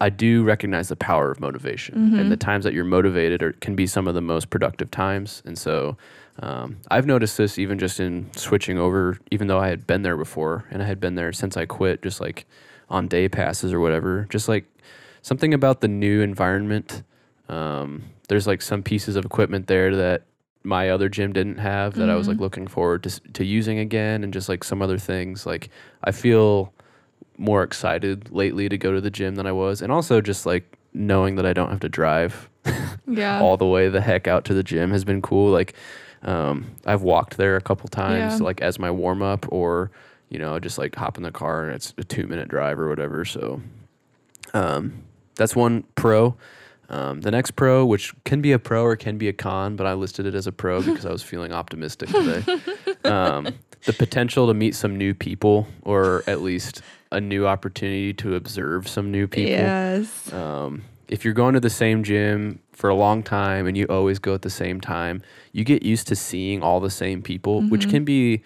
I 0.00 0.10
do 0.10 0.42
recognize 0.42 0.88
the 0.88 0.96
power 0.96 1.30
of 1.30 1.40
motivation, 1.40 1.94
Mm-hmm. 1.94 2.18
and 2.18 2.32
the 2.32 2.36
times 2.36 2.64
that 2.64 2.74
you're 2.74 2.84
motivated 2.84 3.42
are, 3.42 3.52
can 3.52 3.76
be 3.76 3.86
some 3.86 4.08
of 4.08 4.14
the 4.14 4.20
most 4.20 4.50
productive 4.50 4.90
times. 4.90 5.42
And 5.46 5.56
so, 5.56 5.96
um, 6.40 6.78
I've 6.90 7.06
noticed 7.06 7.36
this 7.36 7.58
even 7.58 7.78
just 7.78 8.00
in 8.00 8.30
switching 8.34 8.78
over, 8.78 9.18
even 9.30 9.46
though 9.48 9.58
I 9.60 9.68
had 9.68 9.86
been 9.86 10.02
there 10.02 10.16
before, 10.16 10.64
and 10.70 10.82
I 10.82 10.86
had 10.86 10.98
been 10.98 11.14
there 11.14 11.32
since 11.32 11.56
I 11.56 11.66
quit, 11.66 12.02
just 12.02 12.20
like 12.20 12.46
on 12.90 13.06
day 13.06 13.28
passes 13.28 13.72
or 13.72 13.80
whatever. 13.80 14.26
Just 14.30 14.48
like 14.48 14.64
something 15.22 15.54
about 15.54 15.80
the 15.82 15.88
new 15.88 16.20
environment. 16.20 17.02
Um, 17.48 18.04
there's 18.28 18.46
like 18.46 18.62
some 18.62 18.82
pieces 18.82 19.14
of 19.14 19.24
equipment 19.24 19.66
there 19.66 19.94
that 19.94 20.22
my 20.64 20.90
other 20.90 21.08
gym 21.08 21.32
didn't 21.32 21.58
have 21.58 21.94
that 21.96 22.08
I 22.08 22.14
was 22.14 22.28
like 22.28 22.38
looking 22.38 22.66
forward 22.66 23.02
to 23.04 23.20
to 23.34 23.44
using 23.44 23.78
again, 23.78 24.24
and 24.24 24.32
just 24.32 24.48
like 24.48 24.64
some 24.64 24.80
other 24.82 24.98
things. 24.98 25.44
Like 25.46 25.68
I 26.02 26.12
feel 26.12 26.72
more 27.42 27.62
excited 27.62 28.30
lately 28.30 28.68
to 28.68 28.78
go 28.78 28.92
to 28.92 29.00
the 29.00 29.10
gym 29.10 29.34
than 29.34 29.46
I 29.46 29.52
was, 29.52 29.82
and 29.82 29.90
also 29.92 30.20
just 30.20 30.46
like 30.46 30.78
knowing 30.94 31.36
that 31.36 31.44
I 31.46 31.52
don't 31.52 31.70
have 31.70 31.80
to 31.80 31.88
drive 31.88 32.48
Yeah. 33.06 33.40
all 33.40 33.56
the 33.56 33.66
way 33.66 33.88
the 33.88 34.00
heck 34.00 34.26
out 34.28 34.44
to 34.46 34.54
the 34.54 34.62
gym 34.62 34.90
has 34.92 35.04
been 35.04 35.20
cool. 35.20 35.50
Like 35.50 35.74
um, 36.22 36.66
I've 36.86 37.02
walked 37.02 37.36
there 37.36 37.56
a 37.56 37.60
couple 37.60 37.88
times, 37.88 38.38
Yeah. 38.40 38.44
like 38.44 38.60
as 38.62 38.78
my 38.78 38.90
warm 38.90 39.22
up, 39.22 39.46
or 39.50 39.90
you 40.28 40.38
know, 40.38 40.58
just 40.60 40.78
like 40.78 40.94
hop 40.94 41.16
in 41.18 41.22
the 41.24 41.32
car 41.32 41.64
and 41.66 41.74
it's 41.74 41.92
a 41.98 42.04
two 42.04 42.26
minute 42.26 42.48
drive 42.48 42.78
or 42.78 42.88
whatever. 42.88 43.24
So 43.24 43.60
um, 44.54 45.02
that's 45.34 45.56
one 45.56 45.84
pro. 45.94 46.36
Um, 46.88 47.22
the 47.22 47.30
next 47.30 47.52
pro, 47.52 47.86
which 47.86 48.12
can 48.24 48.40
be 48.42 48.52
a 48.52 48.58
pro 48.58 48.82
or 48.84 48.96
can 48.96 49.16
be 49.16 49.28
a 49.28 49.32
con, 49.32 49.76
but 49.76 49.86
I 49.86 49.94
listed 49.94 50.26
it 50.26 50.34
as 50.34 50.46
a 50.46 50.52
pro 50.52 50.82
because 50.84 51.06
I 51.06 51.10
was 51.12 51.22
feeling 51.22 51.52
optimistic 51.52 52.10
today. 52.10 52.44
um, 53.04 53.48
the 53.86 53.92
potential 53.94 54.46
to 54.48 54.54
meet 54.54 54.74
some 54.74 54.96
new 54.96 55.14
people, 55.14 55.66
or 55.82 56.22
at 56.26 56.42
least 56.42 56.82
a 57.12 57.20
new 57.20 57.46
opportunity 57.46 58.12
to 58.14 58.34
observe 58.34 58.88
some 58.88 59.10
new 59.10 59.28
people. 59.28 59.52
Yes. 59.52 60.32
Um, 60.32 60.82
if 61.08 61.24
you're 61.24 61.34
going 61.34 61.54
to 61.54 61.60
the 61.60 61.70
same 61.70 62.02
gym 62.02 62.58
for 62.72 62.88
a 62.88 62.94
long 62.94 63.22
time 63.22 63.66
and 63.66 63.76
you 63.76 63.86
always 63.86 64.18
go 64.18 64.34
at 64.34 64.42
the 64.42 64.50
same 64.50 64.80
time, 64.80 65.22
you 65.52 65.62
get 65.62 65.82
used 65.82 66.08
to 66.08 66.16
seeing 66.16 66.62
all 66.62 66.80
the 66.80 66.90
same 66.90 67.22
people, 67.22 67.62
which 67.62 67.88
can 67.88 68.04
be 68.04 68.42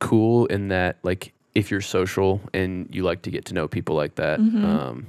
cool 0.00 0.46
in 0.46 0.68
that, 0.68 0.98
like, 1.02 1.32
if 1.54 1.70
you're 1.70 1.80
social 1.80 2.40
and 2.52 2.88
you 2.92 3.02
like 3.02 3.22
to 3.22 3.30
get 3.30 3.44
to 3.46 3.54
know 3.54 3.66
people 3.66 3.96
like 3.96 4.16
that, 4.16 4.38
um, 4.38 5.06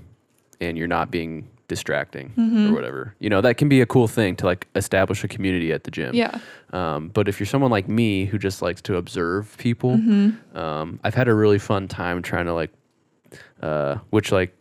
and 0.62 0.78
you're 0.78 0.88
not 0.88 1.12
being 1.12 1.48
distracting 1.68 2.34
or 2.38 2.74
whatever, 2.74 3.14
you 3.20 3.30
know, 3.30 3.42
that 3.42 3.58
can 3.58 3.70
be 3.70 3.82
a 3.82 3.86
cool 3.86 4.08
thing 4.08 4.36
to 4.36 4.46
like 4.46 4.68
establish 4.76 5.24
a 5.24 5.28
community 5.28 5.72
at 5.72 5.84
the 5.84 5.92
gym. 5.92 6.16
Yeah. 6.16 6.40
Um, 6.74 7.10
but 7.10 7.28
if 7.28 7.40
you're 7.40 7.46
someone 7.46 7.70
like 7.70 7.88
me 7.88 8.26
who 8.26 8.40
just 8.40 8.62
likes 8.64 8.82
to 8.84 8.96
observe 8.96 9.56
people, 9.58 9.92
um, 10.56 11.00
I've 11.04 11.14
had 11.14 11.28
a 11.28 11.34
really 11.36 11.60
fun 11.60 11.88
time 11.88 12.24
trying 12.24 12.46
to 12.46 12.54
like, 12.54 12.72
uh, 13.62 13.98
which 14.10 14.32
like 14.32 14.56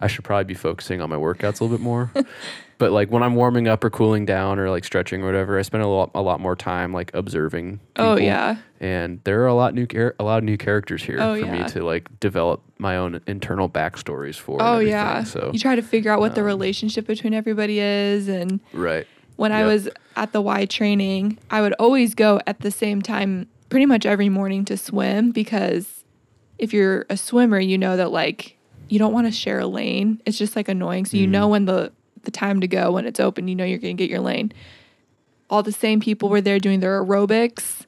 I 0.00 0.06
should 0.08 0.24
probably 0.24 0.44
be 0.44 0.54
focusing 0.54 1.00
on 1.00 1.08
my 1.10 1.16
workouts 1.16 1.60
a 1.60 1.64
little 1.64 1.68
bit 1.68 1.80
more. 1.80 2.10
but 2.78 2.90
like 2.92 3.10
when 3.10 3.22
I'm 3.22 3.34
warming 3.36 3.68
up 3.68 3.84
or 3.84 3.90
cooling 3.90 4.24
down 4.26 4.58
or 4.58 4.68
like 4.70 4.84
stretching 4.84 5.22
or 5.22 5.26
whatever, 5.26 5.58
I 5.58 5.62
spend 5.62 5.82
a 5.84 5.86
lot 5.86 6.10
a 6.14 6.22
lot 6.22 6.40
more 6.40 6.56
time 6.56 6.92
like 6.92 7.12
observing. 7.14 7.80
Oh 7.96 8.16
yeah. 8.16 8.56
and 8.80 9.20
there 9.24 9.42
are 9.42 9.46
a 9.46 9.54
lot 9.54 9.74
new 9.74 9.86
char- 9.86 10.14
a 10.18 10.24
lot 10.24 10.38
of 10.38 10.44
new 10.44 10.56
characters 10.56 11.02
here 11.02 11.18
Oh, 11.20 11.40
for 11.40 11.46
me 11.46 11.64
to 11.68 11.84
like 11.84 12.08
develop 12.20 12.62
my 12.78 12.96
own 12.96 13.20
internal 13.26 13.68
backstories 13.68 14.36
for. 14.36 14.60
Oh 14.60 14.78
yeah. 14.80 15.22
so 15.24 15.50
you 15.52 15.58
try 15.58 15.76
to 15.76 15.82
figure 15.82 16.10
out 16.10 16.20
what 16.20 16.34
the 16.34 16.40
um, 16.40 16.46
relationship 16.46 17.06
between 17.06 17.32
everybody 17.34 17.78
is 17.78 18.28
and 18.28 18.60
right, 18.72 19.06
when 19.36 19.52
I 19.52 19.64
was 19.64 19.88
at 20.16 20.32
the 20.32 20.40
Y 20.40 20.64
training, 20.66 21.38
I 21.50 21.60
would 21.60 21.72
always 21.74 22.14
go 22.14 22.40
at 22.46 22.60
the 22.60 22.70
same 22.70 23.00
time 23.02 23.48
pretty 23.68 23.86
much 23.86 24.04
every 24.06 24.28
morning 24.28 24.64
to 24.66 24.76
swim 24.76 25.30
because 25.32 26.03
if 26.58 26.72
you're 26.72 27.06
a 27.10 27.16
swimmer, 27.16 27.58
you 27.58 27.78
know 27.78 27.96
that 27.96 28.10
like 28.10 28.56
you 28.88 28.98
don't 28.98 29.12
want 29.12 29.26
to 29.26 29.32
share 29.32 29.60
a 29.60 29.66
lane. 29.66 30.20
It's 30.24 30.38
just 30.38 30.56
like 30.56 30.68
annoying. 30.68 31.04
So 31.06 31.16
you 31.16 31.26
know 31.26 31.46
mm. 31.48 31.50
when 31.50 31.64
the 31.64 31.92
the 32.22 32.30
time 32.30 32.60
to 32.60 32.68
go 32.68 32.92
when 32.92 33.06
it's 33.06 33.20
open, 33.20 33.48
you 33.48 33.54
know 33.54 33.64
you're 33.64 33.78
going 33.78 33.96
to 33.96 34.02
get 34.02 34.10
your 34.10 34.20
lane. 34.20 34.52
All 35.50 35.62
the 35.62 35.72
same 35.72 36.00
people 36.00 36.28
were 36.28 36.40
there 36.40 36.58
doing 36.58 36.80
their 36.80 37.02
aerobics. 37.02 37.86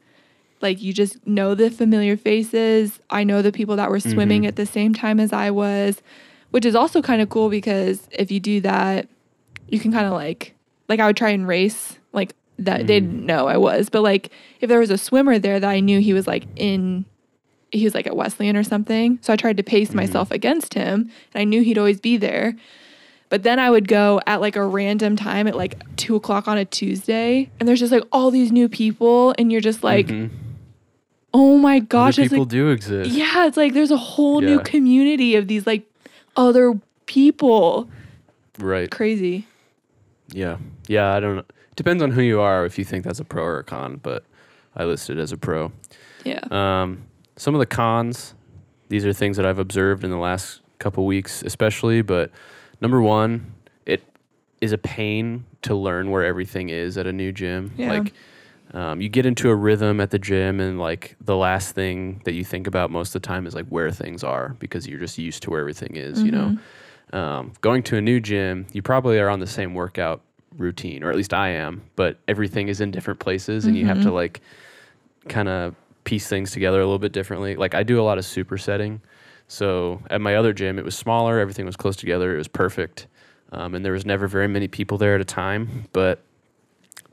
Like 0.61 0.83
you 0.83 0.93
just 0.93 1.25
know 1.27 1.55
the 1.55 1.71
familiar 1.71 2.17
faces. 2.17 3.01
I 3.11 3.25
know 3.25 3.43
the 3.43 3.53
people 3.53 3.77
that 3.77 3.91
were 3.91 3.99
mm-hmm. 3.99 4.11
swimming 4.11 4.47
at 4.47 4.57
the 4.57 4.67
same 4.67 4.95
time 4.95 5.21
as 5.21 5.33
I 5.33 5.51
was, 5.51 6.03
which 6.51 6.65
is 6.65 6.75
also 6.75 7.03
kind 7.03 7.21
of 7.21 7.29
cool 7.29 7.51
because 7.51 8.09
if 8.11 8.31
you 8.31 8.41
do 8.41 8.61
that, 8.63 9.09
you 9.69 9.79
can 9.79 9.93
kind 9.93 10.07
of 10.07 10.13
like 10.13 10.55
like 10.89 11.01
I 11.01 11.07
would 11.07 11.17
try 11.17 11.31
and 11.31 11.47
race 11.47 11.99
like 12.13 12.35
that 12.59 12.87
they 12.87 13.01
mm. 13.01 13.05
didn't 13.05 13.27
know 13.27 13.49
I 13.49 13.59
was, 13.59 13.91
but 13.91 14.03
like 14.03 14.31
if 14.61 14.69
there 14.69 14.81
was 14.81 14.91
a 14.91 14.99
swimmer 14.99 15.39
there 15.39 15.61
that 15.61 15.69
I 15.69 15.81
knew 15.81 16.01
he 16.01 16.13
was 16.13 16.27
like 16.27 16.45
in 16.57 17.05
he 17.73 17.85
was 17.85 17.95
like 17.95 18.07
at 18.07 18.17
Wesleyan 18.17 18.57
or 18.57 18.63
something. 18.63 19.19
So 19.23 19.33
I 19.33 19.37
tried 19.37 19.57
to 19.59 19.63
pace 19.63 19.93
myself 19.93 20.31
against 20.31 20.75
him 20.75 21.11
and 21.35 21.41
I 21.41 21.45
knew 21.45 21.63
he'd 21.63 21.79
always 21.79 22.01
be 22.01 22.17
there. 22.17 22.55
But 23.29 23.43
then 23.43 23.59
I 23.59 23.71
would 23.71 23.89
go 23.89 24.21
at 24.27 24.41
like 24.41 24.55
a 24.57 24.65
random 24.65 25.17
time 25.17 25.47
at 25.49 25.57
like 25.57 25.81
two 25.97 26.15
o'clock 26.15 26.47
on 26.47 26.59
a 26.59 26.65
Tuesday 26.65 27.51
and 27.59 27.69
there's 27.69 27.81
just 27.81 27.93
like 27.93 28.05
all 28.13 28.31
these 28.31 28.53
new 28.53 28.69
people 28.69 29.35
and 29.37 29.51
you're 29.51 29.61
just 29.61 29.83
like, 29.83 30.07
Mhm. 30.07 30.31
oh 31.35 31.59
my 31.59 31.81
gosh, 31.81 32.17
people 32.17 32.41
like 32.41 32.49
do 32.49 32.71
exist. 32.71 33.11
yeah, 33.11 33.47
it's 33.47 33.57
like 33.57 33.75
there's 33.75 33.91
a 33.91 33.97
whole 33.97 34.41
new 34.41 34.61
community 34.61 35.35
of 35.35 35.49
these 35.49 35.67
like 35.67 35.83
other 36.37 36.79
people. 37.07 37.89
right. 38.59 38.91
Crazy. 38.91 39.47
Yeah. 40.29 40.57
Yeah, 40.89 41.13
I 41.15 41.21
don't 41.21 41.37
know. 41.37 41.45
Depends 41.75 42.03
on 42.03 42.11
who 42.13 42.23
you 42.23 42.41
are 42.41 42.65
if 42.65 42.79
you 42.79 42.85
think 42.85 43.05
that's 43.05 43.21
a 43.21 43.25
pro 43.25 43.43
or 43.45 43.59
a 43.59 43.65
con, 43.65 44.01
but 44.03 44.25
I 44.77 44.85
listed 44.85 45.19
as 45.19 45.31
a 45.33 45.37
pro. 45.37 45.73
Yeah. 46.25 46.41
Um, 46.51 47.03
some 47.37 47.55
of 47.55 47.59
the 47.59 47.67
cons, 47.67 48.35
these 48.89 49.05
are 49.05 49.13
things 49.13 49.37
that 49.37 49.47
I've 49.47 49.59
observed 49.59 50.05
in 50.05 50.11
the 50.11 50.17
last 50.17 50.61
couple 50.79 51.07
weeks, 51.07 51.43
especially. 51.43 52.03
But 52.03 52.31
number 52.81 53.01
one, 53.01 53.55
it 53.85 54.03
is 54.61 54.73
a 54.73 54.79
pain 54.79 55.45
to 55.63 55.75
learn 55.75 56.11
where 56.11 56.25
everything 56.25 56.69
is 56.69 56.97
at 56.99 57.07
a 57.07 57.13
new 57.13 57.33
gym. 57.33 57.73
Yeah. 57.77 57.93
Like, 57.93 58.13
um, 58.75 59.01
you 59.01 59.09
get 59.09 59.27
into 59.27 59.49
a 59.51 59.55
rhythm 59.55 60.01
at 60.01 60.11
the 60.11 60.19
gym, 60.19 60.61
and 60.61 60.79
like 60.79 61.17
the 61.21 61.37
last 61.37 61.75
thing 61.75 62.21
that 62.25 62.33
you 62.33 62.45
think 62.45 62.67
about 62.67 62.91
most 62.91 63.15
of 63.15 63.23
the 63.23 63.27
time 63.27 63.47
is 63.47 63.55
like 63.55 63.67
where 63.69 63.91
things 63.91 64.25
are 64.25 64.57
because 64.59 64.89
you're 64.89 64.99
just 64.99 65.19
used 65.19 65.43
to 65.45 65.51
where 65.51 65.61
everything 65.61 65.97
is, 65.97 66.23
you 66.23 66.33
know. 66.33 66.59
Um, 67.13 67.53
going 67.61 67.85
to 67.85 67.97
a 67.97 68.01
new 68.01 68.19
gym, 68.19 68.67
you 68.73 68.83
probably 68.83 69.21
are 69.21 69.29
on 69.29 69.39
the 69.39 69.47
same 69.47 69.75
workout 69.75 70.23
routine, 70.57 71.05
or 71.05 71.11
at 71.11 71.17
least 71.17 71.33
I 71.33 71.51
am, 71.51 71.83
but 71.95 72.19
everything 72.27 72.67
is 72.67 72.81
in 72.81 72.91
different 72.91 73.21
places, 73.21 73.67
and 73.67 73.77
you 73.77 73.87
have 73.87 74.03
to 74.03 74.11
like 74.11 74.41
kind 75.29 75.49
of 75.49 75.77
piece 76.07 76.27
things 76.29 76.53
together 76.53 76.81
a 76.81 76.85
little 76.85 76.99
bit 76.99 77.13
differently. 77.13 77.57
Like 77.57 77.75
I 77.75 77.83
do 77.83 78.01
a 78.01 78.05
lot 78.05 78.17
of 78.17 78.25
supersetting. 78.25 79.01
So 79.49 80.01
at 80.09 80.23
my 80.23 80.37
other 80.37 80.55
gym, 80.55 80.79
it 80.79 80.85
was 80.85 80.97
smaller, 80.97 81.39
everything 81.39 81.67
was 81.67 81.77
close 81.77 81.97
together, 81.97 82.35
it 82.35 82.39
was 82.39 82.49
perfect, 82.49 83.07
um, 83.53 83.75
and 83.75 83.85
there 83.85 83.93
was 83.93 84.07
never 84.07 84.27
very 84.27 84.49
many 84.49 84.67
people 84.67 84.97
there 84.97 85.15
at 85.15 85.21
a 85.21 85.25
time. 85.25 85.85
But 85.93 86.25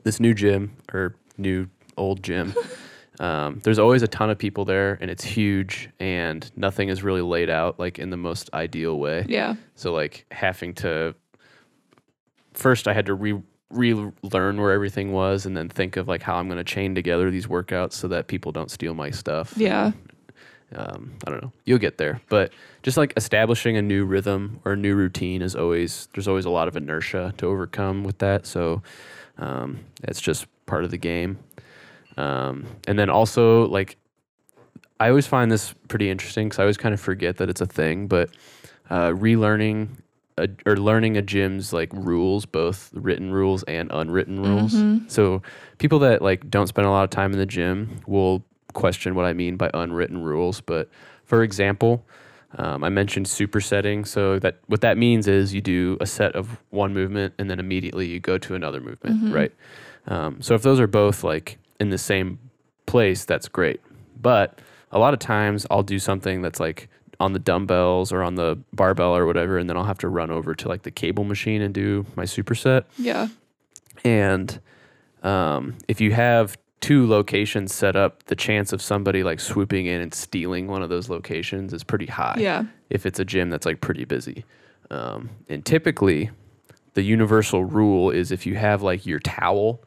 this 0.04 0.18
new 0.18 0.32
gym 0.32 0.76
or 0.92 1.14
new 1.36 1.68
old 1.96 2.22
gym, 2.22 2.54
um, 3.20 3.60
there's 3.62 3.78
always 3.78 4.02
a 4.02 4.08
ton 4.08 4.30
of 4.30 4.38
people 4.38 4.64
there, 4.64 4.98
and 5.00 5.10
it's 5.10 5.22
huge, 5.22 5.90
and 6.00 6.50
nothing 6.56 6.88
is 6.88 7.02
really 7.04 7.22
laid 7.22 7.50
out 7.50 7.78
like 7.78 7.98
in 7.98 8.10
the 8.10 8.16
most 8.16 8.50
ideal 8.52 8.98
way. 8.98 9.26
Yeah. 9.28 9.54
So 9.76 9.92
like 9.92 10.26
having 10.30 10.74
to 10.74 11.14
first 12.54 12.88
I 12.88 12.94
had 12.94 13.06
to 13.06 13.14
re 13.14 13.40
relearn 13.70 14.60
where 14.60 14.72
everything 14.72 15.12
was 15.12 15.46
and 15.46 15.56
then 15.56 15.68
think 15.68 15.96
of 15.96 16.06
like 16.06 16.22
how 16.22 16.36
I'm 16.36 16.46
going 16.48 16.58
to 16.58 16.64
chain 16.64 16.94
together 16.94 17.30
these 17.30 17.46
workouts 17.46 17.94
so 17.94 18.08
that 18.08 18.28
people 18.28 18.52
don't 18.52 18.70
steal 18.70 18.94
my 18.94 19.10
stuff. 19.10 19.54
Yeah. 19.56 19.92
Um, 20.74 21.12
I 21.26 21.30
don't 21.30 21.42
know. 21.42 21.52
You'll 21.64 21.78
get 21.78 21.98
there, 21.98 22.20
but 22.28 22.52
just 22.82 22.96
like 22.96 23.12
establishing 23.16 23.76
a 23.76 23.82
new 23.82 24.04
rhythm 24.04 24.60
or 24.64 24.72
a 24.72 24.76
new 24.76 24.94
routine 24.94 25.40
is 25.42 25.54
always 25.54 26.08
there's 26.14 26.26
always 26.26 26.44
a 26.44 26.50
lot 26.50 26.68
of 26.68 26.76
inertia 26.76 27.32
to 27.38 27.46
overcome 27.46 28.02
with 28.02 28.18
that. 28.18 28.46
So 28.46 28.82
um, 29.38 29.80
it's 30.02 30.20
just 30.20 30.46
part 30.66 30.84
of 30.84 30.90
the 30.90 30.98
game. 30.98 31.38
Um, 32.16 32.66
and 32.86 32.98
then 32.98 33.10
also 33.10 33.66
like 33.66 33.96
I 34.98 35.08
always 35.08 35.26
find 35.26 35.50
this 35.50 35.74
pretty 35.88 36.10
interesting 36.10 36.48
because 36.48 36.58
I 36.58 36.62
always 36.62 36.76
kind 36.76 36.94
of 36.94 37.00
forget 37.00 37.36
that 37.38 37.48
it's 37.48 37.60
a 37.60 37.66
thing, 37.66 38.06
but 38.06 38.30
uh, 38.90 39.10
relearning 39.10 39.88
a, 40.36 40.48
or 40.66 40.76
learning 40.76 41.16
a 41.16 41.22
gym's 41.22 41.72
like 41.72 41.90
rules, 41.92 42.44
both 42.46 42.90
written 42.92 43.30
rules 43.32 43.62
and 43.64 43.90
unwritten 43.92 44.40
rules. 44.42 44.74
Mhm. 44.74 45.10
So 45.10 45.42
people 45.78 45.98
that 46.00 46.22
like 46.22 46.48
don't 46.50 46.66
spend 46.66 46.86
a 46.86 46.90
lot 46.90 47.04
of 47.04 47.10
time 47.10 47.32
in 47.32 47.38
the 47.38 47.46
gym 47.46 48.00
will 48.06 48.44
question 48.72 49.14
what 49.14 49.24
I 49.24 49.32
mean 49.32 49.56
by 49.56 49.70
unwritten 49.72 50.22
rules. 50.22 50.60
But 50.60 50.88
for 51.24 51.42
example, 51.44 52.04
um, 52.58 52.82
I 52.84 52.88
mentioned 52.88 53.26
supersetting. 53.26 54.06
So 54.06 54.38
that 54.40 54.58
what 54.66 54.80
that 54.80 54.98
means 54.98 55.28
is 55.28 55.54
you 55.54 55.60
do 55.60 55.96
a 56.00 56.06
set 56.06 56.34
of 56.34 56.60
one 56.70 56.92
movement 56.92 57.34
and 57.38 57.48
then 57.48 57.60
immediately 57.60 58.06
you 58.06 58.18
go 58.20 58.38
to 58.38 58.54
another 58.54 58.80
movement, 58.80 59.24
Mhm. 59.24 59.32
right? 59.34 59.52
Um, 60.06 60.42
so 60.42 60.54
if 60.54 60.62
those 60.62 60.80
are 60.80 60.86
both 60.88 61.22
like 61.24 61.58
in 61.80 61.90
the 61.90 61.98
same 61.98 62.38
place, 62.86 63.24
that's 63.24 63.48
great. 63.48 63.80
But 64.20 64.58
a 64.92 64.98
lot 64.98 65.12
of 65.14 65.20
times 65.20 65.66
I'll 65.70 65.82
do 65.82 65.98
something 65.98 66.42
that's 66.42 66.60
like 66.60 66.88
on 67.24 67.32
the 67.32 67.38
dumbbells 67.38 68.12
or 68.12 68.22
on 68.22 68.34
the 68.34 68.58
barbell 68.72 69.16
or 69.16 69.24
whatever, 69.26 69.56
and 69.58 69.68
then 69.68 69.76
I'll 69.76 69.84
have 69.84 69.98
to 69.98 70.08
run 70.08 70.30
over 70.30 70.54
to 70.54 70.68
like 70.68 70.82
the 70.82 70.90
cable 70.90 71.24
machine 71.24 71.62
and 71.62 71.72
do 71.72 72.04
my 72.16 72.24
superset. 72.24 72.84
Yeah. 72.98 73.28
And 74.04 74.60
um, 75.22 75.76
if 75.88 76.00
you 76.00 76.12
have 76.12 76.56
two 76.80 77.06
locations 77.08 77.72
set 77.72 77.96
up, 77.96 78.24
the 78.24 78.36
chance 78.36 78.72
of 78.72 78.82
somebody 78.82 79.22
like 79.22 79.40
swooping 79.40 79.86
in 79.86 80.00
and 80.02 80.12
stealing 80.12 80.66
one 80.68 80.82
of 80.82 80.90
those 80.90 81.08
locations 81.08 81.72
is 81.72 81.82
pretty 81.82 82.06
high 82.06 82.36
Yeah. 82.38 82.64
if 82.90 83.06
it's 83.06 83.18
a 83.18 83.24
gym 83.24 83.48
that's 83.48 83.64
like 83.64 83.80
pretty 83.80 84.04
busy. 84.04 84.44
Um, 84.90 85.30
and 85.48 85.64
typically, 85.64 86.30
the 86.92 87.02
universal 87.02 87.64
rule 87.64 88.10
is 88.10 88.30
if 88.30 88.44
you 88.44 88.54
have 88.56 88.82
like 88.82 89.06
your 89.06 89.18
towel 89.18 89.82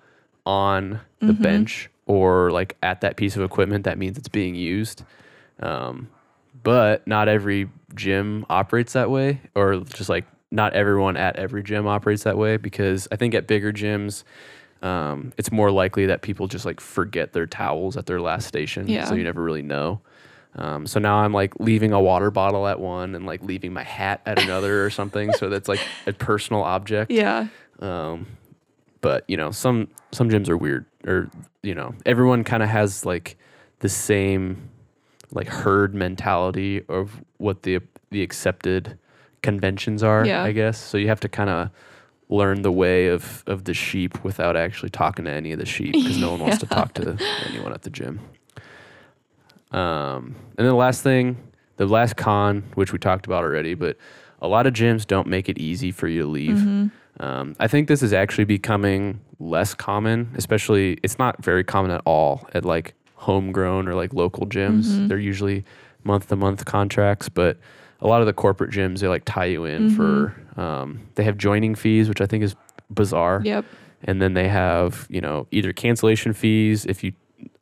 on 0.45 0.99
the 1.19 1.33
Mhm. 1.33 1.41
bench 1.41 1.89
or 2.07 2.49
like 2.51 2.75
at 2.81 3.01
that 3.01 3.15
piece 3.15 3.35
of 3.35 3.43
equipment, 3.43 3.83
that 3.83 3.97
means 3.99 4.17
it's 4.17 4.27
being 4.29 4.55
used. 4.55 5.03
Um, 5.59 6.07
but 6.67 7.07
not 7.07 7.29
every 7.29 7.69
gym 7.95 8.45
operates 8.49 8.91
that 8.91 9.09
way, 9.09 9.39
or 9.55 9.79
just 9.79 10.09
like 10.09 10.25
not 10.51 10.73
everyone 10.73 11.15
at 11.15 11.37
every 11.37 11.63
gym 11.63 11.87
operates 11.87 12.23
that 12.23 12.37
way 12.37 12.57
because 12.57 13.07
I 13.09 13.15
think 13.15 13.33
at 13.35 13.47
bigger 13.47 13.71
gyms, 13.71 14.25
um, 14.81 15.31
it's 15.37 15.49
more 15.49 15.71
likely 15.71 16.07
that 16.07 16.23
people 16.23 16.49
just 16.49 16.65
like 16.65 16.81
forget 16.81 17.31
their 17.31 17.47
towels 17.47 17.95
at 17.95 18.05
their 18.05 18.19
last 18.19 18.49
station. 18.49 18.89
Yeah. 18.89 19.05
So 19.05 19.15
you 19.15 19.23
never 19.23 19.41
really 19.41 19.61
know. 19.61 20.01
Um, 20.55 20.85
so 20.87 20.99
now 20.99 21.19
I'm 21.19 21.31
like 21.31 21.57
leaving 21.57 21.93
a 21.93 22.01
water 22.01 22.31
bottle 22.31 22.67
at 22.67 22.81
one 22.81 23.15
and 23.15 23.25
like 23.25 23.41
leaving 23.43 23.71
my 23.71 23.83
hat 23.83 24.19
at 24.25 24.37
another 24.37 24.83
or 24.83 24.89
something. 24.89 25.31
So 25.31 25.47
that's 25.47 25.69
like 25.69 25.79
a 26.05 26.11
personal 26.11 26.63
object. 26.63 27.11
Yeah. 27.11 27.47
Um, 27.79 28.27
but 28.99 29.23
you 29.29 29.37
know, 29.37 29.51
some 29.51 29.87
some 30.11 30.29
gyms 30.29 30.49
are 30.49 30.57
weird, 30.57 30.85
or 31.05 31.31
you 31.63 31.75
know, 31.75 31.95
everyone 32.05 32.43
kind 32.43 32.61
of 32.61 32.67
has 32.67 33.05
like 33.05 33.37
the 33.79 33.87
same 33.87 34.69
like 35.31 35.47
herd 35.47 35.93
mentality 35.93 36.83
of 36.89 37.21
what 37.37 37.63
the 37.63 37.79
the 38.11 38.21
accepted 38.23 38.97
conventions 39.41 40.01
are. 40.03 40.25
Yeah. 40.25 40.43
I 40.43 40.51
guess 40.51 40.77
so. 40.77 40.97
You 40.97 41.07
have 41.07 41.19
to 41.21 41.29
kind 41.29 41.49
of 41.49 41.69
learn 42.29 42.61
the 42.61 42.71
way 42.71 43.07
of 43.07 43.43
of 43.47 43.63
the 43.65 43.73
sheep 43.73 44.23
without 44.23 44.55
actually 44.55 44.89
talking 44.89 45.25
to 45.25 45.31
any 45.31 45.51
of 45.51 45.59
the 45.59 45.65
sheep 45.65 45.93
because 45.93 46.17
no 46.17 46.31
one 46.31 46.39
wants 46.41 46.57
to 46.59 46.65
talk 46.65 46.93
to 46.95 47.17
anyone 47.49 47.73
at 47.73 47.81
the 47.83 47.89
gym. 47.89 48.19
Um, 49.71 50.35
and 50.57 50.65
then 50.65 50.67
the 50.67 50.75
last 50.75 51.03
thing, 51.03 51.37
the 51.77 51.85
last 51.85 52.15
con, 52.15 52.63
which 52.75 52.93
we 52.93 52.99
talked 52.99 53.25
about 53.25 53.43
already, 53.43 53.73
but 53.73 53.97
a 54.41 54.47
lot 54.47 54.65
of 54.67 54.73
gyms 54.73 55.05
don't 55.05 55.27
make 55.27 55.49
it 55.49 55.57
easy 55.57 55.91
for 55.91 56.07
you 56.07 56.21
to 56.21 56.27
leave. 56.27 56.55
Mhm. 56.57 56.91
Um, 57.19 57.55
I 57.59 57.67
think 57.67 57.87
this 57.87 58.03
is 58.03 58.13
actually 58.13 58.45
becoming 58.45 59.19
less 59.39 59.73
common, 59.73 60.29
especially 60.35 60.99
it's 61.03 61.17
not 61.17 61.43
very 61.43 61.63
common 61.63 61.91
at 61.91 62.01
all 62.05 62.47
at 62.53 62.63
like 62.63 62.93
homegrown 63.17 63.87
or 63.87 63.93
like 63.95 64.13
local 64.13 64.45
gyms. 64.47 64.85
Mhm. 64.87 65.07
They're 65.09 65.19
usually 65.19 65.63
month 66.03 66.29
to 66.29 66.35
month 66.35 66.65
contracts, 66.65 67.29
but 67.29 67.57
a 68.01 68.07
lot 68.07 68.21
of 68.21 68.27
the 68.27 68.33
corporate 68.33 68.71
gyms 68.71 68.99
they 68.99 69.07
like 69.07 69.23
tie 69.25 69.45
you 69.45 69.65
in 69.65 69.89
for 69.89 70.35
um, 70.55 71.01
they 71.15 71.23
have 71.23 71.37
joining 71.37 71.75
fees, 71.75 72.07
which 72.09 72.21
I 72.21 72.25
think 72.25 72.43
is 72.43 72.55
bizarre. 72.89 73.41
Yep. 73.43 73.65
And 74.03 74.21
then 74.21 74.33
they 74.33 74.47
have 74.47 75.07
you 75.09 75.19
know 75.21 75.47
either 75.51 75.73
cancellation 75.73 76.33
fees 76.33 76.85
if 76.85 77.03
you 77.03 77.13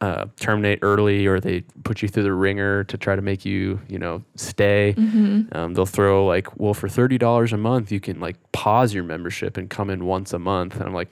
uh, 0.02 0.26
terminate 0.40 0.80
early, 0.82 1.26
or 1.28 1.40
they 1.40 1.62
put 1.84 2.02
you 2.02 2.08
through 2.08 2.24
the 2.24 2.34
ringer 2.34 2.84
to 2.86 2.98
try 2.98 3.16
to 3.16 3.22
make 3.22 3.46
you 3.46 3.80
you 3.90 3.98
know 4.00 4.22
stay. 4.36 4.92
hmm 4.94 5.42
Um, 5.54 5.74
they'll 5.74 5.86
throw 5.86 6.26
like, 6.26 6.48
well, 6.60 6.74
for 6.74 6.88
thirty 6.90 7.18
dollars 7.18 7.54
a 7.54 7.58
month, 7.58 7.92
you 7.92 8.00
can 8.00 8.20
like 8.20 8.36
pause 8.52 8.94
your 8.94 9.04
membership 9.04 9.58
and 9.58 9.70
come 9.70 9.90
in 9.90 10.06
once 10.06 10.34
a 10.34 10.40
month. 10.40 10.76
And 10.76 10.84
I'm 10.84 10.94
like, 10.94 11.10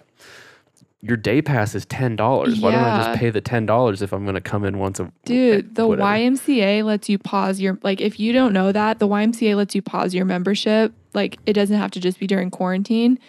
your 1.05 1.17
day 1.17 1.41
pass 1.41 1.75
is 1.75 1.85
ten 1.85 2.15
dollars. 2.15 2.61
Why 2.61 2.71
don't 2.71 2.81
I 2.83 2.97
just 2.97 3.19
pay 3.19 3.29
the 3.29 3.41
ten 3.41 3.65
dollars 3.65 4.01
if 4.01 4.13
I'm 4.13 4.23
going 4.23 4.35
to 4.35 4.41
come 4.41 4.63
in 4.63 4.79
once 4.79 4.99
a 4.99 5.11
Dude, 5.25 5.75
the 5.75 5.85
whatever. 5.87 6.07
YMCA 6.07 6.83
lets 6.83 7.09
you 7.09 7.17
pause 7.17 7.59
your 7.59 7.77
like 7.83 7.99
if 8.01 8.19
you 8.19 8.31
don't 8.33 8.53
know 8.53 8.71
that, 8.71 8.99
the 8.99 9.07
YMCA 9.07 9.55
lets 9.55 9.75
you 9.75 9.81
pause 9.81 10.15
your 10.15 10.25
membership. 10.25 10.93
Like 11.13 11.37
it 11.45 11.53
doesn't 11.53 11.77
have 11.77 11.91
to 11.91 11.99
just 11.99 12.19
be 12.19 12.25
during 12.27 12.49
quarantine 12.49 13.19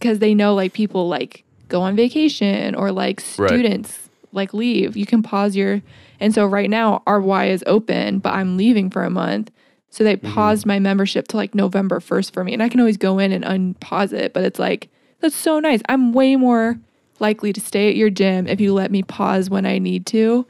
cuz 0.00 0.18
they 0.20 0.34
know 0.34 0.54
like 0.54 0.72
people 0.72 1.08
like 1.08 1.44
go 1.68 1.80
on 1.82 1.96
vacation 1.96 2.74
or 2.74 2.92
like 2.92 3.20
Right. 3.38 3.48
students 3.50 4.08
like 4.32 4.54
leave. 4.54 4.96
You 4.96 5.06
can 5.06 5.22
pause 5.22 5.56
your 5.56 5.82
and 6.20 6.32
so 6.32 6.46
right 6.46 6.70
now 6.70 7.02
our 7.06 7.20
Y 7.20 7.46
is 7.46 7.64
open, 7.66 8.18
but 8.20 8.32
I'm 8.32 8.56
leaving 8.56 8.88
for 8.90 9.02
a 9.04 9.10
month. 9.10 9.50
So 9.90 10.04
they 10.04 10.16
Mhm. 10.16 10.32
paused 10.34 10.64
my 10.66 10.78
membership 10.78 11.28
to 11.28 11.36
like 11.36 11.54
November 11.54 12.00
1st 12.00 12.32
for 12.32 12.44
me. 12.44 12.52
And 12.54 12.62
I 12.62 12.68
can 12.68 12.80
always 12.80 12.96
go 12.96 13.18
in 13.18 13.32
and 13.32 13.44
unpause 13.44 14.12
it, 14.12 14.32
but 14.32 14.44
it's 14.44 14.58
like 14.58 14.88
that's 15.22 15.34
so 15.36 15.58
nice. 15.60 15.80
I'm 15.88 16.12
way 16.12 16.36
more 16.36 16.78
likely 17.18 17.52
to 17.52 17.60
stay 17.60 17.88
at 17.88 17.96
your 17.96 18.10
gym 18.10 18.46
if 18.46 18.60
you 18.60 18.74
let 18.74 18.90
me 18.90 19.02
pause 19.02 19.48
when 19.48 19.64
I 19.64 19.78
need 19.78 20.04
to 20.06 20.44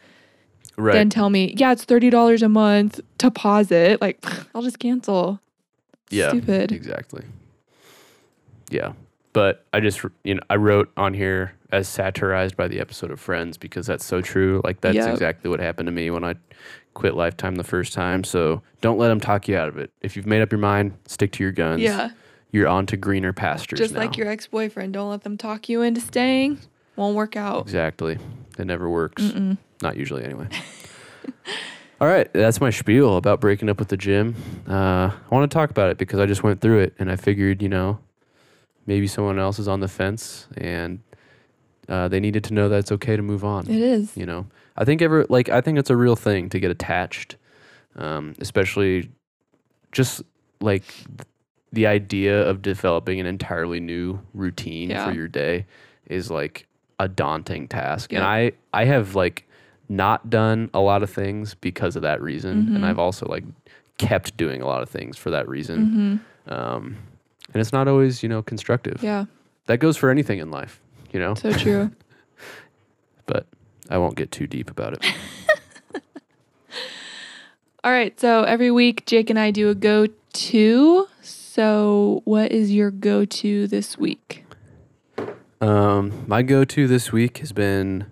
right. 0.76 0.94
then 0.94 1.10
tell 1.10 1.30
me, 1.30 1.54
yeah, 1.56 1.72
it's 1.72 1.84
thirty 1.84 2.10
dollars 2.10 2.42
a 2.42 2.48
month 2.48 3.00
to 3.18 3.30
pause 3.30 3.70
it. 3.70 4.00
Like, 4.00 4.18
I'll 4.54 4.62
just 4.62 4.78
cancel. 4.80 5.38
yeah, 6.10 6.30
Stupid. 6.30 6.72
exactly. 6.72 7.24
Yeah, 8.70 8.92
but 9.32 9.66
I 9.72 9.80
just 9.80 10.02
you 10.24 10.34
know 10.34 10.40
I 10.48 10.56
wrote 10.56 10.90
on 10.96 11.14
here 11.14 11.52
as 11.70 11.88
satirized 11.88 12.56
by 12.56 12.68
the 12.68 12.80
episode 12.80 13.10
of 13.10 13.20
Friends 13.20 13.56
because 13.58 13.86
that's 13.86 14.04
so 14.04 14.20
true. 14.20 14.60
Like 14.64 14.80
that's 14.80 14.96
Yep. 14.96 15.08
exactly 15.12 15.50
what 15.50 15.60
happened 15.60 15.86
to 15.86 15.92
me 15.92 16.10
when 16.10 16.24
I 16.24 16.34
quit 16.94 17.14
Lifetime 17.14 17.54
the 17.56 17.64
first 17.64 17.92
time. 17.94 18.24
So 18.24 18.62
don't 18.82 18.98
let 18.98 19.08
them 19.08 19.20
talk 19.20 19.48
you 19.48 19.56
out 19.56 19.68
of 19.68 19.78
it. 19.78 19.90
If 20.02 20.16
you've 20.16 20.26
made 20.26 20.42
up 20.42 20.52
your 20.52 20.58
mind, 20.58 20.94
stick 21.06 21.32
to 21.32 21.42
your 21.42 21.52
guns. 21.52 21.80
Yeah, 21.82 22.10
you're 22.52 22.68
on 22.68 22.86
to 22.86 22.96
greener 22.96 23.32
pastures. 23.32 23.78
just 23.78 23.94
now. 23.94 24.00
like 24.00 24.16
your 24.16 24.28
ex 24.28 24.46
boyfriend. 24.46 24.92
Don't 24.92 25.10
let 25.10 25.22
them 25.24 25.36
talk 25.36 25.68
you 25.68 25.82
into 25.82 26.00
staying. 26.00 26.58
Won't 26.94 27.16
work 27.16 27.36
out. 27.36 27.62
Exactly. 27.62 28.18
It 28.58 28.66
never 28.66 28.88
works. 28.88 29.22
Mm-mm. 29.22 29.56
Not 29.80 29.96
usually, 29.96 30.24
anyway. 30.24 30.48
All 32.00 32.08
right, 32.08 32.30
that's 32.32 32.60
my 32.60 32.70
spiel 32.70 33.16
about 33.16 33.40
breaking 33.40 33.68
up 33.68 33.78
with 33.78 33.88
the 33.88 33.96
gym. 33.96 34.34
Uh, 34.68 35.10
I 35.12 35.34
want 35.34 35.48
to 35.50 35.54
talk 35.54 35.70
about 35.70 35.88
it 35.90 35.98
because 35.98 36.18
I 36.18 36.26
just 36.26 36.42
went 36.42 36.60
through 36.60 36.80
it 36.80 36.94
and 36.98 37.10
I 37.10 37.16
figured, 37.16 37.62
you 37.62 37.68
know, 37.68 38.00
maybe 38.86 39.06
someone 39.06 39.38
else 39.38 39.60
is 39.60 39.68
on 39.68 39.78
the 39.78 39.86
fence 39.86 40.48
and 40.56 40.98
uh, 41.88 42.08
they 42.08 42.18
needed 42.18 42.42
to 42.44 42.54
know 42.54 42.68
that 42.68 42.78
it's 42.78 42.92
okay 42.92 43.14
to 43.14 43.22
move 43.22 43.44
on. 43.44 43.68
It 43.70 43.80
is. 43.80 44.16
You 44.16 44.26
know, 44.26 44.46
I 44.76 44.84
think 44.84 45.00
ever 45.00 45.26
like 45.28 45.48
I 45.48 45.60
think 45.60 45.78
it's 45.78 45.90
a 45.90 45.96
real 45.96 46.16
thing 46.16 46.48
to 46.48 46.58
get 46.58 46.72
attached, 46.72 47.36
um, 47.94 48.34
especially 48.40 49.10
just 49.92 50.22
like 50.60 50.84
the 51.72 51.86
idea 51.86 52.42
of 52.46 52.60
developing 52.62 53.18
an 53.20 53.26
entirely 53.26 53.80
new 53.80 54.20
routine 54.34 54.90
Yeah. 54.90 55.06
for 55.08 55.12
your 55.14 55.28
day 55.28 55.64
is 56.06 56.30
like 56.30 56.66
a 56.98 57.08
daunting 57.08 57.66
task. 57.68 58.12
And 58.12 58.22
I 58.22 58.52
I 58.72 58.84
have 58.84 59.14
like 59.14 59.48
not 59.88 60.30
done 60.30 60.70
a 60.74 60.80
lot 60.80 61.02
of 61.02 61.10
things 61.10 61.54
because 61.54 61.96
of 61.96 62.02
that 62.02 62.20
reason, 62.22 62.66
Mhm. 62.66 62.76
and 62.76 62.86
I've 62.86 62.98
also 62.98 63.26
like 63.26 63.44
kept 63.98 64.36
doing 64.36 64.60
a 64.62 64.66
lot 64.66 64.82
of 64.82 64.88
things 64.88 65.16
for 65.18 65.30
that 65.30 65.48
reason. 65.48 66.20
hmm 66.46 66.52
Um, 66.52 66.96
and 67.52 67.60
it's 67.60 67.72
not 67.72 67.88
always 67.88 68.22
you 68.22 68.28
know 68.28 68.42
constructive. 68.42 69.02
Yeah, 69.02 69.26
That 69.66 69.78
goes 69.78 69.96
for 69.96 70.10
anything 70.10 70.38
in 70.40 70.50
life, 70.50 70.80
you 71.12 71.20
know. 71.20 71.34
so 71.34 71.52
true. 71.52 71.90
But 73.26 73.46
I 73.88 73.98
won't 73.98 74.16
get 74.16 74.30
too 74.32 74.46
deep 74.48 74.68
about 74.70 74.94
it. 74.94 75.04
All 77.84 77.90
right, 77.92 78.18
so 78.20 78.44
every 78.44 78.70
week 78.70 79.06
Jake 79.06 79.28
and 79.30 79.38
I 79.38 79.50
do 79.50 79.68
a 79.70 79.74
go 79.74 80.06
to. 80.06 81.08
So, 81.54 82.22
what 82.24 82.50
is 82.50 82.72
your 82.72 82.90
go 82.90 83.26
to 83.26 83.66
this 83.66 83.98
week? 83.98 84.46
Um, 85.60 86.24
my 86.26 86.40
go-to 86.40 86.88
this 86.88 87.12
week 87.12 87.36
has 87.38 87.52
been. 87.52 88.06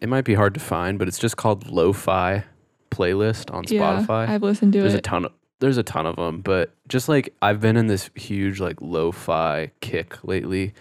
It 0.00 0.08
might 0.08 0.24
be 0.24 0.34
hard 0.34 0.54
to 0.54 0.60
find, 0.60 0.96
but 0.96 1.08
it's 1.08 1.18
just 1.18 1.36
called 1.36 1.72
Lo-Fi 1.72 2.44
playlist 2.92 3.52
on 3.52 3.64
Yeah, 3.66 3.80
Spotify. 3.80 4.28
I've 4.28 4.44
listened 4.44 4.74
to 4.74 4.80
There's 4.80 4.94
a 4.94 4.98
it. 4.98 5.02
ton 5.02 5.24
of 5.24 5.32
there's 5.58 5.76
a 5.76 5.82
ton 5.82 6.06
of 6.06 6.14
them, 6.14 6.40
but 6.40 6.72
just 6.86 7.08
like 7.08 7.34
I've 7.42 7.60
been 7.60 7.76
in 7.76 7.88
this 7.88 8.10
huge 8.14 8.60
like 8.60 8.80
lo-fi 8.80 9.72
kick 9.80 10.22
lately. 10.22 10.74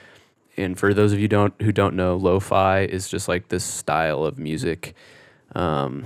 And 0.56 0.78
for 0.78 0.94
those 0.94 1.14
of 1.14 1.20
you 1.20 1.28
don't 1.28 1.60
who 1.64 1.72
don't 1.72 1.96
know, 1.96 2.16
lo-fi 2.16 2.82
is 2.82 3.10
just 3.10 3.28
like 3.28 3.48
this 3.48 3.64
style 3.64 4.24
of 4.24 4.38
music. 4.38 4.94
Um, 5.56 6.06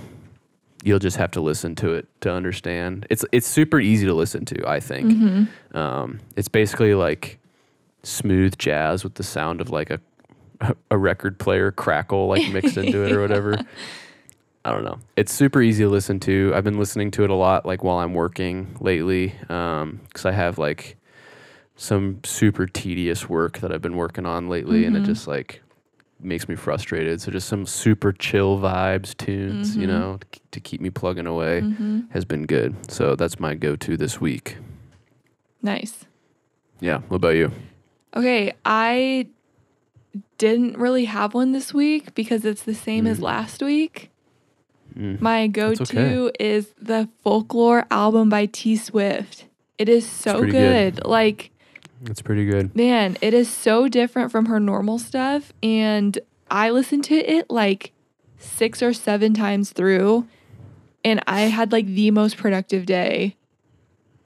you'll 0.85 0.99
just 0.99 1.17
have 1.17 1.31
to 1.31 1.41
listen 1.41 1.75
to 1.75 1.93
it 1.95 2.07
to 2.21 2.31
understand. 2.31 3.07
It's 3.09 3.25
it's 3.31 3.47
super 3.47 3.79
easy 3.79 4.05
to 4.05 4.13
listen 4.13 4.45
to, 4.45 4.65
I 4.69 4.79
think. 4.79 5.11
Mm-hmm. 5.11 5.77
Um, 5.77 6.19
it's 6.37 6.47
basically 6.47 6.93
like 6.93 7.39
smooth 8.03 8.55
jazz 8.57 9.03
with 9.03 9.15
the 9.15 9.23
sound 9.23 9.59
of 9.61 9.71
like 9.71 9.89
a 9.89 9.99
a 10.91 10.97
record 10.97 11.37
player 11.39 11.71
crackle 11.71 12.27
like 12.27 12.47
mixed 12.53 12.77
into 12.77 13.03
it 13.03 13.11
or 13.11 13.19
whatever. 13.19 13.57
I 14.63 14.71
don't 14.71 14.83
know. 14.83 14.97
It's 15.15 15.31
super 15.33 15.61
easy 15.61 15.83
to 15.83 15.89
listen 15.89 16.19
to. 16.21 16.51
I've 16.55 16.63
been 16.63 16.79
listening 16.79 17.11
to 17.11 17.23
it 17.23 17.29
a 17.29 17.35
lot 17.35 17.65
like 17.65 17.83
while 17.83 17.97
I'm 17.97 18.13
working 18.13 18.75
lately 18.79 19.35
because 19.41 20.25
I 20.25 20.31
have 20.31 20.57
like 20.57 20.97
some 21.75 22.19
super 22.23 22.65
tedious 22.67 23.27
work 23.27 23.59
that 23.59 23.71
I've 23.71 23.81
been 23.81 23.95
working 23.97 24.25
on 24.25 24.49
lately, 24.49 24.85
and 24.85 24.95
it 24.95 25.03
Mhm. 25.03 25.07
just 25.07 25.27
like 25.27 25.61
makes 26.25 26.49
me 26.49 26.55
frustrated. 26.55 27.21
So 27.21 27.31
just 27.31 27.47
some 27.47 27.65
super 27.65 28.11
chill 28.11 28.57
vibes 28.59 29.15
tunes, 29.15 29.77
you 29.77 29.85
Mhm. 29.85 29.89
know, 29.89 30.19
to, 30.31 30.39
to 30.51 30.59
keep 30.59 30.81
me 30.81 30.89
plugging 30.89 31.27
away 31.27 31.61
hmm 31.61 32.01
has 32.09 32.25
been 32.25 32.45
good. 32.45 32.75
So 32.91 33.15
that's 33.15 33.39
my 33.39 33.55
go-to 33.55 33.97
this 33.97 34.19
week. 34.21 34.57
Nice. 35.61 36.05
Yeah. 36.79 36.99
What 37.07 37.17
about 37.17 37.35
you? 37.35 37.51
Okay, 38.15 38.53
I 38.65 39.27
didn't 40.37 40.77
really 40.77 41.05
have 41.05 41.33
one 41.33 41.51
this 41.51 41.73
week 41.73 42.13
because 42.15 42.45
it's 42.45 42.63
the 42.63 42.75
same 42.75 43.05
as 43.07 43.19
Mm. 43.19 43.23
last 43.23 43.61
week. 43.61 44.11
Mm. 44.97 45.19
My 45.19 45.47
go 45.47 45.75
That's 45.75 45.89
to 45.91 46.31
is 46.39 46.73
the 46.81 47.09
Folklore 47.21 47.85
album 47.91 48.29
by 48.29 48.45
T 48.45 48.77
Swift. 48.77 49.45
It 49.77 49.89
is 49.89 50.05
so 50.07 50.39
good. 50.41 50.51
good. 50.95 51.05
Like, 51.05 51.51
That's 52.01 52.21
pretty 52.21 52.45
good. 52.45 52.75
man, 52.75 53.17
it 53.21 53.33
is 53.33 53.49
so 53.49 53.87
different 53.87 54.31
from 54.31 54.45
her 54.47 54.59
normal 54.59 54.99
stuff. 54.99 55.53
And 55.63 56.17
I 56.51 56.69
listened 56.69 57.03
to 57.05 57.15
it 57.15 57.49
like 57.49 57.91
six 58.37 58.83
or 58.83 58.93
seven 58.93 59.33
times 59.33 59.71
through. 59.71 60.27
And 61.03 61.21
I 61.27 61.41
had 61.41 61.71
like 61.71 61.85
the 61.87 62.11
most 62.11 62.37
productive 62.37 62.85
day 62.85 63.35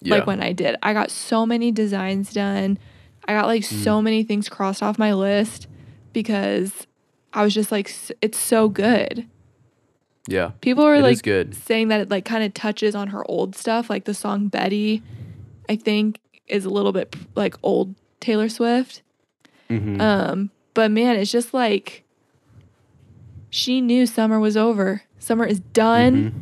Yeah. 0.02 0.16
like 0.16 0.28
when 0.28 0.42
I 0.42 0.52
did. 0.54 0.76
I 0.82 0.94
got 0.94 1.12
so 1.12 1.46
many 1.46 1.72
designs 1.72 2.34
done. 2.34 2.78
I 3.28 3.34
got 3.34 3.46
like 3.48 3.62
Mm. 3.64 3.84
so 3.84 4.02
many 4.02 4.24
things 4.24 4.50
crossed 4.50 4.82
off 4.82 4.98
my 4.98 5.14
list 5.14 5.68
because 6.14 6.88
I 7.34 7.44
was 7.44 7.54
just 7.54 7.72
like, 7.72 7.92
it's 8.22 8.38
so 8.40 8.68
good. 8.70 9.28
yeah. 10.28 10.52
People 10.62 10.86
were 10.86 11.00
like 11.00 11.22
good. 11.22 11.56
saying 11.56 11.88
that 11.90 12.02
it 12.02 12.10
like 12.10 12.26
kind 12.26 12.44
of 12.44 12.54
touches 12.54 12.96
on 12.96 13.10
her 13.10 13.24
old 13.30 13.56
stuff, 13.56 13.90
like 13.90 14.06
the 14.06 14.14
song 14.14 14.48
Betty, 14.48 15.02
I 15.70 15.76
think 15.76 16.20
is 16.50 16.66
a 16.66 16.70
little 16.70 16.92
bit 16.92 17.16
like 17.36 17.56
old 17.64 17.96
Taylor 18.20 18.50
Swift. 18.50 19.02
Mm-hmm. 19.70 20.02
Um, 20.02 20.52
but 20.74 20.92
man, 20.92 21.16
it's 21.18 21.32
just 21.32 21.54
like 21.54 22.04
she 23.50 23.82
knew 23.82 24.06
summer 24.06 24.40
was 24.40 24.56
over. 24.58 25.04
Summer 25.20 25.46
is 25.46 25.60
done. 25.60 26.16
Mm-hmm. 26.16 26.40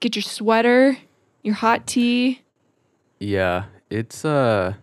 Get 0.00 0.16
your 0.16 0.22
sweater, 0.22 0.96
your 1.42 1.54
hot 1.54 1.86
tea. 1.86 2.40
Yeah, 3.18 3.64
it's 3.90 4.24
uh 4.24 4.74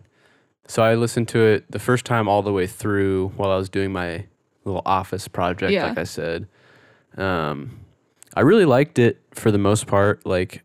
so 0.66 0.82
I 0.82 0.94
listened 0.94 1.28
to 1.28 1.40
it 1.40 1.70
the 1.70 1.78
first 1.78 2.04
time 2.04 2.28
all 2.28 2.42
the 2.42 2.52
way 2.52 2.66
through 2.66 3.28
while 3.36 3.50
I 3.50 3.56
was 3.56 3.68
doing 3.68 3.90
my 3.92 4.26
little 4.64 4.82
office 4.84 5.26
project 5.28 5.72
Yeah. 5.72 5.88
like 5.88 5.98
I 5.98 6.04
said. 6.04 6.46
Um 7.16 7.80
I 8.34 8.42
really 8.42 8.66
liked 8.66 8.98
it 8.98 9.20
for 9.32 9.50
the 9.50 9.58
most 9.58 9.86
part. 9.86 10.24
Like 10.24 10.62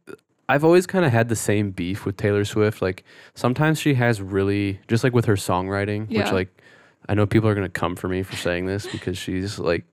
I've 0.54 0.64
always 0.64 0.86
kind 0.86 1.04
of 1.04 1.12
had 1.12 1.30
the 1.30 1.36
same 1.36 1.72
beef 1.72 2.06
with 2.06 2.16
Taylor 2.16 2.46
Swift. 2.46 2.80
Like 2.82 3.04
sometimes 3.34 3.80
she 3.80 3.96
has 3.96 4.22
really 4.22 4.80
just 4.88 5.04
like 5.04 5.14
with 5.14 5.26
her 5.26 5.36
songwriting, 5.36 6.06
Yeah. 6.10 6.24
which 6.24 6.32
like 6.32 6.62
I 7.10 7.16
know 7.16 7.26
people 7.26 7.50
are 7.50 7.56
going 7.56 7.66
to 7.66 7.80
come 7.80 7.96
for 7.96 8.08
me 8.08 8.22
for 8.24 8.36
saying 8.36 8.68
this 8.68 8.86
because 8.86 9.18
she's 9.18 9.58
like 9.58 9.84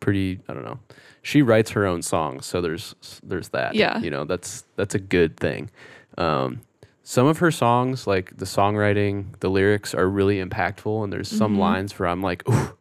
pretty, 0.00 0.40
I 0.48 0.54
don't 0.54 0.64
know. 0.64 0.78
She 1.22 1.42
writes 1.42 1.72
her 1.72 1.84
own 1.86 2.00
songs, 2.02 2.46
so 2.46 2.60
there's 2.62 2.94
there's 3.22 3.48
that. 3.50 3.74
Yeah. 3.74 3.98
You 3.98 4.10
know, 4.10 4.24
that's 4.24 4.64
that's 4.76 4.94
a 4.94 4.98
good 4.98 5.36
thing. 5.36 5.70
Um 6.16 6.62
some 7.02 7.26
of 7.26 7.38
her 7.38 7.50
songs, 7.50 8.06
like 8.06 8.36
the 8.36 8.44
songwriting, 8.46 9.38
the 9.40 9.48
lyrics 9.50 9.94
are 9.94 10.08
really 10.08 10.42
impactful, 10.44 11.04
and 11.04 11.12
there's 11.12 11.28
some 11.28 11.56
Mhm. 11.56 11.58
lines 11.58 11.98
where 11.98 12.06
I'm 12.08 12.22
like, 12.22 12.48
"Ooh, 12.48 12.72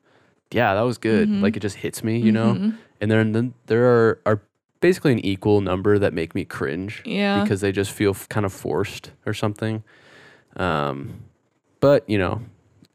yeah, 0.51 0.75
that 0.75 0.81
was 0.81 0.97
good." 0.97 1.29
Mhm. 1.29 1.41
Like 1.41 1.55
it 1.57 1.61
just 1.61 1.77
hits 1.77 2.03
me, 2.03 2.19
you 2.19 2.31
know. 2.33 2.53
Mhm. 2.55 2.77
And 3.01 3.11
then 3.11 3.31
then 3.33 3.53
there 3.67 3.85
are 3.85 4.19
are 4.25 4.41
basically 4.79 5.11
an 5.11 5.19
equal 5.25 5.61
number 5.61 5.97
that 5.99 6.13
make 6.13 6.35
me 6.35 6.45
cringe 6.45 7.01
Yeah. 7.05 7.41
because 7.43 7.61
they 7.61 7.71
just 7.71 7.91
feel 7.91 8.11
f- 8.11 8.27
kind 8.29 8.45
of 8.45 8.53
forced 8.53 9.11
or 9.25 9.33
something. 9.33 9.83
Um, 10.55 11.21
but 11.79 12.07
you 12.09 12.17
know, 12.17 12.41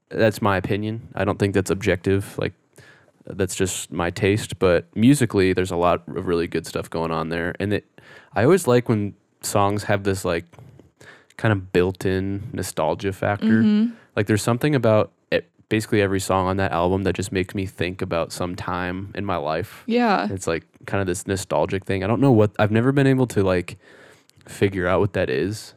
that's 0.08 0.42
my 0.42 0.56
opinion. 0.56 1.08
I 1.14 1.24
don't 1.24 1.38
think 1.38 1.54
that's 1.54 1.70
objective. 1.70 2.36
Like 2.38 2.52
that's 3.26 3.54
just 3.54 3.92
my 3.92 4.10
taste. 4.10 4.58
But 4.58 4.86
musically, 4.96 5.52
there's 5.52 5.70
a 5.70 5.76
lot 5.76 6.02
of 6.08 6.26
really 6.26 6.46
good 6.48 6.66
stuff 6.66 6.90
going 6.90 7.10
on 7.10 7.28
there, 7.28 7.54
and 7.60 7.72
it. 7.72 7.84
I 8.34 8.44
always 8.44 8.66
like 8.66 8.88
when 8.88 9.14
songs 9.42 9.84
have 9.84 10.04
this 10.04 10.24
like 10.24 10.44
kind 11.36 11.52
of 11.52 11.72
built-in 11.72 12.50
nostalgia 12.52 13.12
factor. 13.12 13.62
Mhm. 13.62 13.92
Like 14.16 14.26
there's 14.26 14.42
something 14.42 14.74
about 14.74 15.12
it, 15.30 15.50
basically 15.68 16.00
every 16.02 16.20
song 16.20 16.46
on 16.46 16.56
that 16.58 16.72
album 16.72 17.02
that 17.04 17.14
just 17.14 17.32
makes 17.32 17.54
me 17.54 17.66
think 17.66 18.00
about 18.02 18.32
some 18.32 18.54
time 18.54 19.10
in 19.14 19.24
my 19.24 19.36
life. 19.36 19.82
Yeah. 19.86 20.28
It's 20.30 20.46
like 20.46 20.64
kind 20.86 21.00
of 21.00 21.06
this 21.06 21.26
nostalgic 21.26 21.84
thing. 21.84 22.02
I 22.04 22.06
don't 22.06 22.20
know 22.20 22.32
what 22.32 22.50
I've 22.58 22.70
never 22.72 22.92
been 22.92 23.06
able 23.06 23.26
to 23.28 23.42
like 23.42 23.78
figure 24.46 24.86
out 24.86 25.00
what 25.00 25.12
that 25.12 25.30
is 25.30 25.74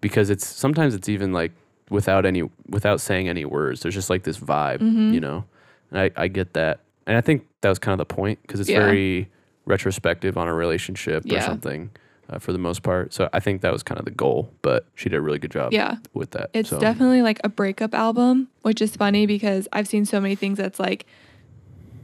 because 0.00 0.30
it's 0.30 0.46
sometimes 0.46 0.94
it's 0.94 1.08
even 1.08 1.32
like 1.32 1.52
without 1.90 2.24
any 2.24 2.48
without 2.68 3.00
saying 3.00 3.28
any 3.28 3.44
words. 3.44 3.80
There's 3.82 3.94
just 3.94 4.10
like 4.10 4.22
this 4.24 4.38
vibe, 4.38 4.78
Mhm. 4.78 5.12
you 5.12 5.20
know. 5.20 5.44
And 5.90 6.00
I 6.00 6.10
I 6.16 6.28
get 6.28 6.52
that. 6.54 6.80
And 7.06 7.16
I 7.16 7.20
think 7.20 7.46
that 7.62 7.68
was 7.68 7.78
kind 7.78 7.92
of 7.98 8.06
the 8.06 8.14
point 8.14 8.38
because 8.42 8.60
it's 8.60 8.70
Yeah. 8.70 8.80
very 8.84 9.28
retrospective 9.66 10.36
on 10.36 10.48
a 10.48 10.54
relationship 10.54 11.24
or 11.30 11.40
something 11.40 11.90
uh, 12.30 12.38
for 12.38 12.52
the 12.52 12.58
most 12.58 12.82
part. 12.82 13.12
So 13.12 13.28
I 13.32 13.40
think 13.40 13.60
that 13.62 13.72
was 13.72 13.82
kind 13.82 13.98
of 13.98 14.04
the 14.04 14.10
goal, 14.12 14.50
but 14.62 14.86
she 14.94 15.08
did 15.08 15.16
a 15.16 15.20
really 15.20 15.38
good 15.38 15.50
job 15.50 15.72
Yeah. 15.72 15.96
with 16.14 16.30
that. 16.30 16.50
It's 16.54 16.70
so. 16.70 16.78
definitely 16.78 17.22
like 17.22 17.40
a 17.44 17.48
breakup 17.48 17.92
album, 17.94 18.48
which 18.62 18.80
is 18.80 18.94
funny 18.96 19.26
because 19.26 19.66
I've 19.72 19.88
seen 19.88 20.04
so 20.06 20.20
many 20.20 20.34
things 20.36 20.56
that's 20.58 20.78
like 20.80 21.06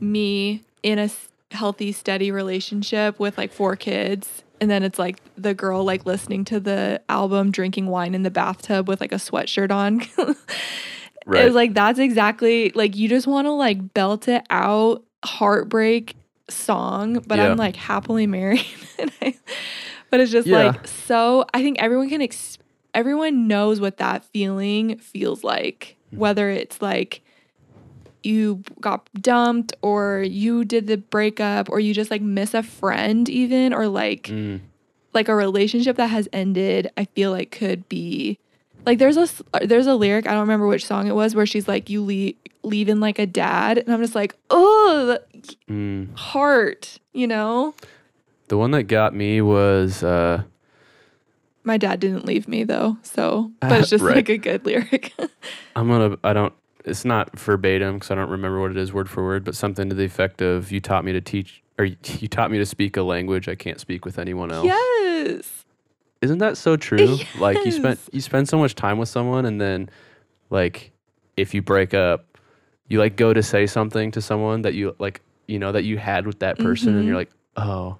me 0.00 0.62
in 0.82 0.98
a 0.98 1.08
healthy, 1.56 1.90
steady 1.92 2.30
relationship 2.30 3.18
with 3.18 3.36
like 3.36 3.52
four 3.52 3.74
kids. 3.76 4.42
And 4.60 4.70
then 4.70 4.82
it's 4.82 4.98
like 4.98 5.18
the 5.36 5.52
girl 5.54 5.84
like 5.84 6.06
listening 6.06 6.44
to 6.46 6.60
the 6.60 7.02
album, 7.08 7.50
drinking 7.50 7.86
wine 7.88 8.14
in 8.14 8.22
the 8.22 8.30
bathtub 8.30 8.88
with 8.88 9.00
like 9.00 9.12
a 9.12 9.16
sweatshirt 9.16 9.70
on. 9.70 10.00
right. 11.26 11.44
It's 11.46 11.54
like 11.54 11.74
that's 11.74 11.98
exactly 11.98 12.70
like 12.74 12.96
you 12.96 13.08
just 13.08 13.26
want 13.26 13.46
to 13.46 13.52
like 13.52 13.92
belt 13.94 14.28
it 14.28 14.46
out, 14.50 15.02
heartbreak 15.24 16.14
song, 16.48 17.22
but 17.26 17.38
Yeah. 17.38 17.50
I'm 17.50 17.56
like 17.56 17.76
happily 17.76 18.26
married. 18.26 18.64
and 18.98 19.10
I, 19.20 19.34
but 20.10 20.20
it's 20.20 20.32
just 20.32 20.46
Yeah. 20.46 20.68
like 20.68 20.86
so. 20.86 21.44
I 21.52 21.62
think 21.62 21.80
everyone 21.82 22.08
can. 22.08 22.22
Ex- 22.22 22.58
everyone 22.94 23.46
knows 23.48 23.78
what 23.80 23.98
that 23.98 24.24
feeling 24.26 24.96
feels 24.98 25.44
like, 25.44 25.96
Mm-hmm. 26.06 26.18
whether 26.18 26.48
it's 26.48 26.80
like 26.80 27.20
you 28.26 28.62
got 28.80 29.08
dumped 29.20 29.72
or 29.82 30.22
you 30.26 30.64
did 30.64 30.86
the 30.86 30.96
breakup 30.98 31.70
or 31.70 31.78
you 31.80 31.94
just 31.94 32.10
like 32.10 32.20
miss 32.22 32.52
a 32.54 32.62
friend 32.62 33.28
even 33.30 33.72
or 33.72 33.86
like 33.88 34.24
Mm, 34.24 34.60
like 35.14 35.28
a 35.28 35.34
relationship 35.34 35.96
that 35.96 36.08
has 36.08 36.28
ended 36.32 36.90
i 36.96 37.04
feel 37.06 37.30
like 37.30 37.50
could 37.50 37.88
be 37.88 38.38
like 38.84 38.98
there's 38.98 39.16
a 39.16 39.28
there's 39.64 39.86
a 39.86 39.94
lyric 39.94 40.26
i 40.26 40.32
don't 40.32 40.40
remember 40.40 40.66
which 40.66 40.84
song 40.84 41.06
it 41.06 41.14
was 41.14 41.34
where 41.34 41.46
she's 41.46 41.66
like 41.68 41.88
you 41.88 42.02
leave 42.02 42.36
leaving 42.62 43.00
like 43.00 43.18
a 43.18 43.26
dad 43.26 43.78
and 43.78 43.88
i'm 43.94 44.02
just 44.02 44.14
like 44.14 44.34
oh 44.50 45.16
mm. 45.70 46.14
heart 46.18 46.98
you 47.14 47.26
know 47.26 47.74
The 48.48 48.58
one 48.58 48.72
that 48.72 48.84
got 48.84 49.14
me 49.14 49.40
was 49.40 50.02
uh 50.02 50.42
my 51.64 51.76
dad 51.78 52.00
didn't 52.00 52.26
leave 52.26 52.46
me 52.48 52.64
though 52.64 52.96
so 53.02 53.50
but 53.60 53.80
it's 53.80 53.90
just 53.90 54.04
Right. 54.04 54.16
like 54.16 54.28
a 54.28 54.36
good 54.38 54.66
lyric 54.66 55.12
I'm 55.76 55.88
gonna. 55.88 56.16
I 56.24 56.32
don't. 56.32 56.52
It's 56.86 57.04
not 57.04 57.36
verbatim 57.38 57.94
because 57.94 58.10
I 58.10 58.14
don't 58.14 58.30
remember 58.30 58.60
what 58.60 58.70
it 58.70 58.76
is 58.76 58.92
word 58.92 59.10
for 59.10 59.24
word, 59.24 59.44
but 59.44 59.54
something 59.56 59.88
to 59.88 59.94
the 59.94 60.04
effect 60.04 60.40
of 60.40 60.70
"You 60.72 60.80
taught 60.80 61.04
me 61.04 61.12
to 61.12 61.20
teach, 61.20 61.62
or 61.78 61.84
you 61.84 62.28
taught 62.28 62.50
me 62.50 62.58
to 62.58 62.66
speak 62.66 62.96
a 62.96 63.02
language 63.02 63.48
I 63.48 63.54
can't 63.56 63.80
speak 63.80 64.04
with 64.04 64.18
anyone 64.18 64.50
else." 64.52 64.66
yes 64.66 65.64
Isn't 66.22 66.38
that 66.38 66.56
so 66.56 66.76
true? 66.76 67.18
Like 67.38 67.64
you 67.64 67.72
spent 67.72 67.98
you 68.12 68.20
spend 68.20 68.48
so 68.48 68.56
much 68.58 68.74
time 68.76 68.98
with 68.98 69.08
someone, 69.08 69.44
and 69.46 69.60
then 69.60 69.90
like 70.48 70.92
if 71.36 71.52
you 71.54 71.60
break 71.60 71.92
up, 71.92 72.38
you 72.88 72.98
like 73.00 73.16
go 73.16 73.34
to 73.34 73.42
say 73.42 73.66
something 73.66 74.12
to 74.12 74.22
someone 74.22 74.62
that 74.62 74.74
you 74.74 74.94
like, 74.98 75.20
you 75.48 75.58
know, 75.58 75.72
that 75.72 75.82
you 75.84 75.98
had 75.98 76.24
with 76.26 76.38
that 76.38 76.56
person, 76.58 76.94
and 76.94 77.02
Mhm. 77.02 77.06
you're 77.08 77.16
like, 77.16 77.30
oh, 77.56 77.98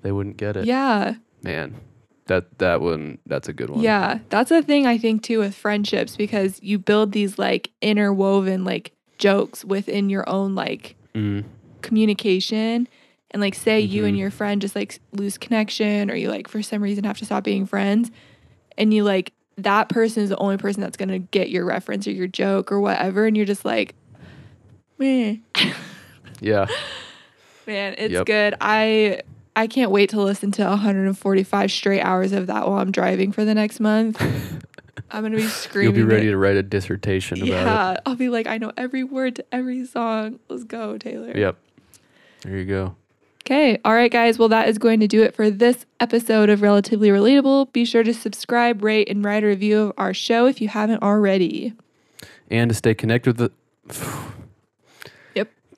they 0.00 0.10
wouldn't 0.10 0.36
get 0.38 0.56
it. 0.56 0.64
yeah 0.64 1.14
Man, 1.42 1.74
that 2.26 2.58
that 2.58 2.80
one 2.80 3.18
that's 3.26 3.48
a 3.48 3.52
good 3.52 3.70
one. 3.70 3.82
Yeah, 3.82 4.18
that's 4.28 4.50
a 4.50 4.62
thing 4.62 4.86
I 4.86 4.98
think 4.98 5.22
too 5.22 5.38
with 5.40 5.54
friendships 5.54 6.16
because 6.16 6.60
you 6.62 6.78
build 6.78 7.12
these 7.12 7.38
like 7.38 7.70
interwoven 7.80 8.64
like 8.64 8.92
jokes 9.18 9.64
within 9.64 10.10
your 10.10 10.28
own 10.28 10.54
like 10.54 10.96
Mm, 11.14 11.44
communication. 11.82 12.88
And 13.30 13.40
like 13.40 13.54
say 13.54 13.80
you 13.80 14.04
and 14.04 14.14
Mhm. 14.14 14.18
your 14.20 14.30
friend 14.30 14.60
just 14.60 14.74
like 14.76 14.98
lose 15.12 15.38
connection 15.38 16.10
or 16.10 16.14
you 16.14 16.28
like 16.30 16.48
for 16.48 16.62
some 16.62 16.82
reason 16.82 17.04
have 17.04 17.18
to 17.18 17.24
stop 17.24 17.44
being 17.44 17.64
friends 17.66 18.10
and 18.78 18.92
you 18.92 19.04
like 19.04 19.32
that 19.58 19.88
person 19.90 20.22
is 20.22 20.28
the 20.30 20.36
only 20.38 20.56
person 20.56 20.80
that's 20.82 20.96
gonna 20.96 21.18
get 21.18 21.50
your 21.50 21.64
reference 21.64 22.06
or 22.06 22.12
your 22.12 22.26
joke 22.26 22.72
or 22.72 22.80
whatever, 22.80 23.26
and 23.26 23.36
you're 23.36 23.44
just 23.46 23.64
like, 23.66 23.94
man, 24.98 25.42
Yeah. 26.40 26.66
man, 27.66 27.94
it's 27.98 28.12
Yep. 28.12 28.26
good. 28.26 28.54
I 28.60 29.20
I 29.54 29.66
can't 29.66 29.90
wait 29.90 30.10
to 30.10 30.20
listen 30.20 30.50
to 30.52 30.64
145 30.64 31.70
straight 31.70 32.00
hours 32.00 32.32
of 32.32 32.46
that 32.46 32.66
while 32.66 32.80
I'm 32.80 32.90
driving 32.90 33.32
for 33.32 33.44
the 33.44 33.54
next 33.54 33.80
month. 33.80 34.20
I'm 35.10 35.22
gonna 35.22 35.36
be 35.36 35.46
screaming. 35.46 35.94
You'll 35.94 36.06
be 36.06 36.10
ready 36.14 36.28
it. 36.28 36.30
to 36.30 36.38
write 36.38 36.56
a 36.56 36.62
dissertation 36.62 37.38
about 37.38 37.48
Yeah, 37.48 38.00
I'll 38.06 38.16
be 38.16 38.30
like, 38.30 38.46
I 38.46 38.56
know 38.56 38.72
every 38.76 39.04
word 39.04 39.36
to 39.36 39.44
every 39.52 39.84
song. 39.84 40.38
Let's 40.48 40.64
go, 40.64 40.96
Taylor. 40.96 41.36
Yep. 41.36 41.56
There 42.42 42.56
you 42.56 42.64
go. 42.64 42.96
Okay. 43.44 43.78
All 43.84 43.92
right, 43.92 44.10
guys. 44.10 44.38
Well, 44.38 44.48
that 44.48 44.68
is 44.68 44.78
going 44.78 45.00
to 45.00 45.08
do 45.08 45.22
it 45.22 45.34
for 45.34 45.50
this 45.50 45.84
episode 46.00 46.48
of 46.48 46.62
Relatively 46.62 47.08
Relatable. 47.08 47.72
Be 47.72 47.84
sure 47.84 48.04
to 48.04 48.14
subscribe, 48.14 48.82
rate, 48.82 49.08
and 49.08 49.24
write 49.24 49.42
a 49.42 49.48
review 49.48 49.80
of 49.80 49.92
our 49.98 50.14
show 50.14 50.46
if 50.46 50.60
you 50.60 50.68
haven't 50.68 51.02
already. 51.02 51.74
And 52.50 52.70
to 52.70 52.74
stay 52.74 52.94
connected 52.94 53.38
with 53.38 53.52
the. 53.88 54.22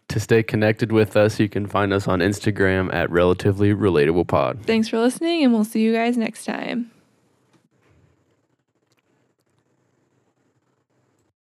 To 0.09 0.21
stay 0.21 0.43
connected 0.43 0.93
with 0.93 1.17
us, 1.17 1.41
you 1.41 1.49
can 1.49 1.67
find 1.67 1.93
us 1.93 2.07
on 2.07 2.21
Instagram 2.21 2.93
at 2.95 3.11
relatively 3.11 3.75
relatable 3.75 4.29
pod. 4.29 4.61
Thanks 4.65 4.89
for 4.89 4.99
listening, 4.99 5.43
and 5.43 5.53
we'll 5.53 5.65
see 5.65 5.81
you 5.81 5.93
guys 5.93 6.17
next 6.17 6.45
time. 6.45 6.91